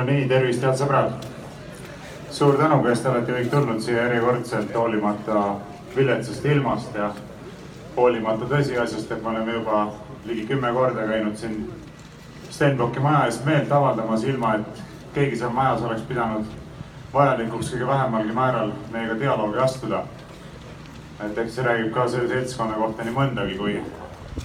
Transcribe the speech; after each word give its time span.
No 0.00 0.06
nii, 0.08 0.28
tervist, 0.28 0.62
head 0.64 0.78
sõbrad. 0.80 1.26
suur 2.32 2.56
tänu, 2.56 2.78
kes 2.84 3.02
te 3.04 3.08
olete 3.10 3.34
kõik 3.34 3.48
tulnud 3.52 3.82
siia 3.84 3.98
järjekordselt 4.06 4.70
hoolimata 4.74 5.40
viletsast 5.96 6.44
ilmast 6.48 6.94
ja 6.96 7.10
hoolimata 7.96 8.46
tõsiasjast, 8.48 9.10
et 9.12 9.22
me 9.22 9.28
oleme 9.28 9.52
juba 9.52 9.80
ligi 10.24 10.46
kümme 10.48 10.70
korda 10.72 11.04
käinud 11.10 11.36
siin 11.36 11.58
Stenbocki 12.50 13.00
maja 13.00 13.26
ees 13.26 13.42
meelt 13.44 13.72
avaldamas, 13.72 14.24
ilma 14.24 14.54
et 14.56 14.80
keegi 15.14 15.36
seal 15.36 15.52
majas 15.52 15.82
oleks 15.82 16.06
pidanud 16.08 16.46
vajalikuks 17.12 17.72
kõige 17.74 17.88
vähemalgi 17.90 18.32
määral 18.32 18.72
meiega 18.92 19.18
dialoogi 19.20 19.58
astuda. 19.58 20.04
et 21.24 21.38
eks 21.38 21.54
see 21.54 21.64
räägib 21.64 21.92
ka 21.92 22.08
selle 22.08 22.28
seltskonna 22.28 22.78
kohta 22.80 23.04
nii 23.04 23.14
mõndagi, 23.18 23.58
kui 23.58 23.82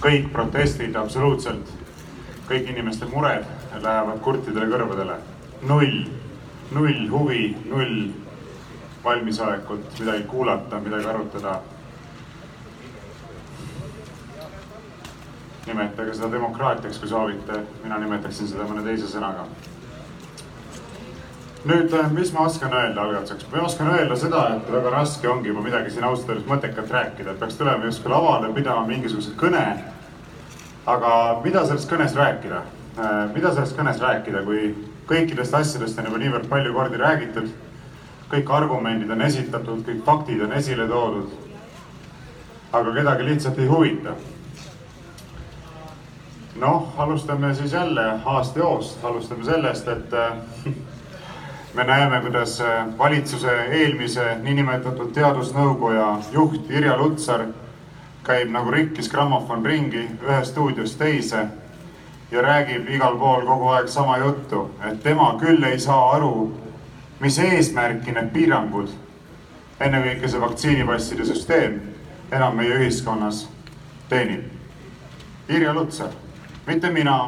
kõik 0.04 0.28
protestid, 0.32 0.96
absoluutselt 0.96 1.72
kõik 2.48 2.68
inimeste 2.74 3.08
mured 3.08 3.48
lähevad 3.82 4.20
kurtidele 4.20 4.68
kõrvadele. 4.74 5.16
Null, 5.62 6.04
null 6.70 7.08
huvi, 7.10 7.56
null 7.64 8.12
valmisolekut 9.04 10.00
midagi 10.00 10.22
kuulata, 10.22 10.80
midagi 10.80 11.06
arutada. 11.06 11.60
nimetage 15.66 16.12
seda 16.14 16.28
demokraatiaks, 16.30 16.98
kui 17.02 17.08
soovite, 17.08 17.56
mina 17.82 17.96
nimetaksin 17.98 18.46
seda 18.46 18.68
mõne 18.68 18.84
teise 18.86 19.08
sõnaga. 19.10 19.48
Nüüd, 21.66 21.90
mis 22.14 22.30
ma 22.30 22.44
oskan 22.46 22.70
öelda 22.78 23.02
algatuseks, 23.02 23.48
ma 23.50 23.64
oskan 23.66 23.90
öelda 23.90 24.14
seda, 24.16 24.44
et 24.54 24.68
väga 24.70 24.92
raske 24.94 25.26
ongi 25.26 25.50
juba 25.50 25.64
midagi 25.64 25.90
siin 25.90 26.06
ausalt 26.06 26.30
öeldes 26.30 26.46
mõttekat 26.46 26.92
rääkida, 26.94 27.32
et 27.32 27.40
peaks 27.42 27.58
tulema 27.58 27.90
justkui 27.90 28.12
lavale 28.12 28.52
pidama 28.54 28.86
mingisuguse 28.86 29.34
kõne. 29.40 29.66
aga 30.86 31.40
mida 31.44 31.64
sellest 31.66 31.90
kõnes 31.90 32.14
rääkida, 32.14 32.62
mida 33.34 33.50
sellest 33.54 33.74
kõnes 33.76 33.98
rääkida, 33.98 34.44
kui 34.46 34.68
kõikidest 35.06 35.54
asjadest 35.54 35.98
on 35.98 36.08
juba 36.10 36.18
niivõrd 36.18 36.48
palju 36.50 36.72
kordi 36.74 37.00
räägitud. 37.00 37.48
kõik 38.30 38.48
argumendid 38.50 39.10
on 39.10 39.20
esitatud, 39.22 39.84
kõik 39.86 40.02
faktid 40.04 40.40
on 40.42 40.52
esile 40.52 40.88
toodud. 40.88 41.30
aga 42.72 42.94
kedagi 42.94 43.24
lihtsalt 43.24 43.58
ei 43.58 43.66
huvita. 43.66 44.14
noh, 46.56 46.92
alustame 46.96 47.54
siis 47.54 47.72
jälle 47.72 48.20
aasta 48.24 48.58
joost, 48.58 49.04
alustame 49.04 49.44
sellest, 49.44 49.88
et 49.88 50.10
me 51.74 51.84
näeme, 51.84 52.20
kuidas 52.20 52.62
valitsuse 52.98 53.52
eelmise 53.70 54.38
niinimetatud 54.42 55.12
teadusnõukoja 55.12 56.18
juht 56.32 56.70
Irja 56.70 56.96
Lutsar 56.96 57.46
käib 58.24 58.50
nagu 58.50 58.70
rikkis 58.70 59.08
grammofon 59.10 59.64
ringi 59.66 60.08
ühest 60.24 60.50
stuudiost 60.50 60.98
teise 60.98 61.46
ja 62.30 62.42
räägib 62.42 62.88
igal 62.90 63.18
pool 63.18 63.46
kogu 63.46 63.68
aeg 63.68 63.88
sama 63.88 64.18
juttu, 64.18 64.70
et 64.90 65.02
tema 65.02 65.32
küll 65.40 65.64
ei 65.64 65.78
saa 65.78 66.12
aru, 66.16 66.52
mis 67.20 67.38
eesmärki 67.38 68.12
need 68.12 68.30
piirangud, 68.34 68.92
ennekõike 69.80 70.28
see 70.28 70.40
vaktsiinipasside 70.40 71.24
süsteem 71.24 71.80
enam 72.32 72.56
meie 72.56 72.78
ühiskonnas 72.80 73.46
teenib. 74.08 74.46
Irja 75.48 75.74
Lutsar, 75.74 76.10
mitte 76.66 76.90
mina, 76.90 77.18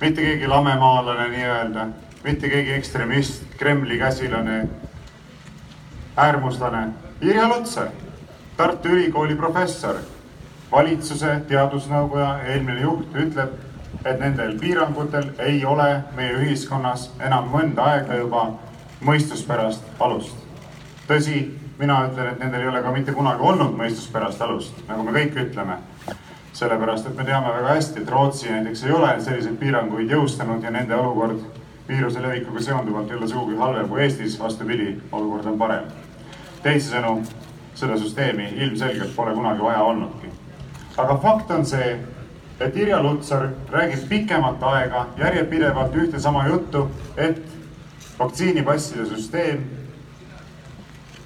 mitte 0.00 0.22
keegi 0.22 0.46
lamemaalane 0.46 1.28
nii-öelda 1.32 1.88
mitte 2.24 2.48
keegi 2.48 2.72
ekstremist, 2.72 3.42
Kremli 3.58 3.98
käsilane, 3.98 4.68
äärmuslane. 6.16 6.88
Irja 7.20 7.48
Lutsar, 7.48 7.88
Tartu 8.56 8.88
Ülikooli 8.88 9.34
professor, 9.34 9.96
valitsuse 10.72 11.40
teadusnõukoja 11.48 12.32
eelmine 12.50 12.80
juht 12.82 13.14
ütleb, 13.14 13.54
et 14.04 14.20
nendel 14.20 14.58
piirangutel 14.58 15.30
ei 15.38 15.64
ole 15.64 15.88
meie 16.16 16.32
ühiskonnas 16.42 17.10
enam 17.20 17.50
mõnda 17.52 17.86
aega 17.92 18.16
juba 18.16 18.44
mõistuspärast 19.04 19.82
alust. 20.00 20.36
tõsi, 21.08 21.58
mina 21.78 22.02
ütlen, 22.08 22.32
et 22.32 22.38
nendel 22.38 22.60
ei 22.60 22.68
ole 22.68 22.82
ka 22.82 22.90
mitte 22.92 23.12
kunagi 23.12 23.42
olnud 23.42 23.76
mõistuspärast 23.76 24.42
alust, 24.42 24.74
nagu 24.88 25.02
me 25.02 25.12
kõik 25.12 25.38
ütleme 25.46 25.78
sellepärast, 26.52 27.06
et 27.06 27.16
me 27.16 27.24
teame 27.24 27.52
väga 27.54 27.74
hästi, 27.76 28.02
et 28.02 28.10
Rootsi 28.10 28.50
näiteks 28.50 28.84
ei 28.84 28.92
ole 28.92 29.14
selliseid 29.20 29.56
piiranguid 29.60 30.10
jõustanud 30.10 30.62
ja 30.62 30.70
nende 30.74 30.96
olukord 30.96 31.40
viiruse 31.88 32.22
levikuga 32.22 32.62
seonduvalt 32.62 33.10
ei 33.10 33.16
ole 33.16 33.28
sugugi 33.28 33.56
halvem 33.56 33.88
kui 33.88 34.02
Eestis, 34.02 34.38
vastupidi, 34.40 34.96
olukord 35.12 35.46
on 35.46 35.58
parem. 35.58 35.84
teisisõnu, 36.62 37.22
seda 37.74 37.96
süsteemi 37.96 38.48
ilmselgelt 38.56 39.14
pole 39.16 39.34
kunagi 39.34 39.62
vaja 39.62 39.82
olnudki. 39.82 40.32
aga 40.96 41.16
fakt 41.22 41.50
on 41.50 41.66
see, 41.66 41.98
et 42.60 42.76
Irja 42.76 43.02
Lutsar 43.02 43.48
räägib 43.70 44.08
pikemat 44.08 44.62
aega 44.62 45.06
järjepidevalt 45.18 45.94
ühte 45.94 46.20
sama 46.20 46.46
juttu, 46.48 46.90
et 47.16 47.42
vaktsiinipasside 48.18 49.06
süsteem 49.06 49.62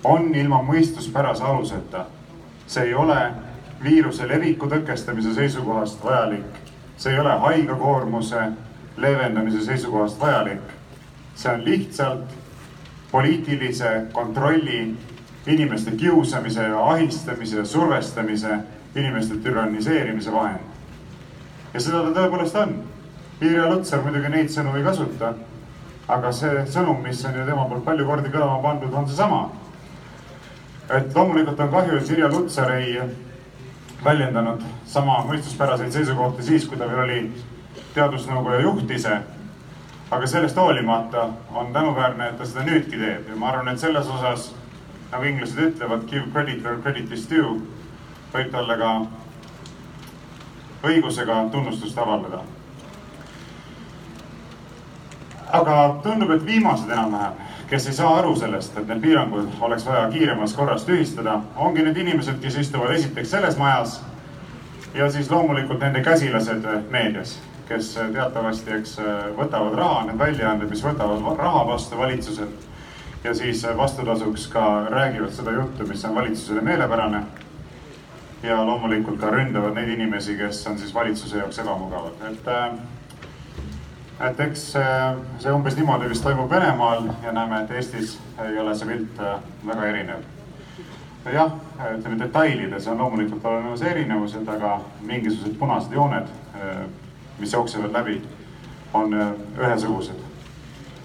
on 0.04 0.34
ilma 0.34 0.62
mõistuspärase 0.62 1.44
aluseta. 1.44 2.06
see 2.66 2.84
ei 2.84 2.94
ole 2.94 3.32
viiruse 3.82 4.28
leviku 4.28 4.66
tõkestamise 4.66 5.34
seisukohast 5.34 6.04
vajalik, 6.04 6.60
see 6.96 7.12
ei 7.12 7.20
ole 7.20 7.32
haiglakoormuse 7.38 8.42
leevendamise 8.96 9.64
seisukohast 9.64 10.20
vajalik. 10.20 10.62
see 11.34 11.54
on 11.54 11.64
lihtsalt 11.64 12.34
poliitilise 13.12 14.06
kontrolli, 14.12 14.94
inimeste 15.46 15.90
kiusamise 15.90 16.62
ja 16.62 16.84
ahistamise 16.90 17.56
ja 17.56 17.64
survestamise, 17.64 18.58
inimeste 18.94 19.34
türanniseerimise 19.34 20.32
vahend. 20.32 20.72
Ja 21.75 21.81
seda 21.81 22.02
ta 22.02 22.12
tõepoolest 22.21 22.59
on. 22.62 22.76
Irja 23.43 23.67
Lutsar 23.71 24.02
muidugi 24.05 24.31
neid 24.31 24.52
sõnu 24.52 24.76
ei 24.76 24.85
kasuta. 24.85 25.35
aga 26.12 26.33
see 26.35 26.64
sõnum, 26.69 26.99
mis 27.02 27.25
on 27.25 27.37
ju 27.38 27.45
tema 27.47 27.64
poolt 27.64 27.85
palju 27.85 28.05
kordi 28.07 28.29
kõlama 28.29 28.62
pandud, 28.62 28.95
on 28.95 29.07
seesama. 29.09 29.50
et 30.91 31.14
loomulikult 31.14 31.61
on 31.61 31.71
kahju, 31.71 31.97
et 31.97 32.11
Irja 32.11 32.29
Lutsar 32.29 32.73
ei 32.73 32.99
väljendanud 34.05 34.62
sama 34.87 35.25
mõistuspäraseid 35.29 35.93
seisukohti 35.93 36.43
siis, 36.43 36.67
kui 36.69 36.76
ta 36.76 36.88
veel 36.91 37.05
oli 37.05 37.33
teadusnõukoja 37.95 38.61
juht 38.61 38.91
ise. 38.91 39.21
aga 40.11 40.26
sellest 40.26 40.57
hoolimata 40.57 41.29
on 41.55 41.73
tänuväärne, 41.73 42.29
et 42.29 42.38
ta 42.38 42.47
seda 42.47 42.64
nüüdki 42.64 42.99
teeb 42.99 43.29
ja 43.29 43.37
ma 43.37 43.49
arvan, 43.49 43.69
et 43.69 43.79
selles 43.81 44.09
osas 44.09 44.52
nagu 45.12 45.25
inglased 45.25 45.59
ütlevad, 45.59 46.05
give 46.11 46.31
credit 46.33 46.64
where 46.64 46.83
credit 46.83 47.12
is 47.12 47.29
due, 47.31 47.61
võib 48.35 48.50
talle 48.50 48.76
ka 48.76 48.91
õigusega 50.84 51.48
tunnustust 51.52 51.98
avaldada. 51.98 52.42
aga 55.52 56.00
tundub, 56.02 56.30
et 56.30 56.46
viimased 56.46 56.88
enam-vähem, 56.88 57.32
kes 57.68 57.86
ei 57.86 57.92
saa 57.92 58.14
aru 58.18 58.30
sellest, 58.36 58.76
et 58.78 58.86
need 58.88 59.02
piirangud 59.02 59.50
oleks 59.60 59.84
vaja 59.84 60.06
kiiremas 60.10 60.54
korras 60.56 60.86
tühistada, 60.88 61.42
ongi 61.56 61.84
need 61.84 61.96
inimesed, 61.96 62.40
kes 62.40 62.56
istuvad 62.56 62.94
esiteks 62.96 63.30
selles 63.30 63.58
majas 63.60 64.00
ja 64.94 65.10
siis 65.12 65.30
loomulikult 65.30 65.84
nende 65.84 66.00
käsilased 66.00 66.64
meedias 66.90 67.36
kes 67.72 67.94
teatavasti, 68.12 68.74
eks 68.78 68.96
võtavad 69.36 69.76
raha, 69.78 70.04
need 70.08 70.18
väljaanded, 70.20 70.70
mis 70.70 70.82
võtavad 70.84 71.24
raha 71.38 71.64
vastu 71.68 71.98
valitsuselt. 71.98 72.68
ja 73.24 73.34
siis 73.34 73.62
vastutasuks 73.76 74.48
ka 74.50 74.86
räägivad 74.90 75.30
seda 75.30 75.52
juttu, 75.52 75.86
mis 75.86 76.04
on 76.04 76.14
valitsusele 76.14 76.60
meelepärane. 76.60 77.22
Ja 78.42 78.58
loomulikult 78.66 79.20
ka 79.20 79.30
ründavad 79.30 79.76
neid 79.78 79.92
inimesi, 79.94 80.37
kes 80.37 80.66
on 80.66 80.78
siis 80.78 80.94
valitsuse 80.94 81.38
jaoks 81.38 81.58
ebamugavad, 81.62 82.18
et. 82.30 82.49
et 84.28 84.40
eks 84.40 84.64
see 84.72 85.52
umbes 85.52 85.76
niimoodi 85.76 86.08
vist 86.11 86.22
toimub 86.22 86.50
Venemaal 86.50 87.08
ja 87.22 87.32
näeme, 87.32 87.62
et 87.62 87.70
Eestis 87.70 88.18
ei 88.44 88.58
ole 88.58 88.75
see 88.75 88.88
pilt 88.88 89.22
väga 89.66 89.87
erinev 89.88 90.26
jah, 91.32 91.54
ütleme 91.96 92.18
detailides 92.18 92.87
on 92.90 92.99
loomulikult 92.99 93.44
olemas 93.46 93.82
erinevused, 93.82 94.49
aga 94.49 94.80
mingisugused 95.06 95.58
punased 95.58 95.94
jooned 95.94 96.30
mis 97.42 97.52
jooksevad 97.52 97.92
läbi, 97.92 98.22
on 98.94 99.14
äh, 99.14 99.32
ühesugused. 99.58 100.20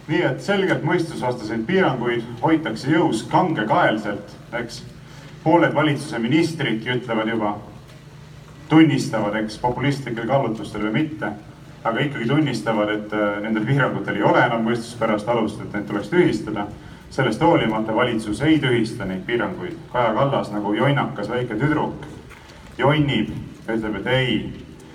nii 0.08 0.22
et 0.24 0.39
selgelt 0.39 0.86
mõistusvastaseid 0.88 1.65
piiranguid 1.67 2.24
hoitakse 2.39 2.91
jõus 2.94 3.25
kangekaelselt, 3.27 4.36
eks. 4.56 4.77
Pooled 5.48 5.75
valitsuse 5.75 6.20
ministridki 6.20 6.92
ütlevad 6.98 7.32
juba, 7.32 7.54
tunnistavad, 8.70 9.39
eks, 9.39 9.56
populistlikel 9.63 10.27
kaalutlustel 10.27 10.84
või 10.89 11.06
mitte, 11.06 11.32
aga 11.88 12.04
ikkagi 12.04 12.27
tunnistavad, 12.27 12.92
et 12.92 13.16
äh, 13.16 13.39
nendel 13.46 13.66
piirangutel 13.66 14.20
ei 14.20 14.27
ole 14.27 14.44
enam 14.44 14.68
mõistuspärast 14.68 15.32
alust, 15.32 15.63
et 15.63 15.74
need 15.74 15.88
tuleks 15.88 16.12
tühistada 16.12 16.68
sellest 17.10 17.42
hoolimata 17.42 17.96
valitsus 17.96 18.42
ei 18.42 18.60
tühista 18.60 19.06
neid 19.06 19.22
piiranguid. 19.25 19.74
Kaja 19.92 20.13
Kallas 20.13 20.51
nagu 20.51 20.74
jonnakas 20.74 21.30
väike 21.30 21.56
tüdruk 21.56 22.06
jonnib, 22.77 23.30
ütleb, 23.68 23.96
et 24.01 24.08
ei, 24.08 24.34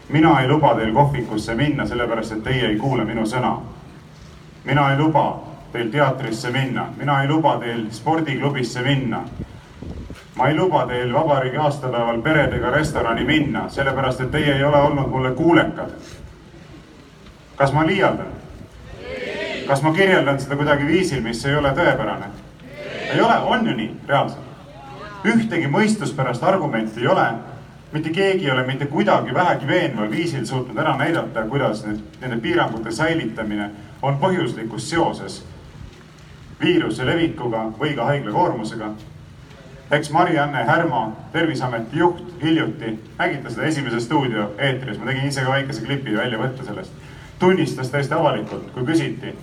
mina 0.08 0.40
ei 0.40 0.48
luba 0.48 0.74
teil 0.78 0.92
kohvikusse 0.94 1.54
minna, 1.54 1.86
sellepärast 1.86 2.36
et 2.36 2.44
teie 2.44 2.68
ei 2.68 2.76
kuule 2.78 3.04
minu 3.04 3.26
sõna. 3.26 3.56
mina 4.64 4.90
ei 4.92 4.98
luba 4.98 5.42
teil 5.72 5.90
teatrisse 5.90 6.50
minna, 6.50 6.86
mina 6.96 7.22
ei 7.22 7.28
luba 7.28 7.56
teil 7.58 7.86
spordiklubisse 7.90 8.82
minna. 8.82 9.24
Ma 10.36 10.48
ei 10.48 10.56
luba 10.56 10.86
teil 10.86 11.12
vabariigi 11.12 11.56
aastapäeval 11.56 12.22
peredega 12.22 12.70
restorani 12.70 13.24
minna, 13.24 13.68
sellepärast 13.68 14.20
et 14.20 14.30
teie 14.30 14.54
ei 14.56 14.64
ole 14.64 14.76
olnud 14.76 15.08
mulle 15.08 15.30
kuulekad. 15.30 15.90
kas 17.56 17.72
ma 17.72 17.86
liialdan? 17.86 18.32
kas 19.66 19.82
ma 19.82 19.92
kirjeldan 19.92 20.40
seda 20.40 20.56
kuidagi 20.56 20.86
viisil, 20.86 21.20
mis 21.22 21.44
ei 21.46 21.56
ole 21.56 21.70
tõepärane? 21.76 22.32
ei 23.12 23.20
ole, 23.20 23.36
on 23.36 23.66
ju 23.66 23.76
nii, 23.76 23.94
reaalselt. 24.08 24.40
ühtegi 25.24 25.68
mõistuspärast 25.68 26.42
argumenti 26.42 27.00
ei 27.00 27.06
ole. 27.06 27.26
mitte 27.92 28.10
keegi 28.10 28.44
ei 28.44 28.50
ole 28.50 28.66
mitte 28.66 28.86
kuidagi 28.86 29.34
vähegi 29.34 29.66
veenval 29.66 30.10
viisil 30.10 30.46
suutnud 30.46 30.78
ära 30.78 30.96
näidata, 30.96 31.42
kuidas 31.42 31.84
need, 31.86 32.00
nende 32.20 32.36
piirangute 32.40 32.90
säilitamine 32.90 33.70
on 34.02 34.18
põhjuslikus 34.18 34.90
seoses 34.90 35.44
viiruse 36.60 37.06
levikuga 37.06 37.66
või 37.78 37.94
ka 37.94 38.04
haigla 38.04 38.32
koormusega. 38.32 38.92
Eks 39.92 40.10
Mari-Anne 40.10 40.64
Härma, 40.64 41.12
Terviseameti 41.32 41.98
juht, 41.98 42.22
hiljuti, 42.42 42.98
nägite 43.18 43.50
seda 43.50 43.66
Esimeses 43.68 44.04
stuudio 44.04 44.48
eetris, 44.58 44.98
ma 44.98 45.10
tegin 45.10 45.28
ise 45.28 45.44
ka 45.44 45.52
väikese 45.52 45.84
klipi 45.84 46.16
väljavõtte 46.16 46.64
sellest, 46.64 46.92
tunnistas 47.38 47.90
täiesti 47.92 48.16
avalikult, 48.16 48.70
kui 48.72 48.86
küsiti, 48.88 49.34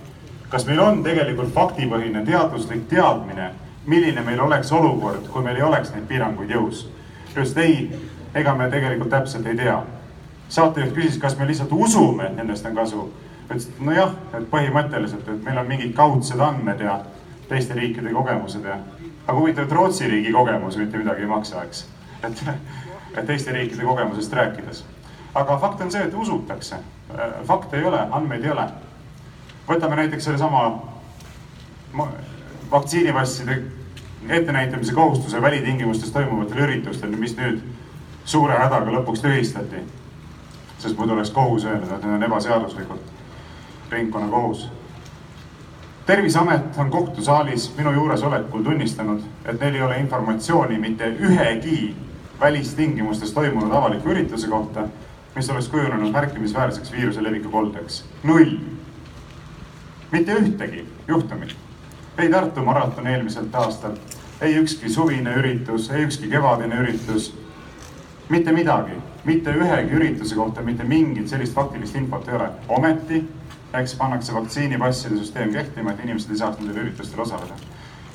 kas 0.50 0.66
meil 0.66 0.82
on 0.82 1.02
tegelikult 1.06 1.54
faktipõhine 1.54 2.24
teaduslik 2.26 2.88
teadmine, 2.90 3.52
milline 3.86 4.26
meil 4.26 4.42
oleks 4.42 4.72
olukord, 4.72 5.30
kui 5.30 5.46
meil 5.46 5.60
ei 5.60 5.66
oleks 5.68 5.94
neid 5.94 6.08
piiranguid 6.10 6.50
jõus. 6.50 6.88
just 7.36 7.58
ei, 7.58 7.88
ega 8.34 8.54
me 8.54 8.70
tegelikult 8.70 9.10
täpselt 9.10 9.46
ei 9.46 9.56
tea. 9.56 9.82
saatejuht 10.48 10.94
küsis, 10.94 11.18
kas 11.18 11.38
me 11.38 11.46
lihtsalt 11.46 11.72
usume, 11.72 12.26
et 12.26 12.36
nendest 12.36 12.66
on 12.66 12.74
kasu 12.74 13.10
ütles, 13.50 13.68
et 13.68 13.80
nojah, 13.82 14.14
et 14.34 14.46
põhimõtteliselt, 14.50 15.28
et 15.28 15.44
meil 15.44 15.58
on 15.58 15.68
mingid 15.68 15.94
kaudsed 15.96 16.40
andmed 16.40 16.80
ja 16.80 17.00
teiste 17.48 17.74
riikide 17.74 18.12
kogemused 18.14 18.64
ja. 18.64 18.78
Aga 19.30 19.38
huvitav, 19.38 19.64
et 19.64 19.72
Rootsi 19.72 20.08
riigi 20.08 20.32
kogemus 20.32 20.76
mitte 20.76 20.98
midagi 20.98 21.22
ei 21.22 21.26
maksa, 21.30 21.62
eks. 21.62 21.84
et, 22.26 22.44
et 23.16 23.26
teiste 23.26 23.52
riikide 23.54 23.84
kogemusest 23.86 24.32
rääkides. 24.32 24.84
aga 25.34 25.58
fakt 25.58 25.80
on 25.80 25.90
see, 25.90 26.02
et 26.02 26.14
usutakse. 26.14 26.76
fakte 27.46 27.78
ei 27.78 27.84
ole, 27.84 28.00
andmeid 28.10 28.44
ei 28.44 28.50
ole. 28.50 28.64
võtame 29.68 29.96
näiteks 29.96 30.24
sellesama 30.24 30.82
vaktsiinipasside 32.70 33.62
ettenäitamise 34.28 34.94
kohustuse 34.94 35.42
välitingimustes 35.42 36.10
toimuvatel 36.10 36.58
üritustel, 36.66 37.14
mis 37.16 37.36
nüüd 37.36 37.62
suure 38.24 38.58
hädaga 38.58 38.90
lõpuks 38.98 39.22
tühistati. 39.22 39.86
sest 40.78 40.96
muidu 40.96 41.12
oleks 41.12 41.30
kohus 41.30 41.64
öelnud, 41.64 41.90
et 41.92 42.02
need 42.02 42.14
on 42.14 42.22
ebaseaduslikud 42.22 43.00
ringkonnakohus. 43.90 44.68
Terviseamet 46.06 46.78
on 46.78 46.90
kohtusaalis 46.90 47.76
minu 47.76 47.92
juuresolekul 47.92 48.62
tunnistanud, 48.62 49.20
et 49.44 49.60
neil 49.60 49.74
ei 49.74 49.82
ole 49.82 49.98
informatsiooni 49.98 50.78
mitte 50.78 51.08
ühegi 51.08 51.96
välistingimustes 52.40 53.32
toimunud 53.32 53.72
avaliku 53.72 54.08
ürituse 54.08 54.48
kohta, 54.48 54.88
mis 55.34 55.50
oleks 55.50 55.68
kujunenud 55.68 56.12
märkimisväärseks 56.12 56.92
viiruse 56.92 57.22
leviku 57.22 57.50
koldeks. 57.50 58.04
null. 58.22 58.56
mitte 60.12 60.34
ühtegi 60.34 60.86
juhtumit. 61.08 61.56
ei 62.18 62.30
Tartu 62.30 62.64
maraton 62.64 63.06
eelmiselt 63.06 63.54
aastalt, 63.54 64.00
ei 64.40 64.56
ükski 64.56 64.88
suvine 64.88 65.34
üritus, 65.34 65.90
ei 65.90 66.02
ükski 66.02 66.28
kevadine 66.28 66.80
üritus. 66.80 67.34
mitte 68.28 68.52
midagi, 68.52 68.92
mitte 69.24 69.50
ühegi 69.50 69.94
ürituse 69.94 70.34
kohta 70.34 70.62
mitte 70.62 70.84
mingit 70.84 71.28
sellist 71.28 71.54
faktilist 71.54 71.94
infot 71.94 72.28
ei 72.28 72.34
ole. 72.34 72.48
ometi 72.68 73.24
eks 73.74 73.94
pannakse 73.94 74.34
vaktsiinipasside 74.34 75.18
süsteem 75.18 75.52
kehtima, 75.52 75.92
et 75.92 76.04
inimesed 76.04 76.30
ei 76.30 76.38
saaks 76.38 76.58
nendel 76.58 76.82
üritustel 76.82 77.20
osaleda. 77.20 77.54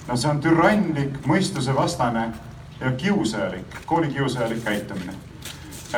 no 0.08 0.18
see 0.18 0.30
on 0.30 0.42
türannlik, 0.42 1.20
mõistusevastane 1.28 2.26
ja 2.82 2.92
kiusajalik, 2.92 3.78
koolikiusajalik 3.86 4.64
käitumine. 4.64 5.14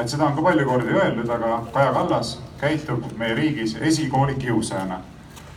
et 0.01 0.09
seda 0.09 0.25
on 0.25 0.35
ka 0.35 0.41
palju 0.41 0.65
kordi 0.65 0.93
öeldud, 0.93 1.29
aga 1.29 1.63
Kaja 1.73 1.93
Kallas 1.93 2.39
käitub 2.61 3.03
meie 3.17 3.35
riigis 3.35 3.77
esikooli 3.81 4.35
kiusajana. 4.35 4.99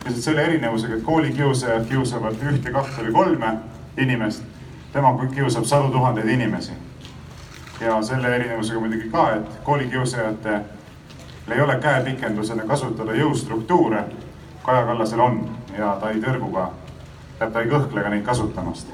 lihtsalt 0.05 0.23
selle 0.23 0.43
erinevusega, 0.43 0.95
et 0.95 1.03
koolikiusajad 1.03 1.85
kiusavad 1.85 2.35
ühte, 2.51 2.71
kahte 2.71 3.01
või 3.01 3.13
kolme 3.13 3.57
inimest, 3.97 4.43
tema 4.93 5.13
kiusab 5.35 5.63
sadu 5.63 5.91
tuhandeid 5.91 6.27
inimesi. 6.27 6.71
ja 7.81 8.01
selle 8.01 8.35
erinevusega 8.35 8.79
muidugi 8.79 9.09
ka, 9.09 9.29
et 9.35 9.59
koolikiusajate 9.63 10.61
ei 11.49 11.61
ole 11.61 11.75
käepikendusena 11.75 12.63
kasutada 12.63 13.15
jõustruktuure. 13.17 14.03
Kaja 14.63 14.85
Kallasel 14.85 15.19
on 15.19 15.41
ja 15.77 15.95
ta 16.01 16.11
ei 16.11 16.21
tõrgu 16.21 16.51
ka, 16.53 16.67
ta 17.39 17.61
ei 17.61 17.69
kõhkle 17.69 18.03
ka 18.03 18.09
neid 18.13 18.23
kasutamast. 18.25 18.93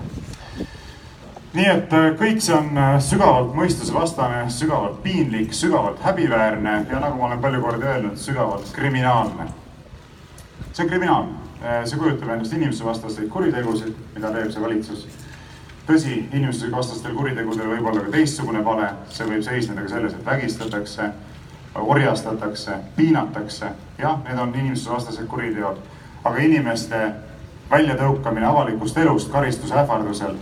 nii 1.58 1.66
et 1.66 1.94
äh, 1.94 2.12
kõik 2.20 2.42
see 2.44 2.54
on 2.54 2.78
äh, 2.78 2.96
sügavalt 3.02 3.56
mõistusevastane, 3.58 4.44
sügavalt 4.54 5.00
piinlik, 5.04 5.54
sügavalt 5.54 6.00
häbiväärne 6.04 6.86
ja 6.92 7.00
nagu 7.00 7.18
ma 7.18 7.26
olen 7.26 7.42
palju 7.42 7.62
kordi 7.62 7.86
öelnud, 7.86 8.18
sügavalt 8.18 8.72
kriminaalne. 8.76 9.48
see 10.74 10.84
on 10.84 10.90
kriminaalne, 10.90 11.40
äh, 11.64 11.86
see 11.86 12.00
kujutab 12.00 12.30
endast 12.30 12.54
inimsusevastaseid 12.54 13.30
kuritegusid, 13.30 13.96
mida 14.16 14.32
teeb 14.32 14.52
see 14.52 14.62
valitsus 14.62 15.08
tõsi, 15.88 16.18
inimsusevastastel 16.36 17.16
kuritegudel 17.16 17.70
võib 17.72 17.86
olla 17.88 18.04
ka 18.04 18.12
teistsugune 18.12 18.64
vale, 18.66 18.90
see 19.10 19.26
võib 19.26 19.44
seisneda 19.46 19.86
ka 19.86 19.94
selles, 19.96 20.14
et 20.14 20.26
vägistatakse 20.26 21.12
orjastatakse, 21.78 22.72
piinatakse, 22.96 23.72
jah, 23.98 24.20
need 24.24 24.40
on 24.40 24.56
inimsusevastased 24.56 25.28
kuriteod, 25.28 25.80
aga 26.24 26.38
inimeste 26.38 27.02
väljatõukamine 27.72 28.48
avalikust 28.48 28.98
elust 28.98 29.32
karistuse 29.32 29.76
ähvardusel, 29.78 30.38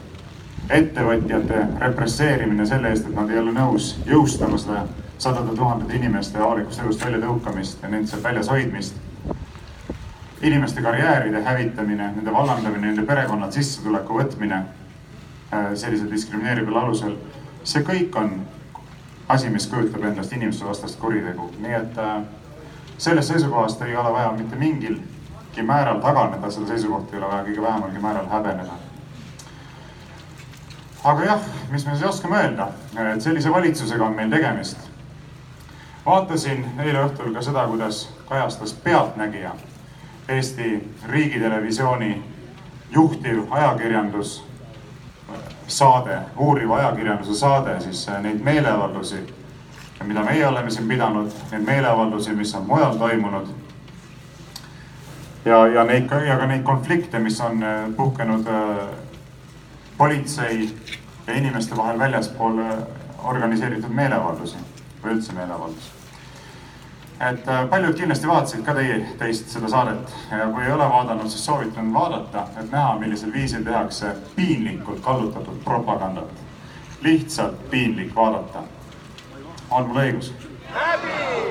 ettevõtjate 0.69 1.65
represseerimine 1.79 2.65
selle 2.65 2.93
eest, 2.93 3.09
et 3.09 3.15
nad 3.15 3.29
ei 3.29 3.39
ole 3.39 3.53
nõus 3.53 3.95
jõustama 4.05 4.57
seda 4.61 4.85
sadade 5.17 5.55
tuhandete 5.55 5.95
inimeste 5.95 6.39
avalikust 6.39 6.81
elust 6.83 7.05
väljatõukamist 7.05 7.83
ja 7.83 7.89
nende 7.89 8.07
sealt 8.07 8.23
väljas 8.23 8.49
hoidmist. 8.49 8.95
inimeste 10.41 10.81
karjääride 10.81 11.41
hävitamine, 11.41 12.11
nende 12.15 12.31
vallandamine, 12.31 12.87
nende 12.87 13.01
perekonnad 13.01 13.51
sissetuleku 13.51 14.19
võtmine 14.19 14.55
äh, 14.55 15.71
sellisel 15.73 16.11
diskrimineerival 16.11 16.75
alusel, 16.83 17.15
see 17.63 17.81
kõik 17.81 18.17
on 18.19 18.33
asi, 19.29 19.49
mis 19.49 19.67
kujutab 19.67 20.03
endast 20.03 20.33
inimsusevastast 20.33 20.99
kuritegu, 20.99 21.49
nii 21.59 21.73
et 21.73 21.97
äh, 21.97 22.23
sellest 22.97 23.27
seisukohast 23.27 23.81
ei 23.81 23.95
ole 23.95 24.13
vaja 24.13 24.31
mitte 24.31 24.55
mingilgi 24.55 25.63
määral 25.63 25.99
taganeda, 25.99 26.51
seda 26.51 26.67
seisukohta 26.67 27.15
ei 27.15 27.23
ole 27.23 27.31
vaja 27.31 27.43
kõige 27.43 27.61
vähemalgi 27.61 27.99
määral 27.99 28.27
häbeneda. 28.29 28.71
aga 31.03 31.23
jah, 31.23 31.41
mis 31.69 31.85
me 31.85 31.91
siis 31.95 32.09
oskame 32.09 32.37
öelda, 32.37 32.67
et 33.13 33.21
sellise 33.21 33.51
valitsusega 33.51 34.05
on 34.05 34.15
meil 34.15 34.29
tegemist. 34.29 34.77
vaatasin 36.05 36.65
eile 36.79 37.05
õhtul 37.05 37.33
ka 37.33 37.41
seda, 37.41 37.67
kuidas 37.67 38.09
kajastas 38.29 38.73
Pealtnägija 38.73 39.55
Eesti 40.27 40.95
Riigitelevisiooni 41.07 42.23
juhtiv 42.91 43.51
ajakirjandus 43.51 44.44
saade, 45.67 46.19
uuriva 46.37 46.77
ajakirjanduse 46.77 47.35
saade 47.39 47.79
siis 47.81 48.09
äh, 48.09 48.21
neid 48.21 48.41
meeleavaldusi, 48.43 49.21
mida 50.03 50.23
meie 50.23 50.47
oleme 50.47 50.71
siin 50.71 50.87
pidanud, 50.87 51.31
neid 51.51 51.65
meeleavaldusi, 51.65 52.35
mis 52.35 52.55
on 52.55 52.67
mujal 52.67 52.97
toimunud. 52.97 53.47
ja, 55.45 55.67
ja 55.67 55.83
neid 55.83 56.09
ja 56.27 56.37
ka 56.37 56.45
neid 56.45 56.63
konflikte, 56.63 57.19
mis 57.19 57.41
on 57.41 57.63
äh, 57.63 57.89
puhkenud 57.97 58.47
äh, 58.47 58.87
politsei 59.97 60.69
ja 61.27 61.33
inimeste 61.33 61.77
vahel 61.77 61.99
väljaspool 61.99 62.61
organiseeritud 63.23 63.89
meeleavaldusi 63.89 64.57
või 65.03 65.17
üldse 65.17 65.33
meeleavaldusi 65.33 66.04
et 67.19 67.47
äh, 67.47 67.69
paljud 67.69 67.95
kindlasti 67.95 68.27
vaatasid 68.27 68.63
ka 68.65 68.73
teie, 68.75 68.97
teist 69.19 69.49
seda 69.49 69.69
saadet 69.71 70.15
ja 70.31 70.47
kui 70.51 70.65
ei 70.65 70.71
ole 70.71 70.87
vaadanud, 70.89 71.29
siis 71.31 71.45
soovitan 71.45 71.93
vaadata, 71.93 72.47
et 72.59 72.71
näha, 72.71 72.97
millisel 72.99 73.31
viisil 73.33 73.63
tehakse 73.63 74.15
piinlikult 74.35 74.99
kallutatud 74.99 75.61
propagandat. 75.63 76.43
lihtsalt 77.01 77.69
piinlik 77.69 78.15
vaadata. 78.15 78.63
on 79.69 79.87
mul 79.87 80.01
õigus? 80.01 80.33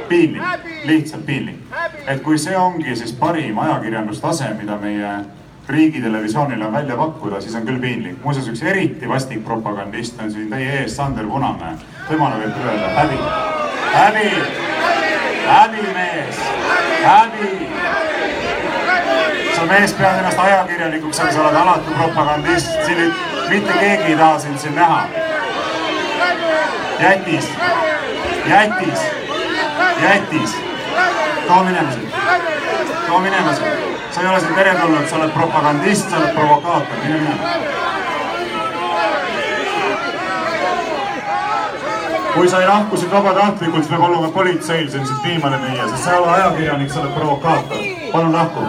piinlik, 0.08 0.42
lihtsalt 0.84 1.26
piinlik. 1.26 1.56
et 2.06 2.22
kui 2.22 2.38
see 2.38 2.56
ongi 2.56 2.96
siis 2.96 3.12
parim 3.12 3.58
ajakirjandustase, 3.58 4.50
mida 4.60 4.76
meie 4.76 5.14
riigitelevisioonile 5.68 6.66
on 6.66 6.72
välja 6.72 6.96
pakkuda, 6.96 7.40
siis 7.40 7.54
on 7.54 7.66
küll 7.66 7.80
piinlik. 7.80 8.20
muuseas, 8.24 8.48
üks 8.48 8.62
eriti 8.62 9.08
vastik 9.08 9.44
propagandist 9.44 10.20
on 10.20 10.30
siin 10.32 10.50
teie 10.50 10.80
ees, 10.82 10.96
Sander 10.96 11.26
Punamäe. 11.26 11.78
temale 12.08 12.44
võib 12.44 12.62
öelda 12.66 12.94
häbi, 13.00 13.18
häbi 13.94 14.73
häbi, 15.46 15.82
mees, 15.94 16.36
häbi. 17.04 17.68
sa 19.56 19.66
mees 19.66 19.92
pead 19.92 20.18
ennast 20.18 20.38
ajakirjanikuks, 20.38 21.20
aga 21.20 21.32
sa 21.32 21.42
oled 21.42 21.56
alati 21.56 21.94
propagandist, 21.98 22.72
siin 22.86 23.14
mitte 23.48 23.72
keegi 23.72 24.12
ei 24.12 24.16
taha 24.16 24.38
sind 24.38 24.58
siin 24.58 24.74
näha. 24.74 25.06
jätis, 27.00 27.48
jätis, 28.46 29.00
jätis. 30.02 30.56
too 31.46 31.64
minema 31.64 31.92
siit, 31.92 32.14
too 33.06 33.18
minema 33.20 33.54
siit. 33.54 33.98
sa 34.10 34.20
ei 34.20 34.28
ole 34.28 34.40
siin 34.40 34.54
teretulnud, 34.54 35.08
sa 35.08 35.16
oled 35.16 35.30
propagandist, 35.30 36.10
sa 36.10 36.16
oled 36.16 36.34
provokaator, 36.34 36.96
mine 37.04 37.20
minema 37.20 37.74
kui 42.34 42.48
sa 42.48 42.60
ei 42.60 42.68
lahku 42.68 42.96
siit 42.96 43.12
vabatahtlikult, 43.12 43.82
siis 43.82 43.90
peab 43.90 44.02
olema 44.02 44.28
politseil 44.28 44.90
sind 44.90 45.06
siit 45.06 45.22
viimane 45.24 45.60
viia, 45.62 45.88
sest 45.88 46.04
sa 46.04 46.12
ei 46.12 46.18
ole 46.18 46.30
ajakirjanik, 46.30 46.90
sa 46.90 47.00
oled 47.00 47.12
provokaator. 47.12 47.78
palun 48.12 48.32
lahku. 48.32 48.60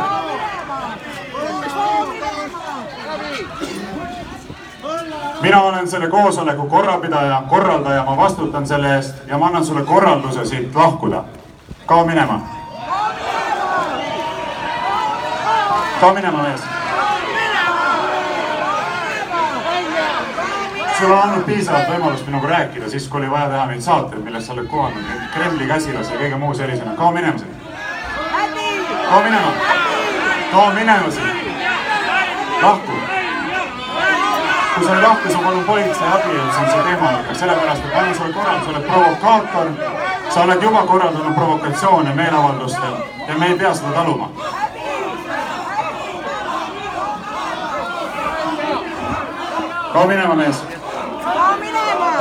mina 5.42 5.62
olen 5.62 5.88
selle 5.88 6.08
koosoleku 6.08 6.70
korrapidaja, 6.70 7.44
korraldaja, 7.50 8.04
ma 8.04 8.18
vastutan 8.18 8.68
selle 8.68 8.96
eest 8.96 9.16
ja 9.28 9.38
ma 9.38 9.48
annan 9.48 9.66
sulle 9.66 9.84
korralduse 9.84 10.46
siit 10.46 10.76
lahkuda. 10.76 11.24
kao 11.86 12.06
minema. 12.06 12.42
kao 16.00 16.14
minema, 16.14 16.42
mees 16.42 16.75
sul 21.00 21.12
on 21.12 21.20
olnud 21.20 21.44
piisavalt 21.44 21.90
võimalust 21.90 22.28
minuga 22.28 22.48
rääkida 22.48 22.90
siis, 22.90 23.08
kui 23.08 23.20
oli 23.20 23.32
vaja 23.32 23.50
teha 23.52 23.66
neid 23.72 23.82
saateid, 23.82 24.22
milles 24.24 24.48
sa 24.48 24.54
oled 24.54 24.68
kuvanud 24.72 25.10
Kremli 25.34 25.68
käsilas 25.68 26.12
ja 26.12 26.20
kõige 26.20 26.40
muu 26.40 26.54
sellisena. 26.54 26.96
kao 26.96 27.12
minema 27.12 27.38
siit. 27.38 27.52
kao 29.10 29.24
minema. 29.24 29.52
kao 30.52 30.72
minema 30.74 31.12
siit. 31.12 32.62
lahku 32.62 32.92
kui 34.76 34.86
sa 34.86 34.96
ei 34.96 35.02
lahku, 35.02 35.28
siis 35.28 35.36
ma 35.36 35.44
palun 35.44 35.64
politsei 35.64 36.08
abi, 36.08 36.36
et 36.36 36.54
sind 36.54 36.72
siit 36.72 36.88
eemaldada, 36.92 37.36
sellepärast 37.40 37.86
et 37.86 37.96
annan 37.96 38.16
sulle 38.16 38.34
korralduse, 38.34 38.70
oled 38.70 38.88
provokaator, 38.90 39.70
sa 40.30 40.44
oled 40.44 40.64
juba 40.64 40.84
korraldanud 40.84 41.34
provokatsioone 41.34 42.16
meeleavaldustel 42.16 42.96
ja 43.28 43.38
me 43.38 43.48
ei 43.48 43.58
pea 43.60 43.74
seda 43.74 43.92
taluma. 43.92 44.30
kao 49.94 50.08
minema, 50.08 50.36
mees. 50.36 50.75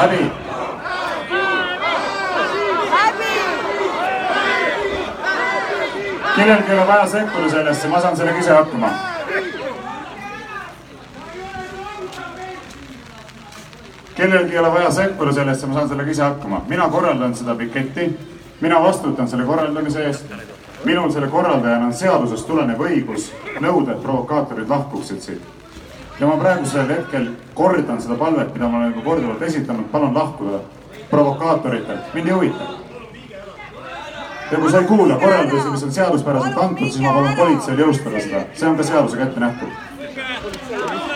Läbi. 0.02 0.30
kellelgi 6.36 6.72
ei 6.72 6.78
ole 6.78 6.86
vaja 6.86 7.06
sekkuda 7.06 7.50
sellesse, 7.50 7.88
ma 7.88 8.00
saan 8.00 8.16
sellega 8.16 8.38
ise 8.38 8.52
hakkama 8.52 9.14
kellelgi 14.14 14.52
ei 14.52 14.58
ole 14.58 14.72
vaja 14.72 14.90
sekkuda 14.90 15.32
sellesse, 15.32 15.66
ma 15.66 15.74
saan 15.74 15.88
sellega 15.88 16.10
ise 16.10 16.22
hakkama. 16.22 16.62
mina 16.68 16.88
korraldan 16.88 17.34
seda 17.34 17.54
piketti, 17.54 18.18
mina 18.60 18.82
vastutan 18.82 19.28
selle 19.28 19.44
korraldamise 19.44 20.06
eest. 20.06 20.24
minul 20.84 21.10
selle 21.10 21.28
korraldajana 21.28 21.86
on 21.86 21.94
seadusest 21.94 22.46
tulenev 22.46 22.80
õigus 22.80 23.32
nõuda, 23.60 23.92
et 23.92 24.02
provokaatorid 24.02 24.68
lahkuksid 24.68 25.20
siit. 25.20 25.53
Ja 26.20 26.26
ma 26.26 26.36
praegusel 26.36 26.88
hetkel 26.88 27.26
kordan 27.54 28.00
seda 28.02 28.14
palvet, 28.14 28.54
mida 28.54 28.68
ma 28.68 28.78
olen 28.78 28.92
juba 28.92 29.04
korduvalt 29.04 29.42
esitanud, 29.42 29.84
palun 29.92 30.14
lahkuda 30.14 30.58
provokaatoritel, 31.10 31.98
mind 32.14 32.26
ei 32.26 32.32
huvita. 32.32 32.64
ja 34.50 34.58
kui 34.58 34.70
sa 34.70 34.78
ei 34.78 34.84
kuula 34.84 35.16
korraldusi, 35.16 35.70
mis 35.70 35.82
on 35.82 35.92
seaduspäraselt 35.92 36.58
antud, 36.58 36.90
siis 36.90 37.02
ma 37.02 37.12
palun 37.12 37.36
politseil 37.36 37.82
jõustada 37.86 38.20
seda, 38.20 38.44
see 38.54 38.68
on 38.68 38.76
ka 38.76 38.82
seadusega 38.92 39.28
ette 39.28 39.40
nähtud. 39.40 39.68
See 40.68 40.76
on 40.76 40.90
nüüd 40.90 41.14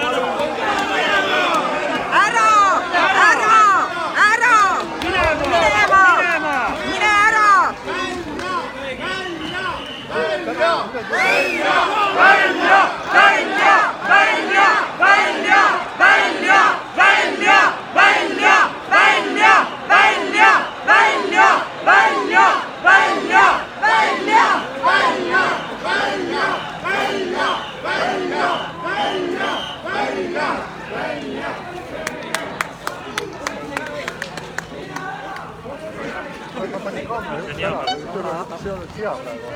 hea 38.98 39.10
praegu. 39.10 39.46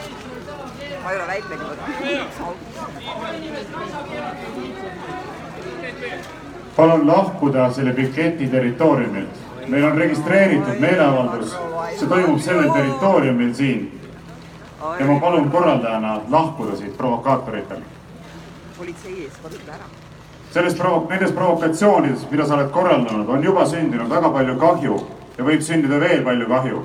ma 1.05 1.11
ei 1.11 1.17
ole 1.17 1.27
väikegi 1.27 1.65
võtnud. 1.69 1.89
palun 6.77 7.07
lahkuda 7.07 7.73
selle 7.73 7.93
piketi 7.93 8.49
territooriumilt. 8.49 9.35
meil 9.69 9.85
on 9.85 9.99
registreeritud 9.99 10.79
meeleavaldus, 10.81 11.57
see 11.99 12.09
toimub 12.09 12.41
sellel 12.41 12.71
territooriumil 12.71 13.55
siin. 13.55 14.01
ja 15.01 15.07
ma 15.07 15.21
palun 15.21 15.51
korraldajana 15.51 16.21
lahkuda 16.31 16.77
siit 16.77 16.97
provokaatoritel. 16.97 17.83
politsei 18.79 19.25
ees, 19.25 19.33
võta 19.45 19.75
ära 19.75 19.85
selles 20.53 20.75
provo-, 20.75 21.07
nendes 21.09 21.33
provokatsioonides, 21.33 22.31
mida 22.31 22.47
sa 22.47 22.55
oled 22.55 22.71
korraldanud, 22.71 23.29
on 23.29 23.45
juba 23.45 23.65
sündinud 23.67 24.11
väga 24.11 24.31
palju 24.31 24.57
kahju 24.61 24.99
ja 25.39 25.45
võib 25.45 25.63
sündida 25.65 26.01
veel 26.01 26.23
palju 26.25 26.49
kahju 26.49 26.83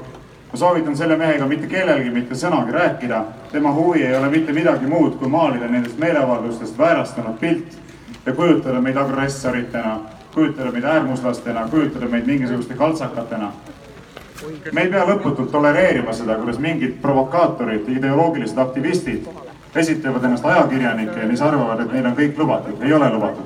ma 0.52 0.58
soovitan 0.58 0.98
selle 0.98 1.18
mehega 1.18 1.46
mitte 1.46 1.68
kellelgi 1.68 2.10
mitte 2.10 2.36
sõnagi 2.36 2.72
rääkida. 2.72 3.24
tema 3.52 3.72
huvi 3.72 4.04
ei 4.04 4.16
ole 4.16 4.30
mitte 4.30 4.54
midagi 4.54 4.88
muud, 4.88 5.16
kui 5.16 5.28
maalida 5.28 5.68
nendest 5.68 5.98
meeleavaldustest 5.98 6.78
väärastunud 6.78 7.40
pilt 7.40 7.78
ja 8.26 8.34
kujutada 8.34 8.82
meid 8.82 8.98
agressoritena, 8.98 10.00
kujutada 10.34 10.72
meid 10.72 10.84
äärmuslastena, 10.84 11.68
kujutada 11.72 12.06
meid 12.06 12.26
mingisuguste 12.26 12.74
kaltsakatena. 12.74 13.52
me 14.72 14.82
ei 14.82 14.90
pea 14.90 15.06
lõputult 15.06 15.52
tolereerima 15.52 16.14
seda, 16.14 16.36
kuidas 16.36 16.60
mingid 16.60 17.02
provokaatorid, 17.02 17.90
ideoloogilised 17.90 18.58
aktivistid 18.58 19.28
esitlevad 19.76 20.24
ennast 20.24 20.46
ajakirjanikena 20.46 21.22
ja 21.22 21.28
siis 21.28 21.42
arvavad, 21.42 21.80
et 21.80 21.92
neil 21.92 22.06
on 22.06 22.16
kõik 22.16 22.38
lubatud. 22.38 22.82
ei 22.82 22.94
ole 22.94 23.14
lubatud. 23.14 23.46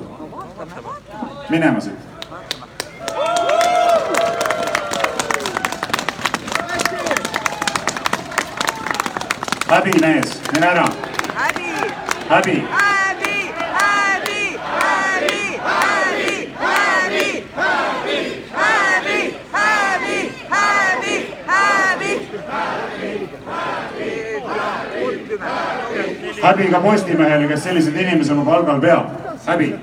minema 1.50 1.80
siit 1.80 2.11
häbi, 9.72 9.92
mees, 10.00 10.40
mine 10.52 10.66
ära. 10.66 10.88
häbi. 11.34 11.62
häbi. 12.28 12.64
häbi, 12.70 13.52
häbi, 13.78 14.58
häbi, 14.80 15.58
häbi, 15.68 16.42
häbi, 16.58 17.44
häbi, 17.54 18.24
häbi, 18.52 19.34
häbi, 19.52 20.32
häbi, 20.50 21.26
häbi. 21.46 22.10
häbi 26.42 26.70
ka 26.70 26.80
Postimehele, 26.80 27.48
kes 27.48 27.62
selliseid 27.62 27.96
inimesi 27.96 28.32
oma 28.32 28.44
palgal 28.44 28.80
peab. 28.80 29.06
häbi 29.46 29.74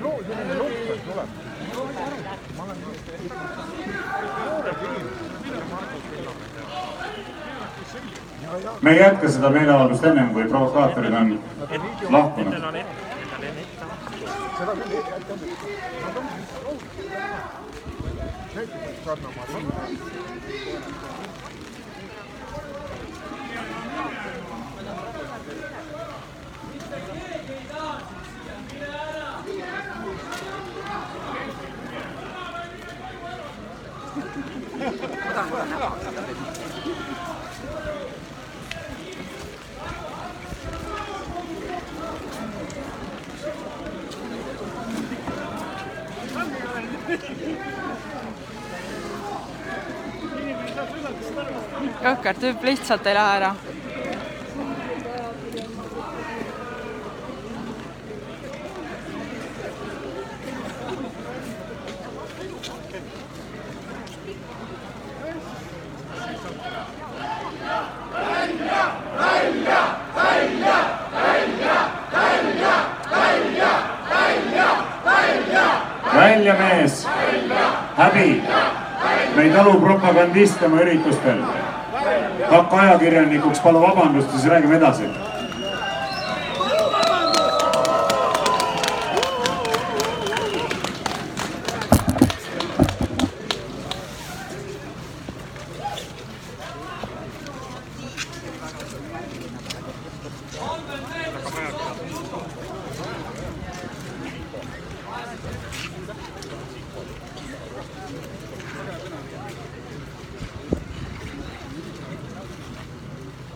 me 8.82 8.90
ei 8.90 9.00
jätka 9.00 9.28
seda 9.28 9.50
meeleavaldust 9.50 10.04
ennem, 10.04 10.30
kui 10.34 10.44
provokaatorid 10.44 11.12
on 11.12 11.40
lahkunud. 12.10 12.54
seda 14.58 14.72
küll 14.72 14.92
ei 14.92 15.04
jätka. 15.10 15.34
Nad 16.04 16.16
on, 16.16 16.26
need 18.54 18.68
peavad 18.68 18.98
kannama. 19.04 19.42
ma 35.24 35.32
tahan 35.34 35.50
kohe 35.50 35.64
näha 35.70 35.88
hakata. 35.88 36.70
Jõhker 52.30 52.40
tüüp 52.40 52.64
lihtsalt 52.64 53.06
ei 53.06 53.14
lähe 53.14 53.36
ära. 53.36 53.54
välja, 76.14 76.54
mees! 76.54 77.06
häbi! 77.96 78.42
me 79.36 79.42
ei 79.42 79.50
talu 79.50 79.80
propagandiste 79.80 80.66
oma 80.66 80.80
üritustel. 80.82 81.69
Hakka 82.50 82.80
ajakirjanikuks, 82.80 83.60
palu 83.60 83.82
vabandust 83.82 84.32
ja 84.32 84.38
siis 84.38 84.50
räägime 84.52 84.76
edasi 84.76 85.08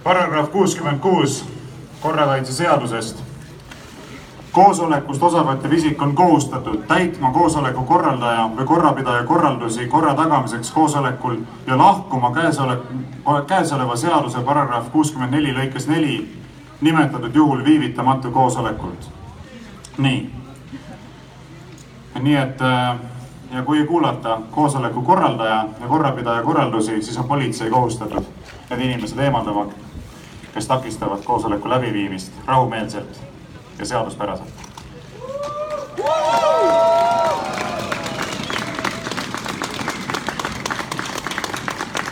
paragrahv 0.05 0.53
kuuskümmend 0.65 0.99
kuus 0.99 1.45
korrakaitseseadusest. 2.01 3.23
koosolekust 4.53 5.23
osavõttev 5.23 5.73
isik 5.77 6.03
on 6.03 6.15
kohustatud 6.17 6.87
täitma 6.89 7.33
koosoleku 7.33 7.83
korraldaja 7.85 8.47
või 8.57 8.65
korrapidaja 8.65 9.27
korraldusi 9.29 9.87
korra 9.93 10.15
tagamiseks 10.15 10.71
koosolekul 10.71 11.37
ja 11.67 11.79
lahkuma 11.79 12.33
käesolev, 12.33 12.81
käesoleva 13.47 13.97
seaduse 13.97 14.41
paragrahv 14.41 14.89
kuuskümmend 14.93 15.37
neli 15.37 15.53
lõikes 15.53 15.89
neli 15.89 16.17
nimetatud 16.81 17.35
juhul 17.35 17.65
viivitamatu 17.65 18.31
koosolekult. 18.31 19.11
nii. 19.99 20.31
nii 22.21 22.37
et 22.37 22.63
äh, 22.63 22.97
ja 23.53 23.63
kui 23.63 23.79
ei 23.79 23.87
kuulata 23.87 24.41
koosoleku 24.51 25.03
korraldaja 25.03 25.65
ja 25.81 25.89
korrapidaja 25.89 26.43
korraldusi, 26.43 27.03
siis 27.03 27.19
on 27.19 27.25
politsei 27.25 27.71
kohustatud 27.71 28.25
need 28.71 28.81
inimesed 28.81 29.19
eemaldama, 29.19 29.67
kes 30.55 30.67
takistavad 30.67 31.25
koosoleku 31.25 31.69
läbiviimist 31.69 32.33
rahumeelselt 32.47 33.23
ja 33.79 33.87
seaduspäraselt. 33.87 34.49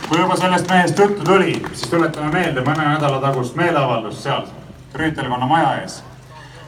kui 0.07 0.19
juba 0.21 0.35
sellest 0.35 0.69
mehest 0.69 0.99
juttu 0.99 1.23
tuli, 1.23 1.65
siis 1.73 1.89
tuletame 1.89 2.29
meelde 2.31 2.61
mõne 2.61 2.83
nädala 2.85 3.21
tagust 3.21 3.55
meeleavaldust 3.55 4.21
seal 4.23 4.43
Rüütelkonna 4.93 5.47
maja 5.47 5.75
ees. 5.81 6.03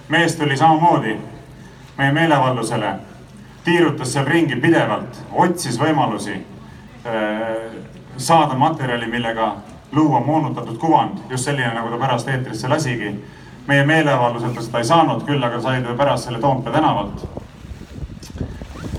mees 0.09 0.35
tuli 0.35 0.57
samamoodi 0.57 1.19
meie 1.97 2.11
meeleavaldusele 2.11 2.95
tiirutas 3.63 4.13
seal 4.13 4.25
ringi 4.25 4.55
pidevalt, 4.55 5.21
otsis 5.31 5.77
võimalusi 5.79 6.35
äh, 7.05 7.75
saada 8.17 8.55
materjali, 8.55 9.07
millega 9.07 9.55
luua 9.95 10.19
moonutatud 10.19 10.77
kuvand, 10.77 11.17
just 11.29 11.45
selline, 11.45 11.73
nagu 11.73 11.89
ta 11.89 11.97
pärast 11.97 12.27
eetrisse 12.27 12.67
lasigi. 12.67 13.15
meie 13.67 13.85
meeleavaldusel 13.85 14.51
ta 14.53 14.61
seda 14.61 14.77
ei 14.77 14.85
saanud, 14.85 15.23
küll 15.25 15.43
aga 15.43 15.61
sai 15.61 15.81
ta 15.81 15.93
pärast 15.97 16.23
selle 16.23 16.39
Toompea 16.39 16.73
tänavalt. 16.73 17.27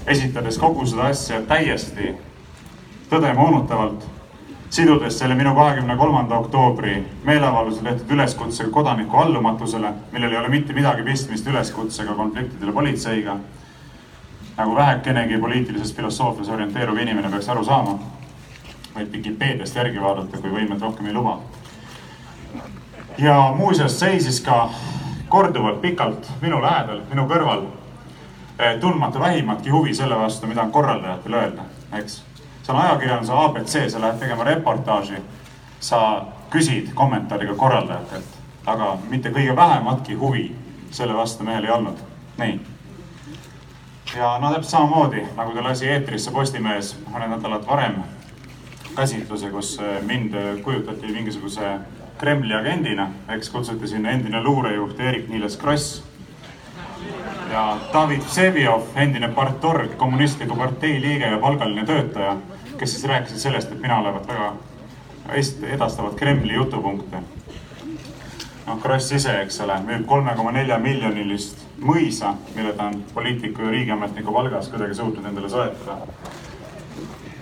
esitades 0.07 0.59
kogu 0.59 0.87
seda 0.87 1.03
asja 1.03 1.43
täiesti 1.43 2.15
tõde 3.11 3.35
moonutavalt, 3.35 4.07
sidudes 4.71 5.19
selle 5.19 5.35
minu 5.35 5.55
kahekümne 5.55 5.97
kolmanda 5.97 6.39
oktoobri 6.39 6.97
meeleavaldusel 7.25 7.85
tehtud 7.85 8.11
üleskutsega 8.11 8.71
kodaniku 8.71 9.17
allumatusele, 9.17 9.93
millel 10.13 10.33
ei 10.33 10.39
ole 10.39 10.49
mitte 10.49 10.73
midagi 10.73 11.03
pistmist 11.03 11.47
üleskutsega 11.47 12.15
konfliktidele 12.15 12.73
politseiga 12.73 13.37
nagu 14.57 14.75
vähekenegi 14.75 15.39
poliitilises 15.39 15.95
filosoofias 15.95 16.49
orienteeruv 16.49 16.99
inimene 16.99 17.29
peaks 17.31 17.49
aru 17.49 17.65
saama. 17.65 17.99
Võib 18.97 19.13
Vikipeediast 19.13 19.77
järgi 19.77 20.01
vaadata, 20.03 20.41
kui 20.41 20.51
võimed 20.51 20.81
rohkem 20.81 21.07
ei 21.07 21.15
luba. 21.15 21.39
ja 23.19 23.55
muuseas 23.57 23.99
seisis 24.01 24.41
ka 24.41 24.71
korduvalt 25.29 25.81
pikalt 25.81 26.31
minu 26.41 26.61
lähedal, 26.63 27.01
minu 27.11 27.27
kõrval, 27.29 27.67
eh, 28.59 28.79
tundmata 28.81 29.21
vähimatki 29.21 29.71
huvi 29.71 29.95
selle 29.95 30.19
vastu, 30.19 30.47
mida 30.47 30.63
on 30.63 30.73
korraldajatel 30.73 31.35
öelda, 31.35 31.63
eks. 31.93 32.23
see 32.63 32.75
on 32.75 32.81
ajakirjanduse 32.81 33.33
abc, 33.33 33.91
sa 33.91 34.01
lähed 34.01 34.19
tegema 34.19 34.45
reportaaži, 34.45 35.23
sa 35.81 36.23
küsid 36.51 36.95
kommentaari 36.95 37.47
ka 37.47 37.55
korraldajatelt, 37.55 38.39
aga 38.67 38.97
mitte 39.09 39.31
kõige 39.31 39.57
vähematki 39.57 40.15
huvi 40.15 40.57
selle 40.91 41.15
vastu 41.15 41.45
mehel 41.45 41.65
ei 41.65 41.71
olnud. 41.71 41.99
nii 42.39 42.61
ja 44.17 44.39
no 44.39 44.51
täpselt 44.53 44.71
samamoodi 44.71 45.27
nagu 45.37 45.53
ta 45.53 45.65
lasi 45.65 45.89
eetrisse 45.89 46.31
Postimehes 46.31 46.95
mõned 47.11 47.33
nädalad 47.33 47.67
varem 47.67 47.97
käsitluse, 48.97 49.51
kus 49.51 49.79
eh, 49.79 50.03
mind 50.03 50.35
kujutati 50.65 51.13
mingisuguse 51.13 51.79
Kremli 52.19 52.55
agendina, 52.55 53.11
eks 53.29 53.51
kutsuti 53.53 53.89
sinna 53.89 54.11
endine 54.11 54.41
luurejuht 54.43 55.01
Eerik-Niiles 55.01 55.59
Kross 55.61 56.03
ja 57.53 57.79
David 57.93 58.21
Vseviov, 58.21 58.83
endine 58.97 59.29
partorg, 59.29 59.97
kommunistliku 59.97 60.57
partei 60.57 61.01
liige 61.01 61.29
ja 61.29 61.39
palgaline 61.39 61.85
töötaja, 61.87 62.37
kes 62.79 62.97
siis 62.97 63.05
rääkisid 63.05 63.39
sellest, 63.39 63.73
et 63.73 63.81
mina 63.81 63.99
olevat 64.01 64.29
väga 64.29 64.55
edastavad 65.69 66.15
Kremli 66.15 66.55
jutupunkte. 66.55 67.23
noh, 68.67 68.81
Kross 68.83 69.13
ise, 69.13 69.41
eks 69.43 69.61
ole, 69.61 69.77
müüb 69.87 70.07
kolme 70.07 70.35
koma 70.37 70.53
nelja 70.53 70.79
miljonilist 70.79 71.67
mõisa, 71.79 72.35
mille 72.55 72.73
ta 72.73 72.89
on 72.91 73.05
poliitiku 73.15 73.63
ja 73.63 73.71
riigiametniku 73.71 74.33
palgas 74.33 74.69
kuidagi 74.69 74.95
suutnud 74.95 75.25
endale 75.25 75.49
soetada. 75.49 75.99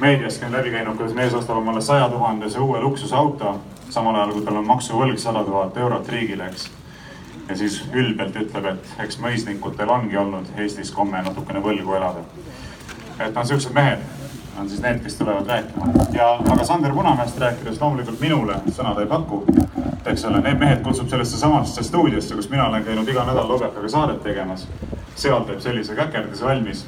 Meediast 0.05 0.43
on 0.47 0.53
läbi 0.53 0.71
käinud, 0.71 0.97
kuidas 0.97 1.15
mees 1.17 1.35
ostab 1.35 1.57
omale 1.57 1.81
saja 1.83 2.09
tuhandese 2.13 2.61
uue 2.61 2.81
luksusauto, 2.81 3.55
samal 3.91 4.21
ajal 4.21 4.35
kui 4.37 4.45
tal 4.47 4.61
on 4.61 4.67
maksuvõlg 4.69 5.21
sada 5.21 5.45
tuhat 5.45 5.77
eurot 5.77 6.09
riigile, 6.09 6.49
eks. 6.53 6.69
ja 7.49 7.57
siis 7.57 7.81
ülbelt 7.93 8.37
ütleb, 8.37 8.69
et 8.75 8.93
eks 9.07 9.19
mõisnikutel 9.21 9.91
ongi 9.91 10.17
olnud 10.17 10.53
Eestis 10.57 10.93
komme 10.93 11.23
natukene 11.23 11.63
võlgu 11.65 11.97
elada. 11.97 12.25
et 13.19 13.35
noh, 13.35 13.45
siuksed 13.45 13.75
mehed 13.75 14.05
on 14.61 14.69
siis 14.69 14.81
need, 14.83 15.03
kes 15.03 15.17
tulevad 15.19 15.49
rääkima 15.51 16.07
ja, 16.13 16.35
aga 16.39 16.65
Sander 16.65 16.93
Punamäest 16.93 17.39
rääkides 17.39 17.81
loomulikult 17.81 18.21
minule 18.21 18.61
sõna 18.77 18.95
ta 18.95 19.03
ei 19.03 19.11
paku 19.11 19.43
eks 20.07 20.25
ole, 20.25 20.41
need 20.45 20.59
mehed 20.61 20.83
kutsub 20.85 21.09
sellesse 21.09 21.39
samasse 21.41 21.83
stuudiosse, 21.83 22.35
kus 22.37 22.51
mina 22.53 22.69
olen 22.69 22.85
käinud 22.85 23.09
iga 23.09 23.25
nädal 23.25 23.49
Lobjakaga 23.49 23.89
saadet 23.89 24.23
tegemas. 24.23 24.69
seal 25.15 25.45
teeb 25.47 25.61
sellise 25.61 25.95
käkerdise 25.95 26.45
valmis. 26.45 26.87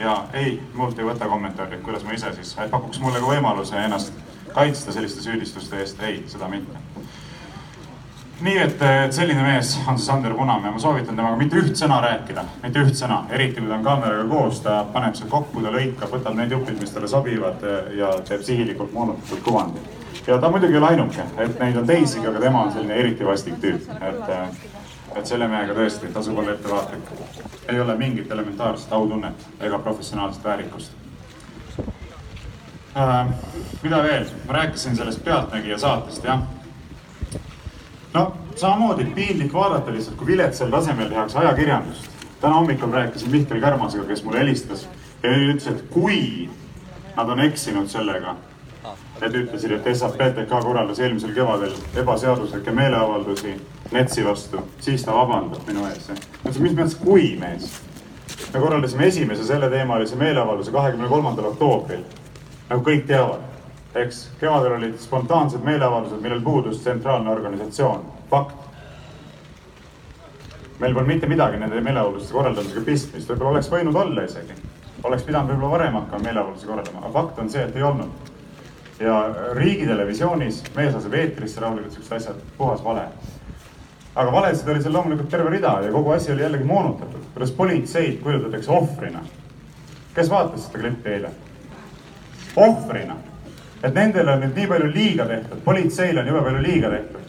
Ja 0.00 0.24
ei, 0.32 0.58
mult 0.74 0.98
ei 0.98 1.06
võta 1.06 1.28
kommentaari, 1.28 1.80
kuidas 1.82 2.04
ma 2.06 2.14
ise 2.14 2.32
siis, 2.36 2.54
pakuks 2.70 3.00
mulle 3.02 3.20
ka 3.20 3.30
võimaluse 3.30 3.78
ennast 3.82 4.12
kaitsta 4.54 4.92
selliste 4.92 5.22
süüdistuste 5.22 5.80
eest, 5.82 6.02
ei, 6.02 6.22
seda 6.30 6.48
mitte. 6.48 6.78
nii 8.40 8.58
et, 8.62 8.82
et 9.04 9.12
selline 9.12 9.42
mees 9.42 9.72
on 9.90 9.98
see 9.98 10.06
Sander 10.06 10.34
Punamäe, 10.38 10.70
ma 10.70 10.78
soovitan 10.78 11.16
temaga 11.18 11.36
mitte 11.40 11.58
üht 11.58 11.74
sõna 11.80 11.98
rääkida, 12.04 12.44
mitte 12.62 12.84
üht 12.86 12.94
sõna, 12.94 13.24
eriti 13.34 13.58
kui 13.58 13.66
ta 13.66 13.74
on 13.80 13.86
kaameraga 13.86 14.28
koos, 14.30 14.60
ta 14.62 14.76
paneb 14.94 15.18
seal 15.18 15.30
kokku, 15.32 15.62
ta 15.64 15.74
lõikab, 15.74 16.12
võtab 16.14 16.38
need 16.38 16.54
jupid, 16.54 16.78
mis 16.78 16.94
talle 16.94 17.10
sobivad 17.10 17.66
ja 17.98 18.12
teeb 18.28 18.46
sihilikult 18.46 18.94
moonutatud 18.94 19.42
kuvandi. 19.42 19.82
Ja 20.28 20.38
ta 20.38 20.50
muidugi 20.52 20.76
ei 20.76 20.78
ole 20.78 20.92
ainuke, 20.92 21.24
et 21.40 21.58
neid 21.58 21.76
on 21.80 21.86
teisigi, 21.88 22.26
aga 22.30 22.40
tema 22.46 22.62
on 22.62 22.72
selline 22.72 22.94
eriti 23.00 23.26
vastik 23.26 23.58
tüüp, 23.62 23.90
et, 23.98 24.34
et 25.18 25.26
selle 25.26 25.48
mehega 25.48 25.74
tõesti 25.74 26.12
tasub 26.12 26.38
olla 26.38 26.52
ettevaatlik. 26.54 27.10
ei 27.68 27.80
ole 27.80 27.96
mingit 27.96 28.30
elementaarset 28.30 28.92
autunnet 28.92 29.46
ega 29.60 29.78
professionaalset 29.78 30.44
väärikust 30.44 30.92
äh,. 32.96 33.26
mida 33.82 34.02
veel, 34.02 34.26
ma 34.46 34.52
rääkisin 34.52 34.96
sellest 34.96 35.24
Pealtnägija 35.24 35.78
saatest, 35.78 36.24
jah. 36.24 36.42
no 38.14 38.36
samamoodi 38.56 39.04
piinlik 39.04 39.52
vaadata 39.52 39.92
lihtsalt, 39.92 40.16
kui 40.16 40.26
viletsal 40.26 40.70
tasemel 40.70 41.08
tehakse 41.08 41.38
ajakirjandust. 41.38 42.10
täna 42.40 42.54
hommikul 42.54 42.92
rääkisin 42.92 43.30
Mihkel 43.30 43.60
Kärmasega, 43.60 44.04
kes 44.04 44.24
mulle 44.24 44.38
helistas 44.38 44.88
ja 45.22 45.30
ütles, 45.30 45.66
et 45.66 45.82
kui 45.90 46.50
nad 47.16 47.28
on 47.28 47.40
eksinud 47.40 47.88
sellega 47.88 48.36
Need 49.20 49.34
ütlesid, 49.34 49.72
et 49.74 49.86
SAPTK 49.98 50.52
korraldas 50.62 51.00
eelmisel 51.02 51.32
kevadel 51.34 51.72
ebaseaduslikke 51.98 52.70
meeleavaldusi 52.70 53.56
NETS-i 53.92 54.24
vastu, 54.24 54.62
siis 54.84 55.04
ta 55.04 55.14
vabandab 55.16 55.64
minu 55.66 55.86
ees. 55.88 56.08
ma 56.08 56.50
ütlesin, 56.50 56.62
mis 56.62 56.74
mõttes 56.76 56.96
kui 57.00 57.30
mees? 57.40 57.68
me 58.52 58.60
korraldasime 58.60 59.06
esimese 59.06 59.44
selleteemalise 59.44 60.16
meeleavalduse 60.16 60.72
kahekümne 60.72 61.08
kolmandal 61.08 61.50
oktoobril. 61.52 62.04
nagu 62.68 62.84
kõik 62.84 63.06
teavad, 63.08 63.44
eks, 63.94 64.28
kevadel 64.40 64.76
olid 64.76 64.96
spontaansed 65.00 65.64
meeleavaldused, 65.64 66.20
millel 66.20 66.40
puudus 66.44 66.82
tsentraalne 66.84 67.30
organisatsioon, 67.30 68.04
fakt. 68.30 68.56
meil 70.78 70.94
polnud 70.94 71.08
mitte 71.14 71.26
midagi 71.26 71.56
nende 71.58 71.80
meeleavalduste 71.80 72.32
korraldamisega 72.32 72.84
pistmist, 72.84 73.28
võib-olla 73.28 73.56
oleks 73.56 73.72
võinud 73.72 73.96
olla 73.96 74.24
isegi. 74.28 74.56
oleks 75.02 75.22
pidanud 75.22 75.54
võib-olla 75.54 75.70
varem 75.70 76.00
hakkama 76.02 76.24
meeleavaldusi 76.24 76.66
korraldama, 76.66 77.06
aga 77.06 77.14
fakt 77.20 77.38
on 77.38 77.50
see, 77.50 77.64
et 77.64 77.76
ei 77.76 77.82
olnud 77.82 78.28
ja 79.00 79.18
riigitelevisioonis 79.54 80.62
mees 80.76 80.94
laseb 80.94 81.14
eetrisse 81.14 81.60
rahulikult 81.62 81.94
siuksed 81.94 82.16
asjad, 82.16 82.40
puhas 82.58 82.82
vale. 82.84 83.04
Aga 84.18 84.32
valesid 84.32 84.68
oli 84.68 84.82
seal 84.82 84.94
loomulikult 84.96 85.28
terve 85.30 85.50
rida 85.50 85.76
ja 85.84 85.92
kogu 85.94 86.10
asi 86.10 86.32
oli 86.32 86.42
jällegi 86.42 86.64
moonutatud, 86.64 87.26
kuidas 87.34 87.50
politseid 87.50 88.16
kujutatakse 88.22 88.70
ohvrina. 88.70 89.20
kes 90.14 90.30
vaatas 90.30 90.64
seda 90.66 90.78
klippi 90.78 91.10
eile? 91.10 91.30
ohvrina, 92.56 93.16
et 93.82 93.94
nendele 93.94 94.32
on 94.32 94.42
nüüd 94.42 94.58
nii 94.58 94.66
palju 94.66 94.90
liiga 94.94 95.26
tehtud, 95.26 95.60
politseile 95.64 96.20
on 96.20 96.30
jube 96.32 96.42
palju 96.48 96.62
liiga 96.62 96.90
tehtud. 96.90 97.28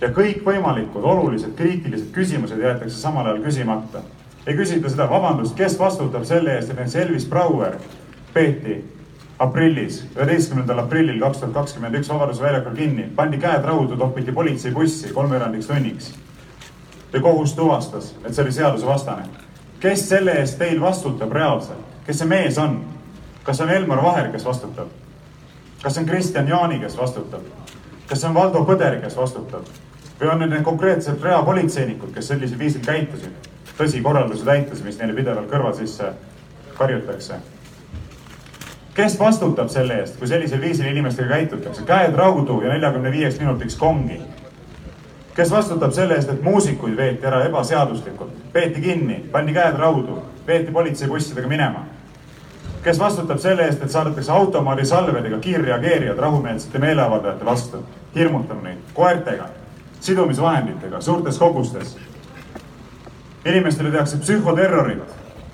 ja 0.00 0.10
kõikvõimalikud 0.18 1.06
olulised 1.12 1.54
kriitilised 1.54 2.10
küsimused 2.16 2.58
jäetakse 2.58 2.98
samal 2.98 3.26
ajal 3.26 3.44
küsimata. 3.46 4.02
ei 4.46 4.56
küsita 4.58 4.90
seda, 4.90 5.06
vabandust, 5.10 5.54
kes 5.56 5.78
vastutab 5.78 6.24
selle 6.24 6.56
eest, 6.56 6.70
et 6.70 6.76
näiteks 6.76 6.96
Elvis 6.96 7.28
Brouer 7.30 7.78
peeti 8.32 8.82
aprillis, 9.38 10.04
üheteistkümnendal 10.16 10.78
aprillil 10.78 11.20
kaks 11.20 11.38
tuhat 11.38 11.54
kakskümmend 11.54 11.98
üks 11.98 12.08
Vabaduse 12.08 12.42
väljakul 12.42 12.76
kinni, 12.76 13.08
pandi 13.16 13.38
käed 13.42 13.64
raudu, 13.66 13.96
topiti 13.96 14.32
politseibussi 14.32 15.12
kolmveerandiks 15.14 15.66
tunniks. 15.66 16.12
ja 17.12 17.20
kohus 17.20 17.54
tuvastas, 17.54 18.14
et 18.24 18.34
see 18.34 18.44
oli 18.44 18.52
seadusevastane. 18.52 19.24
kes 19.80 20.08
selle 20.08 20.32
eest 20.40 20.58
teil 20.58 20.80
vastutab 20.80 21.32
reaalselt, 21.32 21.86
kes 22.06 22.18
see 22.18 22.28
mees 22.28 22.58
on? 22.58 22.84
kas 23.42 23.56
see 23.56 23.66
on 23.66 23.72
Elmar 23.72 24.02
Vaher, 24.02 24.30
kes 24.32 24.44
vastutab? 24.44 24.88
kas 25.82 25.94
see 25.94 26.02
on 26.02 26.08
Kristjan 26.08 26.48
Jaani, 26.48 26.78
kes 26.78 26.98
vastutab? 26.98 27.42
kas 28.06 28.20
see 28.20 28.28
on 28.28 28.34
Valdo 28.34 28.64
Põder, 28.64 29.00
kes 29.02 29.16
vastutab 29.16 29.66
või 30.20 30.30
on 30.30 30.46
need 30.48 30.62
konkreetsed 30.62 31.22
reapolitseinikud, 31.22 32.14
kes 32.14 32.28
sellisel 32.28 32.58
viisil 32.58 32.84
käitusid? 32.86 33.50
tõsi, 33.78 34.02
korralduse 34.02 34.44
täites, 34.46 34.84
mis 34.86 34.98
neile 35.00 35.16
pidevalt 35.16 35.50
kõrva 35.50 35.72
sisse 35.74 36.12
karjutakse. 36.78 37.40
Kes 38.94 39.18
vastutab 39.18 39.68
selle 39.68 39.98
eest, 40.00 40.16
kui 40.18 40.28
sellisel 40.28 40.60
viisil 40.60 40.86
inimestega 40.86 41.28
käitutakse, 41.28 41.82
käed 41.82 42.14
raudu 42.14 42.60
ja 42.62 42.72
neljakümne 42.72 43.10
viieks 43.12 43.40
minutiks 43.40 43.76
kongi? 43.76 44.20
kes 45.34 45.50
vastutab 45.50 45.90
selle 45.90 46.14
eest, 46.14 46.30
et 46.30 46.42
muusikuid 46.42 46.96
veeti 46.96 47.26
ära 47.26 47.40
ebaseaduslikult, 47.48 48.36
peeti 48.52 48.80
kinni, 48.80 49.16
pandi 49.32 49.52
käed 49.52 49.74
raudu, 49.78 50.20
veeti 50.46 50.72
politseibussidega 50.72 51.50
minema? 51.50 51.82
kes 52.84 52.98
vastutab 53.00 53.38
selle 53.42 53.66
eest, 53.66 53.82
et 53.82 53.90
saadetakse 53.90 54.32
automaadisalvedega 54.32 55.38
kiirreageerijad 55.38 56.18
rahumeelsete 56.18 56.78
meeleavaldajate 56.78 57.44
vastu, 57.44 57.82
hirmutama 58.14 58.68
neid 58.68 58.94
koertega, 58.94 59.48
sidumisvahenditega 60.00 61.00
suurtes 61.00 61.38
kogustes? 61.38 61.96
inimestele 63.44 63.90
tehakse 63.90 64.16
psühhoterrorit. 64.16 65.02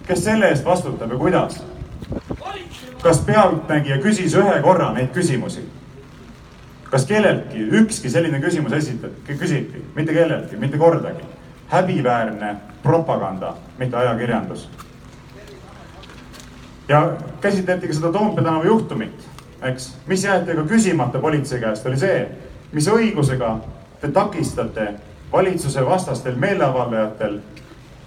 kes 0.06 0.24
selle 0.24 0.48
eest 0.48 0.64
vastutab 0.64 1.10
ja 1.10 1.18
kuidas? 1.18 1.62
Kas 3.02 3.20
Pealtnägija 3.26 3.98
küsis 4.02 4.34
ühe 4.36 4.60
korra 4.62 4.92
neid 4.92 5.12
küsimusi? 5.14 5.64
kas 6.90 7.04
kelleltki 7.06 7.60
ükski 7.78 8.10
selline 8.10 8.40
küsimus 8.42 8.72
esitati, 8.74 9.36
küsiti, 9.38 9.82
mitte 9.94 10.12
kelleltki, 10.12 10.56
mitte 10.56 10.78
kordagi. 10.78 11.22
häbiväärne 11.70 12.56
propaganda, 12.82 13.54
mitte 13.78 13.96
ajakirjandus. 13.96 14.68
ja 16.88 17.12
käsitleti 17.40 17.86
ka 17.86 17.94
seda 17.94 18.12
Toompea 18.12 18.44
tänava 18.44 18.64
juhtumit, 18.64 19.28
eks, 19.62 19.94
mis 20.06 20.24
jäeti 20.24 20.50
aga 20.50 20.62
küsimata 20.62 21.18
politsei 21.18 21.60
käest, 21.60 21.86
oli 21.86 21.96
see, 21.96 22.28
mis 22.72 22.88
õigusega 22.88 23.58
te 24.00 24.08
takistate 24.08 24.94
valitsuse 25.32 25.86
vastastel 25.86 26.34
meeleavaldajatel 26.34 27.38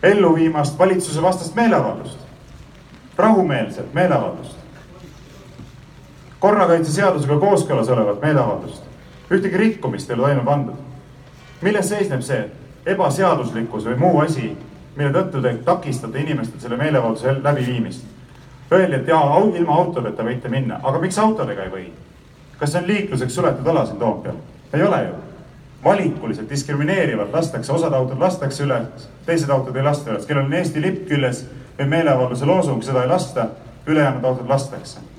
ellu 0.04 0.36
viimast 0.36 0.80
valitsuse 0.80 1.22
vastast 1.22 1.56
meeleavaldust, 1.56 2.20
rahumeelset 3.18 3.94
meeleavaldust 3.94 4.63
korrakaitseseadusega 6.44 7.38
kooskõlas 7.40 7.90
olevat 7.90 8.22
meeleavaldust. 8.22 8.84
ühtegi 9.32 9.58
rikkumist 9.58 10.10
ei 10.10 10.16
ole 10.16 10.24
toime 10.24 10.42
pandud. 10.46 10.76
milles 11.62 11.90
seisneb 11.90 12.22
see 12.22 12.50
ebaseaduslikkus 12.86 13.86
või 13.86 13.96
muu 14.00 14.20
asi, 14.20 14.50
mille 14.96 15.12
tõttu 15.16 15.42
te 15.42 15.54
takistate 15.66 16.20
inimestel 16.20 16.60
selle 16.60 16.78
meeleavalduse 16.78 17.36
läbiviimist? 17.44 18.04
Öeldi, 18.72 18.96
et 18.96 19.08
jaa, 19.08 19.40
ilma 19.56 19.76
autodeta 19.76 20.24
võite 20.24 20.50
minna, 20.50 20.82
aga 20.84 21.00
miks 21.00 21.20
autodega 21.20 21.64
ei 21.64 21.72
või? 21.72 21.86
kas 22.60 22.72
see 22.72 22.82
on 22.82 22.92
liikluseks 22.92 23.36
suletud 23.36 23.68
ala 23.68 23.86
siin 23.86 24.00
Toompeal? 24.04 24.36
ei 24.74 24.84
ole 24.84 25.02
ju. 25.04 25.14
valikuliselt 25.84 26.50
diskrimineerivalt 26.50 27.34
lastakse, 27.34 27.72
osad 27.74 27.94
autod 27.94 28.20
lastakse 28.20 28.68
üles, 28.68 29.08
teised 29.26 29.50
autod 29.50 29.80
ei 29.80 29.88
lasta 29.88 30.12
üles, 30.12 30.28
kellel 30.28 30.44
on 30.52 30.60
Eesti 30.60 30.82
lipp 30.82 31.08
küljes 31.08 31.46
või 31.80 31.88
meeleavalduse 31.96 32.46
loosung, 32.46 32.84
seda 32.84 33.08
ei 33.08 33.16
lasta, 33.16 33.48
ülejäänud 33.88 34.24
autod 34.24 34.50
lastakse 34.50 35.13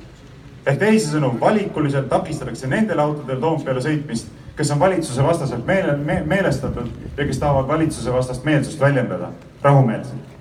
ehk 0.67 0.79
teisisõnu, 0.81 1.35
valikuliselt 1.41 2.09
takistatakse 2.09 2.69
nendel 2.71 3.01
autodel 3.03 3.41
Toompeale 3.41 3.83
sõitmist, 3.85 4.31
kes 4.57 4.71
on 4.73 4.81
valitsuse 4.81 5.25
vastaselt 5.25 5.67
meele 5.67 5.97
me,, 5.97 6.23
meelestatud 6.27 6.89
ja 7.17 7.27
kes 7.27 7.41
tahavad 7.43 7.69
valitsuse 7.69 8.13
vastast 8.13 8.45
meelsust 8.45 8.81
väljendada 8.81 9.33
rahumeelselt. 9.63 10.33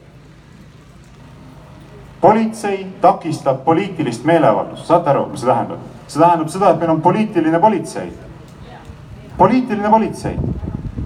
politsei 2.22 2.88
takistab 3.02 3.66
poliitilist 3.66 4.24
meeleavaldust, 4.24 4.86
saate 4.88 5.10
aru, 5.10 5.26
mis 5.32 5.42
see 5.42 5.50
tähendab? 5.50 5.80
see 6.08 6.22
tähendab 6.22 6.54
seda, 6.54 6.70
et 6.70 6.80
meil 6.80 6.92
on 6.92 7.02
poliitiline 7.02 7.60
politsei. 7.60 8.14
poliitiline 9.38 9.90
politsei. 9.90 10.38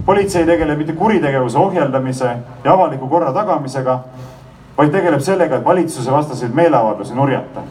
politsei 0.06 0.41
ei 0.41 0.47
tegele 0.47 0.75
mitte 0.75 0.93
kuritegevuse 0.93 1.58
ohjeldamise 1.58 2.38
ja 2.63 2.73
avaliku 2.73 3.08
korra 3.08 3.34
tagamisega, 3.34 3.99
vaid 4.77 4.91
tegeleb 4.91 5.19
sellega, 5.25 5.56
et 5.58 5.65
valitsuse 5.65 6.12
vastaseid 6.12 6.53
meeleavaldusi 6.53 7.15
nurjata 7.15 7.65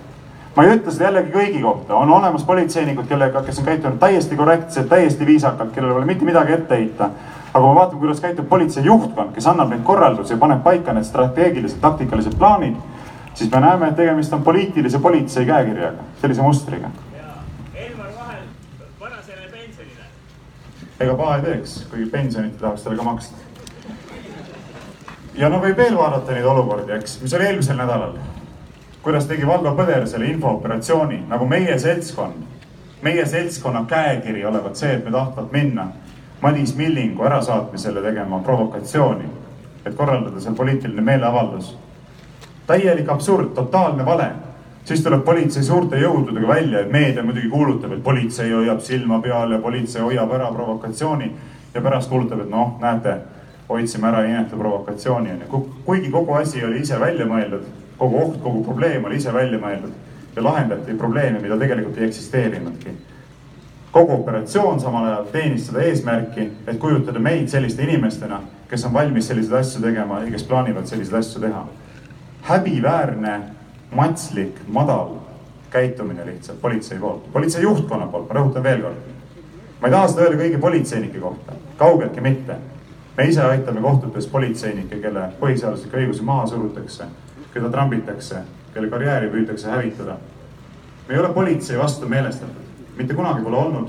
ma 0.56 0.64
ei 0.64 0.72
ütle 0.72 0.92
seda 0.92 1.10
jällegi 1.10 1.32
kõigi 1.34 1.58
kohta, 1.60 1.94
on 2.00 2.10
olemas 2.16 2.44
politseinikud, 2.48 3.04
kellega, 3.10 3.42
kes 3.44 3.58
on 3.60 3.66
käitunud 3.66 3.98
täiesti 4.00 4.36
korrektselt, 4.36 4.88
täiesti 4.88 5.26
viisakalt, 5.28 5.72
kellel 5.74 5.92
pole 5.92 6.08
mitte 6.08 6.24
midagi 6.24 6.54
ette 6.56 6.78
heita. 6.80 7.10
aga 7.52 7.62
kui 7.64 7.72
me 7.72 7.80
vaatame, 7.80 8.00
kuidas 8.00 8.20
käitub 8.20 8.48
politsei 8.48 8.84
juhtkond, 8.84 9.32
kes 9.34 9.46
annab 9.46 9.70
neid 9.72 9.82
korraldusi 9.84 10.32
ja 10.34 10.38
paneb 10.38 10.62
paika 10.64 10.92
need 10.92 11.04
strateegilised, 11.04 11.80
taktikalised 11.80 12.36
plaanid, 12.38 12.76
siis 13.34 13.50
me 13.52 13.60
näeme, 13.60 13.88
et 13.88 13.96
tegemist 13.96 14.32
on 14.32 14.42
poliitilise 14.42 14.98
politsei 14.98 15.46
käekirjaga, 15.46 16.04
sellise 16.20 16.42
mustriga. 16.42 16.90
Ega 21.00 21.14
paha 21.14 21.36
ei 21.36 21.42
teeks, 21.42 21.72
kuigi 21.90 22.06
pensionit 22.10 22.56
tahaks 22.60 22.82
talle 22.82 22.96
ka 22.96 23.02
maksta. 23.02 23.36
ja 25.36 25.48
no 25.52 25.60
võib 25.60 25.76
veel 25.76 25.96
vaadata 25.96 26.32
neid 26.32 26.44
olukordi, 26.44 26.92
eks, 26.92 27.20
mis 27.20 27.34
oli 27.36 27.44
eelmisel 27.44 27.76
nädalal 27.76 28.16
kuidas 29.06 29.28
tegi 29.30 29.46
Valdo 29.46 29.70
Põder 29.78 30.02
selle 30.10 30.26
infooperatsiooni, 30.32 31.20
nagu 31.30 31.46
meie 31.46 31.76
seltskond, 31.78 32.40
meie 33.06 33.26
seltskonna 33.30 33.84
käekiri 33.86 34.40
olevat 34.44 34.74
see, 34.74 34.96
et 34.96 35.04
me 35.06 35.12
tahtvat 35.14 35.52
minna 35.54 35.84
Madis 36.42 36.72
Millingu 36.74 37.22
ärasaatmisele 37.28 38.02
tegema 38.02 38.40
provokatsiooni, 38.42 39.28
et 39.86 39.94
korraldada 39.94 40.42
seal 40.42 40.58
poliitiline 40.58 41.06
meeleavaldus. 41.06 41.76
täielik 42.66 43.08
absurd, 43.08 43.54
totaalne 43.54 44.06
vale. 44.06 44.26
siis 44.84 45.02
tuleb 45.02 45.24
politsei 45.24 45.62
suurte 45.62 46.02
jõududega 46.02 46.48
välja, 46.48 46.80
et 46.80 46.90
meedia 46.90 47.22
muidugi 47.22 47.48
kuulutab, 47.48 47.92
et 47.92 48.02
politsei 48.02 48.50
hoiab 48.52 48.80
silma 48.80 49.20
peal 49.22 49.52
ja 49.52 49.58
politsei 49.58 50.02
hoiab 50.02 50.32
ära 50.32 50.52
provokatsiooni 50.52 51.32
ja 51.74 51.80
pärast 51.80 52.10
kuulutab, 52.10 52.40
et 52.40 52.50
noh, 52.50 52.74
näete, 52.80 53.18
hoidsime 53.68 54.08
ära 54.08 54.26
inetu 54.26 54.56
provokatsiooni 54.56 55.30
onju, 55.30 55.66
kuigi 55.84 56.10
kogu 56.10 56.32
asi 56.32 56.64
oli 56.64 56.80
ise 56.82 57.00
välja 57.00 57.26
mõeldud 57.26 57.85
kogu 57.98 58.22
oht, 58.22 58.40
kogu 58.42 58.64
probleem 58.64 59.04
oli 59.04 59.16
ise 59.16 59.32
välja 59.32 59.58
mõeldud 59.58 59.92
ja 60.36 60.44
lahendati 60.44 60.94
probleeme, 60.94 61.40
mida 61.40 61.56
tegelikult 61.58 61.98
ei 61.98 62.06
eksisteerinudki. 62.06 62.90
kogu 63.92 64.12
operatsioon 64.12 64.80
samal 64.80 65.04
ajal 65.04 65.24
teenis 65.32 65.66
seda 65.66 65.80
eesmärki, 65.80 66.50
et 66.66 66.78
kujutada 66.78 67.18
meid 67.18 67.48
selliste 67.48 67.82
inimestena, 67.82 68.42
kes 68.68 68.84
on 68.84 68.92
valmis 68.92 69.28
selliseid 69.28 69.60
asju 69.60 69.80
tegema 69.80 70.20
ja 70.20 70.30
kes 70.30 70.44
plaanivad 70.44 70.86
selliseid 70.86 71.18
asju 71.18 71.40
teha. 71.40 71.66
häbiväärne, 72.42 73.40
matslik, 73.90 74.60
madal 74.68 75.16
käitumine 75.70 76.26
lihtsalt 76.26 76.60
politsei 76.60 76.98
poolt, 76.98 77.32
politsei 77.32 77.62
juhtkonna 77.62 78.06
poolt, 78.06 78.28
ma 78.28 78.40
rõhutan 78.40 78.62
veel 78.62 78.82
kord. 78.82 78.96
ma 79.80 79.88
ei 79.88 79.92
taha 79.92 80.08
seda 80.08 80.22
öelda 80.22 80.42
kõigi 80.42 80.60
politseinike 80.60 81.18
kohta, 81.18 81.52
kaugeltki 81.76 82.20
mitte. 82.20 82.56
me 83.16 83.24
ise 83.24 83.42
aitame 83.42 83.80
kohtutes 83.80 84.26
politseinikke, 84.26 84.96
kelle 84.96 85.30
põhiseaduslikke 85.40 85.96
õigusi 85.96 86.22
maha 86.22 86.46
surutakse 86.46 87.04
keda 87.56 87.70
trambitakse, 87.72 88.42
kelle 88.74 88.90
karjääri 88.92 89.30
püütakse 89.32 89.70
hävitada. 89.70 90.16
me 91.08 91.14
ei 91.14 91.20
ole 91.20 91.28
politsei 91.32 91.78
vastu 91.78 92.08
meelestatud, 92.08 92.64
mitte 92.96 93.14
kunagi 93.14 93.44
pole 93.44 93.56
olnud. 93.56 93.88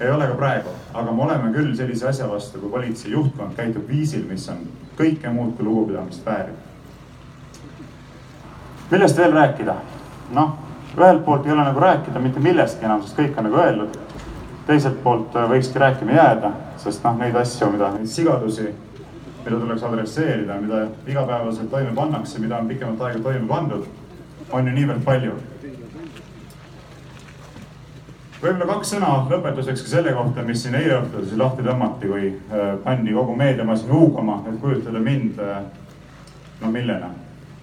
ei 0.00 0.10
ole 0.10 0.26
ka 0.26 0.34
praegu, 0.34 0.70
aga 0.94 1.12
me 1.12 1.22
oleme 1.22 1.52
küll 1.52 1.74
sellise 1.76 2.08
asja 2.08 2.28
vastu, 2.28 2.58
kui 2.58 2.70
politsei 2.70 3.12
juhtkond 3.12 3.54
käitub 3.56 3.88
viisil, 3.88 4.24
mis 4.28 4.48
on 4.48 4.66
kõike 4.98 5.30
muud 5.30 5.54
kui 5.56 5.64
lugupidamist 5.64 6.26
vääriv. 6.26 6.54
millest 8.90 9.16
veel 9.16 9.32
rääkida? 9.32 9.74
noh, 10.34 10.58
ühelt 10.96 11.24
poolt 11.24 11.46
ei 11.46 11.52
ole 11.52 11.64
nagu 11.64 11.80
rääkida 11.80 12.18
mitte 12.20 12.40
millestki 12.40 12.84
enam, 12.84 13.02
sest 13.02 13.18
kõik 13.18 13.38
on 13.38 13.50
nagu 13.50 13.62
öeldud. 13.62 13.98
teiselt 14.66 15.02
poolt 15.02 15.34
võikski 15.54 15.78
rääkima 15.78 16.12
jääda, 16.12 16.52
sest 16.76 17.04
noh, 17.04 17.16
neid 17.16 17.36
asju, 17.36 17.70
mida, 17.70 17.92
neid 17.94 18.10
sigadusi 18.10 18.74
mida 19.48 19.60
tuleks 19.60 19.82
adresseerida, 19.82 20.60
mida 20.60 20.86
igapäevaselt 21.06 21.70
toime 21.70 21.94
pannakse, 21.94 22.38
mida 22.38 22.58
on 22.58 22.68
pikemat 22.68 23.00
aega 23.00 23.18
toime 23.22 23.48
pandud, 23.48 23.86
on 24.50 24.66
ju 24.66 24.74
niivõrd 24.74 25.04
palju. 25.04 25.38
võib-olla 28.42 28.66
kaks 28.68 28.92
sõna 28.92 29.08
lõpetuseks 29.30 29.80
ka 29.82 29.90
selle 29.90 30.12
kohta, 30.14 30.44
mis 30.46 30.60
siin 30.62 30.76
eile 30.78 31.00
õhtul 31.00 31.24
siis 31.26 31.38
lahti 31.40 31.64
tõmmati, 31.66 32.10
kui 32.12 32.28
äh, 32.28 32.76
pandi 32.84 33.14
kogu 33.16 33.34
meediamasin 33.36 33.90
huugama, 33.90 34.42
et 34.46 34.60
kujutada 34.60 35.00
mind 35.00 35.40
äh, 35.42 35.62
no 36.60 36.70
millena. 36.70 37.10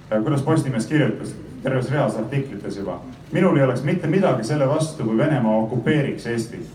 kuidas 0.10 0.42
Postimees 0.42 0.86
kirjutas 0.86 1.36
terves 1.64 1.92
reas 1.92 2.16
artiklites 2.16 2.78
juba. 2.78 3.00
minul 3.32 3.58
ei 3.58 3.64
oleks 3.64 3.84
mitte 3.84 4.08
midagi 4.08 4.44
selle 4.44 4.68
vastu, 4.68 5.04
kui 5.04 5.18
Venemaa 5.18 5.58
okupeeriks 5.58 6.26
Eestit. 6.28 6.68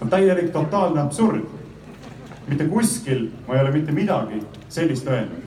no 0.00 0.06
täielik 0.10 0.50
totaalne 0.52 1.00
absurd 1.00 1.55
mitte 2.48 2.64
kuskil 2.64 3.28
ma 3.46 3.54
ei 3.54 3.60
ole 3.60 3.70
mitte 3.70 3.92
midagi 3.92 4.42
sellist 4.68 5.06
öelnud. 5.06 5.42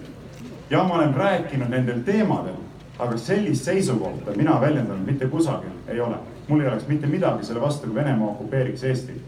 ja 0.70 0.84
ma 0.84 0.96
olen 0.96 1.14
rääkinud 1.16 1.70
nendel 1.70 2.00
teemadel, 2.00 2.60
aga 3.00 3.18
sellist 3.18 3.64
seisukohta 3.64 4.32
mina 4.36 4.62
väljendanud 4.62 5.06
mitte 5.06 5.28
kusagil 5.28 5.70
ei 5.88 6.02
ole. 6.02 6.16
mul 6.48 6.62
ei 6.62 6.68
oleks 6.68 6.88
mitte 6.88 7.08
midagi 7.08 7.46
selle 7.46 7.62
vastu, 7.62 7.88
kui 7.88 7.96
Venemaa 7.96 8.28
okupeeriks 8.28 8.84
Eestit. 8.84 9.22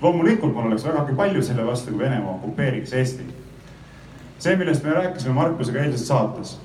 loomulikult 0.00 0.54
mul 0.54 0.66
oleks 0.66 0.84
vägagi 0.84 1.14
palju 1.14 1.42
selle 1.42 1.66
vastu, 1.66 1.90
kui 1.90 1.98
Venemaa 1.98 2.34
okupeeriks 2.34 2.92
Eestit. 2.92 3.34
see, 4.38 4.56
millest 4.56 4.84
me 4.84 4.90
rääkisime 4.90 5.34
Markusega 5.34 5.78
eilses 5.78 6.08
saates, 6.08 6.60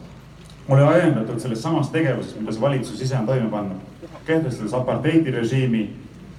oli 0.70 0.82
ajendatud 0.82 1.40
sellest 1.40 1.62
samast 1.62 1.92
tegevusest, 1.92 2.40
mida 2.40 2.52
see 2.52 2.62
valitsus 2.62 3.02
ise 3.02 3.18
on 3.18 3.26
toime 3.26 3.50
pannud, 3.50 3.78
kehtestades 4.26 4.74
apartheidirežiimi 4.74 5.90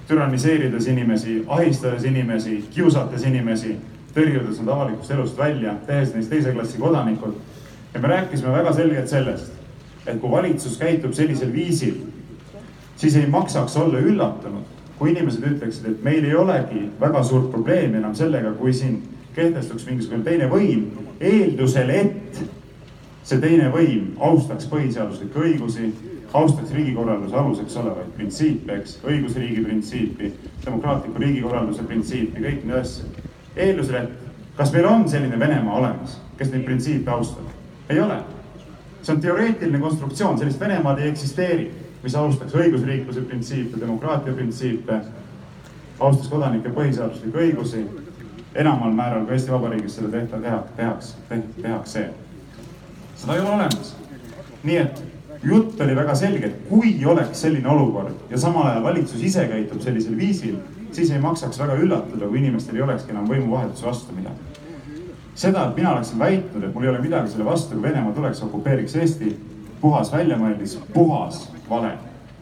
türanniseerides 0.07 0.87
inimesi, 0.87 1.43
ahistades 1.47 2.03
inimesi, 2.03 2.65
kiusates 2.71 3.23
inimesi, 3.23 3.77
tõrjudes 4.15 4.59
nad 4.61 4.73
avalikust 4.75 5.11
elust 5.11 5.37
välja, 5.37 5.75
tehes 5.87 6.13
neist 6.15 6.29
teise 6.29 6.53
klassi 6.55 6.81
kodanikud. 6.81 7.35
ja 7.93 7.99
me 7.99 8.07
rääkisime 8.07 8.51
väga 8.51 8.73
selgelt 8.73 9.07
sellest, 9.07 9.51
et 10.05 10.19
kui 10.21 10.31
valitsus 10.31 10.77
käitub 10.77 11.13
sellisel 11.13 11.53
viisil, 11.53 11.95
siis 12.95 13.15
ei 13.15 13.27
maksaks 13.27 13.77
olla 13.77 13.99
üllatunud, 13.99 14.63
kui 14.97 15.11
inimesed 15.11 15.43
ütleksid, 15.43 15.87
et 15.89 16.03
meil 16.03 16.25
ei 16.25 16.35
olegi 16.35 16.89
väga 16.99 17.23
suurt 17.23 17.51
probleemi 17.51 17.97
enam 17.97 18.15
sellega, 18.15 18.53
kui 18.53 18.73
siin 18.73 19.01
kehtestuks 19.35 19.85
mingisugune 19.87 20.23
teine 20.23 20.49
võim, 20.51 20.87
eeldusel, 21.19 21.89
et 21.89 22.41
see 23.23 23.39
teine 23.41 23.69
võim 23.73 24.11
austaks 24.19 24.67
põhiseaduslikke 24.69 25.39
õigusi, 25.39 25.89
austaks 26.33 26.71
riigikorralduse 26.75 27.35
aluseks 27.35 27.77
olevaid 27.81 28.13
printsiipe, 28.15 28.77
eks, 28.77 28.97
õigusriigi 29.07 29.65
printsiipi, 29.65 30.31
demokraatliku 30.65 31.23
riigikorralduse 31.25 31.83
printsiipi, 31.87 32.43
kõiki 32.43 32.69
neid 32.69 32.79
asju. 32.81 33.30
Eeldusel, 33.55 33.95
et 34.03 34.57
kas 34.57 34.73
meil 34.73 34.85
on 34.85 35.07
selline 35.09 35.39
Venemaa 35.39 35.79
olemas, 35.79 36.19
kes 36.37 36.51
neid 36.51 36.65
printsiipe 36.67 37.11
austab? 37.11 37.49
ei 37.89 37.99
ole. 37.99 38.17
see 39.01 39.15
on 39.15 39.21
teoreetiline 39.21 39.79
konstruktsioon, 39.79 40.37
sellist 40.37 40.59
Venemaad 40.59 40.99
ei 41.01 41.09
eksisteeri, 41.09 41.71
mis 42.03 42.15
austaks 42.15 42.53
õigusriikluse 42.55 43.21
printsiipe, 43.21 43.79
demokraatia 43.79 44.33
printsiipe, 44.33 44.99
austaks 45.99 46.29
kodanike 46.29 46.69
põhiseaduslikke 46.69 47.45
õigusi 47.45 47.81
enamal 48.55 48.91
määral 48.93 49.25
kui 49.25 49.35
Eesti 49.35 49.51
Vabariigis 49.51 49.95
seda 49.95 50.11
tehta, 50.11 50.37
teha, 50.41 50.59
tehakse, 50.75 51.41
tehakse. 51.61 52.09
seda 53.15 53.35
ei 53.35 53.41
ole 53.41 53.49
olemas. 53.49 53.95
nii 54.63 54.77
et 54.77 55.03
jutt 55.43 55.81
oli 55.81 55.95
väga 55.95 56.15
selge, 56.15 56.45
et 56.45 56.69
kui 56.69 56.93
oleks 57.05 57.41
selline 57.41 57.69
olukord 57.69 58.29
ja 58.29 58.37
samal 58.37 58.67
ajal 58.67 58.83
valitsus 58.83 59.23
ise 59.23 59.47
käitub 59.47 59.81
sellisel 59.81 60.17
viisil, 60.17 60.57
siis 60.91 61.11
ei 61.11 61.19
maksaks 61.19 61.59
väga 61.59 61.75
üllatuda, 61.79 62.27
kui 62.27 62.39
inimestel 62.39 62.75
ei 62.75 62.81
olekski 62.81 63.11
enam 63.11 63.27
võimuvahetuse 63.29 63.85
vastu 63.85 64.15
midagi. 64.15 64.49
seda, 65.35 65.67
et 65.67 65.75
mina 65.75 65.93
oleksin 65.93 66.19
väitnud, 66.19 66.63
et 66.63 66.73
mul 66.73 66.83
ei 66.83 66.89
ole 66.89 66.99
midagi 67.01 67.31
selle 67.31 67.45
vastu, 67.45 67.73
kui 67.73 67.83
Venemaa 67.83 68.11
tuleks, 68.13 68.43
okupeeriks 68.43 68.95
Eesti, 68.95 69.39
puhas 69.81 70.11
väljamõeldis, 70.13 70.79
puhas 70.93 71.49
vale. 71.69 71.97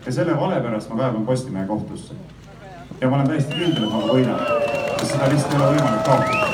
ja 0.05 0.11
selle 0.11 0.35
vale 0.39 0.61
pärast 0.61 0.89
ma 0.89 0.95
kaeban 0.95 1.25
Postimehe 1.25 1.65
kohtusse. 1.67 2.13
ja 3.01 3.09
ma 3.09 3.15
olen 3.15 3.27
täiesti 3.27 3.55
kindel, 3.55 3.83
et 3.83 3.91
ma 3.91 4.01
ka 4.01 4.13
võidan, 4.13 4.39
sest 4.99 5.11
seda 5.11 5.29
lihtsalt 5.29 5.53
ei 5.53 5.59
ole 5.59 5.71
võimalik 5.75 6.03
kaotada. 6.03 6.49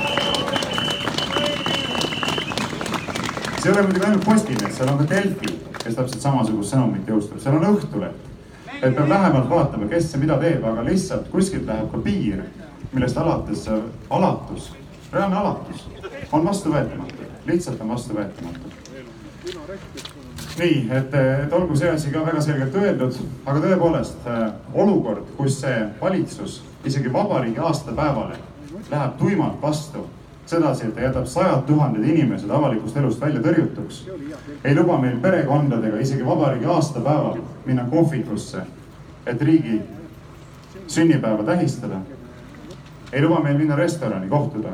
see 3.61 3.71
ei 3.71 3.77
ole 3.77 3.87
muidugi 3.87 4.05
ainult 4.05 4.25
Postimees, 4.25 4.77
seal 4.77 4.89
on 4.89 4.97
ka 4.97 5.09
Delfi, 5.09 5.57
kes 5.83 5.95
täpselt 5.95 6.21
samasugust 6.21 6.73
sõnumit 6.73 7.07
jõustab, 7.09 7.39
seal 7.41 7.55
on 7.57 7.69
Õhtuleht. 7.71 8.24
Et 8.85 8.95
peab 8.95 9.09
lähemalt 9.09 9.49
vaatama, 9.49 9.87
kes 9.89 10.13
ja 10.13 10.19
mida 10.21 10.37
teeb, 10.37 10.63
aga 10.63 10.83
lihtsalt 10.85 11.29
kuskilt 11.33 11.65
läheb 11.65 11.89
ka 11.91 12.01
piir, 12.05 12.43
millest 12.93 13.17
alates 13.17 13.67
alatus, 14.09 14.71
reaalne 15.13 15.39
alatus 15.41 15.87
on 16.31 16.45
vastuvõetamatu, 16.45 17.29
lihtsalt 17.49 17.81
on 17.81 17.93
vastuvõetamatu. 17.95 18.73
nii, 20.59 20.87
et, 20.91 21.13
et 21.45 21.53
olgu 21.53 21.75
see 21.75 21.89
asi 21.91 22.11
ka 22.11 22.21
väga 22.25 22.41
selgelt 22.41 22.75
öeldud, 22.79 23.17
aga 23.45 23.63
tõepoolest 23.63 24.29
olukord, 24.73 25.25
kus 25.37 25.59
see 25.61 25.81
valitsus 26.01 26.61
isegi 26.85 27.13
vabariigi 27.13 27.59
aastapäevale 27.59 28.37
läheb 28.91 29.17
tuimalt 29.17 29.61
vastu 29.61 30.05
sedasi, 30.45 30.85
et 30.85 30.95
ta 30.95 31.01
jätab 31.01 31.25
sajad 31.25 31.65
tuhanded 31.67 32.05
inimesed 32.05 32.49
avalikust 32.49 32.97
elust 32.97 33.21
välja 33.21 33.41
tõrjutuks. 33.41 34.05
ei 34.63 34.75
luba 34.75 34.97
meil 35.01 35.17
perekondadega 35.19 35.99
isegi 35.99 36.25
vabariigi 36.25 36.65
aastapäeval 36.65 37.41
minna 37.65 37.85
kohvikusse, 37.89 38.61
et 39.25 39.41
riigi 39.41 39.81
sünnipäeva 40.87 41.43
tähistada. 41.43 41.95
ei 43.13 43.21
luba 43.21 43.39
meil 43.39 43.57
minna 43.57 43.75
restorani 43.75 44.27
kohtuda 44.27 44.69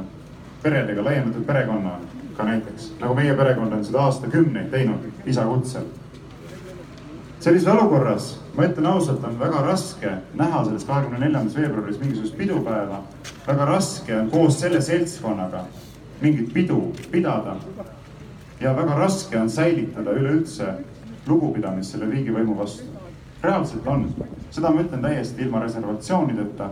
peredega, 0.64 1.04
laiendatud 1.04 1.46
perekonnaga 1.46 2.44
näiteks, 2.44 2.94
nagu 3.00 3.14
meie 3.14 3.34
perekond 3.34 3.74
on 3.74 3.86
seda 3.86 4.00
aastakümneid 4.02 4.72
teinud 4.72 5.26
isa 5.26 5.46
kutsel. 5.46 5.84
sellises 7.40 7.68
olukorras, 7.68 8.40
ma 8.58 8.66
ütlen 8.66 8.86
ausalt, 8.86 9.24
on 9.24 9.40
väga 9.40 9.62
raske 9.62 10.12
näha 10.34 10.66
selles 10.66 10.86
kahekümne 10.86 11.20
neljandas 11.20 11.56
veebruaris 11.56 12.00
mingisugust 12.00 12.38
pidupäeva 12.38 13.04
väga 13.48 13.66
raske 13.66 14.18
on 14.18 14.30
koos 14.32 14.60
selle 14.60 14.82
seltskonnaga 14.82 15.66
mingit 16.22 16.54
pidu 16.54 16.94
pidada. 17.12 17.56
ja 18.60 18.76
väga 18.76 18.96
raske 18.96 19.38
on 19.40 19.50
säilitada 19.50 20.12
üleüldse 20.12 20.74
lugupidamist 21.28 21.92
selle 21.92 22.10
riigivõimu 22.12 22.58
vastu. 22.58 22.84
reaalselt 23.44 23.88
on, 23.88 24.06
seda 24.52 24.70
ma 24.70 24.82
ütlen 24.82 25.02
täiesti 25.02 25.42
ilma 25.42 25.60
reservatsioonideta, 25.64 26.70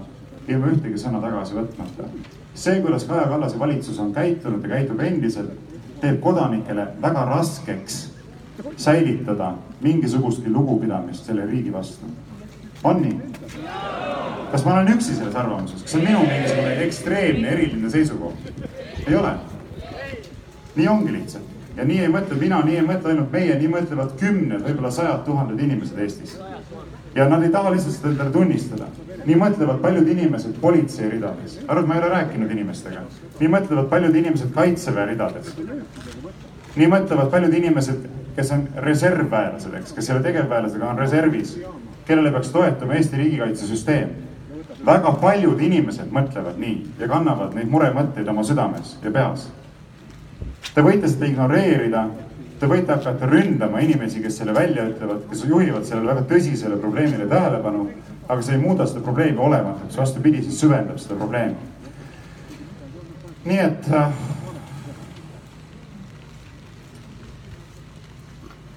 ilma 0.48 0.68
ühtegi 0.74 1.02
sõna 1.02 1.22
tagasi 1.22 1.56
võtmata. 1.58 2.10
see, 2.54 2.82
kuidas 2.82 3.06
Kaja 3.06 3.28
Kallase 3.28 3.60
valitsus 3.60 4.00
on 4.00 4.14
käitunud 4.14 4.64
ja 4.64 4.70
käitub 4.70 5.00
endiselt, 5.00 5.52
teeb 6.02 6.22
kodanikele 6.22 6.88
väga 7.02 7.26
raskeks 7.26 8.00
säilitada 8.78 9.54
mingisugustki 9.82 10.50
lugupidamist 10.50 11.26
selle 11.26 11.46
riigi 11.46 11.74
vastu. 11.74 12.06
on 12.84 13.02
nii? 13.02 13.20
kas 14.52 14.66
ma 14.66 14.74
olen 14.74 14.94
üksi 14.94 15.16
selles 15.16 15.36
arvamuses, 15.36 15.82
kas 15.82 15.92
see 15.92 16.02
on 16.02 16.08
minu 16.08 16.20
mingisugune 16.26 16.82
ekstreemne 16.84 17.48
eriline 17.50 17.90
seisukoht? 17.90 18.52
ei 19.08 19.16
ole. 19.16 19.34
nii 20.76 20.88
ongi 20.88 21.14
lihtsalt 21.14 21.59
ja 21.78 21.86
nii 21.86 22.00
ei 22.04 22.12
mõtle 22.12 22.38
mina, 22.40 22.62
nii 22.66 22.78
ei 22.80 22.86
mõtle 22.86 23.14
ainult 23.14 23.32
meie, 23.34 23.56
nii 23.60 23.72
mõtlevad 23.72 24.16
kümned, 24.20 24.64
võib-olla 24.66 24.92
sajad 24.92 25.24
tuhanded 25.26 25.60
inimesed 25.64 26.00
Eestis. 26.00 26.38
ja 27.16 27.28
nad 27.30 27.44
ei 27.44 27.50
taha 27.50 27.72
lihtsalt 27.74 27.96
seda 27.96 28.10
endale 28.10 28.32
tunnistada. 28.32 28.86
nii 29.26 29.36
mõtlevad 29.36 29.82
paljud 29.82 30.08
inimesed 30.08 30.56
politsei 30.62 31.10
ridades, 31.10 31.60
arvad, 31.68 31.88
ma 31.88 31.96
ei 31.96 32.02
ole 32.02 32.10
rääkinud 32.10 32.52
inimestega. 32.52 33.04
nii 33.40 33.50
mõtlevad 33.50 33.90
paljud 33.90 34.16
inimesed 34.16 34.54
kaitseväe 34.56 35.06
ridades. 35.06 35.54
nii 36.76 36.88
mõtlevad 36.88 37.30
paljud 37.30 37.54
inimesed, 37.54 38.08
kes 38.36 38.52
on 38.52 38.68
reservväelased, 38.76 39.74
eks, 39.74 39.94
kes 39.94 40.10
ei 40.10 40.16
ole 40.16 40.24
tegevväelased, 40.24 40.82
aga 40.82 40.92
on 40.92 40.98
reservis, 40.98 41.60
kellele 42.06 42.32
peaks 42.32 42.50
toetuma 42.50 42.94
Eesti 42.94 43.18
riigikaitsesüsteem 43.18 44.30
väga 44.86 45.12
paljud 45.22 45.60
inimesed 45.62 46.12
mõtlevad 46.14 46.60
nii 46.60 46.78
ja 47.00 47.08
kannavad 47.12 47.56
neid 47.56 47.72
muremõtteid 47.72 48.30
oma 48.32 48.44
südames 48.48 48.96
ja 49.04 49.12
peas. 49.12 49.50
Te 50.74 50.84
võite 50.86 51.10
seda 51.10 51.28
ignoreerida, 51.28 52.04
te 52.60 52.68
võite 52.70 52.94
hakata 52.94 53.28
ründama 53.28 53.82
inimesi, 53.84 54.22
kes 54.24 54.38
selle 54.40 54.54
välja 54.56 54.86
ütlevad, 54.92 55.26
kes 55.32 55.44
juhivad 55.50 55.88
sellele 55.88 56.14
väga 56.14 56.26
tõsisele 56.30 56.78
probleemile 56.80 57.28
tähelepanu, 57.30 57.88
aga 58.28 58.42
see 58.46 58.56
ei 58.56 58.62
muuda 58.62 58.88
seda 58.88 59.02
probleemi 59.06 59.42
olematuks, 59.42 59.98
vastupidi, 59.98 60.44
see 60.46 60.62
süvendab 60.64 61.02
seda 61.02 61.18
probleemi. 61.20 61.56
nii 63.50 63.60
et 63.64 63.88
äh, 63.96 64.12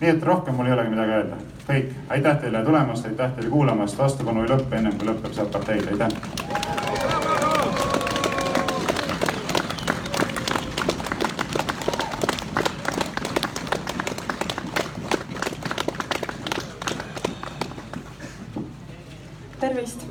nii 0.02 0.10
et 0.10 0.22
rohkem 0.22 0.54
mul 0.54 0.66
ei 0.66 0.72
olegi 0.72 0.90
midagi 0.90 1.12
öelda. 1.18 1.36
Kõik, 1.62 1.92
aitäh 2.10 2.38
teile 2.42 2.64
tulemast, 2.66 3.06
aitäh 3.06 3.36
teile 3.36 3.50
kuulamast, 3.50 3.98
vastupanu 3.98 4.42
ei 4.42 4.50
lõppe 4.50 4.80
ennem 4.80 4.98
kui 4.98 5.06
lõpeb 5.06 5.36
see 5.36 5.44
apartheid, 5.46 5.86
aitäh. 5.92 6.10
tervist, 19.62 20.02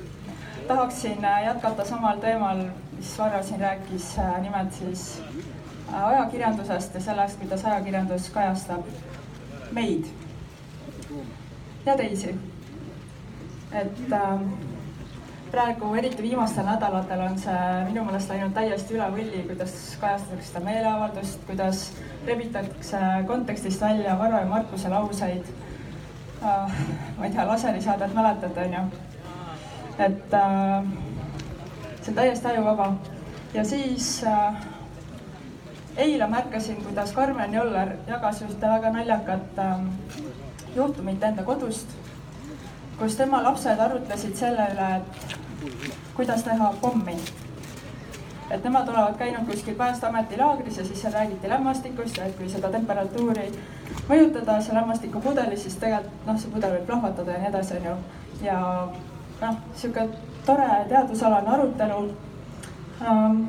tahaksin 0.91 1.25
äh, 1.25 1.43
jätkata 1.43 1.85
samal 1.85 2.17
teemal, 2.17 2.65
mis 2.95 3.19
Varro 3.19 3.43
siin 3.43 3.59
rääkis, 3.59 4.19
äh, 4.19 4.41
nimelt 4.41 4.73
siis 4.73 5.23
äh, 5.93 6.05
ajakirjandusest 6.05 6.95
ja 6.95 7.01
sellest, 7.01 7.39
kuidas 7.39 7.65
ajakirjandus 7.65 8.29
kajastab 8.29 8.81
meid 9.71 10.05
ja 11.85 11.97
teisi. 11.97 12.35
et 13.71 14.11
äh, 14.11 14.41
praegu, 15.51 15.93
eriti 15.95 16.23
viimastel 16.23 16.65
nädalatel 16.65 17.19
on 17.19 17.39
see 17.39 17.61
minu 17.87 18.03
meelest 18.03 18.29
läinud 18.29 18.51
täiesti 18.53 18.97
üle 18.97 19.07
võlli, 19.13 19.45
kuidas 19.47 19.77
kajastatakse 20.01 20.49
seda 20.49 20.63
meeleavaldust, 20.65 21.39
kuidas 21.47 21.85
rebitakse 22.27 22.99
kontekstist 23.27 23.81
välja 23.81 24.17
Varro 24.19 24.43
ja 24.43 24.45
Markuse 24.45 24.89
lauseid 24.89 25.47
äh,. 26.43 26.83
ma 27.17 27.25
ei 27.25 27.31
tea, 27.31 27.47
laserisaadet 27.47 28.13
mäletate, 28.13 28.67
onju? 28.67 29.10
Et 30.05 30.33
äh, 30.33 30.83
see 32.01 32.11
on 32.11 32.15
täiesti 32.15 32.47
ajuvaba 32.47 32.93
ja 33.53 33.65
siis 33.65 34.23
äh, 34.23 34.55
eile 35.97 36.27
märkasin, 36.27 36.83
kuidas 36.83 37.11
Karmen 37.11 37.53
Joller 37.53 37.89
jagas 38.07 38.41
ühte 38.41 38.69
väga 38.69 38.89
naljakat 38.95 39.59
äh, 39.59 39.83
juhtumit 40.75 41.23
enda 41.23 41.43
kodust, 41.43 41.93
kus 42.99 43.15
tema 43.15 43.43
lapsed 43.43 43.79
arutlesid 43.79 44.35
selle 44.35 44.67
üle, 44.73 44.89
et 44.97 45.37
kuidas 46.15 46.43
teha 46.43 46.73
pommi. 46.81 47.17
et 48.51 48.63
nemad 48.63 48.89
olevat 48.89 49.17
käinud 49.17 49.45
kuskil 49.47 49.75
Päästeameti 49.75 50.37
laagris 50.37 50.77
ja 50.77 50.85
siis 50.85 51.01
seal 51.01 51.13
räägiti 51.13 51.49
lämmastikust 51.49 52.17
ja 52.17 52.25
et 52.25 52.35
kui 52.37 52.49
seda 52.49 52.69
temperatuuri 52.69 53.45
mõjutada 54.09 54.57
seal 54.61 54.75
lämmastikupudelis, 54.75 55.63
siis 55.63 55.77
tegelikult 55.79 56.27
noh, 56.27 56.39
see 56.39 56.51
pudel 56.51 56.75
võib 56.75 56.85
plahvatada 56.89 57.31
ja 57.31 57.39
nii 57.39 57.49
edasi, 57.49 57.77
onju. 57.77 57.95
ja 58.43 58.59
noh, 59.41 59.57
sihuke 59.75 60.07
tore 60.45 60.69
teadusalane 60.89 61.49
arutelu 61.49 61.99
ähm, 63.01 63.43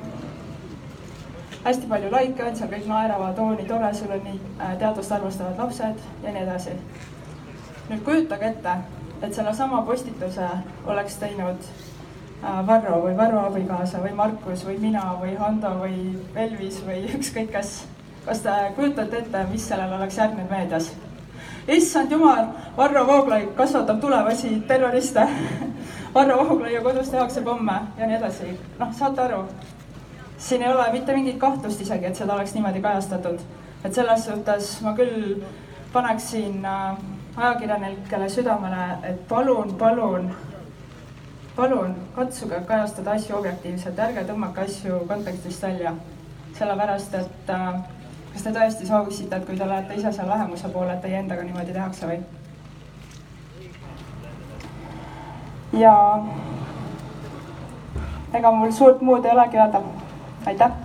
hästi 1.64 1.86
palju 1.86 2.10
laike 2.10 2.44
on 2.44 2.56
seal, 2.56 2.70
kõik 2.72 2.88
naeravad, 2.90 3.38
oo 3.38 3.52
nii 3.54 3.68
tore, 3.68 3.92
sul 3.94 4.10
on 4.14 4.24
nii 4.26 4.40
äh, 4.58 4.74
teadust 4.80 5.12
armastavad 5.12 5.60
lapsed 5.62 6.02
ja 6.24 6.34
nii 6.34 6.42
edasi. 6.42 6.76
nüüd 7.90 8.02
kujutage 8.06 8.48
ette, 8.48 8.74
et 9.22 9.34
sellesama 9.34 9.82
postituse 9.86 10.48
oleks 10.86 11.16
teinud 11.22 11.68
äh, 12.42 12.66
Varro 12.66 13.02
või 13.06 13.16
Varro 13.16 13.46
abikaasa 13.46 14.02
või 14.02 14.14
Markus 14.16 14.66
või 14.66 14.78
mina 14.80 15.06
või 15.20 15.36
Hando 15.38 15.74
või 15.82 15.96
Elvis 16.34 16.82
või 16.86 17.06
ükskõik 17.18 17.52
kes. 17.52 17.82
kas 18.26 18.42
te 18.42 18.58
kujutate 18.76 19.18
ette, 19.18 19.46
mis 19.50 19.68
sellele 19.68 20.00
oleks 20.00 20.18
järgnenud 20.18 20.50
meedias? 20.50 20.92
Issand 21.68 22.10
jumal, 22.10 22.46
Varro 22.76 23.06
Vooglaid 23.06 23.54
kasvatab 23.54 24.00
tulevasi 24.00 24.62
terroriste 24.68 25.28
Varro 26.14 26.48
Vooglaiu 26.48 26.82
kodus 26.82 27.08
tehakse 27.08 27.40
pomme 27.40 27.80
ja 27.98 28.06
nii 28.06 28.16
edasi. 28.16 28.58
noh, 28.78 28.92
saate 28.92 29.20
aru 29.20 29.44
siin 30.42 30.62
ei 30.62 30.72
ole 30.72 30.92
mitte 30.92 31.12
mingit 31.12 31.36
kahtlust 31.38 31.80
isegi, 31.80 32.06
et 32.06 32.16
seda 32.16 32.34
oleks 32.34 32.54
niimoodi 32.54 32.80
kajastatud. 32.82 33.38
et 33.84 33.94
selles 33.94 34.24
suhtes 34.24 34.80
ma 34.82 34.94
küll 34.94 35.42
paneksin 35.92 36.64
äh, 36.64 36.96
ajakirjanikele 37.36 38.28
südamele, 38.28 38.84
et 39.02 39.28
palun, 39.28 39.74
palun, 39.78 40.30
palun 41.56 41.94
katsuge 42.16 42.60
kajastada 42.66 43.10
asju 43.10 43.36
objektiivselt, 43.36 43.98
ärge 43.98 44.24
tõmmake 44.30 44.64
asju 44.66 45.00
kontekstist 45.08 45.62
välja. 45.62 45.94
sellepärast, 46.58 47.14
et 47.14 47.50
äh, 47.50 47.82
kas 48.32 48.42
te 48.42 48.52
tõesti 48.52 48.86
sooviksite, 48.86 49.36
et 49.36 49.46
kui 49.46 49.56
te 49.56 49.64
olete 49.64 49.94
ise 49.94 50.12
seal 50.12 50.28
vähemuse 50.28 50.68
pool, 50.72 50.88
et 50.90 51.02
teie 51.02 51.18
endaga 51.20 51.44
niimoodi 51.44 51.72
tehakse 51.72 52.06
või? 52.06 52.22
ja 55.72 55.92
ega 58.32 58.50
mul 58.52 58.72
suurt 58.72 59.00
muud 59.00 59.24
ei 59.24 59.32
olegi 59.32 59.56
öelda 59.56 59.82
aitäh. 60.46 60.80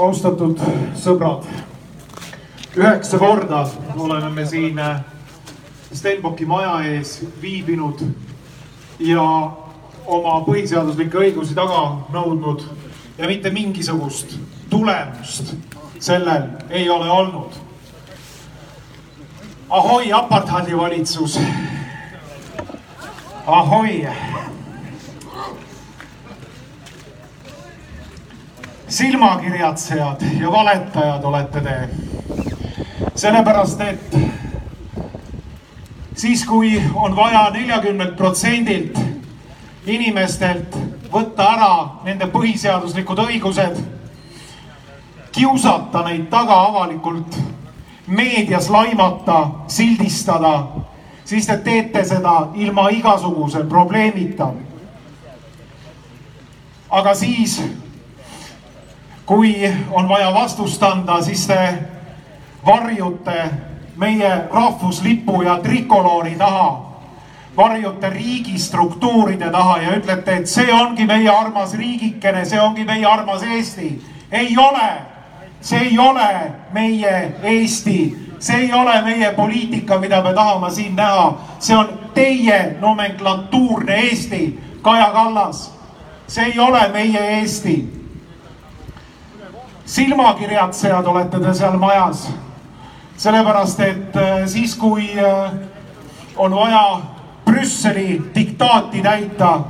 austatud 0.00 0.60
sõbrad, 0.96 1.44
üheksa 2.72 3.18
korda 3.20 3.66
oleme 4.00 4.30
me 4.32 4.46
siin 4.48 4.78
äh, 4.80 5.02
Stenbocki 5.92 6.46
maja 6.46 6.80
ees 6.86 7.16
viibinud 7.42 8.02
ja 9.02 9.22
oma 10.06 10.36
põhiseaduslikke 10.46 11.18
õigusi 11.18 11.54
taga 11.54 11.80
nõudnud 12.14 12.62
ja 13.18 13.28
mitte 13.28 13.50
mingisugust 13.50 14.36
tulemust 14.70 15.54
sellel 16.00 16.46
ei 16.70 16.90
ole 16.90 17.10
olnud. 17.10 17.52
ahoi, 19.68 20.12
apartheidi 20.12 20.76
valitsus. 20.76 21.40
ahoi. 23.46 24.08
silmakirjatsejad 28.88 30.22
ja 30.40 30.52
valetajad 30.52 31.24
olete 31.24 31.60
te. 31.60 31.88
sellepärast, 33.14 33.80
et 33.80 34.16
siis, 36.20 36.44
kui 36.44 36.82
on 36.94 37.16
vaja 37.16 37.46
neljakümnelt 37.50 38.16
protsendilt 38.16 38.98
inimestelt 39.86 40.76
võtta 41.12 41.46
ära 41.54 41.70
nende 42.04 42.28
põhiseaduslikud 42.28 43.22
õigused 43.24 43.78
kiusata 45.32 46.02
neid 46.04 46.26
taga 46.30 46.58
avalikult, 46.66 47.38
meedias 48.06 48.68
laimata, 48.70 49.38
sildistada, 49.70 50.52
siis 51.24 51.46
te 51.46 51.56
teete 51.64 52.04
seda 52.04 52.50
ilma 52.54 52.88
igasuguse 52.90 53.64
probleemita. 53.68 54.50
aga 56.90 57.14
siis, 57.14 57.62
kui 59.26 59.54
on 59.90 60.08
vaja 60.08 60.34
vastust 60.34 60.82
anda, 60.82 61.22
siis 61.22 61.46
te 61.46 61.58
varjute 62.66 63.69
meie 64.00 64.30
rahvuslipu 64.52 65.42
ja 65.42 65.58
trikoloori 65.60 66.34
taha, 66.38 66.70
varjute 67.56 68.10
riigistruktuuride 68.10 69.50
taha 69.52 69.78
ja 69.82 69.94
ütlete, 69.98 70.40
et 70.40 70.48
see 70.48 70.72
ongi 70.72 71.04
meie 71.06 71.28
armas 71.28 71.74
riigikene, 71.76 72.44
see 72.48 72.60
ongi 72.60 72.84
meie 72.88 73.06
armas 73.06 73.42
Eesti. 73.42 73.92
ei 74.32 74.56
ole 74.58 74.90
see 75.60 75.78
ei 75.78 75.98
ole 75.98 76.52
meie 76.72 77.32
Eesti, 77.42 78.28
see 78.38 78.56
ei 78.56 78.72
ole 78.72 79.02
meie 79.02 79.32
poliitika, 79.32 79.98
mida 79.98 80.22
me 80.22 80.32
tahame 80.34 80.70
siin 80.70 80.96
näha, 80.96 81.38
see 81.58 81.76
on 81.76 81.88
teie 82.14 82.76
nomenklatuurne 82.80 83.94
Eesti, 83.94 84.60
Kaja 84.82 85.10
Kallas. 85.12 85.72
see 86.26 86.44
ei 86.44 86.58
ole 86.58 86.88
meie 86.88 87.20
Eesti. 87.40 88.00
silmakirjatsejad 89.84 91.06
olete 91.06 91.40
te 91.40 91.54
seal 91.54 91.78
majas, 91.78 92.30
sellepärast 93.20 93.80
et 93.80 94.16
äh, 94.16 94.46
siis, 94.46 94.76
kui 94.76 95.10
äh, 95.18 95.52
on 96.36 96.54
vaja 96.56 97.00
Brüsseli 97.44 98.22
diktaati 98.34 99.02
täita, 99.02 99.60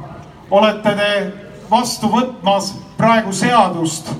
olete 0.51 0.92
te 0.94 1.32
vastu 1.70 2.07
võtmas 2.12 2.68
praegu 2.98 3.32
seadust, 3.32 4.12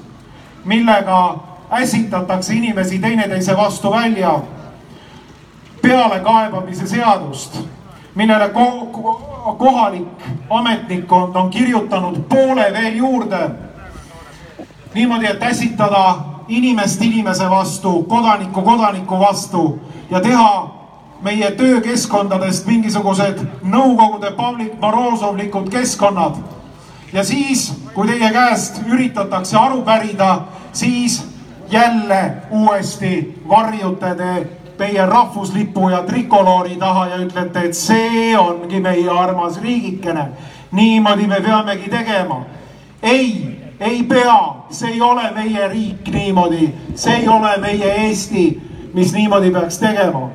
millega 0.64 1.20
ässitatakse 1.70 2.55
inimesi 2.55 2.99
teineteise 2.99 3.57
vastu 3.57 3.91
välja. 3.91 4.41
pealekaebamise 5.83 6.87
seadust, 6.87 7.55
millele 8.14 8.49
ko 8.49 8.66
kohalik 9.59 10.26
ametnikkond 10.51 11.37
on 11.37 11.51
kirjutanud 11.51 12.18
poole 12.28 12.72
veel 12.72 12.97
juurde. 12.97 13.51
niimoodi, 14.95 15.26
et 15.26 15.43
ässitada 15.43 16.30
inimest 16.51 17.03
inimese 17.03 17.51
vastu, 17.51 18.03
kodanikku 18.03 18.63
kodaniku 18.63 19.19
vastu 19.19 19.79
ja 20.11 20.21
teha 20.21 20.71
meie 21.23 21.51
töökeskkondadest 21.51 22.67
mingisugused 22.67 23.43
Nõukogude 23.63 24.33
Pavlik 24.37 24.81
Morozovlikud 24.81 25.71
keskkonnad. 25.71 26.37
ja 27.13 27.25
siis, 27.25 27.73
kui 27.95 28.07
teie 28.07 28.31
käest 28.33 28.83
üritatakse 28.87 29.57
aru 29.59 29.83
pärida, 29.83 30.41
siis 30.73 31.25
jälle 31.71 32.33
uuesti 32.51 33.43
varjute 33.49 34.15
te 34.15 34.47
meie 34.79 35.07
rahvuslipu 35.07 35.89
ja 35.89 36.03
trikoloori 36.03 36.77
taha 36.77 37.07
ja 37.07 37.17
ütlete, 37.17 37.65
et 37.69 37.75
see 37.75 38.37
ongi 38.39 38.81
meie 38.81 39.11
armas 39.11 39.61
riigikene. 39.61 40.29
niimoodi 40.73 41.27
me 41.27 41.41
peamegi 41.41 41.91
tegema. 41.91 42.45
ei, 43.03 43.61
ei 43.81 44.03
pea, 44.03 44.55
see 44.70 44.93
ei 44.93 45.01
ole 45.01 45.31
meie 45.35 45.68
riik 45.68 46.09
niimoodi, 46.12 46.68
see 46.95 47.14
ei 47.22 47.28
ole 47.28 47.57
meie 47.61 47.95
Eesti, 48.07 48.45
mis 48.95 49.12
niimoodi 49.12 49.51
peaks 49.51 49.78
tegema. 49.78 50.28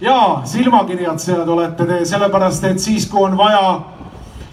ja 0.00 0.40
silmakirjatsejad 0.44 1.48
olete 1.48 1.86
te, 1.86 2.04
sellepärast 2.04 2.64
et 2.64 2.78
siis, 2.78 3.06
kui 3.06 3.22
on 3.22 3.36
vaja 3.38 3.80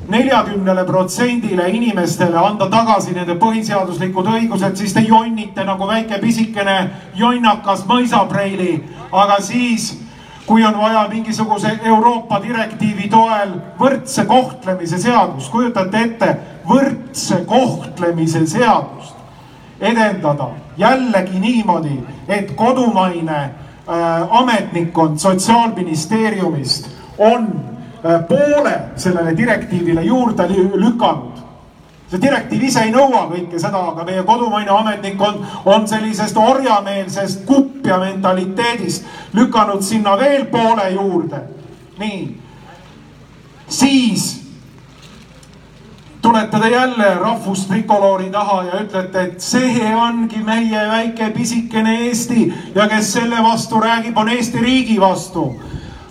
neljakümnele 0.08 0.86
protsendile 0.86 1.70
inimestele 1.70 2.38
anda 2.38 2.70
tagasi 2.70 3.16
nende 3.16 3.36
põhiseaduslikud 3.41 4.30
õigused, 4.36 4.78
siis 4.78 4.93
te 4.93 5.04
jonnite 5.06 5.66
nagu 5.66 5.88
väike 5.88 6.20
pisikene 6.22 6.78
jonnakas 7.16 7.84
mõisapreili. 7.89 8.84
aga 9.12 9.41
siis, 9.41 9.97
kui 10.45 10.66
on 10.66 10.78
vaja 10.78 11.08
mingisuguse 11.10 11.80
Euroopa 11.84 12.41
direktiivi 12.43 13.10
toel 13.10 13.54
võrdse 13.80 14.26
kohtlemise 14.26 14.97
seadust, 14.97 15.52
kujutate 15.52 16.02
ette, 16.02 16.38
võrdse 16.70 17.43
kohtlemise 17.45 18.45
seadust 18.47 19.16
edendada 19.80 20.51
jällegi 20.78 21.39
niimoodi, 21.39 21.97
et 22.28 22.51
kodumaine 22.55 23.39
äh, 23.41 23.51
ametnikkond 24.41 25.18
Sotsiaalministeeriumist 25.18 26.89
on 27.18 27.49
Äh, 28.05 28.28
poole 28.28 28.82
sellele 28.95 29.38
direktiivile 29.38 30.01
juurde 30.01 30.47
lükanud. 30.74 31.32
see 32.09 32.22
direktiiv 32.22 32.64
ise 32.64 32.82
ei 32.84 32.91
nõua 32.91 33.28
kõike 33.30 33.59
seda, 33.62 33.78
aga 33.91 34.03
meie 34.03 34.24
kodumaine 34.28 34.72
ametnikkond 34.74 35.45
on 35.66 35.86
sellisest 35.88 36.38
orjameelsest 36.38 37.45
kupja 37.45 37.99
mentaliteedist 38.01 39.05
lükanud 39.34 39.82
sinna 39.82 40.18
veel 40.18 40.45
poole 40.45 40.89
juurde. 40.91 41.41
nii, 41.99 42.38
siis 43.68 44.41
tulete 46.22 46.60
te 46.60 46.70
jälle 46.70 47.14
rahvustrikoloori 47.20 48.30
taha 48.30 48.64
ja 48.64 48.82
ütlete, 48.84 49.22
et 49.22 49.42
see 49.42 49.96
ongi 49.96 50.44
meie 50.44 50.88
väike 50.90 51.30
pisikene 51.36 51.98
Eesti 52.08 52.54
ja 52.76 52.88
kes 52.88 53.14
selle 53.14 53.44
vastu 53.44 53.80
räägib, 53.82 54.18
on 54.18 54.30
Eesti 54.30 54.60
riigi 54.60 55.00
vastu. 55.02 55.62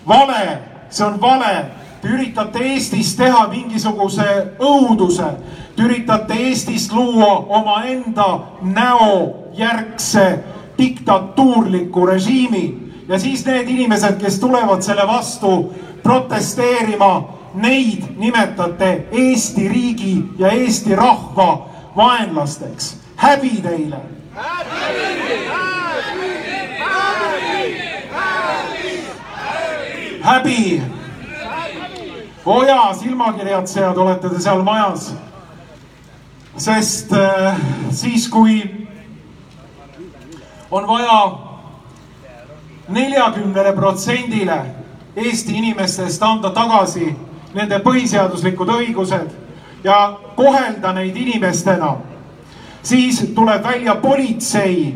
vale, 0.09 0.59
see 0.91 1.07
on 1.07 1.21
vale 1.21 1.81
Te 2.01 2.09
üritate 2.09 2.63
Eestis 2.65 3.13
teha 3.17 3.43
mingisuguse 3.51 4.27
õuduse. 4.65 5.27
Te 5.77 5.85
üritate 5.85 6.39
Eestist 6.47 6.95
luua 6.97 7.35
omaenda 7.59 8.29
näojärgse 8.65 10.25
diktatuurliku 10.79 12.07
režiimi 12.09 12.65
ja 13.09 13.19
siis 13.21 13.45
need 13.45 13.69
inimesed, 13.69 14.17
kes 14.21 14.39
tulevad 14.41 14.81
selle 14.87 15.05
vastu 15.07 15.53
protesteerima, 16.03 17.11
neid 17.55 18.05
nimetate 18.17 19.09
Eesti 19.13 19.69
riigi 19.69 20.25
ja 20.39 20.51
Eesti 20.51 20.97
rahva 20.97 21.67
vaenlasteks. 21.97 22.97
häbi 23.17 23.51
teile! 23.63 23.97
häbi! 30.23 30.83
oo 32.47 32.63
jaa, 32.63 32.95
silmakirjatsejad 32.95 33.97
olete 33.97 34.29
te 34.29 34.41
seal 34.41 34.63
majas. 34.63 35.15
sest 36.57 37.13
äh, 37.13 37.57
siis, 37.91 38.29
kui 38.29 38.87
on 40.71 40.87
vaja 40.87 41.39
neljakümnele 42.89 43.73
protsendile 43.73 44.63
Eesti 45.17 45.53
inimestest 45.59 46.23
anda 46.23 46.51
tagasi 46.51 47.17
nende 47.55 47.81
põhiseaduslikud 47.85 48.69
õigused 48.77 49.31
ja 49.85 50.19
kohelda 50.37 50.93
neid 50.93 51.17
inimestena, 51.17 51.97
siis 52.83 53.23
tuleb 53.35 53.65
välja 53.65 53.95
politsei 54.01 54.95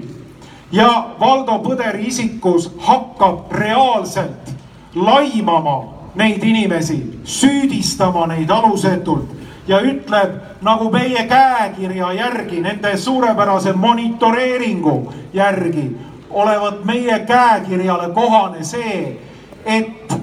ja 0.72 0.88
Valdo 1.20 1.58
Põderi 1.64 2.08
isikus 2.08 2.70
hakkab 2.78 3.52
reaalselt 3.52 4.54
laimama 4.94 5.82
neid 6.14 6.42
inimesi, 6.44 7.20
süüdistama 7.24 8.26
neid 8.30 8.50
alusetult 8.50 9.34
ja 9.68 9.80
ütleb 9.80 10.62
nagu 10.62 10.90
meie 10.90 11.26
käekirja 11.28 12.12
järgi, 12.12 12.60
nende 12.60 12.96
suurepärase 12.96 13.72
monitoreeringu 13.72 15.12
järgi 15.32 15.88
olevat 16.30 16.84
meie 16.84 17.18
käekirjale 17.18 18.10
kohane 18.14 18.64
see, 18.64 19.16
et 19.64 20.14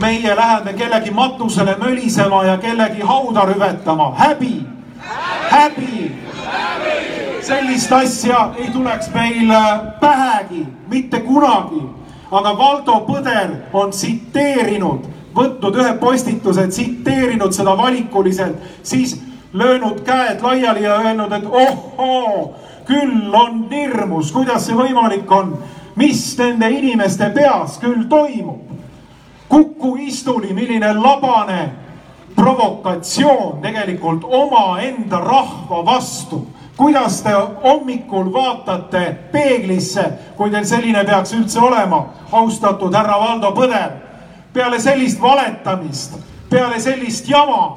meie 0.00 0.36
läheme 0.36 0.72
kellegi 0.72 1.10
matusele 1.10 1.76
mölisema 1.78 2.44
ja 2.44 2.58
kellegi 2.58 3.00
hauda 3.00 3.40
rüvetama. 3.40 4.14
häbi, 4.16 4.66
häbi, 5.50 6.16
sellist 7.42 7.92
asja 7.92 8.50
ei 8.56 8.70
tuleks 8.70 9.10
meil 9.14 9.52
pähegi, 10.00 10.66
mitte 10.88 11.20
kunagi. 11.20 11.82
aga 12.30 12.58
Valdo 12.58 12.92
Põder 12.92 13.50
on 13.72 13.90
tsiteerinud, 13.90 15.06
võtnud 15.34 15.76
ühe 15.82 15.94
postituse, 15.98 16.68
tsiteerinud 16.68 17.52
seda 17.52 17.76
valikuliselt, 17.76 18.56
siis 18.82 19.20
löönud 19.52 20.04
käed 20.06 20.42
laiali 20.42 20.84
ja 20.84 21.00
öelnud, 21.00 21.32
et 21.32 21.44
ohoo, 21.44 22.54
küll 22.86 23.34
on 23.34 23.66
hirmus, 23.70 24.32
kuidas 24.32 24.66
see 24.66 24.78
võimalik 24.78 25.32
on, 25.32 25.56
mis 25.96 26.38
nende 26.38 26.70
inimeste 26.70 27.32
peas 27.34 27.78
küll 27.82 28.06
toimub 28.08 28.69
Kuku 29.50 29.96
istuli, 29.96 30.52
milline 30.52 30.94
labane 30.94 31.70
provokatsioon 32.36 33.58
tegelikult 33.62 34.24
omaenda 34.24 35.18
rahva 35.18 35.84
vastu. 35.84 36.46
kuidas 36.76 37.22
te 37.22 37.30
hommikul 37.64 38.32
vaatate 38.32 39.16
peeglisse, 39.32 40.04
kui 40.36 40.50
teil 40.50 40.64
selline 40.64 41.02
peaks 41.04 41.34
üldse 41.36 41.60
olema, 41.60 42.06
austatud 42.32 42.94
härra 42.94 43.18
Valdo 43.20 43.50
Põder? 43.52 43.90
peale 44.52 44.78
sellist 44.80 45.20
valetamist, 45.20 46.14
peale 46.50 46.80
sellist 46.80 47.28
jama. 47.28 47.76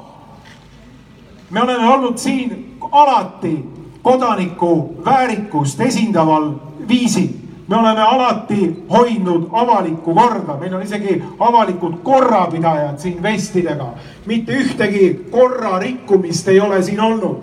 me 1.50 1.62
oleme 1.62 1.88
olnud 1.88 2.18
siin 2.18 2.78
alati 2.92 3.64
kodaniku 4.02 4.94
väärikust 5.04 5.80
esindaval 5.80 6.52
viisil 6.88 7.43
me 7.68 7.76
oleme 7.76 8.02
alati 8.02 8.84
hoidnud 8.90 9.48
avalikku 9.52 10.14
korda, 10.14 10.56
meil 10.60 10.74
on 10.74 10.82
isegi 10.82 11.22
avalikud 11.40 11.94
korrapidajad 12.02 12.98
siin 12.98 13.22
vestidega. 13.22 13.86
mitte 14.26 14.52
ühtegi 14.52 15.26
korra 15.30 15.78
rikkumist 15.78 16.48
ei 16.48 16.60
ole 16.60 16.82
siin 16.82 17.00
olnud. 17.00 17.42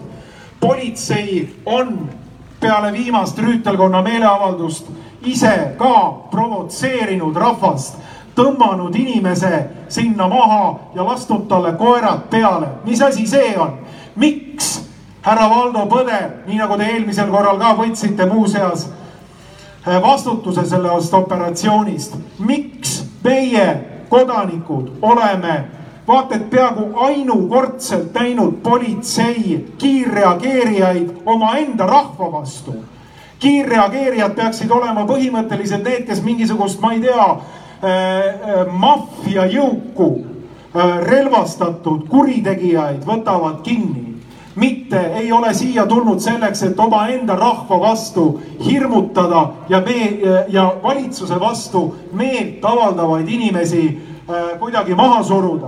politsei 0.60 1.56
on 1.66 2.10
peale 2.60 2.94
viimast 2.94 3.40
rüütelkonna 3.40 4.02
meeleavaldust 4.02 4.88
ise 5.26 5.76
ka 5.78 6.12
provotseerinud 6.32 7.36
rahvast, 7.36 7.98
tõmmanud 8.36 8.96
inimese 8.96 9.66
sinna 9.90 10.28
maha 10.28 10.80
ja 10.96 11.06
lasknud 11.06 11.48
talle 11.48 11.74
koerad 11.74 12.30
peale. 12.30 12.68
mis 12.86 13.02
asi 13.02 13.28
see 13.28 13.58
on? 13.58 13.74
miks 14.16 14.92
härra 15.22 15.50
Valdo 15.50 15.86
Põder, 15.86 16.30
nii 16.48 16.58
nagu 16.58 16.78
te 16.78 16.84
eelmisel 16.84 17.30
korral 17.30 17.60
ka 17.60 17.76
võtsite 17.78 18.26
muuseas 18.26 18.90
vastutuse 19.86 20.66
sellest 20.66 21.14
operatsioonist. 21.14 22.16
miks 22.40 23.06
meie 23.24 23.82
kodanikud 24.10 24.92
oleme 25.02 25.66
vaata 26.08 26.36
et 26.36 26.50
peaaegu 26.50 26.90
ainukordselt 26.96 28.14
näinud 28.14 28.54
politsei 28.64 29.74
kiirreageerijaid 29.78 31.10
omaenda 31.26 31.86
rahva 31.86 32.32
vastu. 32.32 32.76
kiirreageerijad 33.40 34.36
peaksid 34.36 34.72
olema 34.72 35.06
põhimõtteliselt 35.06 35.84
need, 35.84 36.06
kes 36.06 36.22
mingisugust, 36.24 36.82
ma 36.82 36.92
ei 36.94 37.00
tea 37.02 37.26
äh,, 37.26 37.40
äh, 37.90 38.68
maffiajõuku 38.70 40.10
äh, 40.20 41.00
relvastatud 41.10 42.06
kuritegijaid 42.10 43.02
võtavad 43.06 43.64
kinni 43.64 44.11
mitte 44.56 45.00
ei 45.16 45.32
ole 45.32 45.54
siia 45.54 45.86
tulnud 45.88 46.20
selleks, 46.20 46.64
et 46.64 46.80
omaenda 46.80 47.36
rahva 47.36 47.80
vastu 47.80 48.42
hirmutada 48.66 49.50
ja 49.70 49.82
me 49.82 50.20
ja 50.48 50.74
valitsuse 50.84 51.40
vastu 51.40 51.96
meelt 52.14 52.66
avaldavaid 52.66 53.30
inimesi 53.30 53.86
äh, 54.30 54.60
kuidagi 54.60 54.96
maha 54.96 55.24
suruda. 55.24 55.68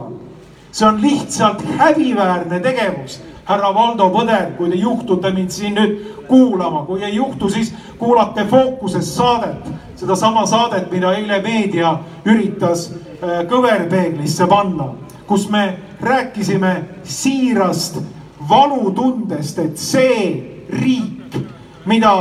see 0.71 0.87
on 0.87 1.01
lihtsalt 1.01 1.61
häbiväärne 1.77 2.59
tegevus, 2.59 3.21
härra 3.45 3.73
Valdo 3.73 4.09
Põder, 4.09 4.55
kui 4.57 4.69
te 4.69 4.75
juhtute 4.75 5.29
mind 5.31 5.49
siin 5.49 5.75
nüüd 5.77 5.99
kuulama, 6.27 6.81
kui 6.85 7.03
ei 7.03 7.15
juhtu, 7.15 7.49
siis 7.49 7.73
kuulake 7.99 8.45
Fookuses 8.45 9.15
saadet, 9.15 9.69
sedasama 9.95 10.45
saadet, 10.45 10.91
mida 10.91 11.13
eile 11.13 11.41
meedia 11.41 11.99
üritas 12.25 12.89
äh, 12.89 13.45
kõverpeeglisse 13.49 14.47
panna, 14.49 14.89
kus 15.27 15.45
me 15.49 15.77
rääkisime 16.01 16.73
siirast 17.03 18.01
valutundest, 18.49 19.59
et 19.59 19.77
see 19.77 20.65
riik, 20.69 21.37
mida, 21.85 22.13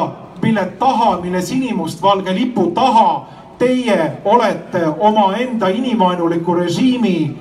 mille 0.43 0.65
taha, 0.79 1.21
mille 1.21 1.43
sinimustvalge 1.43 2.35
lipu 2.35 2.71
taha 2.75 3.27
teie 3.59 4.13
olete 4.25 4.87
omaenda 4.99 5.69
inimvaenuliku 5.69 6.55
režiimi 6.55 7.37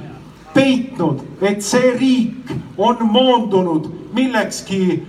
peitnud, 0.54 1.22
et 1.42 1.64
see 1.64 1.94
riik 1.98 2.52
on 2.78 2.98
moondunud 3.02 3.90
millekski 4.14 5.08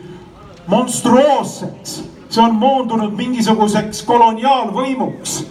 monstruoosseks, 0.67 2.03
see 2.29 2.43
on 2.43 2.55
moondunud 2.55 3.13
mingisuguseks 3.17 4.03
koloniaalvõimuks. 4.03 5.43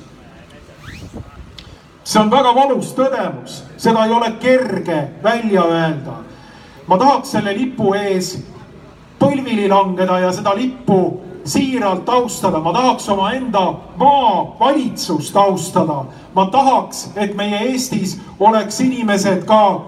see 2.04 2.20
on 2.20 2.32
väga 2.32 2.56
valus 2.56 2.96
tõdemus, 2.98 3.62
seda 3.78 4.06
ei 4.06 4.12
ole 4.12 4.32
kerge 4.42 5.08
välja 5.24 5.64
öelda 5.64 6.31
ma 6.92 6.98
tahaks 6.98 7.32
selle 7.32 7.54
lipu 7.56 7.94
ees 7.96 8.34
põlvili 9.20 9.70
langeda 9.72 10.18
ja 10.20 10.32
seda 10.36 10.52
lippu 10.58 11.22
siiralt 11.48 12.10
austada, 12.10 12.60
ma 12.60 12.74
tahaks 12.74 13.08
omaenda 13.10 13.62
maavalitsust 13.98 15.38
austada. 15.38 16.06
ma 16.36 16.46
tahaks, 16.46 17.10
et 17.16 17.36
meie 17.36 17.64
Eestis 17.72 18.20
oleks 18.40 18.82
inimesed 18.82 19.46
ka 19.46 19.82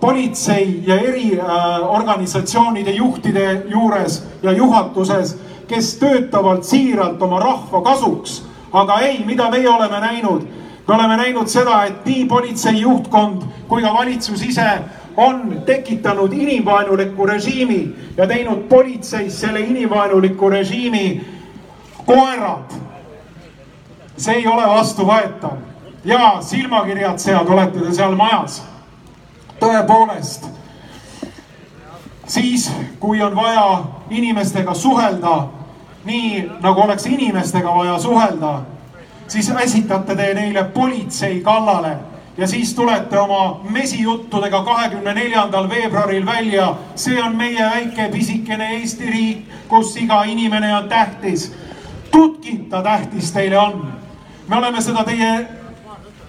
politsei 0.00 0.82
ja 0.86 0.98
eriorganisatsioonide 0.98 2.90
äh, 2.90 2.96
juhtide 2.96 3.62
juures 3.68 4.22
ja 4.42 4.52
juhatuses, 4.52 5.38
kes 5.68 5.94
töötavad 5.98 6.62
siiralt 6.62 7.22
oma 7.22 7.38
rahva 7.38 7.82
kasuks. 7.82 8.42
aga 8.72 8.98
ei, 8.98 9.24
mida 9.24 9.50
meie 9.50 9.68
oleme 9.68 10.00
näinud? 10.00 10.42
me 10.88 10.94
oleme 10.94 11.16
näinud 11.16 11.46
seda, 11.46 11.84
et 11.84 12.04
nii 12.06 12.24
politsei 12.26 12.80
juhtkond 12.80 13.42
kui 13.68 13.82
ka 13.82 13.94
valitsus 13.94 14.42
ise 14.42 14.70
on 15.20 15.62
tekitanud 15.66 16.32
inimvaenuliku 16.32 17.26
režiimi 17.26 17.96
ja 18.16 18.26
teinud 18.26 18.58
politseis 18.68 19.40
selle 19.40 19.60
inimvaenuliku 19.60 20.50
režiimi 20.50 21.26
koerad. 22.06 22.70
see 24.16 24.34
ei 24.34 24.46
ole 24.46 24.66
vastuvõetav 24.66 25.56
ja 26.04 26.36
silmakirjatsejad 26.40 27.48
olete 27.48 27.80
te 27.80 27.94
seal 27.94 28.14
majas. 28.14 28.62
tõepoolest, 29.60 30.46
siis 32.26 32.70
kui 33.00 33.22
on 33.22 33.36
vaja 33.36 33.84
inimestega 34.10 34.74
suhelda, 34.74 35.48
nii 36.04 36.50
nagu 36.60 36.80
oleks 36.80 37.06
inimestega 37.06 37.74
vaja 37.74 37.98
suhelda, 37.98 38.60
siis 39.26 39.50
äsitate 39.50 40.16
te 40.16 40.34
neile 40.34 40.64
politsei 40.64 41.40
kallale 41.40 41.96
ja 42.38 42.46
siis 42.46 42.74
tulete 42.74 43.18
oma 43.18 43.60
mesijuttudega 43.70 44.62
kahekümne 44.62 45.14
neljandal 45.14 45.68
veebruaril 45.68 46.26
välja. 46.26 46.74
see 46.94 47.22
on 47.22 47.36
meie 47.36 47.70
väike 47.70 48.08
pisikene 48.12 48.68
Eesti 48.76 49.06
riik, 49.06 49.38
kus 49.68 49.96
iga 49.96 50.22
inimene 50.22 50.76
on 50.76 50.88
tähtis. 50.88 51.54
tutkita 52.10 52.82
tähtis 52.82 53.32
teile 53.32 53.58
on. 53.58 53.92
me 54.48 54.56
oleme 54.56 54.80
seda 54.82 55.04
teie, 55.04 55.48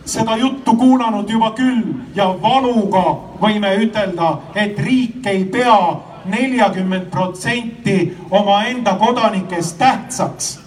seda 0.05 0.37
juttu 0.37 0.75
kuulanud 0.75 1.29
juba 1.29 1.51
küll 1.51 1.83
ja 2.15 2.35
valuga 2.41 3.19
võime 3.41 3.75
ütelda, 3.77 4.37
et 4.55 4.79
riik 4.79 5.25
ei 5.25 5.45
pea 5.45 5.95
neljakümmend 6.25 7.05
protsenti 7.05 8.17
omaenda 8.31 8.93
kodanikest 8.93 9.77
tähtsaks. 9.77 10.59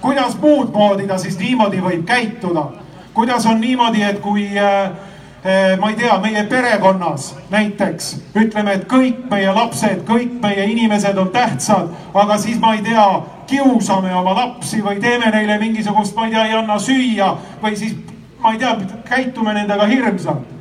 kuidas 0.00 0.38
muud 0.40 0.70
moodi 0.72 1.06
ta 1.06 1.18
siis 1.18 1.38
niimoodi 1.38 1.80
võib 1.82 2.04
käituda? 2.04 2.81
Kuidas 3.14 3.46
on 3.46 3.60
niimoodi, 3.60 4.02
et 4.02 4.20
kui 4.20 4.46
äh, 4.58 4.84
äh, 4.84 5.78
ma 5.80 5.90
ei 5.90 5.96
tea, 5.96 6.18
meie 6.18 6.44
perekonnas 6.44 7.34
näiteks 7.50 8.12
ütleme, 8.36 8.78
et 8.78 8.86
kõik 8.90 9.26
meie 9.30 9.52
lapsed, 9.52 10.04
kõik 10.08 10.38
meie 10.42 10.66
inimesed 10.72 11.18
on 11.18 11.30
tähtsad, 11.34 11.92
aga 12.14 12.38
siis 12.38 12.60
ma 12.60 12.74
ei 12.74 12.82
tea, 12.86 13.06
kiusame 13.50 14.14
oma 14.14 14.34
lapsi 14.38 14.80
või 14.84 15.00
teeme 15.00 15.30
neile 15.34 15.58
mingisugust, 15.60 16.16
ma 16.16 16.26
ei 16.26 16.34
tea, 16.36 16.46
ei 16.46 16.56
anna 16.56 16.78
süüa 16.78 17.34
või 17.62 17.76
siis 17.76 17.98
ma 18.42 18.54
ei 18.54 18.62
tea, 18.62 18.76
käitume 19.08 19.54
nendega 19.54 19.86
hirmsalt 19.90 20.52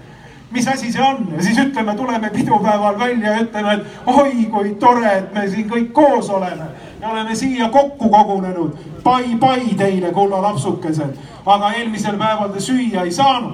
mis 0.51 0.67
asi 0.67 0.91
see 0.91 1.03
on 1.03 1.27
ja 1.35 1.43
siis 1.43 1.57
ütleme, 1.57 1.95
tuleme 1.95 2.29
pidupäeval 2.29 2.99
välja 2.99 3.31
ja 3.31 3.41
ütleme, 3.41 3.73
et 3.73 3.81
oi 4.05 4.45
kui 4.51 4.75
tore, 4.79 5.11
et 5.17 5.33
me 5.33 5.47
siin 5.49 5.69
kõik 5.69 5.91
koos 5.95 6.29
oleme. 6.29 6.67
Me 7.01 7.07
oleme 7.07 7.35
siia 7.35 7.69
kokku 7.69 8.09
kogunenud. 8.09 8.77
Pai, 9.03 9.35
pai 9.39 9.73
teile, 9.77 10.11
kulla 10.11 10.41
lapsukesed. 10.41 11.17
aga 11.45 11.71
eelmisel 11.71 12.17
päeval 12.17 12.49
te 12.49 12.59
süüa 12.59 13.03
ei 13.03 13.11
saanud. 13.11 13.53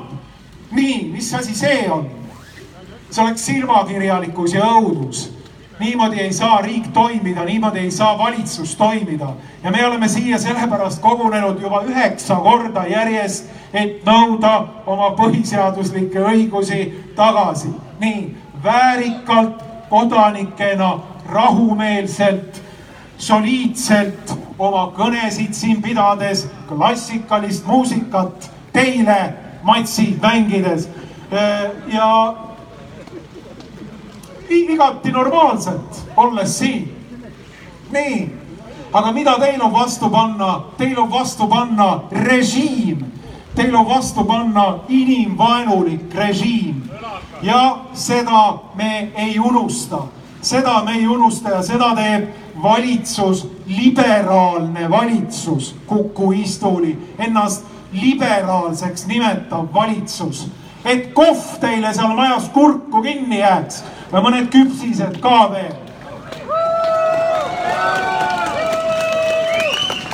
nii, 0.72 1.10
mis 1.12 1.34
asi 1.34 1.56
see 1.56 1.92
on? 1.92 2.10
see 3.10 3.24
oleks 3.24 3.46
silmakirjalikkus 3.46 4.54
ja 4.54 4.66
õudus 4.66 5.38
niimoodi 5.80 6.20
ei 6.20 6.34
saa 6.34 6.62
riik 6.62 6.88
toimida, 6.94 7.46
niimoodi 7.46 7.80
ei 7.80 7.92
saa 7.92 8.18
valitsus 8.18 8.76
toimida. 8.76 9.28
ja 9.64 9.72
me 9.72 9.86
oleme 9.86 10.08
siia 10.08 10.38
sellepärast 10.38 11.02
kogunenud 11.02 11.62
juba 11.62 11.84
üheksa 11.84 12.36
korda 12.36 12.86
järjest, 12.86 13.46
et 13.74 14.06
nõuda 14.06 14.64
oma 14.86 15.12
põhiseaduslikke 15.16 16.20
õigusi 16.20 16.94
tagasi. 17.16 17.70
nii 18.00 18.36
väärikalt, 18.64 19.64
kodanikena, 19.90 21.00
rahumeelselt, 21.30 22.62
soliidselt 23.18 24.34
oma 24.60 24.88
kõnesid 24.98 25.54
siin 25.54 25.82
pidades, 25.82 26.48
klassikalist 26.70 27.66
muusikat 27.66 28.50
teile 28.74 29.34
matsid 29.64 30.22
mängides. 30.22 30.88
Ja 31.94 32.10
igati 34.50 35.12
normaalselt, 35.12 36.06
olles 36.16 36.60
siin. 36.60 36.94
nii, 37.92 38.30
aga 38.94 39.12
mida 39.12 39.38
teil 39.40 39.62
on 39.62 39.74
vastu 39.74 40.10
panna? 40.10 40.64
Teil 40.78 41.00
on 41.00 41.12
vastu 41.12 41.48
panna 41.48 42.02
režiim, 42.12 43.06
teil 43.56 43.76
on 43.76 43.88
vastu 43.88 44.24
panna 44.24 44.80
inimvaenulik 44.90 46.14
režiim. 46.16 46.84
Ja 47.42 47.78
seda 47.94 48.58
me 48.76 49.12
ei 49.16 49.40
unusta, 49.40 49.98
seda 50.42 50.84
me 50.84 50.92
ei 50.92 51.08
unusta 51.08 51.50
ja 51.50 51.62
seda 51.64 51.96
teeb 51.96 52.28
valitsus, 52.64 53.48
liberaalne 53.68 54.90
valitsus, 54.90 55.76
Kuku 55.88 56.32
istuli, 56.32 56.98
ennast 57.20 57.66
liberaalseks 57.92 59.08
nimetav 59.08 59.68
valitsus, 59.74 60.48
et 60.86 61.14
kohv 61.14 61.60
teile 61.60 61.94
seal 61.94 62.16
majas 62.16 62.50
kurku 62.54 63.02
kinni 63.02 63.40
jääks 63.40 63.84
ja 64.12 64.22
mõned 64.24 64.50
küpsised 64.54 65.20
ka 65.22 65.52
veel. 65.52 65.76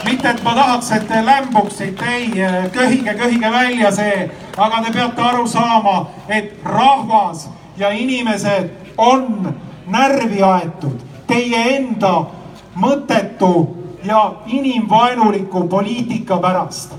mitte, 0.04 0.30
et 0.30 0.44
ma 0.44 0.54
tahaks, 0.56 0.91
et 0.91 1.08
te 1.08 1.26
lämbuksite, 1.26 2.06
ei, 2.06 2.30
köhige, 2.72 3.14
köhige 3.14 3.52
välja 3.52 3.91
see, 3.91 4.30
aga 4.58 4.84
te 4.84 4.91
peate 4.94 5.22
aru 5.22 5.48
saama, 5.48 5.96
et 6.28 6.60
rahvas 6.66 7.48
ja 7.78 7.89
inimesed 7.89 8.70
on 8.98 9.56
närvi 9.88 10.44
aetud 10.44 11.12
teie 11.28 11.63
enda 11.78 12.13
mõttetu 12.76 13.53
ja 14.03 14.34
inimvaenuliku 14.47 15.67
poliitika 15.67 16.38
pärast. 16.38 16.93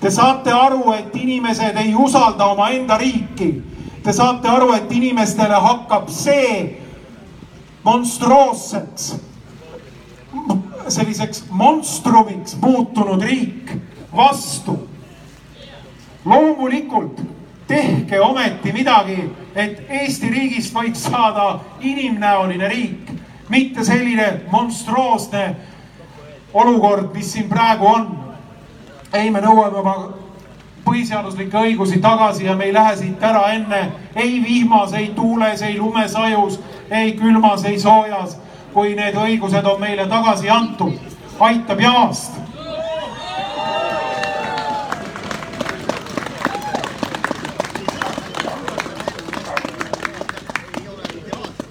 Te 0.00 0.10
saate 0.10 0.52
aru, 0.52 0.92
et 0.92 1.16
inimesed 1.16 1.76
ei 1.80 1.94
usalda 1.96 2.46
omaenda 2.52 2.98
riiki 3.00 3.52
Te 4.04 4.12
saate 4.12 4.48
aru, 4.52 4.68
et 4.76 4.90
inimestele 4.92 5.56
hakkab 5.64 6.10
see 6.12 6.56
monstroosseks, 7.86 9.14
selliseks 10.92 11.46
monstrumiks 11.48 12.58
muutunud 12.60 13.24
riik 13.24 13.72
vastu. 14.12 14.76
loomulikult 16.24 17.20
tehke 17.68 18.20
ometi 18.20 18.72
midagi, 18.72 19.16
et 19.54 19.80
Eesti 19.88 20.28
riigist 20.32 20.72
võiks 20.74 21.08
saada 21.08 21.60
inimnäoline 21.80 22.68
riik, 22.68 23.10
mitte 23.48 23.84
selline 23.84 24.40
monstruoosne 24.50 25.56
olukord, 26.54 27.14
mis 27.14 27.32
siin 27.32 27.48
praegu 27.48 27.86
on. 27.86 28.24
ei, 29.12 29.30
me 29.30 29.40
nõuame 29.40 29.78
oma 29.78 29.96
põhiseaduslikke 30.84 31.58
õigusi 31.58 32.00
tagasi 32.02 32.44
ja 32.44 32.56
me 32.56 32.64
ei 32.64 32.74
lähe 32.74 32.96
siit 32.96 33.22
ära 33.22 33.46
enne 33.54 33.92
ei 34.16 34.42
vihmas, 34.42 34.92
ei 34.92 35.12
tuules, 35.16 35.62
ei 35.62 35.78
lumesajus, 35.78 36.60
ei 36.90 37.12
külmas, 37.12 37.64
ei 37.64 37.78
soojas, 37.80 38.38
kui 38.72 38.94
need 38.94 39.14
õigused 39.14 39.66
on 39.66 39.80
meile 39.80 40.06
tagasi 40.06 40.50
antud. 40.50 40.98
aitab 41.40 41.80
jamast. 41.80 42.32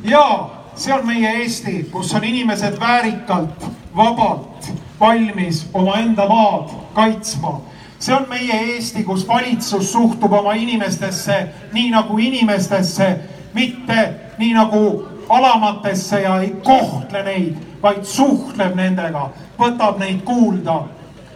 ja 0.03 0.49
see 0.75 0.93
on 0.93 1.05
meie 1.07 1.31
Eesti, 1.43 1.89
kus 1.91 2.13
on 2.13 2.23
inimesed 2.23 2.79
väärikalt, 2.79 3.67
vabalt 3.95 4.71
valmis 4.99 5.67
omaenda 5.73 6.27
maad 6.27 6.69
kaitsma 6.93 7.59
see 8.03 8.15
on 8.15 8.25
meie 8.29 8.53
Eesti, 8.73 9.03
kus 9.03 9.27
valitsus 9.27 9.91
suhtub 9.91 10.33
oma 10.33 10.53
inimestesse 10.53 11.47
nii 11.73 11.91
nagu 11.91 12.17
inimestesse, 12.17 13.15
mitte 13.53 14.13
nii 14.37 14.53
nagu 14.53 15.03
alamatesse 15.29 16.21
ja 16.21 16.39
ei 16.41 16.51
kohtle 16.63 17.23
neid, 17.23 17.55
vaid 17.81 18.03
suhtleb 18.03 18.75
nendega, 18.75 19.29
võtab 19.59 20.01
neid 20.03 20.21
kuulda. 20.27 20.83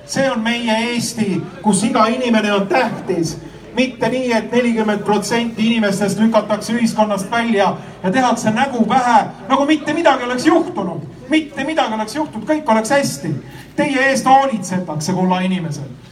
see 0.08 0.30
on 0.32 0.40
meie 0.40 0.76
Eesti, 0.92 1.42
kus 1.62 1.84
iga 1.84 2.06
inimene 2.08 2.52
on 2.54 2.68
tähtis, 2.68 3.38
mitte 3.78 4.10
nii 4.10 4.32
et, 4.32 4.48
et 4.48 4.52
nelikümmend 4.52 5.06
protsenti 5.06 5.68
inimestest 5.68 6.20
lükatakse 6.20 6.74
ühiskonnast 6.74 7.32
välja 7.32 7.76
ja 8.04 8.12
tehakse 8.12 8.52
nägu 8.52 8.86
pähe, 8.90 9.20
nagu 9.50 9.66
mitte 9.66 9.94
midagi 9.94 10.26
oleks 10.26 10.46
juhtunud, 10.46 11.06
mitte 11.30 11.64
midagi 11.64 11.94
oleks 11.94 12.16
juhtunud, 12.16 12.48
kõik 12.50 12.74
oleks 12.74 12.92
hästi. 12.92 13.34
Teie 13.78 14.10
eest 14.10 14.26
hoolitsetakse, 14.26 15.14
kulla 15.14 15.40
inimesed 15.46 16.08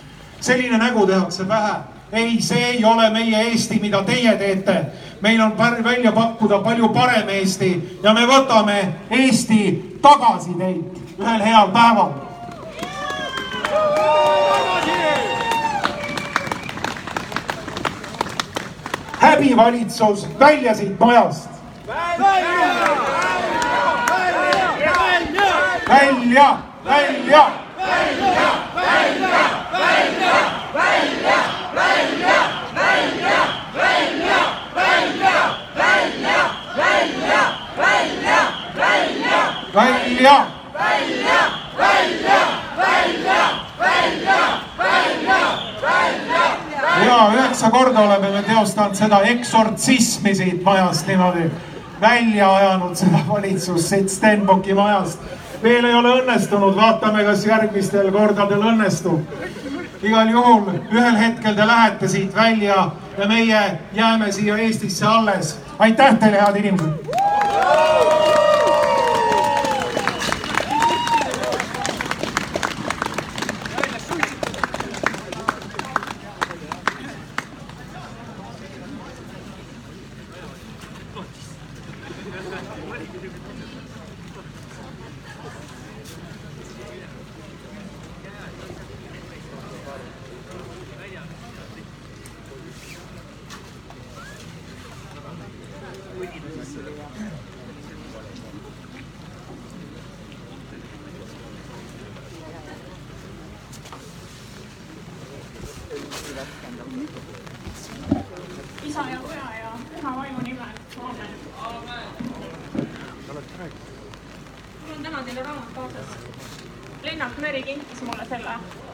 selline 0.45 0.77
nägu 0.77 1.07
tehakse 1.07 1.45
pähe. 1.45 1.73
ei, 2.11 2.41
see 2.41 2.65
ei 2.65 2.85
ole 2.85 3.09
meie 3.09 3.41
Eesti, 3.41 3.79
mida 3.81 4.03
teie 4.03 4.35
teete. 4.37 4.85
meil 5.21 5.41
on 5.41 5.57
välja 5.83 6.11
pakkuda 6.11 6.59
palju 6.59 6.89
parem 6.89 7.29
Eesti 7.29 7.99
ja 8.03 8.13
me 8.13 8.27
võtame 8.27 8.85
Eesti 9.11 9.97
tagasi 10.01 10.53
teilt 10.57 11.19
ühel 11.19 11.41
heal 11.41 11.67
päeval. 11.67 12.11
Häbivalitsus 19.25 20.27
välja 20.39 20.75
siit 20.75 20.99
majast. 20.99 21.49
välja, 25.87 26.57
välja, 26.85 27.47
välja, 27.77 28.27
välja, 28.75 29.05
välja 29.13 29.65
välja, 42.77 43.49
välja, 43.77 44.43
välja, 44.77 45.37
välja, 45.87 46.64
ja 47.05 47.31
üheksa 47.33 47.69
korda 47.71 47.99
oleme 47.99 48.29
me 48.29 48.43
teostanud 48.43 48.95
seda 48.95 49.19
eksortsismi 49.31 50.35
siit 50.35 50.63
majast 50.63 51.07
niimoodi, 51.07 51.49
välja 52.01 52.53
ajanud 52.53 52.95
seda 52.95 53.19
valitsust 53.27 53.89
siit 53.89 54.09
Stenbocki 54.09 54.73
majast. 54.73 55.19
veel 55.63 55.85
ei 55.85 55.93
ole 55.93 56.09
õnnestunud, 56.21 56.75
vaatame, 56.75 57.23
kas 57.23 57.45
järgmistel 57.45 58.11
kordadel 58.11 58.61
õnnestub. 58.61 59.21
igal 60.03 60.29
juhul 60.29 60.71
ühel 60.91 61.17
hetkel 61.17 61.55
te 61.55 61.67
lähete 61.67 62.07
siit 62.07 62.35
välja 62.35 62.91
ja 63.17 63.27
meie 63.27 63.79
jääme 63.93 64.31
siia 64.31 64.57
Eestisse 64.57 65.05
alles. 65.05 65.59
aitäh 65.79 66.17
teile, 66.19 66.41
head 66.41 66.55
inimesed. 66.55 68.44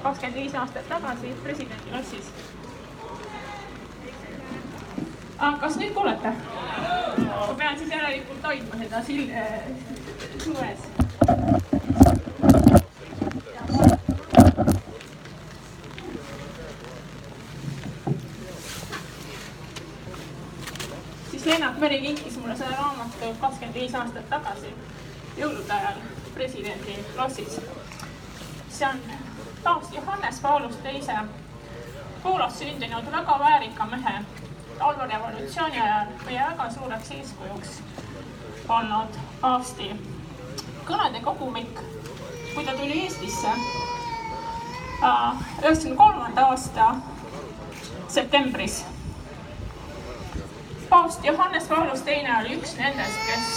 Kakskümmend 0.04 0.36
viis 0.40 0.56
aastat 0.56 0.90
tagasi 0.90 1.36
presidendi 1.44 1.92
lossis. 1.92 2.32
kas 5.62 5.76
nüüd 5.78 5.94
kuulete? 5.94 6.34
ma 7.48 7.54
pean 7.58 7.78
siis 7.80 7.92
järelikult 7.92 8.44
hoidma 8.44 8.78
seda 8.84 9.02
sil- 9.08 9.34
äh, 9.34 9.62
suves. 10.44 10.80
siis 21.32 21.46
Lennart 21.46 21.80
Meri 21.80 22.02
kinkis 22.02 22.38
mulle 22.38 22.56
selle 22.56 22.76
raamatu 22.76 23.36
kakskümmend 23.42 23.76
viis 23.80 23.96
aastat 23.96 24.30
tagasi 24.30 24.74
jõulude 25.38 25.74
ajal 25.74 26.02
presidendi 26.34 26.98
lossis. 27.18 27.62
see 28.70 28.88
on 28.88 29.00
taas 29.64 29.92
Johannes 29.94 30.40
Paulus 30.40 30.76
teise 30.84 31.14
Poolas 32.24 32.51
sündinud 32.62 33.12
väga 33.12 33.40
väärika 33.40 33.86
mehe 33.90 34.16
laulurevolutsiooni 34.80 35.82
ajal 35.82 36.14
meie 36.26 36.44
väga 36.50 36.70
suureks 36.78 37.12
eeskujuks 37.18 37.72
olnud 38.70 39.18
paavsti 39.42 39.88
kõnede 40.86 41.22
kogumik, 41.26 41.82
kui 42.54 42.66
ta 42.66 42.76
tuli 42.78 43.02
Eestisse 43.04 43.54
üheksakümne 45.02 45.98
kolmanda 45.98 46.46
aasta 46.54 46.90
septembris 48.08 48.84
paavst 50.92 51.26
Johannes 51.26 51.68
Paulus 51.72 52.02
teine 52.02 52.38
oli 52.38 52.58
üks 52.60 52.76
nendest, 52.78 53.20
kes 53.28 53.48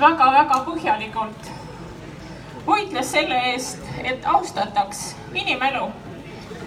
väga-väga 0.00 0.58
põhjalikult 0.66 1.50
võitles 2.66 3.12
selle 3.14 3.38
eest, 3.52 3.78
et 4.04 4.26
austataks 4.26 5.02
inimelu. 5.34 5.86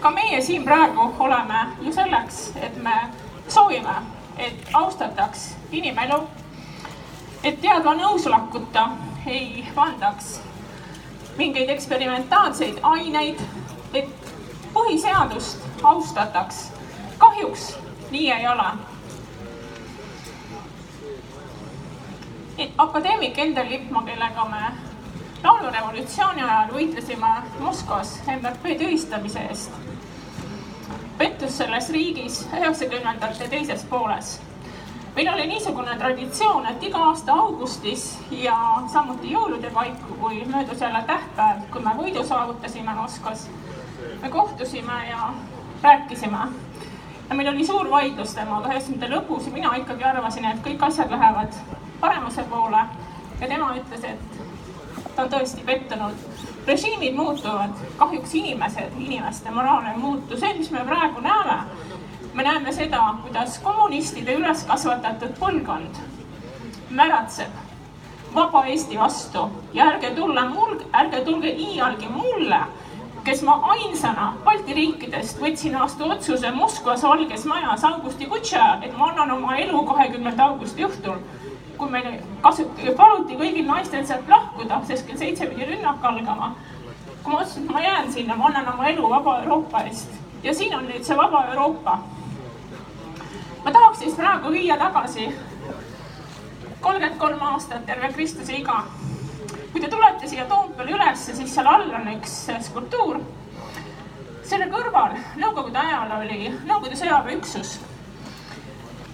Ka 0.01 0.11
meie 0.11 0.41
siin 0.41 0.63
praegu 0.63 1.13
oleme 1.19 1.65
ju 1.81 1.93
selleks, 1.93 2.51
et 2.55 2.77
me 2.83 2.95
soovime, 3.47 3.95
et 4.37 4.69
austataks 4.73 5.51
inimelu, 5.71 6.23
et 7.43 7.61
teadva 7.61 7.93
nõusolekuta 7.99 8.87
ei 9.29 9.65
pandaks 9.75 10.39
mingeid 11.37 11.69
eksperimentaalseid 11.69 12.79
aineid, 12.83 13.41
et 13.93 14.31
põhiseadust 14.73 15.83
austataks. 15.83 16.71
kahjuks 17.17 17.77
nii 18.11 18.31
ei 18.31 18.47
ole. 18.47 18.71
akadeemik 22.77 23.37
Endel 23.37 23.69
Lippmaa, 23.69 24.03
kellega 24.03 24.45
me 24.45 24.90
laulurevolutsiooni 25.43 26.41
ajal 26.41 26.69
võitlesime 26.73 27.29
Moskvas 27.59 28.13
MRP 28.29 28.75
tühistamise 28.77 29.41
eest, 29.49 29.73
pettus 31.17 31.57
selles 31.57 31.89
riigis 31.93 32.43
üheksakümnendate 32.53 33.47
teises 33.49 33.85
pooles. 33.89 34.39
meil 35.15 35.29
oli 35.33 35.47
niisugune 35.47 35.95
traditsioon, 35.97 36.65
et 36.65 36.83
iga 36.83 36.99
aasta 37.07 37.33
augustis 37.33 38.19
ja 38.31 38.57
samuti 38.93 39.33
jõulude 39.33 39.71
paiku, 39.73 40.13
kui 40.19 40.45
möödus 40.45 40.81
jälle 40.81 41.03
tähtpäev, 41.07 41.65
kui 41.71 41.81
me 41.81 41.95
võidu 41.97 42.23
saavutasime 42.27 42.93
Moskvas, 42.93 43.49
me 44.21 44.29
kohtusime 44.29 45.07
ja 45.09 45.33
rääkisime. 45.83 46.47
Ja 47.29 47.35
meil 47.35 47.49
oli 47.49 47.65
suur 47.65 47.89
vaidlus 47.89 48.33
temaga 48.35 48.69
üheksakümnendate 48.69 49.15
lõpus 49.15 49.45
ja 49.45 49.51
mina 49.51 49.75
ikkagi 49.75 50.03
arvasin, 50.03 50.45
et 50.45 50.63
kõik 50.67 50.87
asjad 50.87 51.11
lähevad 51.11 51.59
paremuse 51.99 52.43
poole. 52.43 52.85
Ja 53.41 53.47
tema 53.47 53.73
ütles, 53.75 54.03
et 54.03 54.50
ta 55.15 55.23
on 55.23 55.29
tõesti 55.29 55.65
pettunud. 55.65 56.27
režiimid 56.67 57.15
muutuvad, 57.15 57.73
kahjuks 57.97 58.35
inimesed, 58.35 58.91
inimeste 58.99 59.51
moraal 59.51 59.87
ei 59.91 59.97
muutu, 59.97 60.37
see, 60.37 60.53
mis 60.57 60.71
me 60.71 60.83
praegu 60.85 61.21
näeme, 61.21 61.57
me 62.33 62.43
näeme 62.43 62.73
seda, 62.73 63.15
kuidas 63.23 63.57
kommunistide 63.59 64.35
üles 64.37 64.63
kasvatatud 64.67 65.33
põlvkond 65.39 65.97
märatseb 66.89 67.49
vaba 68.35 68.65
Eesti 68.65 68.99
vastu 68.99 69.49
ja 69.73 69.89
ärge 69.91 70.13
tulla 70.15 70.45
mul, 70.45 70.77
ärge 70.93 71.25
tulge 71.25 71.49
iialgi 71.49 72.07
mulle 72.07 72.61
kes 73.23 73.41
ma 73.45 73.55
ainsana 73.73 74.31
Balti 74.45 74.73
riikidest 74.73 75.41
võtsin 75.41 75.75
vastu 75.77 76.07
otsuse 76.09 76.51
Moskvas 76.55 77.03
Valges 77.05 77.45
Majas 77.45 77.83
augusti 77.85 78.27
ajal, 78.31 78.81
et 78.83 78.97
ma 78.97 79.11
annan 79.11 79.31
oma 79.31 79.57
elu 79.57 79.83
kahekümnenda 79.85 80.43
augusti 80.43 80.85
õhtul. 80.85 81.19
Kui 81.81 81.89
meil 81.89 82.19
kasut-, 82.45 82.81
paluti 82.97 83.37
kõigil 83.39 83.65
naistel 83.65 84.05
sealt 84.05 84.29
lahkuda, 84.29 84.81
sest 84.87 85.07
kell 85.07 85.17
seitse 85.17 85.49
pidi 85.49 85.65
rünnak 85.73 86.03
algama. 86.05 86.53
kui 87.23 87.33
ma 87.33 87.39
otsustasin, 87.41 87.65
et 87.67 87.73
ma 87.73 87.81
jään 87.81 88.11
sinna, 88.13 88.35
ma 88.35 88.49
annan 88.49 88.73
oma 88.73 88.89
elu 88.89 89.09
vaba 89.09 89.39
Euroopa 89.43 89.83
eest 89.89 90.21
ja 90.43 90.53
siin 90.53 90.75
on 90.75 90.87
nüüd 90.89 91.03
see 91.05 91.17
vaba 91.17 91.45
Euroopa. 91.51 91.99
ma 93.65 93.71
tahaks 93.71 93.99
siis 93.99 94.15
praegu 94.17 94.51
viia 94.51 94.77
tagasi 94.77 95.27
kolmkümmend 96.81 97.17
kolm 97.17 97.41
aastat 97.41 97.85
terve 97.85 98.13
Kristuse 98.13 98.57
iga 98.57 98.83
kui 99.71 99.81
te 99.81 99.89
tulete 99.89 100.27
siia 100.27 100.45
Toompeale 100.45 100.91
ülesse, 100.91 101.35
siis 101.35 101.53
seal 101.55 101.67
all 101.67 101.93
on 101.95 102.09
üks 102.15 102.33
skulptuur. 102.67 103.21
selle 104.51 104.67
kõrval 104.67 105.13
nõukogude 105.39 105.79
ajal 105.79 106.11
oli 106.17 106.49
Nõukogude 106.65 106.97
sõjaväeüksus. 106.99 107.79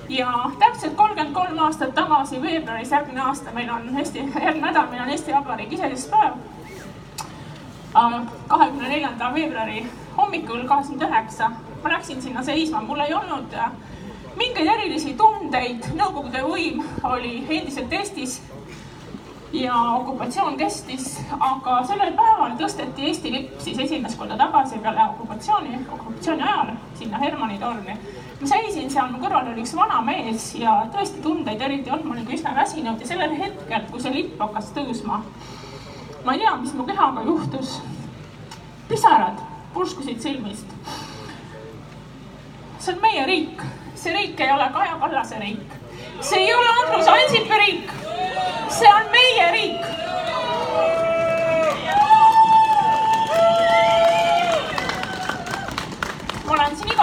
Ja 0.09 0.51
täpselt 0.59 0.95
kolmkümmend 0.95 1.33
kolm 1.33 1.59
aastat 1.59 1.95
tagasi, 1.95 2.41
veebruaris 2.41 2.91
järgmine 2.91 3.21
aasta, 3.21 3.51
meil 3.53 3.69
on 3.69 3.97
Eesti, 3.97 4.19
järgmine 4.19 4.67
nädal 4.67 4.87
meil 4.91 5.01
on 5.01 5.09
Eesti 5.09 5.33
Vabariigi 5.33 5.75
iseseisvuspäev. 5.75 6.33
kahekümne 8.47 8.89
neljanda 8.89 9.33
veebruari 9.33 9.87
hommikul 10.17 10.67
kakskümmend 10.67 11.09
üheksa 11.09 11.51
ma 11.83 11.89
läksin 11.89 12.21
sinna 12.21 12.43
seisma, 12.43 12.81
mul 12.81 12.99
ei 12.99 13.13
olnud 13.13 13.53
mingeid 14.37 14.67
erilisi 14.67 15.13
tundeid, 15.17 15.85
Nõukogude 15.97 16.43
võim 16.45 16.83
oli 17.07 17.39
endiselt 17.49 17.93
Eestis 17.93 18.41
ja 19.53 19.75
okupatsioon 19.97 20.57
kestis, 20.59 21.07
aga 21.39 21.79
sellel 21.87 22.13
päeval 22.17 22.57
tõsteti 22.59 23.07
Eesti 23.09 23.31
lipp 23.33 23.61
siis 23.63 23.79
esimest 23.85 24.19
korda 24.19 24.37
tagasi 24.37 24.81
peale 24.83 25.05
okupatsiooni, 25.13 25.79
okupatsiooni 25.87 26.43
ajal 26.43 26.73
sinna 26.99 27.21
Hermanni 27.23 27.59
torni. 27.61 27.97
Ma 28.41 28.47
seisin 28.47 28.89
seal, 28.93 29.11
mu 29.11 29.21
kõrval 29.21 29.51
oli 29.51 29.63
üks 29.63 29.73
vana 29.77 30.01
mees 30.05 30.51
ja 30.59 30.79
tõesti 30.93 31.21
tundeid 31.23 31.61
eriti 31.61 31.89
ei 31.89 31.95
olnud, 31.95 32.07
ma 32.07 32.15
olin 32.15 32.27
ka 32.27 32.35
üsna 32.37 32.55
väsinud 32.57 33.01
ja 33.01 33.09
sellel 33.09 33.35
hetkel, 33.39 33.85
kui 33.91 34.03
see 34.03 34.13
lipp 34.13 34.41
hakkas 34.41 34.71
tõusma, 34.75 35.21
ma 36.25 36.35
ei 36.35 36.43
tea, 36.43 36.55
mis 36.61 36.75
mu 36.77 36.85
kehaga 36.87 37.25
juhtus. 37.25 37.79
pisarad 38.87 39.39
purskusid 39.73 40.21
silmist. 40.21 40.67
see 42.79 42.93
on 42.93 43.01
meie 43.01 43.25
riik, 43.25 43.63
see 43.95 44.13
riik 44.13 44.39
ei 44.39 44.51
ole 44.51 44.69
Kaja 44.73 44.99
Kallase 44.99 45.39
riik, 45.39 45.79
see 46.21 46.39
ei 46.45 46.53
ole 46.53 46.75
Andrus 46.83 47.07
Ansipi 47.07 47.63
riik 47.65 47.97
see 48.69 48.89
on 48.93 49.11
meie 49.11 49.51
riik. 49.51 50.06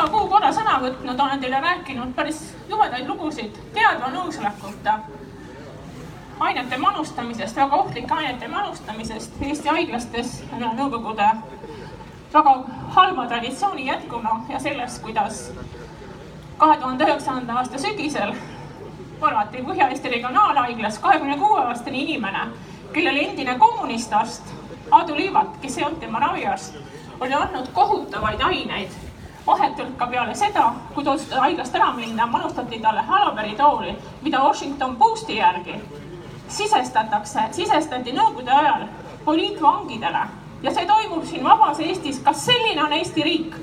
Iga 0.05 0.13
kuu 0.13 0.27
korra 0.29 0.51
sõna 0.53 0.75
võtnud, 0.83 1.17
olen 1.17 1.41
teile 1.41 1.61
rääkinud 1.65 2.11
päris 2.17 2.41
jubedaid 2.69 3.07
lugusid 3.09 3.55
teadva 3.73 4.11
nõusolekuta 4.13 4.99
ainete 6.45 6.77
manustamisest, 6.77 7.57
väga 7.57 7.77
ohtlike 7.77 8.15
ainete 8.15 8.49
manustamisest 8.53 9.39
Eesti 9.41 9.69
haiglastes 9.69 10.35
Nõukogude 10.61 11.29
väga 12.35 12.53
halva 12.97 13.25
traditsiooni 13.31 13.87
jätkuna 13.87 14.35
ja 14.49 14.61
sellest, 14.61 15.01
kuidas 15.07 15.47
kahe 16.59 16.77
tuhande 16.77 17.09
üheksanda 17.09 17.57
aasta 17.63 17.81
sügisel 17.81 18.35
mõrvati 19.23 19.65
Põhja-Eesti 19.65 20.13
Regionaalhaiglas 20.19 21.01
kahekümne 21.01 21.39
kuue 21.41 21.65
aastane 21.65 22.03
inimene, 22.03 22.45
kellele 22.93 23.25
endine 23.31 23.57
kommunistarst 23.59 24.53
Aadu 24.91 25.17
Liivat, 25.17 25.57
kes 25.63 25.79
ei 25.79 25.89
olnud 25.89 26.05
tema 26.05 26.21
raviarst, 26.27 26.77
oli 27.21 27.33
andnud 27.33 27.73
kohutavaid 27.73 28.45
aineid. 28.53 28.93
Vahetult 29.47 29.97
ka 29.97 30.07
peale 30.07 30.35
seda, 30.35 30.73
kui 30.95 31.05
ta 31.05 31.13
otsustas 31.13 31.41
haiglast 31.41 31.75
ära 31.75 31.93
minna, 31.93 32.27
manustati 32.27 32.81
talle 32.81 33.03
halaberitooli, 33.03 33.97
mida 34.23 34.43
Washington 34.43 34.97
Posti 34.97 35.37
järgi 35.37 35.81
sisestatakse, 36.49 37.49
sisestati 37.53 38.13
nõukogude 38.13 38.53
ajal 38.53 38.89
poliitvangidele 39.25 40.25
ja 40.63 40.73
see 40.73 40.87
toimub 40.89 41.25
siin 41.29 41.45
vabas 41.45 41.81
Eestis. 41.81 42.21
kas 42.25 42.45
selline 42.47 42.83
on 42.85 42.93
Eesti 42.93 43.23
riik? 43.23 43.57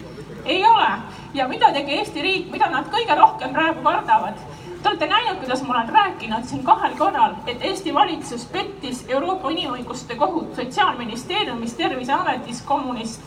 ei 0.46 0.66
ole. 0.66 0.88
ja 1.34 1.48
mida 1.48 1.72
tegi 1.74 1.98
Eesti 1.98 2.22
riik, 2.22 2.52
mida 2.52 2.70
nad 2.70 2.90
kõige 2.94 3.16
rohkem 3.18 3.54
praegu 3.54 3.84
kardavad? 3.84 4.42
Te 4.82 4.90
olete 4.90 5.08
näinud, 5.08 5.38
kuidas 5.38 5.62
ma 5.62 5.74
olen 5.74 5.90
rääkinud 5.94 6.46
siin 6.50 6.64
kahel 6.66 6.96
korral, 6.98 7.36
et 7.48 7.62
Eesti 7.62 7.94
valitsus 7.94 8.46
pettis 8.46 9.06
Euroopa 9.08 9.50
Inimõiguste 9.50 10.16
Kohut 10.18 10.56
Sotsiaalministeeriumis, 10.56 11.74
Terviseametis 11.74 12.62
kommunist 12.66 13.22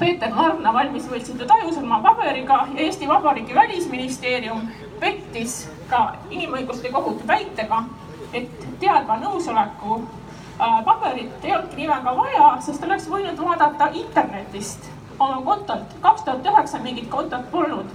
Peeter 0.00 0.32
Marna 0.32 0.70
valmis 0.72 1.04
võltsitud 1.10 1.50
ajusurma 1.52 1.98
paberiga 2.00 2.62
ja 2.72 2.84
Eesti 2.86 3.08
Vabariigi 3.08 3.54
Välisministeerium 3.54 4.62
pettis 5.00 5.66
ka 5.90 6.14
Inimõiguste 6.30 6.88
Kohut 6.94 7.20
väitega, 7.28 7.82
et 8.32 8.64
teadva 8.80 9.18
nõusoleku 9.20 9.98
äh, 9.98 10.78
paberit 10.86 11.44
ei 11.44 11.52
olnudki 11.52 11.82
nii 11.82 11.90
väga 11.90 12.14
vaja, 12.16 12.48
sest 12.64 12.86
oleks 12.88 13.10
võinud 13.12 13.44
vaadata 13.44 13.90
internetist 14.00 14.88
oma 15.18 15.42
kontolt. 15.44 15.92
kaks 16.00 16.24
tuhat 16.24 16.48
üheksa 16.48 16.80
mingit 16.80 17.12
kontot 17.12 17.44
polnud 17.52 17.92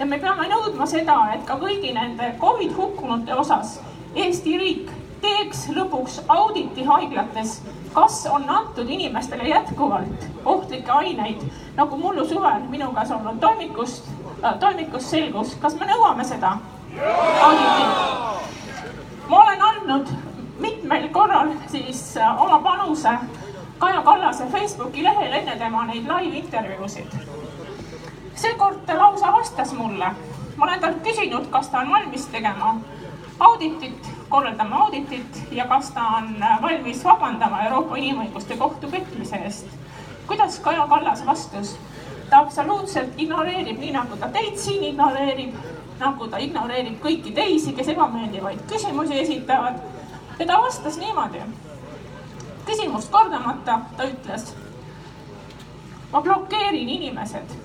ja 0.00 0.10
me 0.10 0.18
peame 0.18 0.50
nõudma 0.50 0.90
seda, 0.90 1.20
et 1.36 1.46
ka 1.46 1.54
kõigi 1.62 1.94
nende 1.94 2.34
Covid 2.42 2.74
hukkunute 2.74 3.34
osas 3.34 3.78
Eesti 4.14 4.58
riik 4.58 4.90
teeks 5.24 5.64
lõpuks 5.76 6.20
auditi 6.28 6.84
haiglates, 6.84 7.56
kas 7.94 8.24
on 8.30 8.44
antud 8.50 8.90
inimestele 8.90 9.48
jätkuvalt 9.48 10.26
ohtlikke 10.44 10.92
aineid, 10.92 11.42
nagu 11.76 11.96
mullu 11.96 12.26
suvel 12.28 12.66
minu 12.72 12.90
käes 12.96 13.12
olnud 13.16 13.40
toimikust 13.40 14.10
äh,, 14.44 14.58
toimikust 14.60 15.14
selgus, 15.14 15.54
kas 15.62 15.78
me 15.80 15.88
nõuame 15.90 16.26
seda 16.28 16.56
auditit? 17.48 18.42
ma 19.28 19.40
olen 19.40 19.62
andnud 19.70 20.12
mitmel 20.60 21.08
korral 21.12 21.54
siis 21.72 22.16
äh, 22.16 22.42
oma 22.42 22.60
panuse 22.62 23.16
Kaja 23.78 24.02
Kallase 24.06 24.46
Facebooki 24.52 25.02
lehel 25.02 25.32
enne 25.40 25.56
tema 25.58 25.86
neid 25.88 26.06
live 26.08 26.44
intervjuusid 26.44 27.16
seekord 28.34 28.86
ta 28.86 28.98
lausa 28.98 29.32
vastas 29.32 29.72
mulle. 29.72 30.10
ma 30.56 30.64
olen 30.64 30.80
talt 30.80 31.02
küsinud, 31.02 31.46
kas 31.50 31.68
ta 31.68 31.78
on 31.78 31.90
valmis 31.90 32.26
tegema 32.26 32.76
auditit, 33.40 34.08
korraldama 34.34 34.82
auditit 34.84 35.40
ja 35.54 35.66
kas 35.70 35.90
ta 35.94 36.04
on 36.18 36.34
valmis 36.62 37.04
vabandama 37.04 37.62
Euroopa 37.68 37.96
Inimõiguste 37.96 38.56
Kohtu 38.58 38.90
petmise 38.90 39.36
eest. 39.36 39.66
kuidas 40.26 40.58
Kaja 40.60 40.86
Kallas 40.90 41.26
vastus? 41.26 41.76
ta 42.30 42.38
absoluutselt 42.38 43.14
ignoreerib, 43.16 43.78
nii 43.78 43.92
nagu 43.94 44.16
ta 44.16 44.28
teid 44.28 44.56
siin 44.58 44.82
ignoreerib, 44.90 45.54
nagu 46.00 46.28
ta 46.28 46.40
ignoreerib 46.42 46.96
kõiki 47.02 47.34
teisi, 47.34 47.72
kes 47.72 47.92
ebameeldivaid 47.94 48.64
küsimusi 48.70 49.20
esitavad. 49.20 49.78
ja 50.38 50.46
ta 50.46 50.62
vastas 50.62 50.98
niimoodi. 50.98 51.42
küsimust 52.66 53.10
kordamata 53.10 53.80
ta 53.96 54.08
ütles. 54.08 54.54
ma 56.12 56.20
blokeerin 56.20 56.88
inimesed 56.88 57.64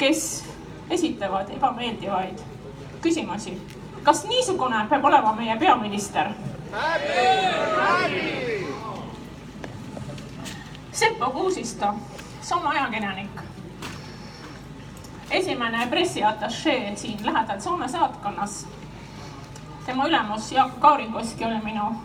kes 0.00 0.44
esitavad 0.90 1.50
ebameeldivaid 1.56 2.38
küsimusi. 3.02 3.52
Kas 4.02 4.24
niisugune 4.24 4.86
peab 4.88 5.04
olema 5.04 5.32
meie 5.32 5.56
peaminister? 5.58 6.28
Seppo 10.92 11.30
Kuusisto, 11.30 11.94
Soome 12.42 12.68
ajakirjanik. 12.68 13.40
esimene 15.30 15.86
pressiatašee 15.86 16.96
siin 16.96 17.26
lähedal 17.26 17.60
Soome 17.60 17.88
saatkonnas. 17.88 18.66
tema 19.86 20.06
ülemus 20.06 20.52
Jaak 20.52 20.80
Kaarinkoski 20.80 21.44
oli 21.44 21.60
minu 21.64 21.96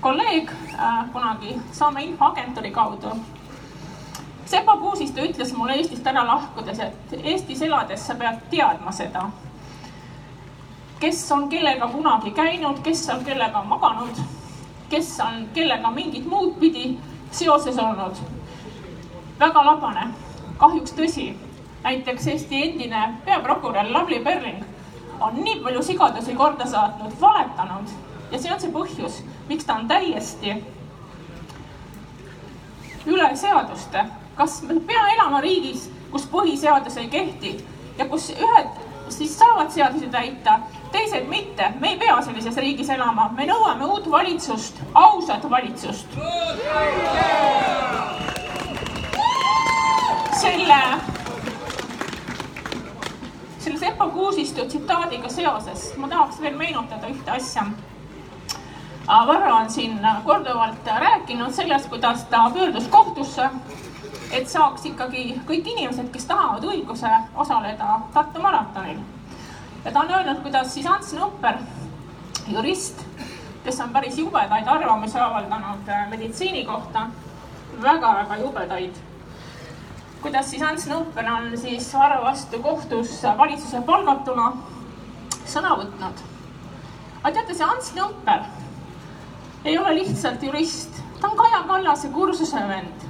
kolleeg 0.00 0.50
äh, 0.50 1.12
kunagi 1.12 1.60
Soome 1.72 2.02
infoagentuuri 2.02 2.70
kaudu 2.70 3.16
Sepa 4.48 4.76
Puusisto 4.76 5.20
ütles 5.20 5.50
mulle 5.52 5.74
Eestist 5.76 6.06
ära 6.08 6.22
lahkudes, 6.24 6.78
et 6.80 7.12
Eestis 7.20 7.60
elades 7.66 8.06
sa 8.08 8.14
pead 8.16 8.38
teadma 8.48 8.92
seda, 8.96 9.26
kes 11.00 11.32
on 11.32 11.48
kellega 11.48 11.88
kunagi 11.88 12.30
käinud, 12.30 12.78
kes 12.82 13.08
on 13.08 13.24
kellega 13.24 13.62
maganud, 13.62 14.20
kes 14.88 15.20
on 15.20 15.48
kellega 15.54 15.90
mingit 15.90 16.26
muud 16.26 16.58
pidi 16.60 16.98
seoses 17.30 17.78
olnud. 17.78 18.16
väga 19.38 19.64
labane, 19.64 20.08
kahjuks 20.58 20.92
tõsi. 20.92 21.34
näiteks 21.82 22.26
Eesti 22.26 22.62
endine 22.62 23.14
peaprokurör 23.24 23.92
Lavly 23.92 24.18
Perling 24.20 24.64
on 25.20 25.44
nii 25.44 25.60
palju 25.62 25.82
sigadusi 25.82 26.34
korda 26.34 26.66
saatnud, 26.66 27.12
valetanud 27.20 27.88
ja 28.32 28.38
see 28.38 28.52
on 28.52 28.60
see 28.60 28.72
põhjus, 28.72 29.22
miks 29.48 29.64
ta 29.64 29.74
on 29.74 29.88
täiesti 29.88 30.56
üle 33.06 33.36
seaduste 33.36 34.04
kas 34.38 34.62
me 34.62 34.80
peame 34.86 35.14
elama 35.16 35.40
riigis, 35.42 35.88
kus 36.12 36.26
põhiseadus 36.30 36.96
ei 37.02 37.08
kehti 37.10 37.56
ja 37.98 38.06
kus 38.06 38.30
ühed 38.30 38.76
siis 39.10 39.38
saavad 39.38 39.70
seadusi 39.70 40.08
täita, 40.12 40.58
teised 40.92 41.28
mitte. 41.28 41.72
me 41.80 41.92
ei 41.92 41.98
pea 41.98 42.20
sellises 42.22 42.56
riigis 42.56 42.90
elama, 42.90 43.28
me 43.36 43.46
nõuame 43.46 43.84
uut 43.84 44.10
valitsust, 44.10 44.80
ausat 44.94 45.50
valitsust. 45.50 46.18
selle, 50.40 50.82
selle 53.58 53.78
Sepo 53.78 54.08
Kuusistu 54.14 54.64
tsitaadiga 54.66 55.28
seoses 55.28 55.92
ma 55.96 56.08
tahaks 56.08 56.40
veel 56.40 56.56
meenutada 56.56 57.10
ühte 57.10 57.30
asja 57.30 57.66
Varro 59.08 59.54
on 59.54 59.70
siin 59.70 60.00
korduvalt 60.24 60.86
rääkinud 61.00 61.52
sellest, 61.52 61.88
kuidas 61.88 62.24
ta 62.24 62.50
pöördus 62.54 62.88
kohtusse 62.88 63.50
et 64.32 64.48
saaks 64.48 64.84
ikkagi 64.90 65.22
kõik 65.48 65.68
inimesed, 65.72 66.10
kes 66.12 66.26
tahavad 66.28 66.64
õiguse 66.68 67.10
osaleda 67.36 68.00
Tartu 68.14 68.42
maratonil. 68.42 69.00
ja 69.84 69.92
ta 69.92 70.00
on 70.00 70.10
öelnud, 70.10 70.42
kuidas 70.42 70.74
siis 70.74 70.86
Ants 70.86 71.14
Nõpper, 71.16 71.60
jurist, 72.48 73.04
kes 73.64 73.80
on 73.80 73.92
päris 73.92 74.18
jubedaid 74.18 74.68
arvamusi 74.68 75.18
avaldanud 75.18 75.88
äh, 75.88 76.08
meditsiini 76.10 76.64
kohta 76.64 77.08
väga,, 77.08 77.82
väga-väga 77.82 78.40
jubedaid. 78.42 79.00
kuidas 80.22 80.50
siis 80.50 80.62
Ants 80.62 80.86
Nõpper 80.86 81.32
on 81.32 81.56
siis 81.56 81.92
Varro 81.94 82.22
vastu 82.24 82.62
kohtus 82.62 83.22
valitsuse 83.38 83.80
palgatuna 83.80 84.52
sõna 85.46 85.76
võtnud. 85.80 86.24
aga 87.22 87.32
teate, 87.32 87.54
see 87.54 87.64
Ants 87.64 87.92
Nõpper 87.96 88.44
ei 89.64 89.78
ole 89.78 89.94
lihtsalt 90.02 90.42
jurist, 90.42 91.00
ta 91.20 91.28
on 91.28 91.36
Kaja 91.36 91.64
Kallase 91.66 92.08
kursuse 92.12 92.68
vend 92.68 93.07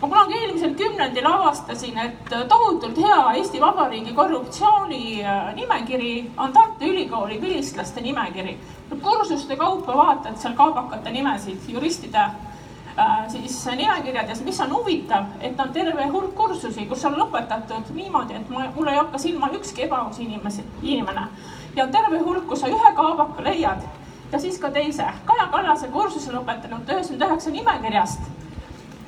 ma 0.00 0.08
kunagi 0.08 0.34
eelmisel 0.36 0.74
kümnendil 0.76 1.26
avastasin, 1.26 1.98
et 1.98 2.34
tohutult 2.48 2.98
hea 3.00 3.20
Eesti 3.40 3.60
Vabariigi 3.60 4.12
korruptsiooni 4.14 5.24
äh, 5.24 5.54
nimekiri 5.54 6.30
on 6.36 6.52
Tartu 6.52 6.84
Ülikooli 6.84 7.40
vilistlaste 7.40 8.00
nimekiri. 8.00 8.58
kursuste 9.02 9.56
kaupa 9.56 9.96
vaatad 9.96 10.36
seal 10.36 10.54
kaabakate 10.54 11.10
nimesid, 11.10 11.64
juristide 11.68 12.18
äh, 12.18 13.28
siis 13.28 13.66
nimekirjades, 13.66 14.44
mis 14.44 14.60
on 14.60 14.74
huvitav, 14.74 15.24
et 15.40 15.60
on 15.60 15.72
terve 15.72 16.06
hulk 16.12 16.34
kursusi, 16.34 16.86
kus 16.86 17.04
on 17.04 17.16
lõpetatud 17.16 17.92
niimoodi, 17.94 18.36
et 18.36 18.50
ma, 18.50 18.68
mul 18.76 18.92
ei 18.92 19.00
hakka 19.00 19.18
silma 19.18 19.50
ükski 19.56 19.88
ebaaus 19.88 20.18
inimesi, 20.18 20.64
inimene. 20.82 21.28
ja 21.76 21.84
on 21.84 21.92
terve 21.92 22.18
hulk, 22.18 22.46
kus 22.46 22.60
sa 22.60 22.68
ühe 22.68 22.96
kaabaka 22.96 23.42
leiad 23.48 23.88
ja 24.32 24.38
siis 24.38 24.58
ka 24.58 24.70
teise. 24.70 25.06
Kaja 25.24 25.46
Kallase 25.50 25.88
kursuse 25.88 26.32
lõpetanud 26.32 26.84
üheksakümmend 26.84 27.30
üheksa 27.30 27.50
nimekirjast 27.50 28.45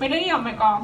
me 0.01 0.09
leiame 0.09 0.55
ka 0.59 0.81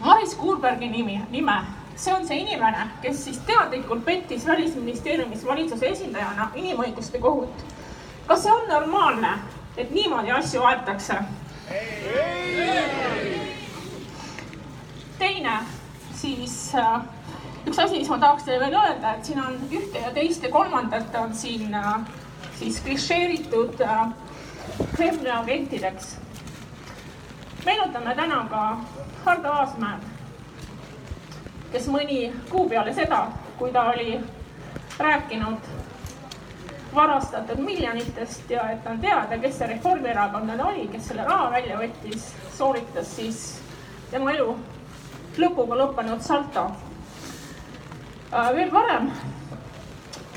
Maris 0.00 0.34
Kuurbergi 0.34 0.88
nimi, 0.88 1.20
nime. 1.30 1.60
see 1.96 2.12
on 2.12 2.26
see 2.26 2.38
inimene, 2.40 2.86
kes 3.02 3.24
siis 3.24 3.38
teadlikult 3.44 4.04
pettis 4.04 4.46
Välisministeeriumis 4.46 5.44
valitsuse 5.44 5.90
esindajana 5.90 6.50
inimõiguste 6.54 7.20
kohut. 7.20 7.64
kas 8.26 8.42
see 8.42 8.52
on 8.52 8.68
normaalne, 8.68 9.34
et 9.76 9.90
niimoodi 9.90 10.30
asju 10.30 10.62
aetakse? 10.62 11.18
teine 15.18 15.58
siis 16.16 16.74
äh, 16.74 17.02
üks 17.66 17.78
asi, 17.78 17.98
mis 17.98 18.08
ma 18.08 18.18
tahaks 18.18 18.46
teile 18.46 18.64
veel 18.64 18.78
öelda, 18.80 19.14
et 19.14 19.28
siin 19.28 19.42
on 19.44 19.60
ühte 19.68 20.00
ja 20.00 20.14
teist 20.16 20.42
ja 20.42 20.50
kolmandat 20.50 21.14
on 21.20 21.34
siin 21.36 21.74
äh, 21.74 21.92
siis 22.58 22.80
klišeeritud 22.84 23.84
äh, 23.84 24.08
Kremli 24.96 25.30
agentideks 25.30 26.16
meenutame 27.64 28.14
täna 28.14 28.46
ka 28.50 28.62
Hardo 29.24 29.52
Aasmäed, 29.52 30.02
kes 31.72 31.86
mõni 31.92 32.32
kuu 32.50 32.68
peale 32.68 32.94
seda, 32.94 33.26
kui 33.58 33.72
ta 33.72 33.84
oli 33.92 34.20
rääkinud 34.98 35.70
varastatud 36.94 37.58
miljonitest 37.58 38.50
ja 38.50 38.70
et 38.70 38.86
on 38.86 39.00
teada, 39.00 39.38
kes 39.38 39.58
see 39.58 39.68
reformierakondlane 39.74 40.64
oli, 40.64 40.88
kes 40.92 41.08
selle 41.10 41.24
raha 41.24 41.50
välja 41.52 41.78
võttis, 41.78 42.32
sooritas 42.56 43.16
siis 43.16 43.44
tema 44.10 44.32
elu 44.34 44.56
lõpuga 45.38 45.78
lõppenud 45.78 46.20
salto. 46.20 46.66
veel 48.54 48.72
varem 48.72 49.10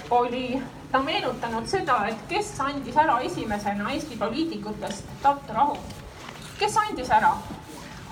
oli 0.09 0.61
ta 0.91 0.99
meenutanud 0.99 1.67
seda, 1.67 2.05
et 2.09 2.17
kes 2.29 2.53
andis 2.61 2.97
ära 2.97 3.19
esimesena 3.25 3.91
Eesti 3.91 4.17
poliitikutest 4.17 5.05
Tartu 5.21 5.53
rahu. 5.53 5.77
Kes 6.59 6.77
andis 6.77 7.09
ära? 7.11 7.33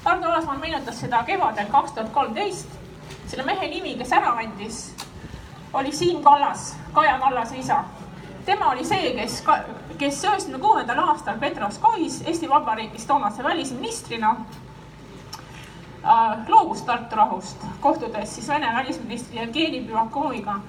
Ardo 0.05 0.29
Aasmaa 0.29 0.57
meenutas 0.57 0.99
seda 0.99 1.23
kevadel 1.23 1.67
kaks 1.69 1.91
tuhat 1.91 2.09
kolmteist. 2.13 2.67
selle 3.27 3.43
mehe 3.43 3.67
nimi, 3.67 3.95
kes 3.95 4.11
ära 4.11 4.31
andis, 4.39 4.95
oli 5.73 5.91
Siim 5.91 6.23
Kallas, 6.23 6.75
Kaja 6.93 7.19
Kallase 7.19 7.57
isa. 7.57 7.83
tema 8.45 8.71
oli 8.71 8.85
see, 8.85 9.13
kes, 9.15 9.43
kes 9.97 10.23
üheksakümne 10.23 10.59
kuuendal 10.59 10.99
aastal 11.07 11.39
Petroskois 11.39 12.21
Eesti 12.25 12.49
Vabariigis 12.49 13.05
toonase 13.05 13.43
välisministrina 13.43 14.35
äh, 16.05 16.47
loobus 16.47 16.81
Tartu 16.81 17.15
rahust, 17.15 17.57
kohtudes 17.81 18.35
siis 18.35 18.47
Vene 18.47 18.73
välisministri 18.75 19.37
Jevgeni 19.37 19.85
Privakoviga 19.85 20.59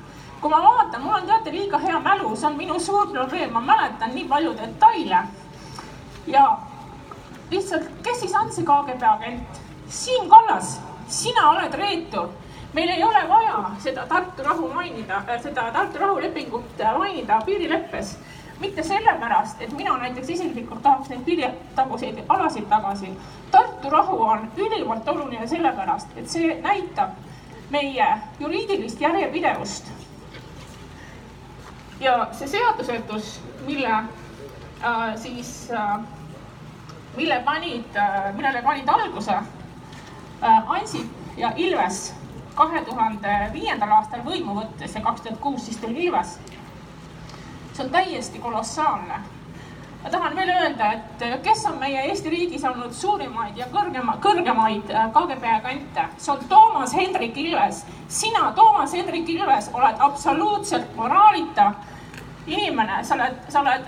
kui 0.42 0.50
ma 0.50 0.58
vaatan, 0.62 1.02
mul 1.02 1.14
on 1.14 1.26
teate 1.26 1.52
liiga 1.54 1.78
hea 1.78 2.00
mälu, 2.02 2.34
see 2.36 2.48
on 2.48 2.56
minu 2.58 2.78
suur 2.80 3.06
probleem, 3.12 3.52
ma 3.54 3.60
mäletan 3.60 4.10
nii 4.14 4.24
palju 4.28 4.54
detaile. 4.58 5.22
ja 6.26 6.58
lihtsalt, 7.52 7.88
kes 8.02 8.20
siis 8.20 8.34
on 8.34 8.52
see 8.52 8.64
KGB 8.64 9.02
agent? 9.08 9.62
Siim 9.92 10.28
Kallas, 10.28 10.78
sina 11.08 11.50
oled 11.50 11.74
reetur. 11.78 12.28
meil 12.72 12.88
ei 12.88 13.02
ole 13.04 13.20
vaja 13.28 13.70
seda 13.78 14.06
Tartu 14.08 14.42
rahu 14.42 14.68
mainida, 14.72 15.22
äh, 15.28 15.42
seda 15.42 15.66
Tartu 15.72 15.98
rahulepingut 15.98 16.80
äh, 16.80 16.94
mainida 16.98 17.40
piirileppes 17.46 18.16
mitte 18.60 18.82
sellepärast, 18.82 19.60
et 19.60 19.72
mina 19.72 19.96
näiteks 19.98 20.30
isiklikult 20.30 20.82
tahaks 20.82 21.08
neid 21.10 21.24
piiritaguseid 21.26 22.22
alasid 22.28 22.68
tagasi. 22.70 23.10
Tartu 23.50 23.90
rahu 23.90 24.22
on 24.22 24.46
ülimalt 24.56 25.08
oluline 25.08 25.46
sellepärast, 25.46 26.14
et 26.16 26.30
see 26.30 26.54
näitab 26.62 27.18
meie 27.70 28.06
juriidilist 28.40 29.00
järjepidevust 29.00 29.90
ja 32.00 32.28
see 32.32 32.48
seadusetus, 32.48 33.40
mille 33.66 33.92
äh, 33.92 35.16
siis 35.16 35.70
äh,, 35.70 36.00
mille 37.16 37.40
panid 37.44 37.96
äh,, 37.96 38.32
millele 38.36 38.62
panid 38.62 38.88
alguse 38.88 39.32
äh, 39.32 40.70
Ansip 40.76 41.36
ja 41.36 41.52
Ilves 41.56 42.14
kahe 42.54 42.84
tuhande 42.84 43.36
viiendal 43.52 43.92
aastal 43.98 44.24
võimu 44.24 44.56
võttes 44.60 44.94
ja 44.94 45.00
kaks 45.04 45.20
tuhat 45.20 45.38
kuus 45.40 45.66
siis 45.66 45.76
tuli 45.76 46.06
Ilves. 46.06 46.38
see 47.72 47.84
on 47.84 47.90
täiesti 47.90 48.38
kolossaalne 48.38 49.22
ma 50.02 50.10
tahan 50.10 50.36
veel 50.36 50.50
öelda, 50.50 50.92
et 50.92 51.42
kes 51.44 51.64
on 51.70 51.78
meie 51.78 52.00
Eesti 52.08 52.30
riigis 52.30 52.64
olnud 52.66 52.94
suurimaid 52.96 53.56
ja 53.56 53.68
kõrgema, 53.70 54.16
kõrgemaid 54.22 54.90
äh, 54.90 55.08
KGB 55.14 55.50
agente, 55.56 56.06
see 56.18 56.32
on 56.34 56.42
Toomas 56.50 56.94
Hendrik 56.96 57.38
Ilves. 57.38 57.84
sina, 58.08 58.50
Toomas 58.56 58.94
Hendrik 58.94 59.28
Ilves, 59.28 59.70
oled 59.72 60.02
absoluutselt 60.02 60.96
moraalita 60.96 61.72
inimene, 62.46 63.04
sa 63.04 63.14
oled, 63.14 63.38
sa 63.48 63.62
oled, 63.62 63.86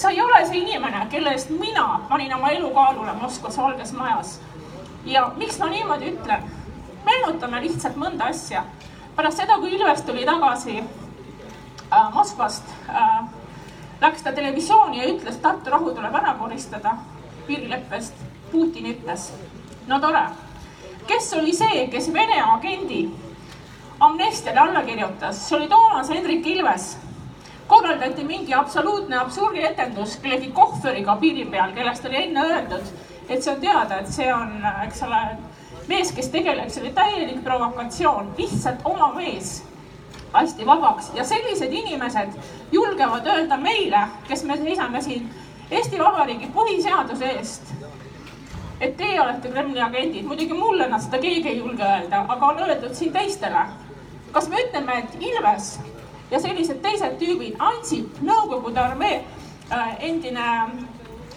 sa 0.00 0.10
ei 0.10 0.20
ole 0.20 0.46
see 0.48 0.62
inimene, 0.62 1.02
kelle 1.12 1.34
eest 1.36 1.50
mina 1.52 2.00
panin 2.08 2.32
oma 2.34 2.48
elu 2.56 2.70
kaalule 2.72 3.12
Moskvas 3.20 3.58
Valges 3.58 3.92
Majas. 3.92 4.40
ja 5.04 5.32
miks 5.36 5.58
ma 5.58 5.66
niimoodi 5.68 6.14
ütlen? 6.14 6.46
meenutame 7.04 7.60
lihtsalt 7.60 7.98
mõnda 8.00 8.30
asja. 8.32 8.62
pärast 9.16 9.42
seda, 9.42 9.58
kui 9.60 9.74
Ilves 9.76 10.02
tuli 10.02 10.24
tagasi 10.24 10.78
äh, 10.80 12.14
Moskvast 12.14 12.64
äh,, 12.88 13.28
läks 14.00 14.22
ta 14.22 14.32
televisiooni 14.32 15.02
ja 15.02 15.10
ütles, 15.12 15.36
Tartu 15.36 15.70
rahu 15.70 15.92
tuleb 15.92 16.14
ära 16.14 16.34
koristada 16.38 16.96
piirileppest. 17.46 18.14
Putin 18.50 18.86
ütles, 18.94 19.28
no 19.86 20.00
tore. 20.00 20.24
kes 21.06 21.32
oli 21.36 21.52
see, 21.54 21.86
kes 21.92 22.08
Vene 22.12 22.40
agendi 22.42 23.04
amnestiale 24.00 24.64
alla 24.64 24.82
kirjutas, 24.82 25.44
see 25.48 25.58
oli 25.58 25.68
Toomas 25.68 26.08
Hendrik 26.08 26.46
Ilves 26.46 26.96
korraldati 27.70 28.24
mingi 28.26 28.54
absoluutne 28.54 29.16
absurdietendus 29.20 30.16
kellegi 30.22 30.50
kohveriga 30.54 31.16
piiri 31.20 31.46
peal, 31.50 31.72
kellest 31.76 32.04
oli 32.10 32.22
enne 32.24 32.44
öeldud, 32.46 32.92
et 33.28 33.42
see 33.42 33.52
on 33.54 33.60
teada, 33.62 34.00
et 34.00 34.10
see 34.10 34.28
on, 34.34 34.56
eks 34.84 35.02
ole, 35.06 35.20
mees, 35.88 36.10
kes 36.16 36.30
tegeleb, 36.34 36.70
see 36.70 36.82
oli 36.84 36.94
täielik 36.96 37.42
provokatsioon, 37.46 38.32
lihtsalt 38.38 38.82
oma 38.84 39.12
mees 39.16 39.60
lasti 40.32 40.66
vabaks 40.66 41.10
ja 41.14 41.24
sellised 41.26 41.72
inimesed 41.72 42.34
julgevad 42.72 43.26
öelda 43.26 43.56
meile, 43.58 44.02
kes 44.28 44.44
me 44.44 44.56
seisame 44.56 45.02
siin 45.02 45.30
Eesti 45.70 45.98
Vabariigi 45.98 46.48
põhiseaduse 46.54 47.28
eest, 47.36 47.68
et 48.80 48.96
teie 48.98 49.20
olete 49.22 49.50
Kremli 49.52 49.82
agendid. 49.82 50.24
muidugi 50.26 50.54
mulle 50.58 50.88
nad 50.90 51.02
seda 51.02 51.18
keegi 51.22 51.48
ei 51.48 51.58
julge 51.58 51.86
öelda, 51.86 52.24
aga 52.28 52.46
on 52.46 52.58
öeldud 52.58 52.94
siin 52.94 53.12
teistele. 53.12 53.64
kas 54.32 54.48
me 54.48 54.62
ütleme, 54.62 54.98
et 54.98 55.14
Ilves 55.20 55.78
ja 56.30 56.40
sellised 56.40 56.80
teised 56.82 57.18
tüübid, 57.20 57.56
Ansip, 57.58 58.20
Nõukogude 58.24 58.80
armee 58.82 59.20
äh, 59.72 59.96
endine 60.06 60.46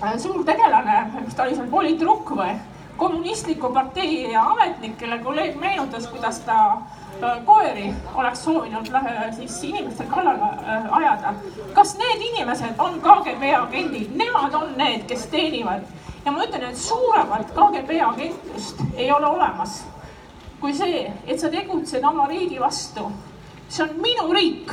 äh, 0.04 0.18
suur 0.22 0.44
tegelane, 0.46 1.00
mis 1.26 1.36
ta 1.36 1.48
oli 1.48 1.58
seal, 1.58 1.70
politrukk 1.72 2.36
või, 2.38 2.54
kommunistliku 2.98 3.72
partei 3.74 4.36
ametnik, 4.38 4.98
kelle 5.00 5.18
kolleeg 5.24 5.58
meenutas, 5.60 6.06
kuidas 6.12 6.44
ta 6.46 6.60
äh, 6.74 7.40
koeri 7.46 7.90
oleks 8.14 8.44
soovinud 8.46 8.92
siis 9.38 9.58
inimeste 9.64 10.06
kallale 10.12 10.52
ajada. 10.92 11.34
kas 11.74 11.98
need 11.98 12.28
inimesed 12.30 12.80
on 12.80 13.02
KGB 13.02 13.56
agendid, 13.58 14.14
nemad 14.16 14.54
on 14.54 14.78
need, 14.78 15.08
kes 15.10 15.28
teenivad. 15.28 15.90
Ja 16.26 16.32
ma 16.32 16.46
ütlen, 16.46 16.70
et 16.70 16.78
suuremat 16.78 17.50
KGB 17.52 18.00
agentlust 18.06 18.80
ei 18.96 19.12
ole 19.12 19.28
olemas 19.28 19.82
kui 20.64 20.72
see, 20.72 21.10
et 21.28 21.40
sa 21.42 21.50
tegutsed 21.52 22.06
oma 22.08 22.24
riigi 22.30 22.56
vastu 22.62 23.10
see 23.74 23.84
on 23.84 23.90
minu 24.02 24.34
riik, 24.34 24.72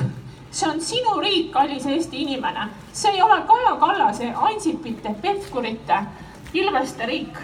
see 0.50 0.68
on 0.68 0.80
sinu 0.80 1.20
riik, 1.20 1.52
kallis 1.52 1.86
Eesti 1.86 2.22
inimene. 2.22 2.68
see 2.92 3.10
ei 3.10 3.22
ole 3.22 3.42
Kaja 3.46 3.76
Kallase, 3.80 4.32
Ansipite, 4.36 5.14
Pevkurite, 5.22 6.02
Ilveste 6.52 7.06
riik. 7.06 7.38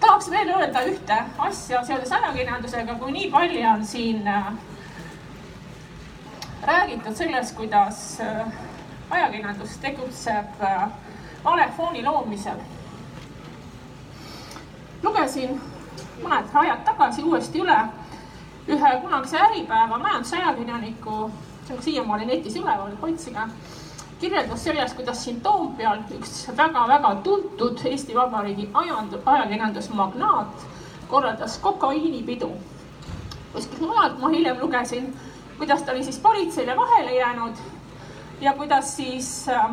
tahaks 0.00 0.30
veel 0.30 0.48
öelda 0.48 0.82
ühte 0.86 1.18
asja 1.38 1.84
seoses 1.84 2.12
ajakirjandusega, 2.12 2.94
kui 2.94 3.12
nii 3.12 3.30
palju 3.30 3.68
on 3.70 3.86
siin 3.86 4.26
äh, 4.28 4.52
räägitud 6.62 7.14
sellest, 7.14 7.54
kuidas 7.56 8.20
äh, 8.20 8.46
ajakirjandus 9.10 9.76
tegutseb 9.78 10.62
äh, 10.62 10.88
vale 11.44 11.68
fooni 11.76 12.02
loomisel. 12.04 12.58
lugesin 15.02 15.60
mõned 16.22 16.50
ajad 16.54 16.82
tagasi 16.84 17.22
uuesti 17.22 17.62
üle 17.62 17.78
ühe 18.68 19.00
kunagise 19.00 19.38
Äripäeva 19.38 19.98
majandusajakirjaniku, 19.98 21.30
see 21.66 21.76
on 21.76 21.82
siiamaani 21.82 22.26
netis 22.26 22.56
üleval, 22.56 22.94
otsige, 23.02 23.44
kirjeldas 24.20 24.64
sellest, 24.64 24.96
kuidas 24.96 25.24
siin 25.24 25.40
Toompeal 25.40 26.02
üks 26.18 26.48
väga-väga 26.56 27.14
tuntud 27.22 27.84
Eesti 27.84 28.14
Vabariigi 28.14 28.70
ajakirjandusmagnaat 28.74 30.66
korraldas 31.08 31.58
kokaiinipidu. 31.58 32.50
kuskilt 33.52 33.80
mujalt 33.80 34.18
ma 34.20 34.28
hiljem 34.28 34.60
lugesin, 34.60 35.14
kuidas 35.58 35.82
ta 35.82 35.92
oli 35.92 36.04
siis 36.04 36.18
politseile 36.18 36.76
vahele 36.76 37.14
jäänud 37.14 37.56
ja 38.40 38.52
kuidas 38.52 38.96
siis 38.96 39.48
äh, 39.48 39.70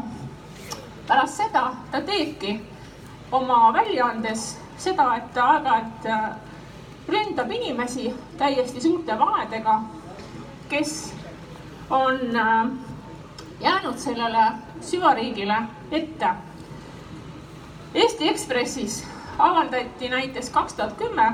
pärast 1.08 1.38
seda 1.38 1.74
ta 1.91 2.02
teebki 2.02 2.62
oma 3.32 3.74
väljaandes 3.74 4.58
seda, 4.78 5.16
et 5.16 5.34
ta 5.34 5.44
aeg-ajalt 5.44 6.06
ründab 7.08 7.51
inimesi 7.51 8.14
täiesti 8.38 8.82
suurte 8.82 9.20
valedega, 9.20 9.82
kes 10.70 11.14
on 11.89 12.36
äh, 12.36 12.68
jäänud 13.62 13.97
sellele 13.97 14.51
süvariigile 14.82 15.58
ette. 15.91 16.30
Eesti 17.93 18.30
Ekspressis 18.30 19.04
avaldati 19.39 20.10
näiteks 20.10 20.49
kaks 20.49 20.74
tuhat 20.74 20.93
kümme 20.97 21.34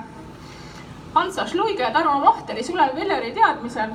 Hansa 1.14 1.48
Šluige 1.48 1.84
ja 1.84 1.92
Tarmo 1.92 2.22
Vahteri 2.26 2.64
Sulev 2.64 2.96
Velleri 2.96 3.32
teadmisel 3.32 3.90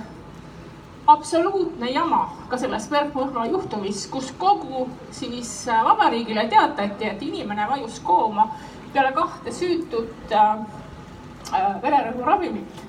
absoluutne 1.06 1.90
jama 1.90 2.36
ka 2.48 2.58
selles 2.58 2.88
Bergmõrva 2.90 3.44
juhtumis, 3.50 4.06
kus 4.06 4.32
kogu 4.38 4.88
siis 5.10 5.68
äh, 5.68 5.84
vabariigile 5.84 6.48
teatati, 6.48 7.10
et 7.10 7.22
inimene 7.22 7.68
vajus 7.70 8.00
kooma 8.00 8.48
peale 8.92 9.12
kahte 9.12 9.52
süütut 9.52 10.14
Äh, 10.32 10.56
vererõhuravimit. 11.82 12.82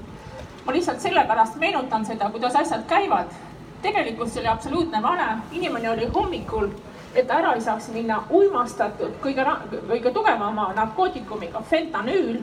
ma 0.66 0.74
lihtsalt 0.74 1.02
sellepärast 1.02 1.56
meenutan 1.62 2.06
seda, 2.06 2.30
kuidas 2.30 2.56
asjad 2.56 2.86
käivad. 2.88 3.32
tegelikult 3.82 4.30
see 4.34 4.40
oli 4.42 4.50
absoluutne 4.50 5.02
vale, 5.02 5.28
inimene 5.52 5.90
oli 5.90 6.06
hommikul 6.06 6.70
et 7.16 7.32
ära 7.32 7.54
ei 7.56 7.62
saaks 7.62 7.88
minna 7.94 8.24
uimastatud 8.30 9.14
kõige, 9.24 9.46
kõige 9.88 10.12
tugevama 10.12 10.74
narkootikumiga 10.76 11.62
fentanüül 11.70 12.42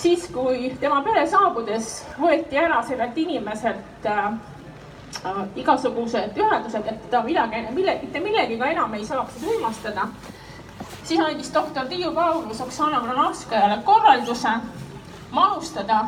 siis, 0.00 0.28
kui 0.32 0.70
tema 0.80 1.02
pere 1.04 1.26
saabudes 1.28 1.90
võeti 2.20 2.58
ära 2.60 2.80
sellelt 2.86 3.18
inimeselt 3.18 4.06
äh, 4.08 4.26
äh, 5.24 5.40
igasugused 5.60 6.38
ühendused, 6.38 6.86
et 6.92 7.08
ta 7.12 7.22
midagi, 7.26 7.64
mille, 7.76 7.98
mitte 8.02 8.22
millegagi 8.24 8.60
enam 8.70 8.94
ei 8.96 9.06
saaks 9.06 9.36
siis 9.36 9.50
uimastada, 9.54 10.06
siis 11.02 11.20
andis 11.20 11.52
doktor 11.54 11.88
Tiiu 11.90 12.12
Paulus 12.16 12.60
Oksana 12.60 13.02
Mranovskajale 13.04 13.80
korralduse 13.84 14.54
manustada 15.30 16.04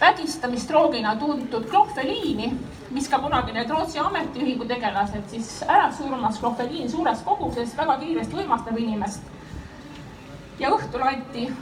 vägistamisdroogina 0.00 1.16
tuntud 1.16 1.64
klofeliini, 1.70 2.52
mis 2.90 3.08
ka 3.08 3.18
kunagi 3.18 3.52
need 3.52 3.70
Rootsi 3.70 3.98
ametiühingu 3.98 4.64
tegelased 4.64 5.30
siis 5.30 5.62
ära 5.68 5.92
surmas. 5.92 6.38
klofeliin 6.38 6.90
suures 6.90 7.22
koguses 7.24 7.76
väga 7.76 7.98
kiiresti 7.98 8.36
uimastab 8.36 8.78
inimest. 8.78 9.22
ja 10.58 10.70
õhtul 10.70 11.02
anti 11.02 11.52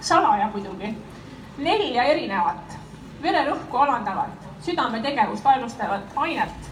salaja 0.00 0.50
muidugi, 0.52 0.94
nelja 1.58 2.04
erinevat 2.04 2.78
vererõhku 3.22 3.76
alandavat, 3.76 4.46
südametegevust 4.62 5.46
aeglustavat 5.46 6.02
ainet. 6.16 6.70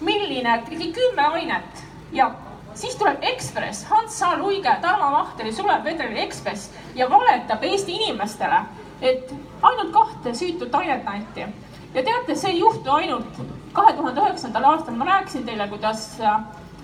milline, 0.00 0.62
ligi 0.68 0.92
kümme 0.92 1.22
ainet 1.22 1.84
ja 2.12 2.30
siis 2.74 2.96
tuleb 2.96 3.22
Ekspress, 3.22 3.84
Hans 3.90 4.20
H. 4.22 4.38
Luige, 4.38 4.76
Tarmo 4.80 5.10
Vahteri, 5.12 5.52
Sulev 5.52 5.84
Vedreli 5.84 6.20
Ekspress 6.20 6.70
ja 6.94 7.10
valetab 7.10 7.62
Eesti 7.62 7.92
inimestele, 7.92 8.62
et 9.00 9.34
ainult 9.62 9.92
kahte 9.92 10.34
süütut 10.34 10.74
ainet 10.74 11.06
anti. 11.06 11.46
ja 11.94 12.02
teate, 12.02 12.34
see 12.34 12.50
ei 12.50 12.58
juhtu 12.58 12.90
ainult 12.90 13.40
kahe 13.72 13.92
tuhande 13.92 14.20
üheksandal 14.20 14.64
aastal, 14.64 14.94
ma 14.94 15.04
rääkisin 15.04 15.44
teile, 15.46 15.68
kuidas 15.68 16.20
äh, 16.20 16.40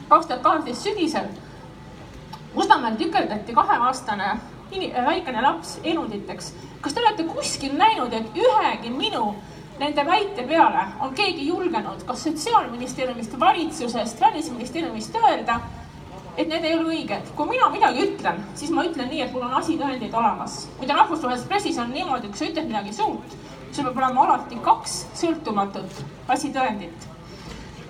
kaks 0.09 0.27
tuhat 0.27 0.43
kaheksateist 0.43 0.83
sügisel 0.83 1.29
Mustamäel 2.55 2.97
tükerdati 2.97 3.53
kaheaastane 3.53 4.39
väikene 5.07 5.43
laps 5.43 5.81
elunditeks. 5.85 6.55
kas 6.81 6.95
te 6.95 7.01
olete 7.01 7.25
kuskil 7.25 7.75
näinud, 7.77 8.13
et 8.13 8.37
ühegi 8.37 8.91
minu 8.91 9.35
nende 9.79 10.05
väite 10.07 10.43
peale 10.43 10.85
on 11.01 11.15
keegi 11.15 11.47
julgenud 11.47 12.03
kas 12.07 12.25
Sotsiaalministeeriumist, 12.25 13.41
valitsusest, 13.41 14.21
Välisministeeriumist 14.21 15.15
öelda, 15.15 15.61
et 16.37 16.49
need 16.49 16.65
ei 16.65 16.75
ole 16.75 16.95
õiged. 16.95 17.35
kui 17.37 17.49
mina 17.49 17.69
midagi 17.71 18.07
ütlen, 18.07 18.41
siis 18.55 18.71
ma 18.71 18.85
ütlen 18.85 19.09
nii, 19.11 19.23
et 19.23 19.33
mul 19.33 19.47
on 19.47 19.55
asitõendid 19.61 20.15
olemas. 20.15 20.69
muide, 20.79 20.93
rahvusvahelises 20.93 21.49
pressis 21.49 21.79
on 21.79 21.91
niimoodi, 21.91 22.29
kui 22.29 22.39
sa 22.39 22.51
ütled 22.51 22.67
midagi 22.67 22.93
suurt, 22.93 23.37
sul 23.73 23.85
peab 23.85 23.97
olema 23.97 24.27
alati 24.27 24.59
kaks 24.63 24.99
sõltumatut 25.15 26.05
asitõendit. 26.29 27.09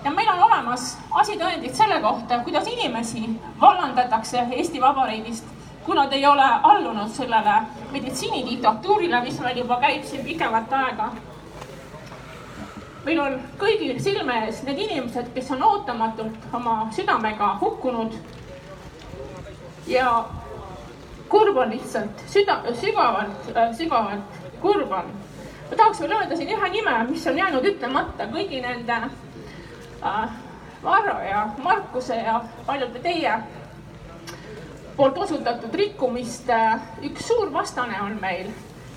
ja 0.03 0.11
meil 0.11 0.29
on 0.33 0.43
olemas 0.43 0.97
asitõendid 1.11 1.73
selle 1.75 2.01
kohta, 2.01 2.43
kuidas 2.43 2.67
inimesi 2.67 3.29
vallandatakse 3.61 4.47
Eesti 4.51 4.81
Vabariigist 4.81 5.45
kui 5.89 5.95
nad 5.95 6.11
ei 6.13 6.25
ole 6.25 6.45
allunud 6.63 7.09
sellele 7.09 7.53
meditsiinidiktatuurile, 7.91 9.21
mis 9.25 9.39
meil 9.41 9.57
juba 9.57 9.79
käib 9.81 10.03
siin 10.05 10.21
pikemat 10.25 10.73
aega. 10.73 11.07
Meil 13.09 13.21
on 13.23 13.37
kõigil 13.57 13.97
silme 14.03 14.35
ees 14.45 14.59
need 14.67 14.83
inimesed, 14.85 15.31
kes 15.33 15.47
on 15.55 15.63
ootamatult 15.65 16.51
oma 16.53 16.75
südamega 16.93 17.55
hukkunud. 17.61 18.13
ja 19.89 20.09
kurb 21.29 21.57
on 21.57 21.71
lihtsalt, 21.73 22.21
süda, 22.29 22.59
sügavalt, 22.81 23.49
sügavalt 23.77 24.37
kurb 24.61 24.91
on. 24.91 25.09
ma 25.69 25.77
tahaks 25.77 26.01
veel 26.03 26.13
öelda 26.19 26.37
siin 26.37 26.53
ühe 26.53 26.69
nime, 26.75 26.93
mis 27.09 27.25
on 27.27 27.37
jäänud 27.37 27.65
ütlemata 27.71 28.29
kõigi 28.29 28.61
nende 28.61 28.99
äh, 30.03 30.37
Varro 30.83 31.17
ja 31.25 31.47
Markuse 31.63 32.15
ja 32.15 32.41
paljude 32.65 33.01
teie 33.03 33.33
poolt 34.97 35.17
osutatud 35.17 35.73
rikkumiste 35.73 36.57
üks 37.09 37.27
suur 37.27 37.53
vastane 37.53 38.01
on 38.05 38.17
meil, 38.21 38.53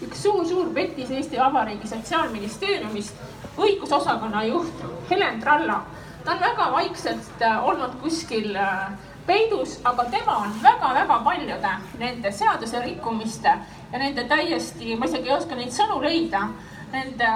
üks 0.07 0.23
suur-suur 0.23 0.73
petis 0.75 1.11
Eesti 1.11 1.39
Vabariigi 1.39 1.89
Sotsiaalministeeriumist, 1.89 3.15
õigusosakonna 3.59 4.45
juht 4.49 4.85
Helen 5.11 5.41
Tralla. 5.41 5.83
ta 6.25 6.33
on 6.33 6.41
väga 6.41 6.73
vaikselt 6.73 7.43
äh, 7.43 7.65
olnud 7.65 7.95
kuskil 8.03 8.57
äh, 8.57 8.93
peidus, 9.27 9.81
aga 9.85 10.05
tema 10.05 10.37
on 10.37 10.53
väga-väga 10.63 11.19
paljude 11.25 11.73
nende 11.99 12.33
seaduserikkumiste 12.33 13.55
ja 13.93 13.99
nende 13.99 14.25
täiesti, 14.25 14.97
ma 14.97 15.07
isegi 15.07 15.29
ei 15.29 15.37
oska 15.37 15.59
neid 15.59 15.75
sõnu 15.75 15.99
leida, 16.03 16.49
nende 16.93 17.31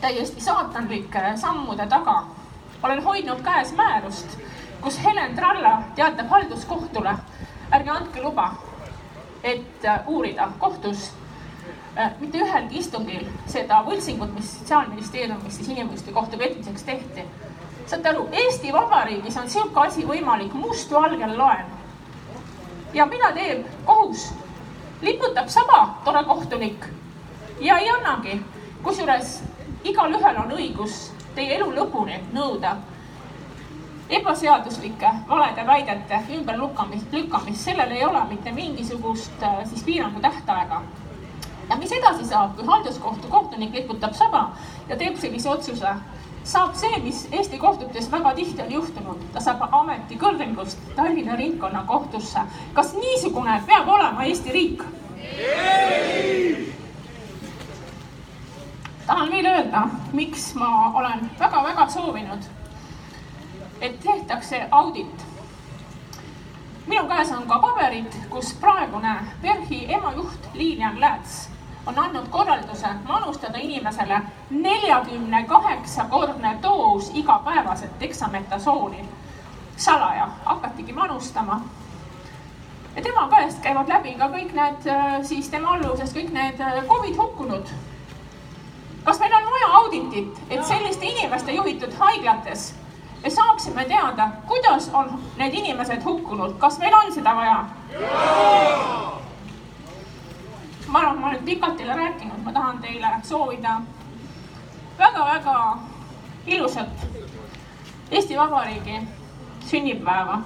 täiesti 0.00 0.40
saatanlike 0.40 1.36
sammude 1.36 1.86
taga. 1.86 2.22
olen 2.82 3.02
hoidnud 3.02 3.40
käes 3.42 3.72
määrust, 3.72 4.38
kus 4.80 4.98
Helen 5.04 5.36
Tralla 5.36 5.82
teatab 5.94 6.28
halduskohtule 6.28 7.16
ärge 7.72 7.90
andke 7.90 8.22
luba, 8.22 8.52
et 9.42 9.84
äh, 9.84 10.00
uurida 10.06 10.48
kohtus 10.58 11.12
mitte 12.20 12.38
ühelgi 12.38 12.78
istungil 12.78 13.26
seda 13.46 13.82
võltsingut, 13.86 14.34
mis 14.34 14.50
Sotsiaalministeeriumis 14.58 15.56
siis 15.56 15.68
inimõiguste 15.68 16.12
kohta 16.12 16.36
petmiseks 16.36 16.82
tehti. 16.82 17.24
saate 17.86 18.08
aru, 18.08 18.28
Eesti 18.32 18.72
Vabariigis 18.72 19.36
on 19.36 19.48
sihuke 19.50 19.80
asi 19.80 20.06
võimalik 20.06 20.52
mustvalgel 20.52 21.38
loen. 21.38 21.66
ja 22.94 23.06
mida 23.06 23.32
teeb 23.32 23.66
kohus? 23.84 24.32
liputab 25.02 25.48
saba, 25.48 26.00
tore 26.04 26.24
kohtunik 26.24 26.86
ja 27.60 27.78
ei 27.78 27.90
annagi. 27.90 28.40
kusjuures 28.82 29.42
igalühel 29.84 30.36
on 30.44 30.52
õigus 30.52 31.10
teie 31.34 31.56
elu 31.56 31.72
lõpuni 31.74 32.20
nõuda 32.32 32.76
ebaseaduslike 34.10 35.10
valede 35.28 35.66
väidete 35.66 36.20
ümberlükkamist, 36.34 37.12
lükkamist, 37.12 37.60
sellel 37.60 37.90
ei 37.90 38.04
ole 38.04 38.24
mitte 38.28 38.52
mingisugust 38.52 39.42
äh, 39.42 39.64
siis 39.68 39.82
piirangu 39.84 40.20
tähtaega. 40.20 40.82
Ja 41.68 41.76
mis 41.76 41.92
edasi 41.92 42.24
saab, 42.24 42.56
kui 42.56 42.66
halduskohtu 42.66 43.28
kohtunik 43.28 43.74
liputab 43.74 44.14
saba 44.14 44.50
ja 44.88 44.96
teeb 44.96 45.16
sellise 45.20 45.50
otsuse, 45.50 45.94
saab 46.44 46.74
see, 46.74 47.00
mis 47.04 47.26
Eesti 47.32 47.58
kohtutes 47.58 48.10
väga 48.12 48.34
tihti 48.34 48.62
on 48.62 48.72
juhtunud, 48.72 49.24
ta 49.32 49.40
saab 49.40 49.64
ametikõrgengust 49.80 50.78
Tallinna 50.96 51.36
Ringkonnakohtusse. 51.36 52.40
kas 52.74 52.94
niisugune 52.94 53.62
peab 53.66 53.88
olema 53.88 54.24
Eesti 54.24 54.52
riik? 54.52 54.84
tahan 59.06 59.30
veel 59.30 59.46
öelda, 59.46 59.88
miks 60.12 60.54
ma 60.54 60.92
olen 60.94 61.30
väga-väga 61.40 61.88
soovinud 61.88 62.48
et 63.80 64.00
tehtakse 64.00 64.68
audit. 64.70 65.26
minu 66.86 67.04
käes 67.08 67.30
on 67.32 67.46
ka 67.48 67.58
paberid, 67.58 68.12
kus 68.30 68.54
praegune 68.60 69.14
PERH-i 69.42 69.92
emajuht 69.92 70.48
Liilian 70.54 71.00
Lääts 71.00 71.50
on 71.86 71.98
andnud 71.98 72.28
korralduse 72.30 72.88
manustada 73.04 73.58
inimesele 73.58 74.20
neljakümne 74.50 75.42
kaheksa 75.44 76.04
kordne 76.04 76.58
doos 76.62 77.10
igapäevaselt 77.14 78.00
deksametasooni. 78.00 79.08
salaja 79.76 80.28
hakatigi 80.44 80.92
manustama. 80.92 81.60
ja 82.96 83.02
tema 83.02 83.28
käest 83.28 83.58
käivad 83.62 83.88
läbi 83.88 84.14
ka 84.14 84.28
kõik 84.28 84.52
need 84.52 84.90
siis 85.22 85.48
tema 85.48 85.68
alluvusest 85.68 86.16
kõik 86.16 86.32
need 86.32 86.58
Covid 86.88 87.16
hukkunud. 87.16 87.66
kas 89.04 89.20
meil 89.20 89.34
on 89.34 89.50
vaja 89.50 89.72
auditit, 89.72 90.42
et 90.50 90.64
selliste 90.64 91.06
inimeste 91.06 91.52
juhitud 91.52 91.94
haiglates 91.98 92.74
me 93.22 93.30
saaksime 93.30 93.84
teada, 93.84 94.28
kuidas 94.46 94.90
on 94.92 95.22
need 95.36 95.54
inimesed 95.54 96.04
hukkunud, 96.04 96.58
kas 96.58 96.78
meil 96.78 96.94
on 96.94 97.12
seda 97.12 97.34
vaja? 97.36 97.64
Ma 100.88 100.98
arvan, 100.98 101.20
ma 101.20 101.26
olen 101.26 101.44
pikalt 101.44 101.76
teile 101.76 101.94
rääkinud, 101.94 102.42
ma 102.44 102.52
tahan 102.52 102.78
teile 102.78 103.08
soovida 103.22 103.80
väga-väga 104.98 105.78
ilusat 106.46 107.06
Eesti 108.10 108.36
Vabariigi 108.36 109.02
sünnipäeva. 109.60 110.38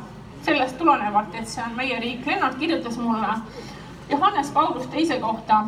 sellest 0.42 0.78
tulenevalt, 0.78 1.34
et 1.34 1.48
see 1.48 1.62
on 1.64 1.76
meie 1.76 2.00
riik. 2.00 2.26
Lennart 2.26 2.54
kirjutas 2.58 2.96
mulle 2.98 3.28
Johannes 4.10 4.50
Paulus 4.50 4.86
teise 4.86 5.20
kohta 5.20 5.64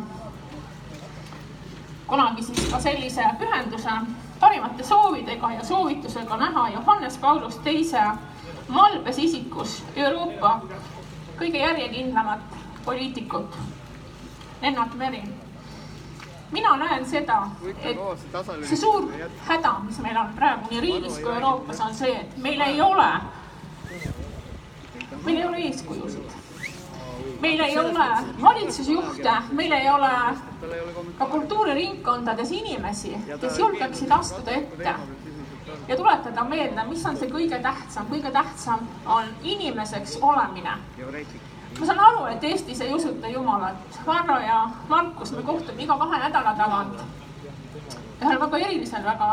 kunagi 2.07 2.43
siis 2.43 2.67
ka 2.71 2.79
sellise 2.79 3.23
pühenduse 3.39 3.91
parimate 4.39 4.83
soovidega 4.83 5.51
ja 5.51 5.63
soovitusega 5.63 6.37
näha 6.37 6.69
Johannes 6.69 7.17
Paulus 7.17 7.57
teise 7.57 8.01
malbes 8.67 9.17
isikus 9.17 9.83
Euroopa 9.95 10.59
kõige 11.39 11.57
järjekindlamat 11.57 12.39
poliitikut, 12.85 13.57
Lennart 14.65 14.93
Meri. 14.97 15.23
mina 16.51 16.75
näen 16.77 17.05
seda, 17.05 17.35
et 17.83 17.97
see 18.65 18.77
suur 18.77 19.09
häda, 19.47 19.73
mis 19.85 19.97
meil 19.99 20.17
on 20.17 20.29
praegu 20.37 20.69
nii 20.71 20.81
riigis 20.81 21.17
kui 21.19 21.33
Euroopas, 21.33 21.81
on 21.81 21.93
see, 21.97 22.13
et 22.21 22.37
meil 22.37 22.61
ei 22.61 22.81
ole, 22.81 23.09
meil 25.25 25.37
ei 25.37 25.45
ole 25.45 25.61
eeskujusid 25.67 26.41
meil 27.41 27.59
ei 27.59 27.77
ole 27.77 28.07
valitsusjuhte, 28.41 29.33
meil 29.51 29.71
ei 29.71 29.89
ole 29.89 30.11
ka 31.17 31.25
kultuuriringkondades 31.25 32.51
inimesi, 32.51 33.13
kes 33.41 33.59
julgeksid 33.59 34.11
astuda 34.11 34.51
ette 34.51 34.95
ja 35.87 35.97
tuletada 35.97 36.43
meelde, 36.43 36.87
mis 36.89 37.05
on 37.05 37.17
see 37.17 37.29
kõige 37.29 37.59
tähtsam. 37.61 38.07
kõige 38.09 38.31
tähtsam 38.31 38.87
on 39.05 39.29
inimeseks 39.43 40.17
olemine. 40.21 40.77
Ma 41.79 41.85
saan 41.85 41.99
aru, 41.99 42.25
et 42.31 42.43
Eestis 42.43 42.81
ei 42.81 42.93
usuta 42.93 43.27
Jumalat. 43.27 43.99
Varro 44.05 44.39
ja 44.39 44.69
Markus, 44.87 45.31
me 45.31 45.43
kohtume 45.43 45.83
iga 45.83 45.97
kahe 45.97 46.19
nädala 46.23 46.55
tagant 46.57 47.05
ühel 48.23 48.39
väga 48.39 48.57
erilisel, 48.57 49.03
väga, 49.03 49.29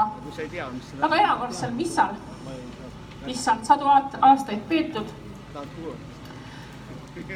väga 1.00 1.18
erakordsel 1.20 1.74
missal, 1.76 2.16
mis 3.26 3.44
on 3.48 3.60
sadu 3.64 3.86
aastaid 3.86 4.64
peetud 4.68 5.12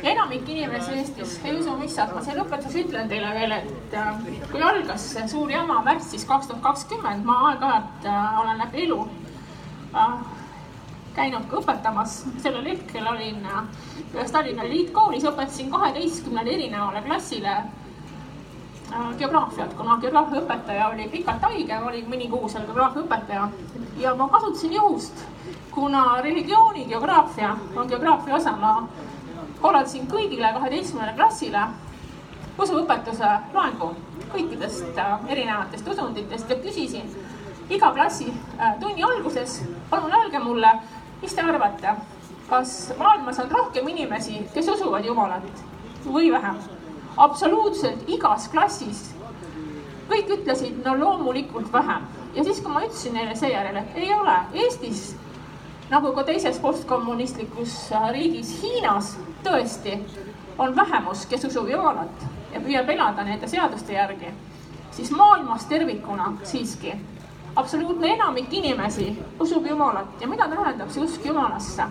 enamik 0.03 0.49
inimesi 0.49 0.93
Eestis 0.93 1.41
ei 1.45 1.59
usu 1.59 1.77
missat. 1.77 2.15
ma 2.15 2.23
siin 2.25 2.39
lõpetuseks 2.41 2.87
ütlen 2.87 3.09
teile 3.09 3.33
veel, 3.37 3.53
et 3.59 3.95
äh, 3.95 4.23
kui 4.51 4.63
algas 4.63 5.05
see 5.13 5.27
suur 5.29 5.53
jama 5.53 5.83
märtsis 5.85 6.25
kaks 6.29 6.49
tuhat 6.49 6.63
kakskümmend, 6.65 7.25
ma 7.29 7.37
aeg-ajalt 7.51 8.09
äh, 8.09 8.41
olen 8.41 8.59
läbi 8.65 8.87
elu 8.87 9.01
äh, 9.95 10.15
käinud 11.17 11.49
ka 11.51 11.61
õpetamas. 11.63 12.19
sellel 12.43 12.69
hetkel 12.69 13.07
olin 13.09 13.43
ühes 14.15 14.31
Tallinna 14.33 14.65
eliitkoolis, 14.69 15.25
õpetasin 15.25 15.71
kaheteistkümnele 15.73 16.55
erinevale 16.55 17.03
klassile 17.07 17.57
geograafiat, 19.19 19.75
kuna 19.75 19.97
geograafiaõpetaja 20.01 20.89
oli 20.89 21.09
pikalt 21.13 21.43
haige, 21.43 21.79
olin 21.89 22.07
mõni 22.11 22.29
kuu 22.31 22.49
seal 22.49 22.69
geograafiaõpetaja 22.69 23.49
ja 24.01 24.15
ma 24.15 24.29
kasutasin 24.29 24.77
juhust, 24.77 25.25
kuna 25.71 26.21
religiooni 26.23 26.87
geograafia 26.89 27.57
on 27.77 27.89
geograafia 27.89 28.37
osa, 28.37 28.53
ma 28.57 28.89
korraldasin 29.61 30.07
kõigile 30.11 30.53
kaheteistkümnele 30.55 31.17
klassile 31.17 31.67
usuõpetuse 32.59 33.33
loengu 33.55 33.91
kõikidest 34.33 34.99
äh, 34.99 35.17
erinevatest 35.33 35.89
usunditest 35.89 36.51
ja 36.51 36.57
küsisin 36.61 37.11
iga 37.71 37.91
klassi 37.93 38.29
äh, 38.31 38.77
tunni 38.81 39.05
alguses, 39.05 39.61
palun 39.91 40.15
öelge 40.15 40.39
mulle, 40.39 40.73
mis 41.23 41.35
te 41.35 41.43
arvate, 41.43 41.97
kas 42.49 42.93
maailmas 42.99 43.39
on 43.43 43.51
rohkem 43.51 43.89
inimesi, 43.89 44.43
kes 44.55 44.69
usuvad 44.69 45.05
Jumalat 45.05 45.65
või 46.07 46.31
vähem? 46.33 46.59
absoluutselt 47.17 48.09
igas 48.13 48.49
klassis 48.53 49.17
kõik 50.11 50.31
ütlesid, 50.39 50.83
no 50.85 50.95
loomulikult 50.99 51.73
vähem. 51.73 52.07
ja 52.35 52.45
siis, 52.45 52.61
kui 52.61 52.73
ma 52.73 52.85
ütlesin 52.85 53.15
neile 53.17 53.37
seejärel, 53.37 53.77
et 53.77 53.97
ei 53.97 54.13
ole, 54.15 54.37
Eestis 54.55 55.17
nagu 55.91 56.13
ka 56.13 56.25
teises 56.27 56.59
postkommunistlikus 56.63 57.77
äh, 57.93 58.11
riigis 58.15 58.53
Hiinas 58.63 59.17
tõesti 59.45 59.99
on 60.59 60.77
vähemus, 60.77 61.27
kes 61.27 61.45
usub 61.49 61.69
Jumalat 61.71 62.27
ja 62.53 62.61
püüab 62.61 62.91
elada 62.91 63.25
nende 63.25 63.49
seaduste 63.49 63.95
järgi, 63.95 64.33
siis 64.91 65.11
maailmas 65.11 65.67
tervikuna 65.71 66.33
siiski 66.45 66.95
absoluutne 67.57 68.15
enamik 68.15 68.53
inimesi 68.53 69.25
usub 69.41 69.67
Jumalat 69.67 70.21
ja 70.21 70.29
mida 70.29 70.49
tähendab 70.49 70.91
see 70.91 71.05
usk 71.05 71.25
Jumalasse? 71.25 71.83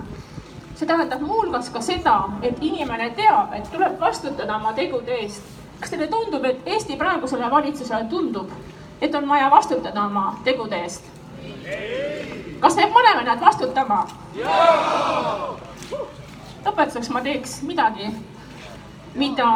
see 0.76 0.88
tähendab 0.88 1.22
muuhulgas 1.22 1.70
ka 1.70 1.82
seda, 1.82 2.16
et 2.42 2.58
inimene 2.62 3.10
teab, 3.16 3.54
et 3.56 3.72
tuleb 3.72 4.00
vastutada 4.00 4.56
oma 4.56 4.74
tegude 4.74 5.18
eest. 5.22 5.44
kas 5.80 5.90
teile 5.90 6.08
tundub, 6.08 6.46
et 6.46 6.68
Eesti 6.68 6.98
praegusele 7.00 7.52
valitsusele 7.52 8.06
tundub, 8.10 8.52
et 9.02 9.16
on 9.16 9.28
vaja 9.30 9.50
vastutada 9.52 10.06
oma 10.06 10.36
tegude 10.44 10.82
eest? 10.84 11.04
kas 12.60 12.76
me 12.76 12.92
paneme 12.94 13.24
nad 13.24 13.42
vastutama? 13.42 14.06
lõpetuseks 16.66 17.10
ma 17.14 17.22
teeks 17.22 17.62
midagi, 17.62 18.10
mida 19.16 19.50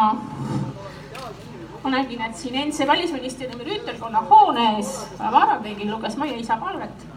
ma 1.83 1.89
nägin, 1.89 2.21
et 2.21 2.35
siin 2.35 2.55
endise 2.55 2.87
välisministeeriumi 2.87 3.63
rüütelkonna 3.63 4.21
hoone 4.29 4.65
ees 4.75 4.91
Varro 5.19 5.61
Peegil 5.63 5.91
luges 5.91 6.17
meie 6.17 6.37
isa 6.39 6.57
palvet. 6.57 7.07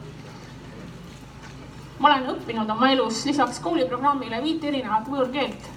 ma 1.99 2.09
olen 2.09 2.31
õppinud 2.35 2.71
oma 2.71 2.89
elus 2.91 3.25
lisaks 3.27 3.61
kooliprogrammile 3.63 4.43
viit 4.43 4.65
erinevat 4.65 5.07
võõrkeelt. 5.07 5.69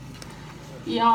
Ja 0.89 1.11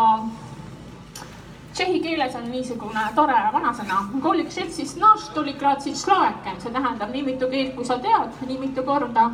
tšehhi 1.75 2.01
keeles 2.01 2.35
on 2.39 2.47
niisugune 2.51 3.03
tore 3.15 3.41
vanasõna, 3.53 4.05
see 6.63 6.73
tähendab 6.73 7.11
nii 7.11 7.23
mitu 7.23 7.49
keelt, 7.51 7.75
kui 7.75 7.85
sa 7.85 7.99
tead, 7.99 8.39
nii 8.47 8.59
mitu 8.59 8.83
korda 8.87 9.31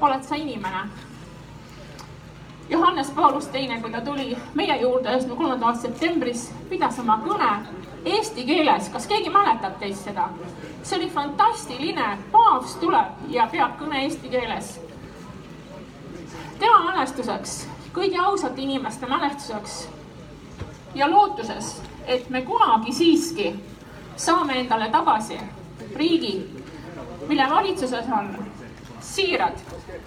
oled 0.00 0.24
sa 0.24 0.36
inimene 0.36 0.88
Johannes 2.70 3.10
Paulus 3.10 3.46
teine, 3.46 3.80
kui 3.80 3.90
ta 3.90 4.00
tuli 4.00 4.36
meie 4.54 4.76
juurde 4.80 5.08
üheksakümne 5.10 5.36
kolmanda 5.36 5.66
aasta 5.66 5.88
septembris, 5.88 6.44
pidas 6.70 6.98
oma 7.02 7.16
kõne 7.24 7.48
eesti 8.04 8.44
keeles. 8.46 8.88
kas 8.88 9.06
keegi 9.06 9.30
mäletab 9.30 9.78
teist 9.80 10.04
seda? 10.04 10.28
see 10.82 10.98
oli 10.98 11.08
fantastiline, 11.10 12.06
paavst 12.32 12.80
tuleb 12.80 13.26
ja 13.28 13.48
peab 13.52 13.74
kõne 13.80 14.04
eesti 14.04 14.28
keeles. 14.28 14.80
tema 16.58 16.78
mälestuseks, 16.84 17.66
kõigi 17.94 18.18
ausate 18.22 18.62
inimeste 18.62 19.06
mälestuseks 19.06 19.88
ja 20.94 21.10
lootuses, 21.10 21.82
et 22.06 22.30
me 22.30 22.42
kunagi 22.42 22.92
siiski 22.92 23.54
saame 24.16 24.60
endale 24.60 24.90
tagasi 24.90 25.40
riigi, 25.96 26.34
mille 27.26 27.50
valitsuses 27.50 28.06
on 28.18 28.30
siirad, 29.00 29.58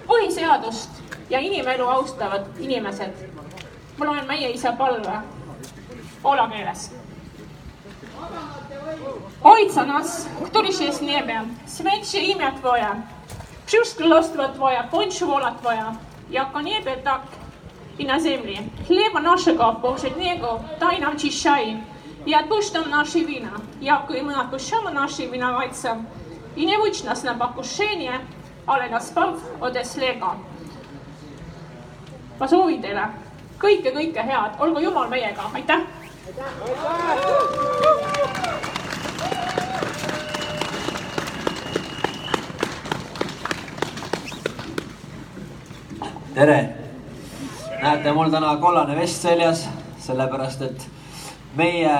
põhiseadust 0.06 1.04
ja 1.30 1.40
inimelu 1.40 1.88
austavad 1.88 2.60
inimesed. 2.60 3.12
ma 3.96 4.04
loen 4.04 4.26
meie 4.26 4.50
isa 4.50 4.72
palve 4.72 5.22
poola 6.22 6.48
keeles. 6.48 6.90
Ojca 9.42 9.84
nas, 9.84 10.26
któryś 10.44 10.80
jest 10.80 10.98
w 10.98 11.02
niebie, 11.02 11.42
śmieć 11.76 12.08
się 12.08 12.18
imię 12.18 12.52
Twoje, 12.58 12.86
przyjdź 13.66 13.94
królestwo 13.94 14.48
Twoje, 14.48 14.84
bądź 14.92 15.24
wola 15.24 15.54
Twoja, 15.54 15.96
jako 16.30 16.60
niebie, 16.60 16.96
tak 16.96 17.20
i 17.98 18.04
na 18.04 18.20
ziemi. 18.20 18.56
Chleba 18.86 19.20
naszego 19.20 19.72
powszedniego 19.82 20.60
daj 20.80 21.00
nam 21.00 21.18
dzisiaj 21.18 21.76
i 22.26 22.34
odpuść 22.34 22.72
nam 22.72 22.90
nasze 22.90 23.18
wina, 23.18 23.50
jako 23.80 24.14
i 24.14 24.22
my 24.22 24.40
odpuszczamy 24.40 24.92
nasze 24.92 25.26
winowajcom. 25.28 26.04
I 26.56 26.66
nie 26.66 26.78
wódź 26.78 27.02
nas 27.02 27.22
na 27.22 27.34
pokuszenie, 27.34 28.20
ale 28.66 28.90
nas 28.90 29.08
zbaw 29.08 29.34
ode 29.60 29.84
złego 29.84 30.34
ma 32.38 32.48
soovin 32.48 32.80
teile 32.82 33.08
kõike, 33.58 33.92
kõike 33.94 34.24
head, 34.26 34.56
olgu 34.58 34.80
Jumal 34.80 35.08
meiega, 35.08 35.50
aitäh. 35.54 35.80
tere! 46.34 46.58
näete, 47.82 48.12
mul 48.12 48.30
täna 48.30 48.56
kollane 48.56 48.96
vest 48.96 49.22
seljas, 49.22 49.68
sellepärast 50.02 50.62
et 50.66 50.88
meie 51.56 51.94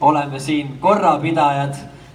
oleme 0.00 0.38
siin 0.40 0.76
korrapidajad 0.80 1.74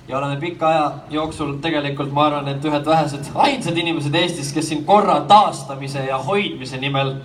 ja 0.10 0.18
oleme 0.18 0.38
pika 0.38 0.68
aja 0.68 0.92
jooksul 1.10 1.54
tegelikult, 1.62 2.12
ma 2.12 2.26
arvan, 2.26 2.48
et 2.50 2.66
ühed 2.66 2.86
vähesed, 2.86 3.30
ainsad 3.46 3.78
inimesed 3.78 4.16
Eestis, 4.16 4.52
kes 4.54 4.72
siin 4.72 4.84
korra 4.86 5.20
taastamise 5.30 6.06
ja 6.06 6.18
hoidmise 6.18 6.78
nimel 6.82 7.16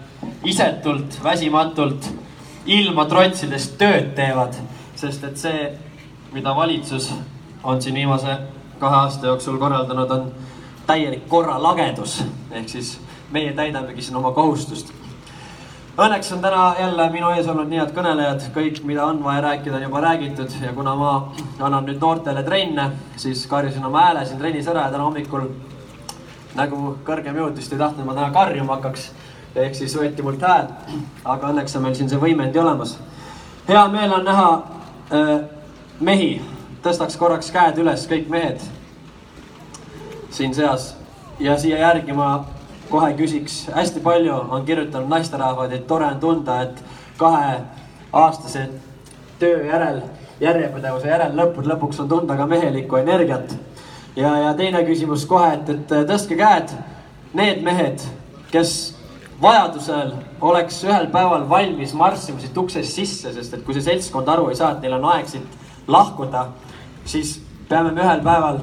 isetult, 0.45 1.19
väsimatult, 1.25 2.11
ilma 2.67 3.09
trotsides 3.09 3.71
tööd 3.81 4.13
teevad. 4.17 4.61
sest 4.97 5.25
et 5.25 5.37
see, 5.37 5.65
mida 6.33 6.53
valitsus 6.57 7.11
on 7.65 7.81
siin 7.83 7.95
viimase 7.95 8.37
kahe 8.79 8.97
aasta 8.97 9.27
jooksul 9.27 9.59
korraldanud, 9.59 10.11
on 10.11 10.33
täielik 10.87 11.29
korralagedus. 11.29 12.23
ehk 12.51 12.69
siis 12.69 13.01
meie 13.33 13.53
täidamegi 13.53 14.03
siin 14.03 14.17
oma 14.17 14.33
kohustust 14.33 14.93
Õnneks 15.95 16.33
on 16.35 16.41
täna 16.43 16.75
jälle 16.75 17.05
minu 17.15 17.29
ees 17.31 17.47
olnud 17.47 17.69
nii 17.71 17.79
head 17.79 17.91
kõnelejad, 17.95 18.49
kõik, 18.51 18.81
mida 18.83 19.05
on 19.07 19.21
vaja 19.23 19.45
rääkida, 19.45 19.77
on 19.77 19.85
juba 19.85 20.01
räägitud. 20.03 20.51
Ja 20.59 20.73
kuna 20.75 20.95
ma 20.99 21.11
annan 21.61 21.87
nüüd 21.87 22.01
noortele 22.03 22.43
trenne, 22.43 22.89
siis 23.17 23.45
karjusin 23.47 23.85
oma 23.87 24.03
hääle 24.09 24.25
siin 24.27 24.41
trennis 24.41 24.67
ära 24.67 24.89
ja 24.89 24.91
täna 24.91 25.05
hommikul 25.07 25.45
nagu 26.59 26.97
kõrgem 27.07 27.39
jõud 27.39 27.55
vist 27.61 27.73
ei 27.73 27.79
tahtnud, 27.79 28.09
ma 28.09 28.17
täna 28.17 28.33
karjuma 28.35 28.81
hakkaks. 28.81 29.13
ehk 29.55 29.75
siis 29.79 29.95
võeti 29.95 30.23
mult 30.27 30.43
hääl, 30.43 30.67
aga 31.25 31.53
õnneks 31.53 31.77
on 31.77 31.83
meil 31.83 31.95
siin 31.95 32.09
see 32.11 32.19
võimendi 32.19 32.59
olemas. 32.59 32.99
hea 33.69 33.87
meel 33.89 34.13
on 34.13 34.25
näha 34.25 34.51
äh, 35.13 35.45
mehi, 36.01 36.43
tõstaks 36.83 37.17
korraks 37.17 37.51
käed 37.55 37.79
üles, 37.79 38.09
kõik 38.11 38.29
mehed 38.29 38.67
siin 40.31 40.55
seas. 40.55 40.97
Ja 41.39 41.59
siia 41.59 41.79
järgi 41.79 42.13
ma 42.13 42.45
kohe 42.95 43.13
küsiks, 43.19 43.65
hästi 43.75 44.01
palju 44.05 44.35
on 44.55 44.65
kirjutanud 44.67 45.11
naisterahvad, 45.11 45.73
et 45.75 45.87
tore 45.87 46.07
on 46.07 46.21
tunda, 46.23 46.61
et 46.63 46.83
kaheaastase 47.19 48.69
töö 49.39 49.65
järel, 49.67 50.03
järjepidevuse 50.43 51.11
järel 51.11 51.35
lõppude 51.39 51.73
lõpuks 51.73 52.03
on 52.05 52.11
tunda 52.11 52.37
ka 52.39 52.47
mehelikku 52.47 53.01
energiat. 53.01 53.57
ja, 54.17 54.37
ja 54.39 54.53
teine 54.55 54.85
küsimus 54.87 55.27
kohe, 55.27 55.55
et, 55.57 55.73
et 55.75 55.95
tõstke 56.11 56.39
käed, 56.39 56.75
need 57.35 57.65
mehed, 57.67 58.05
kes 58.53 58.95
vajadusel 59.43 60.15
oleks 60.41 60.85
ühel 60.87 61.09
päeval 61.11 61.49
valmis 61.51 61.95
marssima 61.99 62.41
siit 62.41 62.57
uksest 62.57 62.95
sisse, 62.95 63.33
sest 63.35 63.59
et 63.59 63.65
kui 63.67 63.75
see 63.75 63.89
seltskond 63.89 64.29
aru 64.31 64.53
ei 64.53 64.61
saa, 64.61 64.77
et 64.77 64.87
neil 64.87 65.01
on 65.01 65.09
aeg 65.17 65.27
siit 65.33 65.91
lahkuda, 65.91 66.47
siis 67.05 67.41
peame 67.69 67.91
me 67.91 68.07
ühel 68.07 68.23
päeval 68.23 68.63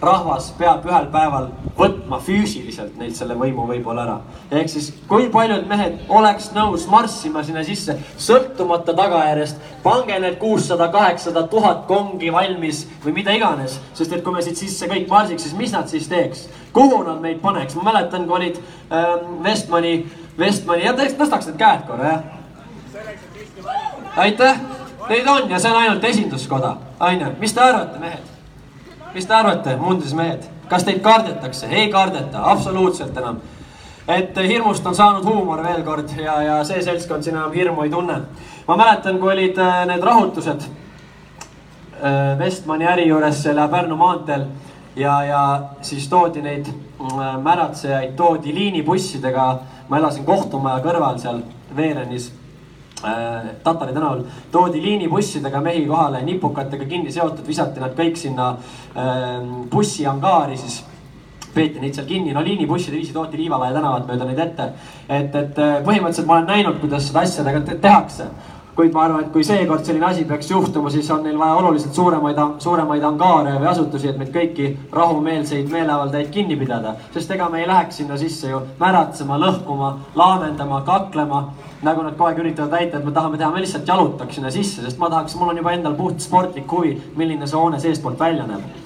rahvas 0.00 0.50
peab 0.58 0.84
ühel 0.86 1.06
päeval 1.12 1.48
võtma 1.76 2.18
füüsiliselt 2.24 2.98
neilt 3.00 3.16
selle 3.16 3.36
võimu 3.38 3.66
võib-olla 3.68 4.04
ära. 4.04 4.16
ehk 4.50 4.68
siis, 4.68 4.92
kui 5.08 5.28
paljud 5.32 5.66
mehed 5.68 5.98
oleks 6.08 6.50
nõus 6.54 6.86
marssima 6.90 7.42
sinna 7.44 7.64
sisse, 7.64 7.96
sõltumata 8.18 8.94
tagajärjest, 8.96 9.56
pange 9.82 10.18
need 10.20 10.38
kuussada, 10.38 10.88
kaheksasada, 10.92 11.46
tuhat 11.48 11.86
kongi 11.86 12.32
valmis 12.32 12.86
või 13.04 13.12
mida 13.20 13.32
iganes. 13.32 13.80
sest 13.94 14.12
et 14.12 14.24
kui 14.24 14.32
me 14.32 14.42
siit 14.42 14.56
sisse 14.56 14.86
kõik 14.86 15.08
marsiks, 15.08 15.42
siis 15.42 15.58
mis 15.58 15.72
nad 15.72 15.88
siis 15.88 16.08
teeks? 16.08 16.48
kuhu 16.72 17.02
nad 17.02 17.20
meid 17.20 17.40
paneks? 17.40 17.74
ma 17.74 17.90
mäletan, 17.92 18.26
kui 18.26 18.36
olid 18.36 18.60
ähm, 18.92 19.42
Westmani, 19.44 20.06
Westmani, 20.38 20.84
ja 20.84 20.92
tõstaks 20.92 21.46
need 21.46 21.60
käed 21.60 21.86
korra, 21.88 22.12
jah 22.12 22.36
aitäh, 24.16 24.60
neid 25.08 25.28
on 25.28 25.50
ja 25.50 25.58
see 25.60 25.70
on 25.70 25.82
ainult 25.82 26.04
esinduskoda, 26.04 26.76
onju, 27.00 27.34
mis 27.40 27.54
te 27.54 27.60
arvate, 27.60 28.00
mehed? 28.00 28.35
Mis 29.14 29.26
te 29.26 29.34
arvate, 29.34 29.76
mundris 29.80 30.14
mehed, 30.14 30.46
kas 30.70 30.84
teid 30.84 31.00
kardetakse? 31.04 31.68
ei 31.70 31.90
kardeta, 31.92 32.42
absoluutselt 32.52 33.16
enam. 33.16 33.40
et 34.08 34.36
hirmust 34.36 34.86
on 34.86 34.94
saanud 34.94 35.24
huumor 35.24 35.62
veel 35.62 35.82
kord 35.84 36.10
ja, 36.18 36.40
ja 36.42 36.64
see 36.64 36.82
seltskond 36.82 37.22
siin 37.22 37.36
enam 37.36 37.52
hirmu 37.52 37.82
ei 37.82 37.90
tunne. 37.90 38.20
ma 38.68 38.76
mäletan, 38.76 39.18
kui 39.18 39.32
olid 39.32 39.58
äh, 39.58 39.84
need 39.86 40.02
rahutused 40.02 40.62
äh, 40.62 42.38
Vestmani 42.38 42.86
äri 42.86 43.08
juures 43.08 43.42
seal 43.42 43.68
Pärnu 43.68 43.96
maanteel 43.96 44.46
ja, 44.96 45.22
ja 45.24 45.42
siis 45.82 46.08
toodi 46.08 46.42
neid 46.42 46.68
äh, 46.68 47.36
märatsejaid, 47.42 48.16
toodi 48.16 48.54
liinibussidega. 48.54 49.58
ma 49.88 49.98
elasin 49.98 50.24
kohtumaja 50.24 50.82
kõrval 50.82 51.18
seal 51.22 51.42
Veerenis 51.76 52.32
Tatari 53.62 53.94
tänaval 53.94 54.24
toodi 54.52 54.82
liinibussidega 54.82 55.60
mehi 55.60 55.86
kohale, 55.86 56.22
nipukatega 56.26 56.84
kinni 56.88 57.12
seotud, 57.12 57.46
visati 57.46 57.80
nad 57.82 57.94
kõik 57.98 58.18
sinna 58.18 58.50
äh, 58.56 59.40
bussiangaari 59.70 60.58
siis 60.58 60.82
peeti 61.56 61.80
neid 61.80 61.96
seal 61.96 62.08
kinni, 62.08 62.34
no 62.36 62.42
liinibusside 62.44 62.98
viisi 62.98 63.14
tooti 63.16 63.38
Liivalaia 63.40 63.72
tänavat 63.76 64.10
mööda 64.10 64.28
neid 64.28 64.42
ette. 64.44 64.68
et, 65.08 65.34
et 65.34 65.58
äh, 65.62 65.78
põhimõtteliselt 65.86 66.28
ma 66.28 66.38
olen 66.38 66.50
näinud, 66.52 66.80
kuidas 66.82 67.08
seda 67.08 67.24
asjadega 67.24 67.62
te 67.64 67.78
tehakse. 67.80 68.28
Kuid 68.76 68.92
ma 68.92 69.06
arvan, 69.06 69.24
et 69.24 69.32
kui 69.32 69.44
seekord 69.44 69.84
selline 69.88 70.04
asi 70.04 70.24
peaks 70.28 70.50
juhtuma, 70.50 70.90
siis 70.92 71.08
on 71.10 71.22
neil 71.24 71.38
vaja 71.40 71.56
oluliselt 71.62 71.96
suuremaid, 71.96 72.40
suuremaid 72.60 73.04
angaare 73.08 73.54
või 73.56 73.70
asutusi, 73.70 74.10
et 74.10 74.18
meid 74.20 74.32
kõiki 74.34 74.68
rahumeelseid 74.92 75.72
meeleavaldajaid 75.72 76.30
kinni 76.34 76.58
pidada. 76.60 76.94
sest 77.14 77.30
ega 77.30 77.48
me 77.48 77.62
ei 77.62 77.68
läheks 77.68 78.02
sinna 78.02 78.18
sisse 78.20 78.50
ju 78.50 78.60
märatsema, 78.80 79.40
lõhkuma, 79.40 79.92
laamendama, 80.14 80.82
kaklema 80.84 81.46
nagu 81.82 82.02
nad 82.02 82.16
kogu 82.16 82.28
aeg 82.28 82.42
üritavad 82.44 82.70
väita, 82.70 82.98
et 82.98 83.04
me 83.04 83.12
tahame 83.12 83.38
teha, 83.38 83.50
me 83.50 83.64
lihtsalt 83.64 83.88
jalutaks 83.88 84.34
sinna 84.34 84.50
sisse, 84.50 84.82
sest 84.82 84.98
ma 84.98 85.10
tahaks, 85.12 85.36
mul 85.36 85.52
on 85.52 85.62
juba 85.62 85.72
endal 85.76 85.96
puht 85.96 86.20
sportlik 86.20 86.70
huvi, 86.72 86.96
milline 87.16 87.46
see 87.46 87.56
hoone 87.56 87.80
seestpoolt 87.80 88.20
välja 88.20 88.46
näeb. 88.48 88.85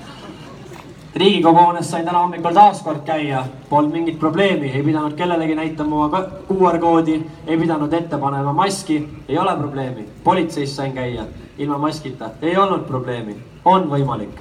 Riigikogu 1.15 1.59
hoones 1.59 1.91
sain 1.91 2.05
täna 2.05 2.19
hommikul 2.19 2.55
taas 2.55 2.83
kord 2.83 3.03
käia, 3.05 3.45
polnud 3.69 3.93
mingit 3.93 4.19
probleemi, 4.19 4.71
ei 4.71 4.83
pidanud 4.83 5.17
kellelegi 5.19 5.55
näitama 5.55 6.05
oma 6.05 6.23
QR 6.49 6.79
koodi, 6.79 7.21
ei 7.47 7.59
pidanud 7.59 7.93
ette 7.93 8.19
panema 8.19 8.53
maski, 8.53 9.09
ei 9.29 9.39
ole 9.39 9.57
probleemi. 9.57 10.09
politseis 10.25 10.77
sain 10.77 10.93
käia 10.93 11.25
ilma 11.59 11.79
maskita, 11.79 12.31
ei 12.43 12.57
olnud 12.57 12.87
probleemi, 12.87 13.37
on 13.65 13.91
võimalik. 13.91 14.41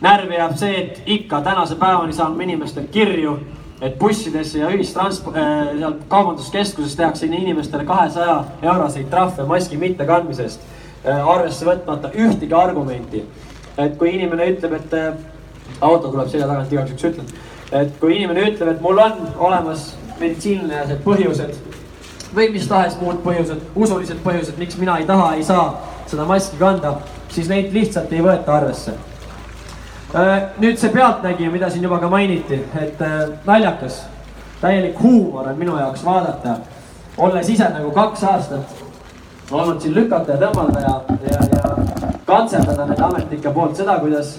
närvi 0.00 0.34
jääb 0.34 0.56
see, 0.56 0.80
et 0.80 1.02
ikka 1.06 1.40
tänase 1.40 1.74
päevani 1.74 2.12
saan 2.12 2.36
ma 2.36 2.42
inimestelt 2.42 2.90
kirju 2.90 3.38
et 3.80 3.98
bussidesse 3.98 4.58
ja 4.58 4.70
ühistransport 4.70 5.36
äh,, 5.36 5.78
seal 5.78 5.94
kaubanduskeskuses 6.08 6.96
tehakse 6.96 7.26
inimestele 7.26 7.84
kahesaja 7.84 8.44
euroseid 8.62 9.06
trahve 9.10 9.46
maski 9.46 9.76
mittekandmise 9.76 10.42
eest 10.42 10.60
äh,. 11.06 11.28
arvesse 11.28 11.66
võtmata 11.66 12.10
ühtegi 12.14 12.54
argumenti. 12.54 13.24
et 13.78 13.96
kui 13.98 14.10
inimene 14.14 14.50
ütleb, 14.52 14.72
et 14.72 14.94
äh, 14.94 15.12
auto 15.80 16.08
tuleb 16.08 16.28
selja 16.28 16.46
tagant, 16.46 16.72
igaks 16.72 16.90
juhuks 16.90 17.08
ütlen. 17.10 17.26
et 17.72 17.98
kui 18.00 18.16
inimene 18.16 18.46
ütleb, 18.50 18.68
et 18.74 18.80
mul 18.80 18.98
on 18.98 19.28
olemas 19.38 19.90
meditsiinilised 20.20 21.04
põhjused 21.04 21.54
või 22.34 22.50
mis 22.52 22.68
tahes 22.68 22.96
muud 23.00 23.20
põhjused, 23.24 23.60
usulised 23.74 24.24
põhjused, 24.24 24.58
miks 24.58 24.76
mina 24.78 24.98
ei 24.98 25.06
taha, 25.06 25.34
ei 25.36 25.44
saa 25.44 25.70
seda 26.06 26.24
maski 26.28 26.56
kanda, 26.60 26.98
siis 27.28 27.48
neid 27.48 27.72
lihtsalt 27.72 28.12
ei 28.12 28.24
võeta 28.24 28.56
arvesse 28.56 28.96
Äh, 30.14 30.42
nüüd 30.56 30.78
see 30.80 30.88
Pealtnägija, 30.88 31.50
mida 31.52 31.68
siin 31.70 31.82
juba 31.84 31.98
ka 32.00 32.08
mainiti, 32.08 32.62
et 32.80 33.00
äh, 33.04 33.28
naljakas, 33.44 34.06
täielik 34.60 34.96
huumor 35.02 35.50
on 35.50 35.58
minu 35.58 35.74
jaoks 35.76 36.00
vaadata, 36.04 36.54
olles 37.18 37.48
ise 37.52 37.66
nagu 37.74 37.90
kaks 37.92 38.22
aastat 38.24 38.80
olnud 39.50 39.82
siin 39.84 39.92
lükata 39.94 40.32
ja 40.32 40.38
tõmmata 40.40 40.80
ja, 40.80 40.94
ja, 41.28 41.42
ja 41.52 42.12
kantseldada 42.24 42.86
nende 42.88 43.04
ametnike 43.04 43.52
poolt 43.52 43.76
seda, 43.76 43.98
kuidas 44.00 44.38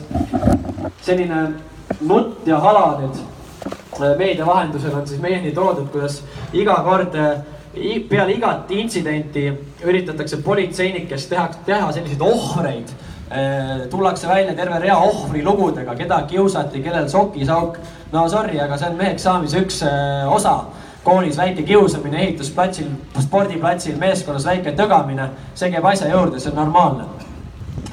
selline 1.01 1.43
nutt 2.01 2.47
ja 2.47 2.59
hala 2.63 2.99
nüüd 3.01 3.19
äh, 3.19 4.17
meedia 4.17 4.45
vahendusel 4.45 4.95
on 4.95 5.07
siis 5.07 5.21
meieni 5.21 5.51
toodud, 5.55 5.89
kuidas 5.91 6.21
iga 6.53 6.79
kord 6.83 7.15
peale 8.09 8.33
igat 8.33 8.71
intsidenti 8.73 9.45
üritatakse 9.85 10.41
politseinikest 10.43 11.29
teha, 11.29 11.47
teha 11.65 11.91
selliseid 11.93 12.21
ohvreid 12.25 12.95
Äh, 13.31 13.87
tullakse 13.89 14.27
välja 14.27 14.55
terve 14.55 14.79
rea 14.79 14.97
ohvrilugudega, 14.97 15.93
keda 15.95 16.21
kiusati, 16.21 16.81
kellel 16.81 17.09
sokisauk. 17.09 17.77
no 18.11 18.29
sorry, 18.29 18.59
aga 18.59 18.77
see 18.77 18.89
on 18.89 18.95
meheks 18.97 19.23
saamise 19.23 19.59
üks 19.61 19.83
äh, 19.85 20.33
osa. 20.33 20.63
koolis 21.03 21.37
väike 21.37 21.63
kiusamine, 21.63 22.17
ehitusplatsil, 22.23 22.87
spordiplatsil, 23.21 23.95
meeskonnas 23.97 24.45
väike 24.45 24.73
tõgamine, 24.75 25.29
see 25.55 25.69
käib 25.71 25.85
asja 25.85 26.09
juurde, 26.09 26.39
see 26.39 26.49
on 26.49 26.57
normaalne. 26.57 27.05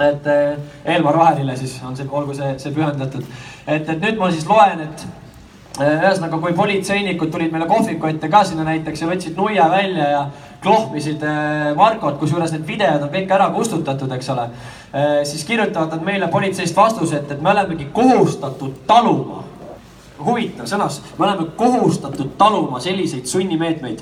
Et 0.01 0.27
äh, 0.27 0.57
Elmar 0.97 1.19
Vaherile 1.19 1.57
siis 1.57 1.77
on 1.87 1.97
see, 1.97 2.09
olgu 2.11 2.35
see, 2.37 2.57
see 2.61 2.75
pühendatud. 2.75 3.25
et, 3.67 3.89
et 3.89 4.03
nüüd 4.03 4.19
ma 4.21 4.31
siis 4.33 4.47
loen, 4.49 4.83
et 4.87 5.07
ühesõnaga, 5.77 6.39
kui 6.41 6.55
politseinikud 6.57 7.31
tulid 7.33 7.53
meile 7.53 7.67
kohviku 7.69 8.09
ette 8.09 8.31
ka 8.33 8.43
sinna 8.49 8.65
näiteks 8.65 9.03
ja 9.03 9.09
võtsid 9.11 9.37
nuia 9.37 9.67
välja 9.69 10.07
ja 10.09 10.23
klohmisid 10.65 11.21
Markot, 11.77 12.17
kusjuures 12.17 12.55
need 12.55 12.65
videod 12.67 13.05
on 13.05 13.11
kõik 13.13 13.35
ära 13.37 13.51
kustutatud, 13.53 14.15
eks 14.17 14.31
ole 14.33 14.47
siis 15.29 15.45
kirjutavad 15.45 15.93
nad 15.93 16.07
meile 16.07 16.31
politseist 16.33 16.77
vastuse, 16.77 17.21
et, 17.21 17.35
et 17.35 17.43
me 17.45 17.53
olemegi 17.53 17.91
kohustatud 17.93 18.81
taluma. 18.89 19.43
huvitav 20.17 20.65
sõnas, 20.65 21.03
me 21.19 21.27
oleme 21.27 21.45
kohustatud 21.61 22.33
taluma 22.41 22.81
selliseid 22.81 23.29
sunnimeetmeid. 23.29 24.01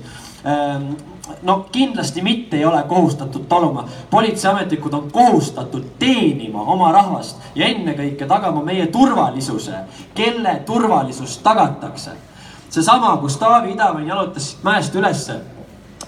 No 1.43 1.67
kindlasti 1.73 2.23
mitte 2.23 2.57
ei 2.57 2.65
ole 2.65 2.83
kohustatud 2.83 3.47
taluma, 3.49 3.87
politseiametnikud 4.11 4.93
on 4.93 5.11
kohustatud 5.13 5.85
teenima 5.99 6.63
oma 6.63 6.93
rahvast 6.93 7.41
ja 7.55 7.67
ennekõike 7.67 8.27
tagama 8.29 8.61
meie 8.63 8.87
turvalisuse, 8.93 9.85
kelle 10.15 10.57
turvalisust 10.67 11.43
tagatakse. 11.43 12.11
seesama, 12.69 13.17
kus 13.17 13.37
Taavi 13.37 13.73
Idavõin 13.73 14.09
jalutas 14.09 14.51
siit 14.51 14.63
mäest 14.63 14.95
ülesse, 14.95 15.41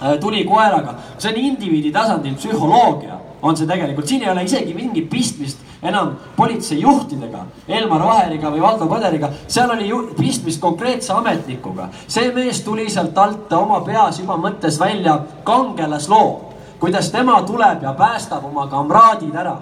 äh, 0.02 0.18
tuli 0.20 0.44
koeraga, 0.44 0.94
see 1.18 1.30
on 1.30 1.36
indiviidi 1.38 1.92
tasandil 1.92 2.34
psühholoogia 2.34 3.25
on 3.42 3.56
see 3.56 3.66
tegelikult, 3.66 4.06
siin 4.06 4.22
ei 4.22 4.30
ole 4.30 4.44
isegi 4.44 4.74
mingit 4.74 5.08
pistmist 5.10 5.58
enam 5.82 6.14
politseijuhtidega, 6.36 7.44
Elmar 7.68 8.02
Vaheriga 8.06 8.50
või 8.50 8.62
Valdo 8.64 8.88
Põderiga, 8.90 9.30
seal 9.48 9.70
oli 9.70 9.88
ju 9.88 10.02
pistmist 10.18 10.60
konkreetse 10.60 11.12
ametnikuga. 11.12 11.88
see 12.08 12.32
mees 12.32 12.60
tuli 12.64 12.90
sealt 12.90 13.18
alt 13.18 13.52
oma 13.52 13.80
peas 13.80 14.20
juba 14.20 14.36
mõttes 14.36 14.80
välja 14.80 15.20
kangelasloo, 15.44 16.54
kuidas 16.80 17.10
tema 17.10 17.42
tuleb 17.42 17.82
ja 17.82 17.92
päästab 17.92 18.44
oma 18.44 18.66
kamraadid 18.66 19.34
ära. 19.34 19.56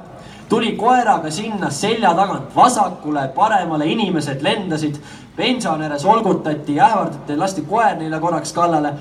Tuli 0.49 0.73
koeraga 0.77 1.31
sinna 1.31 1.71
selja 1.71 2.15
tagant 2.15 2.57
vasakule, 2.57 3.29
paremale, 3.35 3.87
inimesed 3.87 4.43
lendasid, 4.43 4.99
pensionäre 5.37 5.99
solgutati, 5.99 6.81
ähvardati, 6.81 7.37
lasti 7.37 7.63
koer 7.63 7.97
neile 7.97 8.21
korraks 8.21 8.53
kallale. 8.53 8.93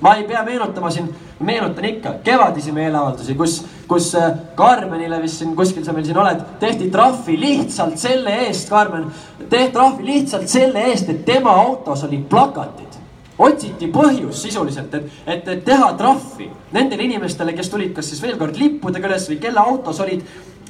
Ma 0.00 0.14
ei 0.14 0.24
pea 0.24 0.42
meenutama 0.44 0.90
siin, 0.90 1.08
meenutan 1.40 1.84
ikka 1.84 2.12
kevadisi 2.24 2.72
meeleavaldusi, 2.72 3.34
kus, 3.34 3.64
kus 3.88 4.14
äh, 4.14 4.32
Karmenile 4.56 5.20
vist 5.22 5.40
siin 5.40 5.54
kuskil 5.56 5.84
sa 5.84 5.92
meil 5.92 6.06
siin 6.06 6.18
oled, 6.18 6.40
tehti 6.60 6.90
trahvi 6.92 7.36
lihtsalt 7.40 7.98
selle 8.00 8.32
eest, 8.46 8.68
Karmen, 8.72 9.06
tehti 9.50 9.72
trahvi 9.74 10.06
lihtsalt 10.06 10.48
selle 10.48 10.86
eest, 10.90 11.10
et 11.12 11.24
tema 11.26 11.56
autos 11.64 12.04
olid 12.08 12.26
plakatid. 12.30 13.00
otsiti 13.38 13.88
põhjus 13.90 14.42
sisuliselt, 14.42 14.92
et, 14.94 15.06
et, 15.26 15.48
et 15.48 15.64
teha 15.64 15.92
trahvi 15.98 16.46
nendele 16.72 17.02
inimestele, 17.02 17.52
kes 17.52 17.68
tulid 17.68 17.90
kas 17.94 18.06
siis 18.06 18.22
veel 18.22 18.36
kord 18.38 18.56
lippudega 18.56 19.08
üles 19.08 19.26
või 19.28 19.40
kelle 19.42 19.60
autos 19.60 20.00
olid 20.00 20.22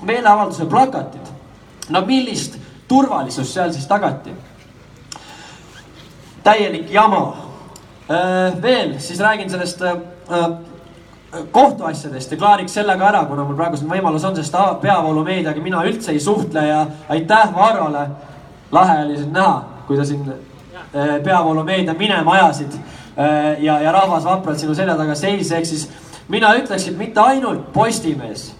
meeleavalduse 0.02 0.64
plakatid. 0.66 1.32
no 1.90 2.00
millist 2.06 2.56
turvalisust 2.88 3.52
seal 3.52 3.72
siis 3.72 3.86
tagati? 3.86 4.32
täielik 6.44 6.90
jama 6.92 7.44
Äh, 8.10 8.62
veel, 8.62 9.00
siis 9.00 9.20
räägin 9.20 9.50
sellest 9.50 9.82
äh, 9.82 9.96
kohtuasjadest 11.52 12.32
ja 12.32 12.38
klaariks 12.38 12.74
selle 12.74 12.96
ka 12.98 13.08
ära, 13.08 13.24
kuna 13.28 13.44
mul 13.44 13.56
praegu 13.58 13.78
siin 13.80 13.90
võimalus 13.90 14.24
on, 14.28 14.36
sest 14.36 14.56
peavoolumeediaga 14.82 15.62
mina 15.62 15.82
üldse 15.86 16.12
ei 16.12 16.20
suhtle 16.20 16.66
ja 16.66 16.86
aitäh 17.08 17.54
Varrole. 17.54 18.08
lahe 18.72 19.04
oli 19.04 19.16
sind 19.16 19.32
näha, 19.32 19.62
kui 19.86 19.96
sa 19.96 20.04
siin 20.04 20.32
peavoolumeedia 21.24 21.94
minema 21.94 22.32
ajasid 22.32 22.72
ja, 23.58 23.80
ja 23.80 23.92
rahvas 23.92 24.24
vapralt 24.24 24.58
sinu 24.58 24.74
selja 24.74 24.96
taga 24.96 25.14
seisis, 25.14 25.52
ehk 25.52 25.66
siis 25.66 25.88
mina 26.28 26.54
ütleks, 26.58 26.88
et 26.88 26.98
mitte 26.98 27.20
ainult 27.20 27.72
Postimees 27.72 28.52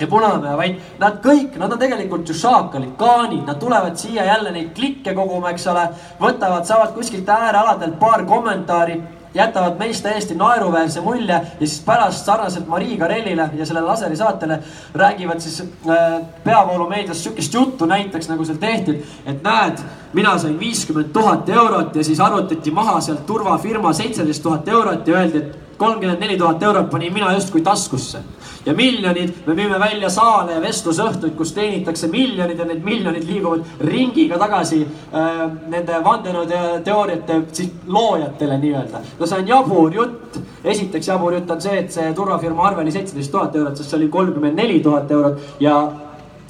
ja 0.00 0.06
Punamäe, 0.06 0.56
vaid 0.56 0.98
nad 0.98 1.18
kõik, 1.22 1.56
nad 1.58 1.72
on 1.72 1.78
tegelikult 1.78 2.28
ju 2.28 2.34
šaakalid, 2.38 2.94
kaanid, 2.98 3.42
nad 3.46 3.58
tulevad 3.58 3.96
siia 3.98 4.24
jälle 4.28 4.52
neid 4.54 4.70
klikke 4.76 5.14
koguma, 5.14 5.50
eks 5.50 5.66
ole. 5.66 5.88
võtavad, 6.20 6.66
saavad 6.68 6.94
kuskilt 6.94 7.28
äärealadelt 7.28 7.98
paar 7.98 8.24
kommentaari 8.26 9.00
jätavad 9.38 9.78
meist 9.78 10.02
täiesti 10.02 10.34
naeruväärse 10.34 11.00
mulje 11.00 11.34
ja 11.34 11.66
siis 11.66 11.80
pärast 11.86 12.26
sarnaselt 12.26 12.66
Marii 12.68 12.98
Karellile 12.98 13.50
ja 13.54 13.66
sellele 13.66 13.86
Laseri 13.86 14.16
saatele 14.16 14.58
räägivad 14.94 15.40
siis 15.40 15.60
äh, 15.60 16.20
peavoolumeedias 16.44 17.24
sihukest 17.24 17.54
juttu 17.54 17.86
näiteks 17.86 18.28
nagu 18.28 18.44
seal 18.44 18.58
tehti, 18.58 18.98
et 19.26 19.42
näed, 19.42 19.78
mina 20.12 20.38
sain 20.38 20.58
viiskümmend 20.58 21.12
tuhat 21.12 21.48
eurot 21.48 21.96
ja 21.96 22.04
siis 22.04 22.20
arvutati 22.20 22.70
maha 22.70 23.00
sealt 23.00 23.26
turvafirma 23.26 23.92
seitseteist 23.92 24.42
tuhat 24.42 24.68
eurot 24.68 25.08
ja 25.08 25.18
öeldi, 25.18 25.38
et 25.38 25.67
kolmkümmend 25.78 26.20
neli 26.20 26.36
tuhat 26.38 26.62
eurot 26.62 26.90
panin 26.90 27.12
mina 27.12 27.32
justkui 27.32 27.60
taskusse. 27.60 28.18
ja 28.66 28.74
miljonid, 28.74 29.30
me 29.46 29.54
müüme 29.54 29.78
välja 29.80 30.10
saale 30.10 30.52
ja 30.52 30.60
vestlusõhtuid, 30.60 31.32
kus 31.38 31.52
teenitakse 31.56 32.08
miljonid 32.12 32.58
ja 32.58 32.64
need 32.68 32.82
miljonid 32.84 33.24
liiguvad 33.24 33.62
ringiga 33.80 34.38
tagasi 34.38 34.82
äh, 34.82 35.38
nende 35.70 36.00
vandenõuteooriate 36.04 37.38
siis 37.52 37.70
loojatele 37.86 38.58
nii-öelda. 38.58 39.00
no 39.20 39.26
see 39.26 39.38
on 39.38 39.48
jabur 39.48 39.94
jutt. 39.94 40.40
esiteks 40.64 41.08
jabur 41.08 41.38
jutt 41.38 41.50
on 41.50 41.60
see, 41.60 41.78
et 41.78 41.92
see 41.92 42.12
turvafirma 42.14 42.68
arve 42.68 42.82
oli 42.82 42.92
seitseteist 42.92 43.32
tuhat 43.32 43.56
eurot, 43.56 43.76
sest 43.76 43.90
see 43.90 44.00
oli 44.02 44.08
kolmkümmend 44.08 44.58
neli 44.58 44.80
tuhat 44.80 45.10
eurot 45.10 45.40
ja 45.60 45.80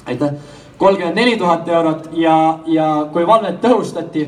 aitäh, 0.05 0.33
kolmkümmend 0.77 1.15
neli 1.15 1.37
tuhat 1.37 1.67
eurot 1.67 2.09
ja, 2.13 2.59
ja 2.65 2.91
kui 3.13 3.27
valvet 3.27 3.61
tõhustati 3.61 4.27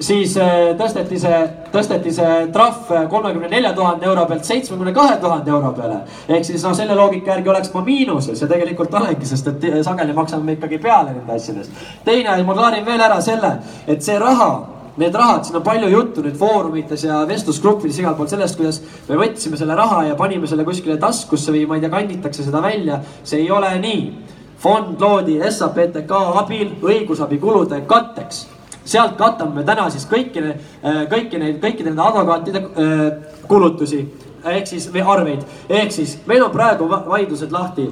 siis, 0.00 0.36
äh, 0.36 0.72
tõsteti 0.78 1.18
see, 1.20 1.38
tõsteti 1.72 2.12
see 2.14 2.34
trahv 2.52 2.90
kolmekümne 3.10 3.48
nelja 3.52 3.72
tuhande 3.76 4.06
euro 4.06 4.26
pealt 4.26 4.44
seitsmekümne 4.44 4.92
kahe 4.96 5.16
tuhande 5.20 5.50
euro 5.50 5.72
peale. 5.76 6.02
ehk 6.28 6.44
siis 6.44 6.64
noh, 6.64 6.74
selle 6.76 6.94
loogika 6.94 7.34
järgi 7.36 7.48
oleks 7.48 7.72
ma 7.74 7.84
miinuses 7.86 8.40
ja 8.40 8.48
tegelikult 8.48 8.94
olengi, 8.94 9.26
sest 9.26 9.48
et 9.48 9.66
sageli 9.84 10.12
maksame 10.12 10.44
me 10.44 10.58
ikkagi 10.58 10.78
peale 10.78 11.12
nende 11.12 11.32
asjadest. 11.32 11.70
teine, 12.04 12.42
ma 12.42 12.54
klaarin 12.54 12.86
veel 12.86 13.00
ära 13.00 13.20
selle, 13.20 13.58
et 13.86 14.02
see 14.02 14.18
raha 14.18 14.52
need 14.96 15.14
rahad, 15.14 15.44
siin 15.44 15.56
on 15.56 15.64
palju 15.64 15.88
juttu 15.88 16.22
nüüd 16.24 16.36
foorumites 16.36 17.04
ja 17.06 17.22
vestlusgruppides 17.28 18.02
igal 18.02 18.16
pool 18.16 18.28
sellest, 18.28 18.58
kuidas 18.58 18.80
me 19.08 19.16
võtsime 19.20 19.56
selle 19.56 19.76
raha 19.78 20.02
ja 20.10 20.16
panime 20.18 20.48
selle 20.50 20.66
kuskile 20.68 20.98
taskusse 21.00 21.54
või 21.54 21.64
ma 21.68 21.78
ei 21.78 21.84
tea, 21.84 21.92
kanditakse 21.92 22.44
seda 22.44 22.60
välja. 22.62 23.00
see 23.24 23.40
ei 23.40 23.50
ole 23.50 23.72
nii. 23.80 24.02
fond 24.62 25.00
loodi 25.00 25.40
SAPTK 25.50 26.12
abil 26.38 26.76
õigusabikulude 26.82 27.80
katteks 27.86 28.46
sealt 28.84 29.16
katame 29.18 29.60
me 29.60 29.64
täna 29.64 29.88
siis 29.90 30.06
kõiki, 30.10 30.42
äh, 30.82 31.02
kõiki 31.10 31.38
neid, 31.38 31.60
kõikide 31.62 31.90
nende 31.90 32.04
advokaatide 32.06 32.62
äh, 32.62 33.02
kulutusi 33.48 34.06
ehk 34.44 34.66
siis 34.66 34.88
või 34.92 35.04
arveid, 35.06 35.44
ehk 35.70 35.92
siis 35.94 36.16
meil 36.26 36.42
on 36.42 36.50
praegu 36.54 36.88
vaidlused 36.90 37.52
lahti. 37.52 37.90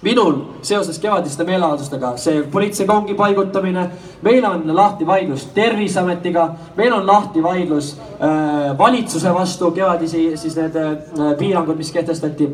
Minul 0.00 0.38
seoses 0.64 0.96
kevadiste 0.98 1.44
meeleavaldustega 1.44 2.14
see 2.16 2.40
politseikongi 2.52 3.12
paigutamine, 3.18 3.82
meil 4.24 4.46
on 4.48 4.62
lahti 4.72 5.04
vaidlus 5.06 5.44
Terviseametiga, 5.52 6.46
meil 6.78 6.94
on 6.96 7.04
lahti 7.06 7.42
vaidlus 7.44 7.92
äh, 7.98 8.78
valitsuse 8.78 9.34
vastu 9.34 9.70
kevadisi 9.76 10.30
siis 10.40 10.56
need 10.56 10.76
äh, 10.80 11.34
piirangud, 11.38 11.76
mis 11.76 11.92
kehtestati 11.92 12.48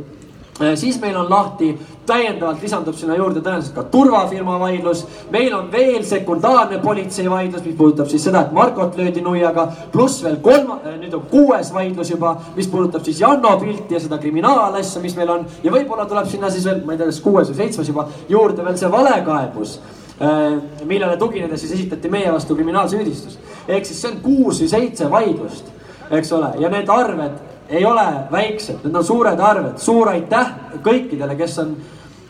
siis 0.74 1.00
meil 1.00 1.16
on 1.16 1.30
lahti, 1.30 1.78
täiendavalt 2.06 2.62
lisandub 2.62 2.94
sinna 2.96 3.16
juurde 3.18 3.42
tõenäoliselt 3.42 3.74
ka 3.74 3.82
turvafirma 3.92 4.58
vaidlus. 4.60 5.04
meil 5.30 5.54
on 5.54 5.72
veel 5.72 6.04
sekundaarne 6.04 6.78
politsei 6.78 7.30
vaidlus, 7.30 7.64
mis 7.64 7.74
puudutab 7.76 8.08
siis 8.08 8.24
seda, 8.24 8.40
et 8.40 8.52
Markot 8.52 8.96
löödi 8.96 9.20
nuiaga. 9.20 9.68
pluss 9.92 10.22
veel 10.24 10.36
kolma, 10.36 10.78
äh, 10.84 10.98
nüüd 11.00 11.14
on 11.14 11.26
kuues 11.30 11.72
vaidlus 11.74 12.10
juba, 12.10 12.36
mis 12.56 12.68
puudutab 12.68 13.04
siis 13.04 13.20
Janno 13.20 13.58
pilti 13.60 13.94
ja 13.94 14.00
seda 14.00 14.18
kriminaalasja, 14.18 15.02
mis 15.02 15.16
meil 15.16 15.30
on. 15.30 15.46
ja 15.62 15.72
võib-olla 15.72 16.06
tuleb 16.08 16.26
sinna 16.26 16.50
siis 16.50 16.64
veel, 16.64 16.80
ma 16.84 16.92
ei 16.92 16.98
tea, 16.98 17.06
kas 17.06 17.20
kuues 17.20 17.50
või 17.50 17.56
seitsmes 17.56 17.88
juba 17.88 18.08
juurde 18.28 18.64
veel 18.64 18.76
see 18.76 18.92
valekaebus 18.92 19.80
äh, 20.20 20.62
millele 20.84 21.16
tuginedes 21.16 21.60
siis 21.60 21.72
esitati 21.72 22.08
meie 22.08 22.32
vastu 22.32 22.54
kriminaalsüüdistus. 22.54 23.38
ehk 23.68 23.84
siis 23.84 24.00
see 24.00 24.10
on 24.10 24.20
kuus 24.22 24.62
või 24.62 24.68
seitse 24.68 25.10
vaidlust, 25.10 25.68
eks 26.10 26.32
ole, 26.32 26.54
ja 26.58 26.68
need 26.70 26.88
arved 26.88 27.55
ei 27.68 27.84
ole 27.84 28.06
väiksed, 28.32 28.84
need 28.84 28.94
on 28.94 29.04
suured 29.04 29.40
arved, 29.40 29.78
suur 29.82 30.08
aitäh 30.12 30.52
kõikidele, 30.84 31.36
kes 31.36 31.58
on 31.58 31.76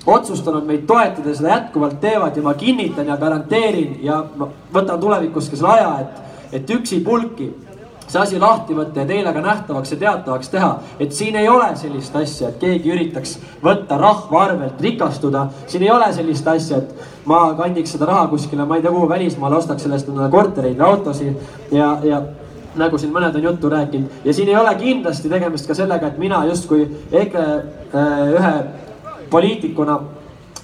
otsustanud 0.07 0.67
meid 0.67 0.87
toetada 0.87 1.29
ja 1.29 1.37
seda 1.37 1.55
jätkuvalt 1.55 2.01
teevad 2.01 2.37
ja 2.37 2.43
ma 2.43 2.55
kinnitan 2.55 3.09
ja 3.11 3.17
garanteerin 3.17 3.99
ja 4.03 4.23
võtan 4.75 5.01
tulevikus 5.01 5.51
ka 5.51 5.59
selle 5.59 5.73
aja, 5.75 5.95
et, 6.05 6.61
et 6.61 6.71
üksipulki 6.79 7.51
see 8.07 8.21
asi 8.21 8.39
lahti 8.39 8.75
võtta 8.77 9.03
ja 9.03 9.09
teile 9.09 9.33
ka 9.35 9.43
nähtavaks 9.43 9.93
ja 9.93 9.99
teatavaks 9.99 10.51
teha, 10.53 10.71
et 11.03 11.13
siin 11.13 11.37
ei 11.37 11.49
ole 11.51 11.69
sellist 11.77 12.15
asja, 12.17 12.53
et 12.53 12.61
keegi 12.63 12.93
üritaks 12.95 13.37
võtta 13.65 13.99
rahva 13.99 14.45
arvelt 14.45 14.81
rikastuda. 14.81 15.49
siin 15.67 15.83
ei 15.83 15.91
ole 15.91 16.13
sellist 16.15 16.47
asja, 16.49 16.79
et 16.79 17.27
ma 17.27 17.49
kandiks 17.59 17.97
seda 17.97 18.07
raha 18.07 18.29
kuskile, 18.31 18.65
ma 18.65 18.77
ei 18.77 18.83
tea 18.83 18.95
kuhu 18.95 19.09
välismaale, 19.09 19.57
ostaks 19.57 19.83
sellest 19.83 20.09
endale 20.09 20.31
kortereid 20.31 20.79
ja 20.79 20.87
autosid 20.87 21.73
ja, 21.73 21.99
ja 22.05 22.23
nagu 22.81 22.98
siin 22.98 23.12
mõned 23.15 23.36
on 23.36 23.48
juttu 23.51 23.70
rääkinud 23.73 24.24
ja 24.24 24.35
siin 24.35 24.48
ei 24.48 24.57
ole 24.57 24.74
kindlasti 24.81 25.31
tegemist 25.32 25.69
ka 25.69 25.74
sellega, 25.74 26.11
et 26.11 26.19
mina 26.19 26.44
justkui 26.48 26.86
EKRE 27.12 27.47
äh, 27.47 28.20
ühe 28.36 28.55
poliitikuna 29.31 29.98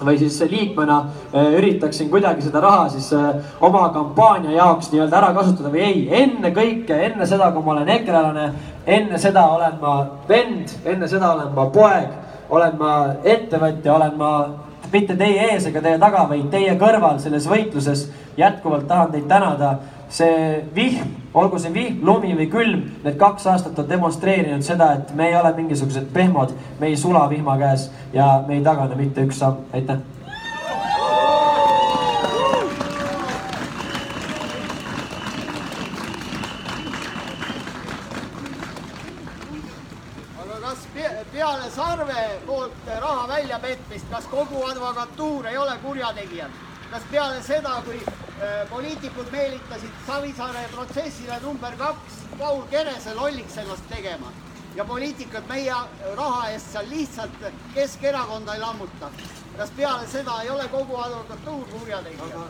või 0.05 0.17
siis 0.17 0.41
liikmena 0.49 0.97
äh, 1.35 1.53
üritaksin 1.59 2.09
kuidagi 2.09 2.41
seda 2.41 2.61
raha 2.63 2.89
siis 2.89 3.13
äh, 3.13 3.29
oma 3.61 3.87
kampaania 3.93 4.51
jaoks 4.51 4.91
nii-öelda 4.91 5.17
ära 5.17 5.31
kasutada 5.33 5.71
või 5.73 5.85
ei. 5.85 6.03
ennekõike, 6.23 6.97
enne 7.09 7.27
seda, 7.29 7.51
kui 7.51 7.63
ma 7.63 7.75
olen 7.77 7.89
ekrelane, 7.89 8.49
enne 8.85 9.21
seda 9.21 9.45
olen 9.55 9.79
ma 9.81 9.95
vend, 10.29 10.75
enne 10.85 11.07
seda 11.07 11.33
olen 11.33 11.53
ma 11.55 11.67
poeg, 11.73 12.13
olen 12.49 12.77
ma 12.79 12.93
ettevõtja, 13.23 13.95
olen 13.95 14.17
ma 14.17 14.33
mitte 14.93 15.15
teie 15.17 15.49
ees 15.53 15.65
ega 15.69 15.81
teie 15.81 15.99
taga, 16.01 16.27
vaid 16.29 16.49
teie 16.53 16.75
kõrval 16.79 17.19
selles 17.21 17.47
võitluses. 17.49 18.07
jätkuvalt 18.37 18.87
tahan 18.87 19.11
teid 19.11 19.27
tänada 19.29 19.75
see 20.09 20.63
vihm, 20.75 21.22
olgu 21.33 21.59
see 21.59 21.73
vihm, 21.73 21.99
lumi 22.05 22.33
või 22.37 22.47
külm, 22.51 22.87
need 23.03 23.17
kaks 23.21 23.47
aastat 23.49 23.79
on 23.79 23.89
demonstreerinud 23.89 24.65
seda, 24.65 24.93
et 24.99 25.13
me 25.17 25.29
ei 25.29 25.37
ole 25.37 25.53
mingisugused 25.57 26.09
pehmod, 26.13 26.53
me 26.79 26.91
ei 26.91 26.97
sula 26.97 27.25
vihma 27.29 27.57
käes 27.61 27.89
ja 28.13 28.43
me 28.47 28.59
ei 28.59 28.65
tagane 28.65 28.97
mitte 28.99 29.25
üks 29.25 29.41
samm, 29.43 29.65
aitäh. 29.73 30.01
peale 41.33 41.69
Sarve 41.69 42.39
poolt 42.45 42.85
raha 43.01 43.27
väljapetmist, 43.27 44.05
kas 44.11 44.27
kogu 44.29 44.61
advokatuur 44.69 45.47
ei 45.49 45.57
ole 45.57 45.77
kurjategijad? 45.81 46.72
Kas 46.93 47.05
peale 47.11 47.41
seda, 47.41 47.71
kui 47.85 47.97
äh, 47.97 48.69
poliitikud 48.69 49.31
meelitasid 49.33 49.93
Savisaare 50.07 50.67
protsessile 50.71 51.39
number 51.41 51.77
kaks 51.77 52.19
Paul 52.37 52.61
Kerese 52.69 53.15
lolliks 53.17 53.57
ennast 53.57 53.87
tegema 53.89 54.29
ja 54.75 54.85
poliitikud 54.85 55.49
meie 55.49 55.73
raha 56.19 56.43
eest 56.51 56.69
seal 56.75 56.89
lihtsalt 56.89 57.47
Keskerakonda 57.73 58.53
ei 58.53 58.61
lammuta. 58.61 59.09
kas 59.57 59.71
peale 59.77 60.07
seda 60.07 60.41
ei 60.41 60.49
ole 60.49 60.67
kogu 60.67 60.97
advokatuur 60.97 61.65
kurjategija? 61.71 62.45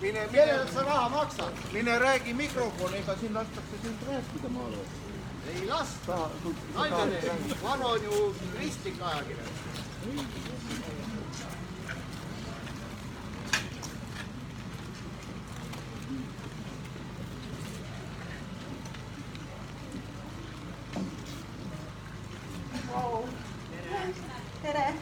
kellele 0.00 0.72
sa 0.74 0.82
raha 0.82 1.08
maksad? 1.08 1.64
mine 1.72 1.98
räägi 1.98 2.34
mikrofoni, 2.34 2.96
ega 2.96 3.16
siin 3.20 3.34
lastakse 3.34 3.82
sind 3.82 4.06
rääkida, 4.08 4.48
ma 4.48 4.60
arvan. 4.66 4.86
ei 5.54 5.68
lasta, 5.68 6.18
nalja 6.74 7.06
teed, 7.20 7.56
Vano 7.62 7.88
on 7.88 8.04
ju 8.04 8.34
kristlik 8.56 9.02
ajakirjanik. 9.02 10.50
tere! 24.62 24.94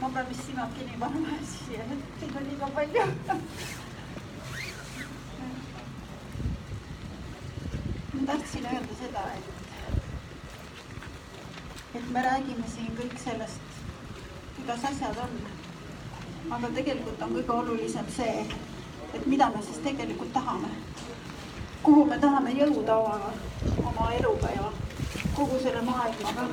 ma 0.00 0.08
pean 0.14 0.26
vist 0.28 0.44
silmad 0.46 0.70
kinni 0.76 0.96
panema 1.00 1.36
siia, 1.50 1.84
teid 2.20 2.36
on 2.40 2.44
liiga 2.48 2.68
palju. 2.76 3.04
ma 8.12 8.26
tahtsin 8.30 8.68
öelda 8.72 8.94
seda, 9.00 9.24
et, 9.38 9.48
et 12.00 12.10
me 12.16 12.24
räägime 12.28 12.66
siin 12.74 12.92
kõik 13.00 13.18
sellest, 13.24 13.82
kuidas 14.58 14.88
asjad 14.92 15.22
on. 15.26 15.36
aga 16.58 16.72
tegelikult 16.78 17.22
on 17.26 17.36
kõige 17.38 17.52
olulisem 17.60 18.08
see, 18.16 18.46
et 19.12 19.26
mida 19.26 19.50
me 19.56 19.62
siis 19.68 19.75
tegelikult 19.86 20.32
tahame. 20.32 20.68
kuhu 21.82 22.04
me 22.04 22.18
tahame 22.18 22.50
jõuda 22.58 22.94
oma, 22.98 23.32
oma 23.86 24.06
eluga 24.18 24.48
ja 24.54 24.70
kogu 25.36 25.58
selle 25.62 25.82
maailmaga 25.86 26.46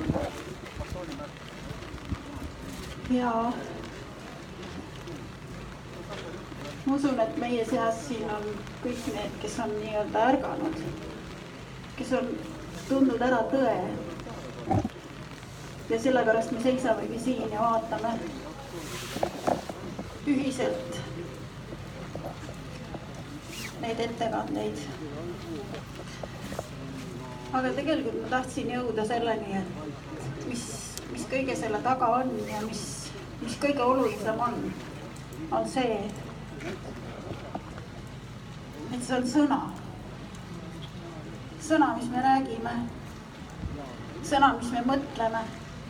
ja 3.09 3.31
ma 6.85 6.95
usun, 6.95 7.19
et 7.19 7.37
meie 7.37 7.65
seas 7.65 8.01
siin 8.07 8.29
on 8.35 8.45
kõik 8.83 9.07
need, 9.15 9.37
kes 9.41 9.57
on 9.65 9.73
nii-öelda 9.79 10.25
ärganud, 10.33 10.77
kes 11.97 12.13
on 12.19 12.29
tundnud 12.89 13.21
ära 13.29 13.41
tõe. 13.53 13.77
ja 15.89 15.99
sellepärast 15.99 16.51
me 16.51 16.61
seisamegi 16.61 17.19
siin 17.19 17.49
ja 17.51 17.65
vaatame 17.65 18.13
ühiselt 20.27 21.01
neid 23.83 23.99
ettekandeid. 23.99 24.77
aga 27.53 27.71
tegelikult 27.77 28.21
ma 28.21 28.29
tahtsin 28.31 28.69
jõuda 28.71 29.03
selleni, 29.05 29.57
et 29.59 30.45
mis, 30.47 30.63
mis 31.11 31.25
kõige 31.33 31.55
selle 31.59 31.81
taga 31.83 32.07
on 32.19 32.31
ja 32.47 32.61
mis, 32.63 32.83
mis 33.41 33.57
kõige 33.61 33.83
olulisem 33.83 34.39
on, 34.45 34.55
on 35.51 35.67
see, 35.73 35.97
et 38.93 39.03
see 39.03 39.17
on 39.17 39.27
sõna. 39.33 39.59
sõna, 41.67 41.91
mis 41.97 42.07
me 42.15 42.23
räägime, 42.23 42.73
sõna, 44.31 44.53
mis 44.61 44.71
me 44.77 44.85
mõtleme, 44.93 45.43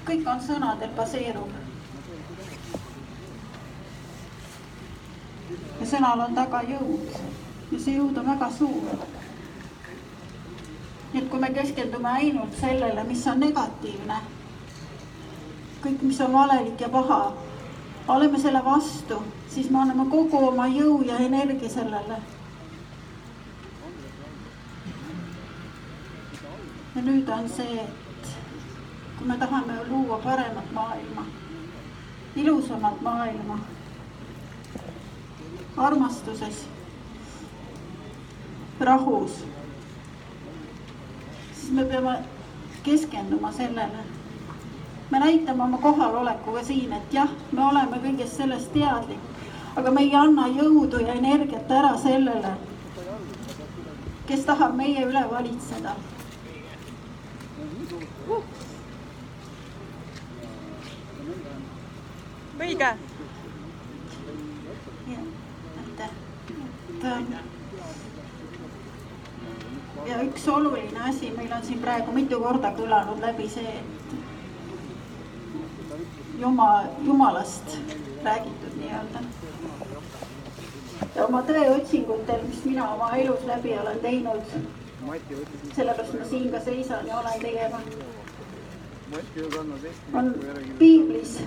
kõik 0.09 0.27
on 0.33 0.43
sõnadel 0.49 0.97
baseeruv. 0.97 1.61
ja 5.79 5.87
sõnal 5.93 6.27
on 6.27 6.35
taga 6.35 6.61
jõud 6.67 7.42
ja 7.73 7.79
see 7.81 7.95
jõud 7.97 8.17
on 8.17 8.27
väga 8.29 8.49
suur. 8.53 9.05
nii 11.13 11.21
et 11.21 11.29
kui 11.29 11.39
me 11.39 11.49
keskendume 11.53 12.09
ainult 12.09 12.55
sellele, 12.59 13.03
mis 13.05 13.25
on 13.27 13.39
negatiivne, 13.39 14.15
kõik, 15.83 16.01
mis 16.01 16.21
on 16.25 16.33
valelik 16.33 16.81
ja 16.81 16.89
paha, 16.89 17.19
oleme 18.07 18.39
selle 18.41 18.63
vastu, 18.65 19.19
siis 19.49 19.69
me 19.69 19.81
anname 19.81 20.07
kogu 20.09 20.41
oma 20.47 20.67
jõu 20.67 21.01
ja 21.05 21.17
energia 21.17 21.69
sellele. 21.69 22.21
ja 26.95 27.01
nüüd 27.01 27.29
on 27.33 27.47
see, 27.49 27.81
et 27.81 28.27
kui 29.17 29.27
me 29.27 29.37
tahame 29.37 29.79
luua 29.87 30.19
paremat 30.21 30.73
maailma, 30.73 31.25
ilusamat 32.35 33.01
maailma, 33.01 33.57
armastuses 35.77 36.67
rahus, 38.79 39.45
siis 41.53 41.71
me 41.71 41.85
peame 41.85 42.17
keskenduma 42.83 43.51
sellele. 43.51 44.03
me 45.11 45.19
näitame 45.19 45.63
oma 45.63 45.77
kohalolekuga 45.77 46.63
siin, 46.63 46.93
et 46.93 47.13
jah, 47.13 47.29
me 47.51 47.65
oleme 47.65 47.99
kõigest 48.01 48.37
sellest 48.37 48.73
teadlik, 48.73 49.19
aga 49.75 49.91
me 49.91 50.01
ei 50.01 50.15
anna 50.15 50.47
jõudu 50.47 51.01
ja 51.05 51.13
energiat 51.13 51.71
ära 51.71 51.93
sellele, 51.97 52.55
kes 54.27 54.45
tahab 54.45 54.75
meie 54.75 55.05
üle 55.05 55.23
valitseda. 55.31 55.95
õige. 62.63 62.89
aitäh. 65.83 66.09
et 67.03 67.52
ja 70.07 70.21
üks 70.23 70.47
oluline 70.47 70.99
asi, 71.09 71.31
meil 71.37 71.51
on 71.55 71.63
siin 71.63 71.79
praegu 71.79 72.11
mitu 72.11 72.39
korda 72.43 72.71
kõlanud 72.77 73.21
läbi 73.23 73.47
see, 73.49 73.73
et 73.79 73.87
Jumal, 76.39 76.85
Jumalast 77.05 77.77
räägitud 78.23 78.77
nii-öelda. 78.79 79.19
ja 81.15 81.25
oma 81.25 81.41
tõeotsingutel, 81.47 82.41
mis 82.47 82.63
mina 82.65 82.87
oma 82.95 83.11
elus 83.15 83.45
läbi 83.47 83.77
olen 83.79 83.99
teinud, 84.03 84.55
sellepärast 85.75 86.13
ma 86.19 86.25
siin 86.29 86.49
ka 86.51 86.59
seisan 86.65 87.07
ja 87.07 87.19
olen 87.19 87.39
teiega, 87.41 87.79
on 90.13 90.33
piiblis 90.79 91.37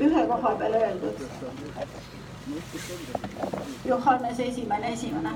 ühe 0.00 0.26
koha 0.26 0.54
peal 0.58 0.74
öeldud. 0.80 1.26
Johannes 3.84 4.40
esimene, 4.40 4.92
esimene 4.92 5.30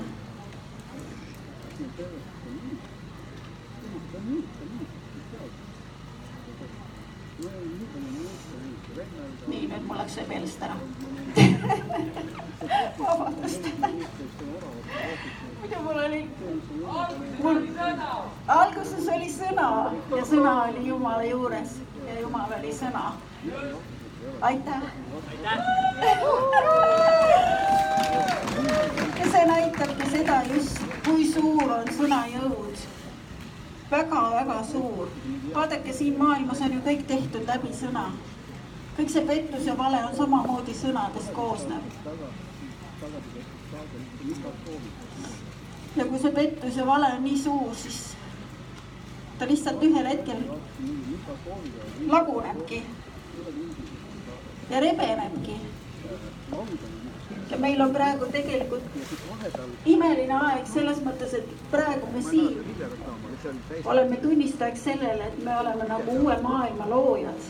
nii, 9.47 9.67
nüüd 9.67 9.83
mul 9.87 9.97
läks 10.01 10.13
see 10.17 10.25
meelest 10.27 10.63
ära 10.67 10.75
vabandust 12.99 13.63
muidu 15.59 15.77
mul 15.85 15.99
oli, 16.03 16.21
mul 17.43 17.59
alguses 18.57 19.07
oli 19.15 19.29
sõna 19.37 19.69
ja 20.17 20.23
sõna 20.33 20.53
oli 20.65 20.81
Jumala 20.89 21.23
juures 21.31 21.71
ja 22.07 22.19
Jumal 22.19 22.51
oli 22.59 22.73
sõna. 22.73 23.13
aitäh. 24.41 24.83
Ja 29.19 29.31
see 29.31 29.45
näitabki 29.45 30.09
seda 30.11 30.41
just 30.53 30.79
kui 31.05 31.25
suur 31.27 31.71
on 31.75 31.89
sõna 31.97 32.19
jõud 32.31 32.83
väga,. 33.91 34.21
väga-väga 34.21 34.63
suur. 34.71 35.07
vaadake, 35.53 35.93
siin 35.93 36.17
maailmas 36.17 36.61
on 36.61 36.73
ju 36.73 36.79
kõik 36.85 37.03
tehtud 37.07 37.47
läbi 37.47 37.73
sõna. 37.73 38.11
kõik 38.97 39.09
see 39.09 39.25
pettus 39.25 39.65
ja 39.65 39.77
vale 39.77 40.03
on 40.05 40.15
samamoodi 40.15 40.73
sõnadest 40.73 41.33
koosnev. 41.33 41.81
ja 45.95 46.05
kui 46.05 46.19
see 46.19 46.31
pettus 46.31 46.77
ja 46.77 46.85
vale 46.85 47.11
on 47.17 47.23
nii 47.23 47.37
suur, 47.43 47.75
siis 47.75 48.15
ta 49.39 49.47
lihtsalt 49.47 49.83
ühel 49.83 50.07
hetkel 50.07 50.43
lagunebki 52.07 52.83
ja 54.69 54.79
rebenebki 54.79 55.59
ja 57.51 57.57
meil 57.57 57.81
on 57.81 57.93
praegu 57.93 58.27
tegelikult 58.31 58.83
imeline 59.89 60.35
aeg 60.37 60.67
selles 60.69 60.99
mõttes, 61.05 61.33
et 61.39 61.53
praegu 61.71 62.09
me 62.13 62.21
siin 62.25 62.59
oleme 63.85 64.19
tunnistajaks 64.21 64.85
sellele, 64.89 65.31
et 65.31 65.43
me 65.43 65.57
oleme 65.59 65.87
nagu 65.89 66.17
uue 66.21 66.37
maailma 66.43 66.89
loojad. 66.89 67.49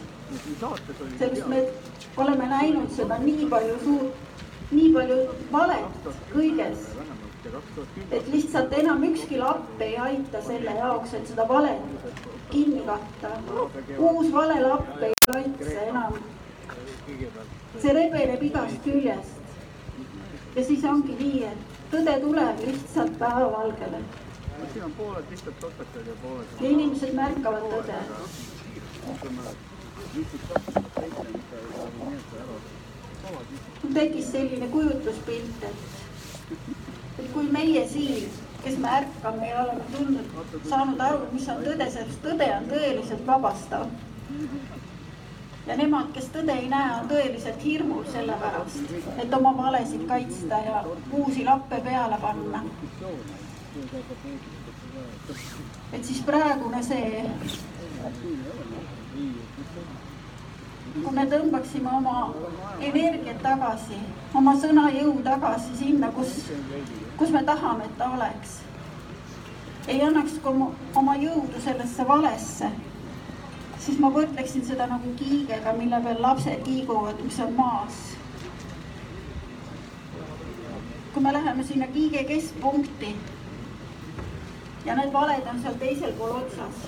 sellepärast 1.19 1.47
me 1.47 1.63
oleme 2.17 2.47
näinud 2.47 2.91
seda 2.95 3.17
nii 3.19 3.47
palju 3.49 3.77
suurt, 3.83 4.43
nii 4.71 4.91
palju 4.93 5.17
valet 5.51 6.09
kõiges, 6.33 6.85
et 8.11 8.27
lihtsalt 8.33 8.73
enam 8.81 9.03
ükski 9.09 9.39
lapp 9.41 9.81
ei 9.81 9.97
aita 9.97 10.41
selle 10.45 10.75
jaoks, 10.77 11.13
et 11.13 11.27
seda 11.27 11.47
valet 11.49 12.13
kinni 12.51 12.85
katta. 12.85 13.33
uus 13.97 14.31
valelapp 14.33 15.03
ei 15.03 15.13
kaitse 15.25 15.79
enam. 15.87 16.21
see 17.81 17.93
rebeneb 17.93 18.43
igast 18.43 18.83
küljest 18.83 19.38
ja 20.59 20.65
siis 20.65 20.83
ongi 20.83 21.13
nii, 21.19 21.43
et 21.47 21.77
tõde 21.91 22.13
tuleb 22.21 22.57
lihtsalt 22.65 23.13
päevavalgele. 23.19 24.01
siin 24.73 24.83
on 24.85 24.91
pooled 24.97 25.29
lihtsalt 25.31 25.59
topeltad 25.59 26.07
ja 26.07 26.15
pooled. 26.23 26.49
ja 26.61 26.69
inimesed 26.69 27.13
märkavad 27.15 27.63
tõde. 27.73 27.99
mul 33.83 33.93
tekkis 33.93 34.31
selline 34.31 34.67
kujutluspilt, 34.67 35.63
et, 35.63 35.79
et 37.19 37.31
kui 37.33 37.47
meie 37.51 37.87
siin, 37.87 38.29
kes 38.63 38.77
me 38.77 38.91
ärkame 38.97 39.49
ja 39.49 39.63
oleme 39.63 39.83
tundnud, 39.95 40.59
saanud 40.69 40.99
aru, 41.07 41.31
mis 41.31 41.47
on 41.55 41.63
tõde, 41.69 41.91
sest 41.95 42.23
tõde 42.25 42.51
on 42.57 42.71
tõeliselt 42.73 43.25
vabastav 43.31 43.87
ja 45.69 45.75
nemad, 45.77 46.09
kes 46.13 46.31
tõde 46.33 46.55
ei 46.57 46.67
näe, 46.69 46.93
on 46.97 47.09
tõeliselt 47.09 47.61
hirmul 47.61 48.05
selle 48.09 48.33
pärast, 48.41 48.93
et 49.21 49.33
oma 49.37 49.51
valesid 49.57 50.05
kaitsta 50.09 50.61
ja 50.65 50.81
uusi 51.13 51.45
lappe 51.45 51.81
peale 51.85 52.17
panna. 52.21 52.63
et 55.93 56.05
siis 56.05 56.21
praegune 56.25 56.81
see, 56.83 57.21
kui 61.03 61.13
me 61.13 61.25
tõmbaksime 61.35 61.93
oma 61.99 62.17
energiat 62.81 63.41
tagasi, 63.45 64.01
oma 64.33 64.57
sõnajõu 64.57 65.15
tagasi 65.23 65.77
sinna, 65.77 66.11
kus, 66.17 66.35
kus 67.17 67.29
me 67.29 67.45
tahame, 67.45 67.85
et 67.85 67.97
ta 67.97 68.09
oleks. 68.17 68.61
ei 69.87 70.01
annaks 70.01 70.41
oma 70.95 71.15
jõudu 71.17 71.61
sellesse 71.61 72.07
valesse 72.07 72.73
siis 73.79 73.99
ma 73.99 74.11
võrdleksin 74.13 74.65
seda 74.67 74.87
nagu 74.91 75.11
kiigega, 75.19 75.73
mille 75.77 75.99
peal 76.03 76.21
lapsed 76.21 76.63
kiiguvad, 76.65 77.21
mis 77.23 77.39
on 77.45 77.53
maas. 77.57 77.99
kui 81.13 81.23
me 81.25 81.31
läheme 81.33 81.63
sinna 81.65 81.87
kiige 81.87 82.21
keskpunkti 82.23 83.15
ja 84.85 84.95
need 84.95 85.13
valed 85.13 85.47
on 85.51 85.61
seal 85.61 85.77
teisel 85.81 86.13
pool 86.19 86.35
otsas, 86.37 86.83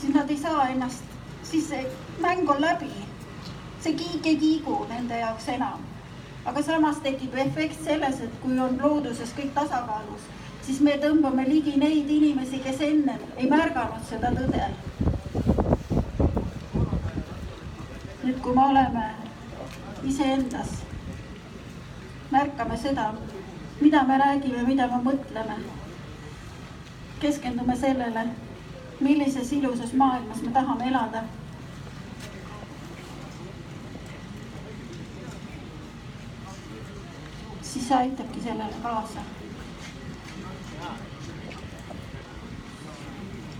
siis 0.00 0.14
nad 0.14 0.30
ei 0.30 0.36
saa 0.38 0.66
ennast, 0.68 1.16
siis 1.42 1.68
see 1.68 1.86
mäng 2.20 2.50
on 2.50 2.60
läbi. 2.60 2.90
see 3.80 3.94
kiig 3.94 4.26
ei 4.26 4.36
kiigu 4.36 4.86
nende 4.88 5.18
jaoks 5.18 5.48
enam. 5.48 5.80
aga 6.44 6.62
samas 6.62 7.00
tekib 7.02 7.34
efekt 7.34 7.84
selles, 7.84 8.20
et 8.20 8.40
kui 8.42 8.60
on 8.60 8.78
looduses 8.82 9.32
kõik 9.38 9.54
tasakaalus, 9.54 10.28
siis 10.66 10.80
me 10.82 10.98
tõmbame 11.02 11.46
ligi 11.48 11.76
neid 11.78 12.10
inimesi, 12.10 12.58
kes 12.64 12.80
enne 12.90 13.18
ei 13.36 13.50
märganud 13.50 14.02
seda 14.10 14.34
tõde 14.34 14.70
nüüd, 18.26 18.40
kui 18.42 18.54
me 18.54 18.64
oleme 18.64 19.04
iseendas, 20.04 20.80
märkame 22.30 22.76
seda, 22.76 23.12
mida 23.80 24.02
me 24.02 24.18
räägime, 24.18 24.64
mida 24.66 24.88
me 24.90 24.98
mõtleme, 25.04 25.58
keskendume 27.22 27.76
sellele, 27.78 28.26
millises 29.00 29.52
ilusas 29.52 29.94
maailmas 29.94 30.42
me 30.42 30.54
tahame 30.58 30.92
elada. 30.92 31.24
siis 37.66 37.88
see 37.88 37.96
aitabki 37.96 38.40
sellele 38.40 38.78
kaasa. 38.82 39.20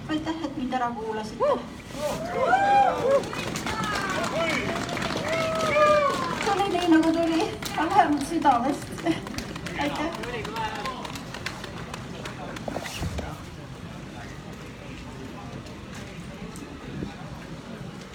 Aitäh, 0.09 0.35
et 0.45 0.57
mind 0.57 0.73
ära 0.73 0.91
kuulasite. 0.91 1.45
tuli 6.45 6.69
nii 6.73 6.89
nagu 6.89 7.12
tuli, 7.12 7.43
aga 7.77 7.91
vähemalt 7.91 8.28
südamest. 8.28 8.87
aitäh. 9.81 10.07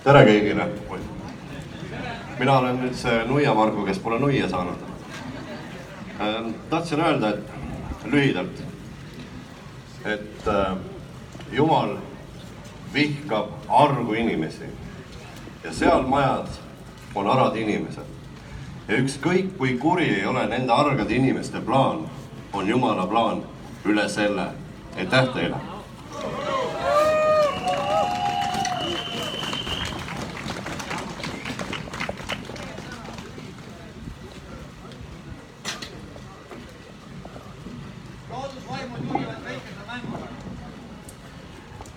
tere 0.03 0.23
kõigile. 0.25 0.69
mina 2.39 2.57
olen 2.57 2.79
nüüd 2.81 2.95
see 2.95 3.25
nuiamargu, 3.25 3.85
kes 3.85 3.99
pole 3.99 4.19
nuia 4.19 4.49
saanud. 4.49 4.87
tahtsin 6.69 7.01
öelda, 7.01 7.29
et 7.29 8.05
lühidalt, 8.05 8.63
et 10.05 10.47
äh, 10.47 10.90
Jumal 11.51 11.97
vihkab 12.93 13.45
argu 13.69 14.13
inimesi 14.13 14.69
ja 15.63 15.73
seal 15.73 16.01
majas 16.07 16.59
on 17.15 17.27
arad 17.27 17.55
inimesed. 17.55 18.07
ja 18.87 18.97
ükskõik 18.97 19.57
kui 19.57 19.77
kuri 19.77 20.07
ei 20.15 20.25
ole 20.25 20.47
nende 20.47 20.73
argade 20.73 21.15
inimeste 21.15 21.61
plaan, 21.61 22.07
on 22.53 22.67
Jumala 22.67 23.07
plaan 23.07 23.43
üle 23.85 24.09
selle. 24.09 24.47
aitäh 24.97 25.27
teile 25.33 25.57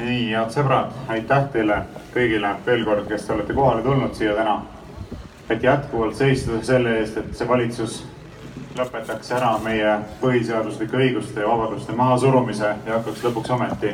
nii, 0.05 0.34
head 0.45 0.53
sõbrad, 0.53 0.93
aitäh 1.09 1.47
teile 1.53 1.77
kõigile 2.13 2.51
veel 2.67 2.83
kord, 2.85 3.07
kes 3.09 3.25
te 3.25 3.33
olete 3.33 3.55
kohale 3.57 3.83
tulnud 3.83 4.15
siia 4.15 4.35
täna. 4.37 4.63
et 5.49 5.63
jätkuvalt 5.63 6.17
seista 6.17 6.53
selle 6.63 6.99
eest, 6.99 7.17
et 7.17 7.37
see 7.37 7.49
valitsus 7.49 8.05
lõpetaks 8.77 9.33
ära 9.37 9.59
meie 9.59 9.99
põhiseaduslike 10.21 10.97
õiguste 10.97 11.41
ja 11.41 11.49
vabaduste 11.49 11.93
mahasurumise 11.93 12.75
ja 12.87 12.93
hakkaks 12.95 13.25
lõpuks 13.25 13.51
ometi 13.51 13.93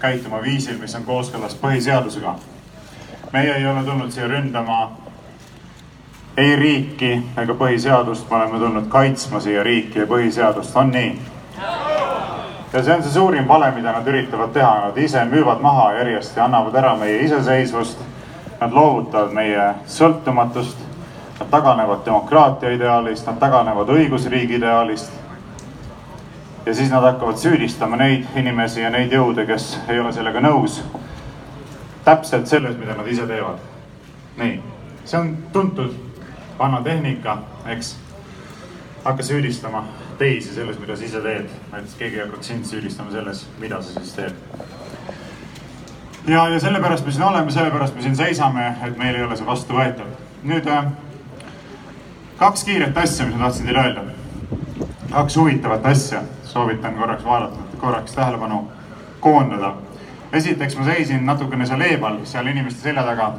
käituma 0.00 0.42
viisil, 0.42 0.78
mis 0.78 0.94
on 0.94 1.04
kooskõlas 1.04 1.54
põhiseadusega. 1.54 2.34
meie 3.32 3.54
ei 3.54 3.66
ole 3.66 3.84
tulnud 3.84 4.10
siia 4.10 4.28
ründama 4.28 4.96
ei 6.36 6.56
riiki 6.56 7.22
ega 7.36 7.54
põhiseadust, 7.54 8.30
me 8.30 8.36
oleme 8.36 8.58
tulnud 8.58 8.88
kaitsma 8.88 9.40
siia 9.40 9.62
riiki 9.62 9.98
ja 9.98 10.06
põhiseadust, 10.06 10.76
on 10.76 10.90
nii? 10.90 11.18
Ja 12.72 12.82
see 12.84 12.94
on 12.94 13.02
see 13.02 13.12
suurim 13.12 13.48
vale, 13.48 13.70
mida 13.70 13.92
nad 13.92 14.06
üritavad 14.06 14.52
teha, 14.52 14.74
nad 14.80 14.96
ise 14.96 15.24
müüvad 15.24 15.60
maha 15.60 15.92
järjest 15.92 16.36
ja 16.36 16.44
annavad 16.44 16.74
ära 16.74 16.96
meie 16.96 17.22
iseseisvust. 17.24 17.98
Nad 18.60 18.72
loovutavad 18.74 19.32
meie 19.32 19.68
sõltumatust, 19.86 20.78
nad 21.38 21.48
taganevad 21.50 22.00
demokraatia 22.04 22.72
ideaalist, 22.74 23.26
nad 23.26 23.38
taganevad 23.38 23.88
õigusriigi 23.88 24.58
ideaalist. 24.58 25.12
ja 26.66 26.74
siis 26.74 26.90
nad 26.90 27.02
hakkavad 27.02 27.36
süüdistama 27.36 27.96
neid 27.96 28.26
inimesi 28.36 28.80
ja 28.80 28.90
neid 28.90 29.12
jõude, 29.12 29.46
kes 29.46 29.78
ei 29.88 30.00
ole 30.00 30.12
sellega 30.12 30.40
nõus. 30.40 30.82
täpselt 32.04 32.46
selles, 32.46 32.76
mida 32.76 32.94
nad 32.94 33.06
ise 33.06 33.26
teevad. 33.26 33.58
nii, 34.36 34.62
see 35.04 35.20
on 35.20 35.36
tuntud 35.52 35.94
vana 36.58 36.82
tehnika, 36.82 37.38
eks. 37.66 37.96
hakka 39.04 39.22
süüdistama 39.22 39.84
teisi 40.18 40.54
selles, 40.54 40.78
mida 40.80 40.96
sa 40.96 41.04
ise 41.04 41.20
teed. 41.20 41.50
näiteks 41.72 41.94
keegi 41.94 42.16
ei 42.16 42.24
hakkaks 42.24 42.46
sind 42.46 42.64
süüdistama 42.64 43.10
selles, 43.10 43.46
mida 43.58 43.82
sa 43.82 44.00
siis 44.00 44.12
teed. 44.12 44.32
ja, 46.26 46.48
ja 46.48 46.60
sellepärast 46.60 47.06
me 47.06 47.12
siin 47.12 47.24
oleme, 47.24 47.50
sellepärast 47.50 47.94
me 47.94 48.02
siin 48.02 48.16
seisame, 48.16 48.76
et 48.86 48.98
meil 48.98 49.14
ei 49.14 49.22
ole 49.22 49.36
see 49.36 49.46
vastuvõetav. 49.46 50.08
nüüd 50.42 50.66
äh, 50.66 50.90
kaks 52.38 52.64
kiiret 52.64 52.98
asja, 52.98 53.26
mis 53.26 53.36
ma 53.36 53.44
tahtsin 53.44 53.66
teile 53.66 53.84
öelda. 53.84 54.02
kaks 55.10 55.36
huvitavat 55.36 55.86
asja, 55.86 56.22
soovitan 56.44 56.94
korraks 56.94 57.24
vaadata, 57.24 57.58
korraks 57.78 58.12
tähelepanu 58.12 58.64
koondada. 59.20 59.74
esiteks 60.32 60.76
ma 60.76 60.84
seisin 60.84 61.26
natukene 61.26 61.66
seal 61.66 61.80
eemal, 61.80 62.18
seal 62.24 62.46
inimeste 62.46 62.80
selja 62.80 63.02
taga. 63.02 63.34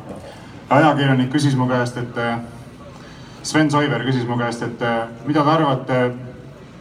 ajakirjanik 0.70 1.30
küsis 1.34 1.56
mu 1.56 1.68
käest, 1.68 1.98
et 1.98 2.18
äh, 2.18 2.40
Sven 3.44 3.72
Soiver 3.72 4.04
küsis 4.04 4.28
mu 4.28 4.38
käest, 4.38 4.64
et 4.64 4.82
äh, 4.82 5.08
mida 5.26 5.44
te 5.44 5.50
arvate 5.50 6.12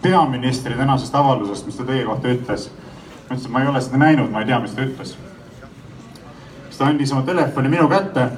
peaministri 0.02 0.74
tänasest 0.74 1.14
avaldusest, 1.14 1.66
mis 1.66 1.76
ta 1.76 1.84
teie 1.84 2.04
kohta 2.04 2.28
ütles. 2.28 2.70
ma 3.28 3.34
ütlesin, 3.34 3.46
et 3.46 3.52
ma 3.52 3.60
ei 3.60 3.68
ole 3.68 3.80
seda 3.80 3.96
näinud, 3.96 4.30
ma 4.30 4.40
ei 4.40 4.46
tea, 4.46 4.60
mis 4.60 4.74
ta 4.74 4.82
ütles. 4.82 5.16
siis 6.68 6.78
ta 6.78 6.86
andis 6.86 7.12
oma 7.12 7.22
telefoni 7.22 7.68
minu 7.68 7.88
kätte 7.88 8.28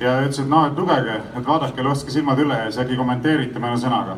ja 0.00 0.20
ütles, 0.20 0.40
et 0.40 0.48
noh, 0.48 0.66
et 0.66 0.78
lugege, 0.78 1.20
et 1.36 1.46
vaadake, 1.46 1.82
laske 1.82 2.10
silmad 2.10 2.38
üle 2.38 2.58
ja 2.58 2.70
siis 2.70 2.84
äkki 2.84 2.96
kommenteerite 2.96 3.58
mõne 3.58 3.76
sõnaga. 3.80 4.16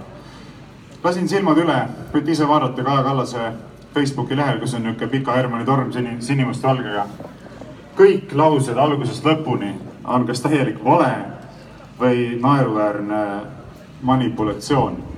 lasin 1.05 1.29
silmad 1.29 1.59
üle, 1.59 1.81
võite 2.13 2.31
ise 2.31 2.49
vaadata 2.49 2.83
Kaja 2.83 3.03
Kallase 3.03 3.53
Facebooki 3.95 4.37
lehel, 4.37 4.59
kus 4.61 4.75
on 4.75 4.83
niisugune 4.83 5.11
pika 5.11 5.33
Hermanni 5.33 5.65
torm 5.65 5.93
sini, 5.93 6.17
sinimustvalgega. 6.21 7.07
kõik 7.97 8.33
laused 8.33 8.77
algusest 8.77 9.25
lõpuni 9.25 9.75
on 10.05 10.27
kas 10.27 10.41
täielik 10.41 10.85
vale 10.85 11.13
või 12.01 12.39
naeruväärne 12.41 13.21
manipulatsioon 14.03 15.16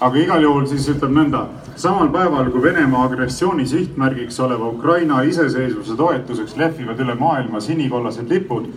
aga 0.00 0.18
igal 0.20 0.42
juhul 0.42 0.66
siis 0.68 0.88
ütleb 0.92 1.12
nõnda. 1.12 1.46
samal 1.76 2.08
päeval, 2.08 2.50
kui 2.50 2.62
Venemaa 2.62 3.04
agressiooni 3.04 3.66
sihtmärgiks 3.66 4.40
oleva 4.40 4.68
Ukraina 4.68 5.22
iseseisvuse 5.22 5.96
toetuseks 5.96 6.56
lehvivad 6.56 7.00
üle 7.00 7.14
maailma 7.14 7.60
sinikollased 7.60 8.28
lipud, 8.28 8.68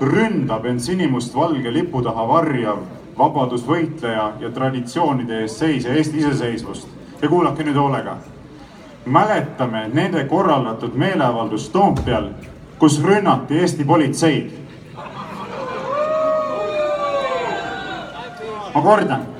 ründab 0.00 0.66
end 0.66 0.80
sinimustvalge 0.80 1.72
lipu 1.72 2.02
taha 2.02 2.26
varjav 2.28 2.78
vabadusvõitleja 3.18 4.32
ja 4.40 4.50
traditsioonide 4.50 5.40
eest 5.42 5.58
seisja 5.58 5.94
Eesti 5.94 6.18
iseseisvust. 6.18 6.88
ja 7.22 7.28
kuulake 7.28 7.64
nüüd 7.64 7.76
hoolega. 7.76 8.16
mäletame 9.06 9.88
nende 9.92 10.24
korraldatud 10.24 10.94
meeleavaldust 10.94 11.72
Toompeal, 11.72 12.30
kus 12.78 13.02
rünnati 13.02 13.58
Eesti 13.58 13.84
politseid. 13.84 14.50
ma 18.74 18.82
kordan 18.82 19.37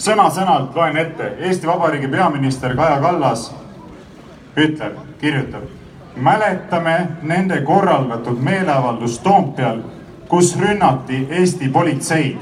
sõna-sõnalt 0.00 0.76
loen 0.76 0.96
ette, 0.96 1.34
Eesti 1.38 1.66
Vabariigi 1.68 2.08
peaminister 2.08 2.74
Kaja 2.76 3.00
Kallas 3.00 3.50
ütleb, 4.56 4.96
kirjutab. 5.20 5.62
mäletame 6.16 7.08
nende 7.22 7.60
korraldatud 7.60 8.38
meeleavaldust 8.42 9.22
Toompeal, 9.22 9.78
kus 10.28 10.56
rünnati 10.58 11.26
Eesti 11.30 11.68
politseid. 11.68 12.38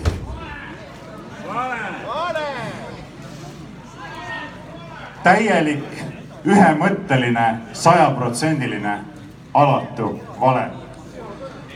täielik, 5.23 5.85
ühemõtteline, 6.47 7.55
sajaprotsendiline, 7.73 8.99
alatu 9.55 10.21
vale. 10.41 10.71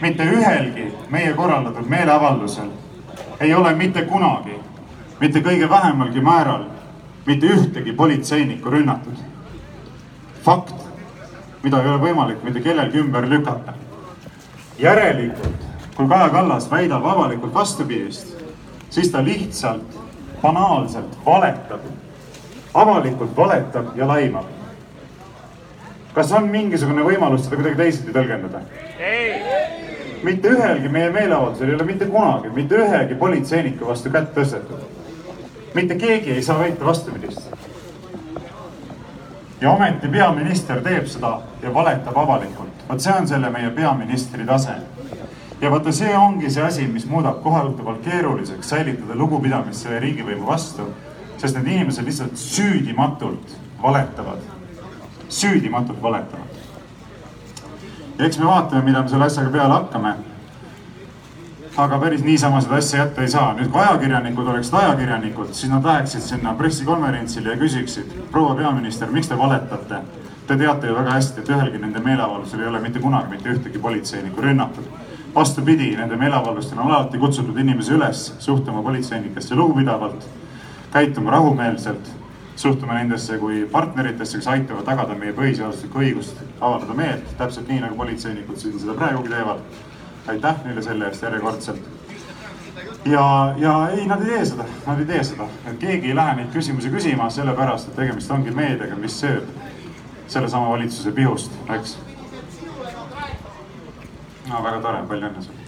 mitte 0.00 0.24
ühelgi 0.24 0.94
meie 1.10 1.32
korraldatud 1.32 1.86
meeleavaldusel 1.88 2.70
ei 3.40 3.54
ole 3.54 3.74
mitte 3.74 4.02
kunagi 4.02 4.61
mitte 5.22 5.40
kõige 5.40 5.68
vähemalgi 5.70 6.20
määral 6.20 6.64
mitte 7.26 7.46
ühtegi 7.46 7.92
politseinikku 7.92 8.70
rünnatud. 8.70 9.18
fakt, 10.42 10.74
mida 11.62 11.82
ei 11.82 11.88
ole 11.88 12.00
võimalik 12.02 12.42
mitte 12.42 12.60
kellelgi 12.60 12.98
ümber 12.98 13.28
lükata. 13.30 13.72
järelikult, 14.78 15.66
kui 15.94 16.08
Kaja 16.08 16.28
Kallas 16.28 16.70
väidab 16.70 17.04
avalikult 17.06 17.54
vastupidist, 17.54 18.34
siis 18.90 19.10
ta 19.10 19.24
lihtsalt 19.24 19.98
banaalselt 20.42 21.18
valetab, 21.26 21.84
avalikult 22.74 23.36
valetab 23.36 23.96
ja 23.96 24.08
laimab. 24.08 24.46
kas 26.14 26.32
on 26.32 26.48
mingisugune 26.48 27.02
võimalus 27.02 27.44
seda 27.44 27.56
kuidagi 27.56 27.76
teisiti 27.76 28.12
tõlgendada? 28.12 28.64
mitte 30.22 30.48
ühelgi 30.48 30.88
meie 30.88 31.10
meeleavaldusel 31.10 31.68
ei 31.68 31.74
ole 31.74 31.84
mitte 31.84 32.06
kunagi 32.06 32.50
mitte 32.54 32.74
ühegi 32.74 33.14
politseiniku 33.14 33.86
vastu 33.86 34.10
kätt 34.10 34.34
tõstetud 34.34 34.91
mitte 35.74 35.94
keegi 35.94 36.30
ei 36.30 36.42
saa 36.42 36.58
väita 36.58 36.84
vastupidist. 36.84 37.40
ja 39.60 39.70
ometi 39.70 40.08
peaminister 40.08 40.80
teeb 40.82 41.06
seda 41.06 41.40
ja 41.62 41.74
valetab 41.74 42.16
avalikult. 42.16 42.88
vot 42.88 43.00
see 43.00 43.12
on 43.12 43.28
selle 43.28 43.50
meie 43.50 43.70
peaministri 43.70 44.46
tase. 44.46 44.74
ja 45.60 45.70
vaata, 45.70 45.92
see 45.92 46.16
ongi 46.16 46.50
see 46.50 46.62
asi, 46.62 46.86
mis 46.86 47.06
muudab 47.06 47.42
kohutavalt 47.42 48.02
keeruliseks 48.04 48.68
säilitada 48.68 49.14
lugupidamist 49.14 49.82
selle 49.82 50.00
riigivõimu 50.00 50.46
vastu, 50.46 50.88
sest 51.36 51.56
need 51.56 51.66
inimesed 51.66 52.04
lihtsalt 52.04 52.36
süüdimatult 52.36 53.56
valetavad, 53.82 54.42
süüdimatult 55.28 56.02
valetavad. 56.02 56.60
ja 58.18 58.26
eks 58.26 58.38
me 58.38 58.46
vaatame, 58.46 58.82
mida 58.82 59.02
me 59.02 59.08
selle 59.08 59.24
asjaga 59.24 59.50
peale 59.50 59.74
hakkame. 59.74 60.14
Aga 61.76 61.98
päris 61.98 62.24
niisama 62.24 62.60
seda 62.60 62.74
asja 62.74 62.98
jätta 62.98 63.22
ei 63.22 63.28
saa. 63.28 63.54
nüüd, 63.56 63.70
kui 63.72 63.80
ajakirjanikud 63.80 64.46
oleksid 64.46 64.74
ajakirjanikud, 64.74 65.52
siis 65.52 65.72
nad 65.72 65.84
läheksid 65.84 66.20
sinna 66.20 66.54
pressikonverentsile 66.54 67.50
ja 67.50 67.56
küsiksid, 67.56 68.12
proua 68.30 68.54
peaminister, 68.54 69.10
miks 69.10 69.28
te 69.28 69.38
valetate? 69.38 70.02
Te 70.46 70.56
teate 70.56 70.86
ju 70.86 70.94
väga 70.94 71.14
hästi, 71.16 71.40
et 71.40 71.48
ühelgi 71.48 71.78
nende 71.78 72.00
meeleavaldusel 72.04 72.60
ei 72.60 72.68
ole 72.68 72.80
mitte 72.80 73.00
kunagi 73.00 73.30
mitte 73.30 73.48
ühtegi 73.48 73.78
politseinikku 73.78 74.40
rünnatud. 74.40 74.84
vastupidi, 75.34 75.96
nende 75.96 76.16
meeleavaldustel 76.16 76.78
on 76.78 76.90
alati 76.92 77.18
kutsutud 77.18 77.56
inimesi 77.58 77.92
üles 77.92 78.34
suhtuma 78.38 78.82
politseinikesse 78.82 79.54
lugupidavalt, 79.54 80.26
käituma 80.92 81.30
rahumeelselt, 81.30 82.10
suhtuma 82.56 82.94
nendesse 82.94 83.38
kui 83.38 83.68
partneritesse, 83.72 84.38
kes 84.38 84.48
aitavad 84.48 84.84
tagada 84.84 85.14
meie 85.14 85.32
põhiseaduslikku 85.32 85.98
õigust 85.98 86.42
avaldada 86.60 86.94
meelt, 86.94 87.32
täpselt 87.38 87.68
nii 87.68 87.80
nagu 87.80 87.96
politseinikud 87.96 88.60
siin 88.60 88.78
seda 88.78 88.94
praegugi 88.98 89.32
teevad. 89.32 89.64
Aitäh 90.26 90.64
neile 90.64 90.82
selle 90.82 91.06
eest 91.06 91.22
järjekordselt. 91.22 91.80
ja, 93.04 93.54
ja 93.56 93.88
ei, 93.88 94.06
nad 94.06 94.20
ei 94.20 94.26
tee 94.26 94.44
seda, 94.44 94.64
nad 94.86 94.98
ei 94.98 95.06
tee 95.06 95.24
seda, 95.24 95.46
et 95.66 95.78
keegi 95.78 96.08
ei 96.08 96.16
lähe 96.16 96.34
neid 96.38 96.52
küsimusi 96.54 96.90
küsima, 96.90 97.30
sellepärast 97.30 97.88
et 97.88 97.96
tegemist 97.96 98.30
ongi 98.30 98.50
meediaga, 98.54 98.96
mis 98.96 99.18
sööb 99.20 99.48
sellesama 100.28 100.70
valitsuse 100.70 101.12
pihust, 101.12 101.52
eks. 101.76 101.98
no 104.48 104.62
väga 104.62 104.80
tore, 104.80 105.02
palju 105.08 105.28
õnne 105.28 105.42
sulle. 105.42 105.58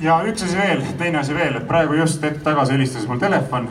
ja 0.00 0.18
üks 0.26 0.42
asi 0.42 0.58
veel, 0.58 0.82
teine 0.98 1.22
asi 1.22 1.34
veel, 1.34 1.60
et 1.60 1.68
praegu 1.68 2.00
just 2.00 2.22
hetk 2.22 2.42
tagasi 2.42 2.74
helistas 2.74 3.06
mul 3.06 3.22
telefon. 3.22 3.68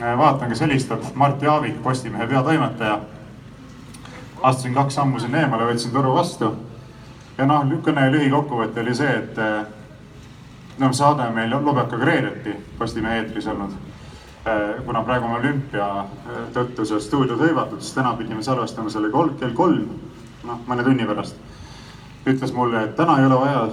vaatan, 0.00 0.48
kes 0.48 0.60
helistab, 0.60 1.04
Mart 1.14 1.42
Jaavik, 1.42 1.82
Postimehe 1.82 2.26
peatoimetaja. 2.26 3.00
astusin 4.42 4.74
kaks 4.74 4.94
sammu 4.94 5.20
sinna 5.20 5.44
eemale, 5.44 5.68
võtsin 5.72 5.92
toru 5.92 6.14
vastu. 6.14 6.54
Ja 7.38 7.46
noh, 7.46 7.66
kõne 7.84 8.10
lühikokkuvõte 8.12 8.80
oli 8.80 8.94
see, 8.94 9.16
et 9.18 10.78
no 10.78 10.92
saade 10.92 11.28
meil 11.34 11.52
Lubjaka 11.52 11.96
Greereti 12.00 12.54
Postimehe 12.78 13.22
eetris 13.22 13.46
olnud 13.52 13.76
kuna 14.84 15.02
praegu 15.02 15.26
on 15.26 15.40
olümpia 15.40 16.04
tõttu 16.54 16.84
seal 16.86 17.00
stuudiod 17.02 17.40
hõivatud, 17.40 17.80
siis 17.82 17.94
täna 17.96 18.12
pidime 18.18 18.42
salvestama 18.46 18.90
selle 18.90 19.10
kol 19.10 19.28
kell 19.40 19.54
kolm, 19.58 19.88
noh, 20.46 20.60
mõne 20.68 20.84
tunni 20.86 21.06
pärast. 21.06 21.36
ütles 22.26 22.52
mulle, 22.54 22.84
et 22.84 22.96
täna 22.96 23.18
ei 23.18 23.26
ole 23.26 23.40
vaja 23.40 23.68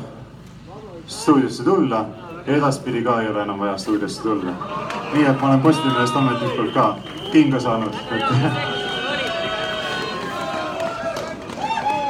stuudiosse 1.08 1.64
tulla 1.64 2.06
ja 2.46 2.56
edaspidi 2.56 3.04
ka 3.04 3.22
ei 3.22 3.30
ole 3.30 3.42
enam 3.44 3.60
vaja 3.60 3.78
stuudiosse 3.78 4.22
tulla. 4.22 4.52
nii 5.14 5.26
et 5.26 5.42
ma 5.42 5.48
olen 5.48 5.62
Postimehest 5.62 6.16
ametlikult 6.16 6.74
ka 6.74 6.98
kinga 7.32 7.60
saanud 7.60 7.94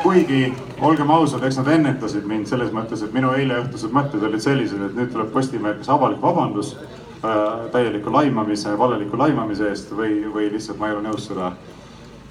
kuigi 0.04 0.54
olgem 0.84 1.12
ausad, 1.12 1.44
eks 1.44 1.58
nad 1.62 1.70
ennetasid 1.78 2.26
mind 2.28 2.50
selles 2.50 2.72
mõttes, 2.76 3.04
et 3.06 3.14
minu 3.16 3.32
eileõhtused 3.38 3.94
mõtted 3.96 4.24
olid 4.28 4.44
sellised, 4.44 4.82
et 4.84 4.98
nüüd 4.98 5.14
tuleb 5.14 5.32
Postimehe 5.32 5.78
kas 5.80 5.92
avalik 5.94 6.20
vabandus 6.22 6.74
äh, 6.76 7.70
täieliku 7.72 8.12
laimamise, 8.14 8.76
valeliku 8.80 9.20
laimamise 9.20 9.70
eest 9.72 9.94
või, 9.96 10.20
või 10.34 10.50
lihtsalt 10.52 10.82
ma 10.82 10.90
ei 10.90 10.98
ole 10.98 11.06
nõus 11.08 11.30
seda 11.30 11.54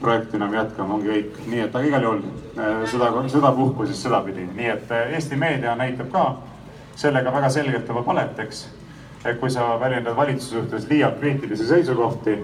projekti 0.02 0.36
enam 0.36 0.54
jätkama, 0.54 0.98
ongi 0.98 1.12
kõik. 1.12 1.40
nii 1.46 1.64
et 1.64 1.76
aga 1.76 1.88
igal 1.88 2.06
juhul 2.08 2.22
äh, 2.58 2.84
seda, 2.92 3.10
sedapuhku 3.36 3.88
siis 3.88 4.04
sedapidi, 4.04 4.46
nii 4.54 4.70
et 4.76 4.92
äh, 4.92 5.16
Eesti 5.16 5.38
meedia 5.40 5.76
näitab 5.78 6.12
ka 6.12 6.28
sellega 6.96 7.32
väga 7.32 7.50
selgelt 7.50 7.90
oma 7.90 8.04
valet, 8.06 8.38
eks. 8.46 8.66
et 9.24 9.38
kui 9.40 9.50
sa 9.50 9.72
väljendad 9.80 10.16
valitsuse 10.16 10.58
suhtes 10.58 10.88
liialt 10.90 11.20
kriitilisi 11.20 11.66
seisukohti, 11.66 12.40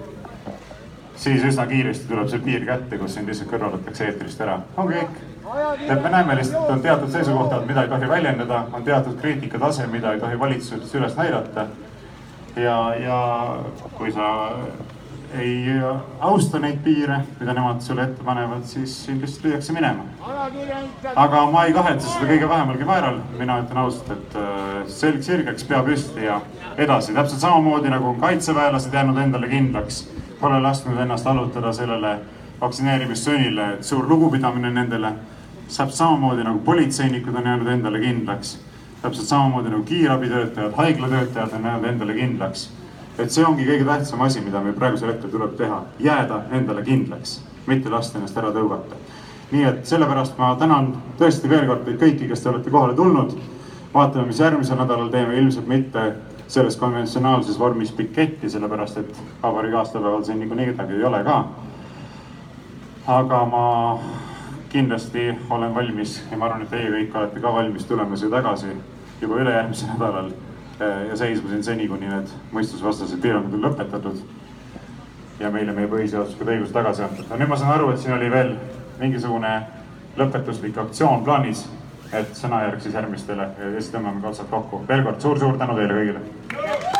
siis 1.15 1.43
üsna 1.43 1.67
kiiresti 1.69 2.09
tuleb 2.09 2.31
see 2.31 2.41
piir 2.41 2.65
kätte, 2.65 2.97
kus 2.97 3.19
sind 3.19 3.29
lihtsalt 3.29 3.51
kõrvaldatakse 3.51 4.09
eetrist 4.09 4.41
ära, 4.41 4.61
ongi 4.77 5.03
kõik 5.03 5.28
et 5.89 6.03
me 6.03 6.09
näeme 6.09 6.35
lihtsalt, 6.35 6.69
on 6.69 6.81
teatud 6.81 7.11
seisukohtad, 7.11 7.65
mida 7.65 7.83
ei 7.83 7.89
tohi 7.89 8.09
väljendada, 8.09 8.63
on 8.73 8.83
teatud 8.83 9.17
kriitika 9.21 9.59
tase, 9.59 9.87
mida 9.87 10.13
ei 10.13 10.19
tohi 10.19 10.39
valitsuses 10.39 10.95
üles 10.95 11.17
näidata. 11.17 11.65
ja, 12.55 12.95
ja 12.95 13.57
kui 13.97 14.11
sa 14.11 14.29
ei 15.37 15.65
austa 16.19 16.59
neid 16.59 16.79
piire, 16.83 17.19
mida 17.39 17.53
nemad 17.53 17.81
sulle 17.81 18.03
ette 18.03 18.23
panevad, 18.25 18.63
siis 18.65 18.95
sind 19.05 19.21
lihtsalt 19.21 19.45
lüüakse 19.45 19.73
minema. 19.73 20.03
aga 21.15 21.45
ma 21.51 21.65
ei 21.65 21.73
kahetse 21.73 22.09
seda 22.09 22.25
kõige 22.31 22.49
vähemalgi 22.49 22.85
määral, 22.85 23.19
mina 23.37 23.59
ütlen 23.61 23.77
ausalt, 23.77 24.09
et 24.11 24.39
selg 24.89 25.23
sirgeks, 25.23 25.63
pea 25.69 25.83
püsti 25.85 26.25
ja 26.25 26.41
edasi, 26.77 27.13
täpselt 27.13 27.41
samamoodi 27.41 27.93
nagu 27.93 28.09
on 28.09 28.19
kaitseväelased 28.21 28.93
jäänud 28.93 29.17
endale 29.17 29.47
kindlaks, 29.47 30.07
pole 30.41 30.59
lasknud 30.61 30.97
ennast 30.97 31.27
allutada 31.27 31.73
sellele 31.73 32.17
vaktsineerimissunnile, 32.61 33.73
et 33.73 33.83
suur 33.83 34.07
lugupidamine 34.09 34.71
nendele 34.73 35.13
täpselt 35.77 35.95
samamoodi 35.95 36.43
nagu 36.43 36.59
politseinikud 36.59 37.35
on 37.35 37.45
jäänud 37.45 37.67
endale 37.67 37.99
kindlaks, 37.99 38.59
täpselt 39.01 39.27
samamoodi 39.27 39.69
nagu 39.69 39.83
kiirabitöötajad, 39.83 40.73
haiglatöötajad 40.73 41.53
on 41.53 41.63
jäänud 41.63 41.83
endale 41.83 42.13
kindlaks. 42.13 42.69
et 43.19 43.31
see 43.31 43.43
ongi 43.45 43.65
kõige 43.67 43.83
tähtsam 43.85 44.21
asi, 44.21 44.41
mida 44.41 44.61
meil 44.63 44.73
praegusel 44.73 45.09
hetkel 45.11 45.29
tuleb 45.29 45.57
teha, 45.59 45.81
jääda 45.99 46.41
endale 46.55 46.83
kindlaks, 46.83 47.41
mitte 47.67 47.89
lasta 47.89 48.17
ennast 48.17 48.37
ära 48.37 48.51
tõugata. 48.55 48.95
nii 49.51 49.63
et 49.63 49.85
sellepärast 49.85 50.37
ma 50.37 50.55
tänan 50.55 50.93
tõesti 51.19 51.49
veel 51.49 51.67
kord 51.67 51.85
teid 51.85 51.99
kõiki, 52.01 52.27
kes 52.27 52.41
te 52.41 52.49
olete 52.49 52.69
kohale 52.69 52.93
tulnud. 52.93 53.37
vaatame, 53.93 54.25
mis 54.25 54.39
järgmisel 54.39 54.77
nädalal 54.77 55.09
teeme, 55.09 55.37
ilmselt 55.37 55.67
mitte 55.67 56.13
selles 56.47 56.77
konventsionaalses 56.77 57.59
vormis 57.59 57.91
piketti, 57.91 58.49
sellepärast 58.49 58.97
et 58.97 59.21
vabariigi 59.43 59.75
aastapäeval 59.75 60.23
siin 60.23 60.39
niikuinii 60.39 60.65
kedagi 60.65 60.93
ei 60.93 61.03
ole 61.03 61.23
ka. 61.23 61.45
aga 63.07 63.45
ma 63.45 63.99
kindlasti 64.69 65.35
olen 65.49 65.75
valmis 65.75 66.23
ja 66.31 66.37
ma 66.37 66.45
arvan, 66.45 66.61
et 66.61 66.69
teie 66.69 66.91
kõik 66.93 67.15
olete 67.17 67.41
ka 67.41 67.53
valmis 67.53 67.85
tulema 67.89 68.17
siia 68.17 68.29
tagasi 68.29 68.73
juba 69.21 69.41
ülejärgmisel 69.41 69.89
nädalal 69.93 70.29
ja 71.09 71.15
seisma 71.17 71.49
siin 71.49 71.63
seni, 71.63 71.87
kuni 71.87 72.07
need 72.07 72.29
mõistusvastased 72.55 73.21
piirangud 73.21 73.57
on 73.57 73.65
lõpetatud. 73.65 74.21
ja 75.39 75.49
meile 75.51 75.71
meie 75.71 75.87
põhiseaduslikud 75.87 76.51
õigused 76.53 76.73
tagasi 76.73 77.03
antud. 77.03 77.25
no 77.29 77.37
nüüd 77.37 77.49
ma 77.49 77.57
saan 77.57 77.73
aru, 77.73 77.91
et 77.91 77.99
siin 77.99 78.13
oli 78.13 78.31
veel 78.31 78.55
mingisugune 78.99 79.53
lõpetuslik 80.17 80.77
aktsioon 80.77 81.23
plaanis, 81.23 81.65
et 82.13 82.35
sõnajärg 82.35 82.81
siis 82.83 82.95
järgmistele 82.95 83.49
ja 83.57 83.71
siis 83.77 83.91
tõmbame 83.93 84.21
ka 84.21 84.33
otsad 84.33 84.49
kokku. 84.49 84.83
veel 84.87 85.03
kord 85.03 85.21
suur-suur 85.21 85.57
tänu 85.57 85.75
teile 85.75 85.93
kõigile. 85.93 86.99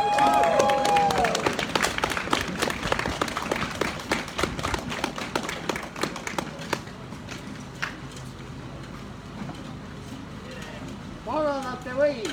paganate 11.26 11.94
võim, 11.96 12.32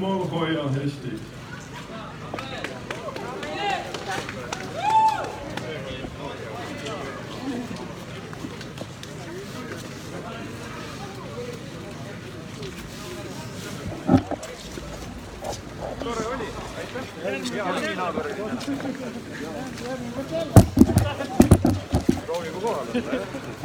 Jumal 0.04 0.28
hoia 0.32 0.64
hästi. 0.70 0.83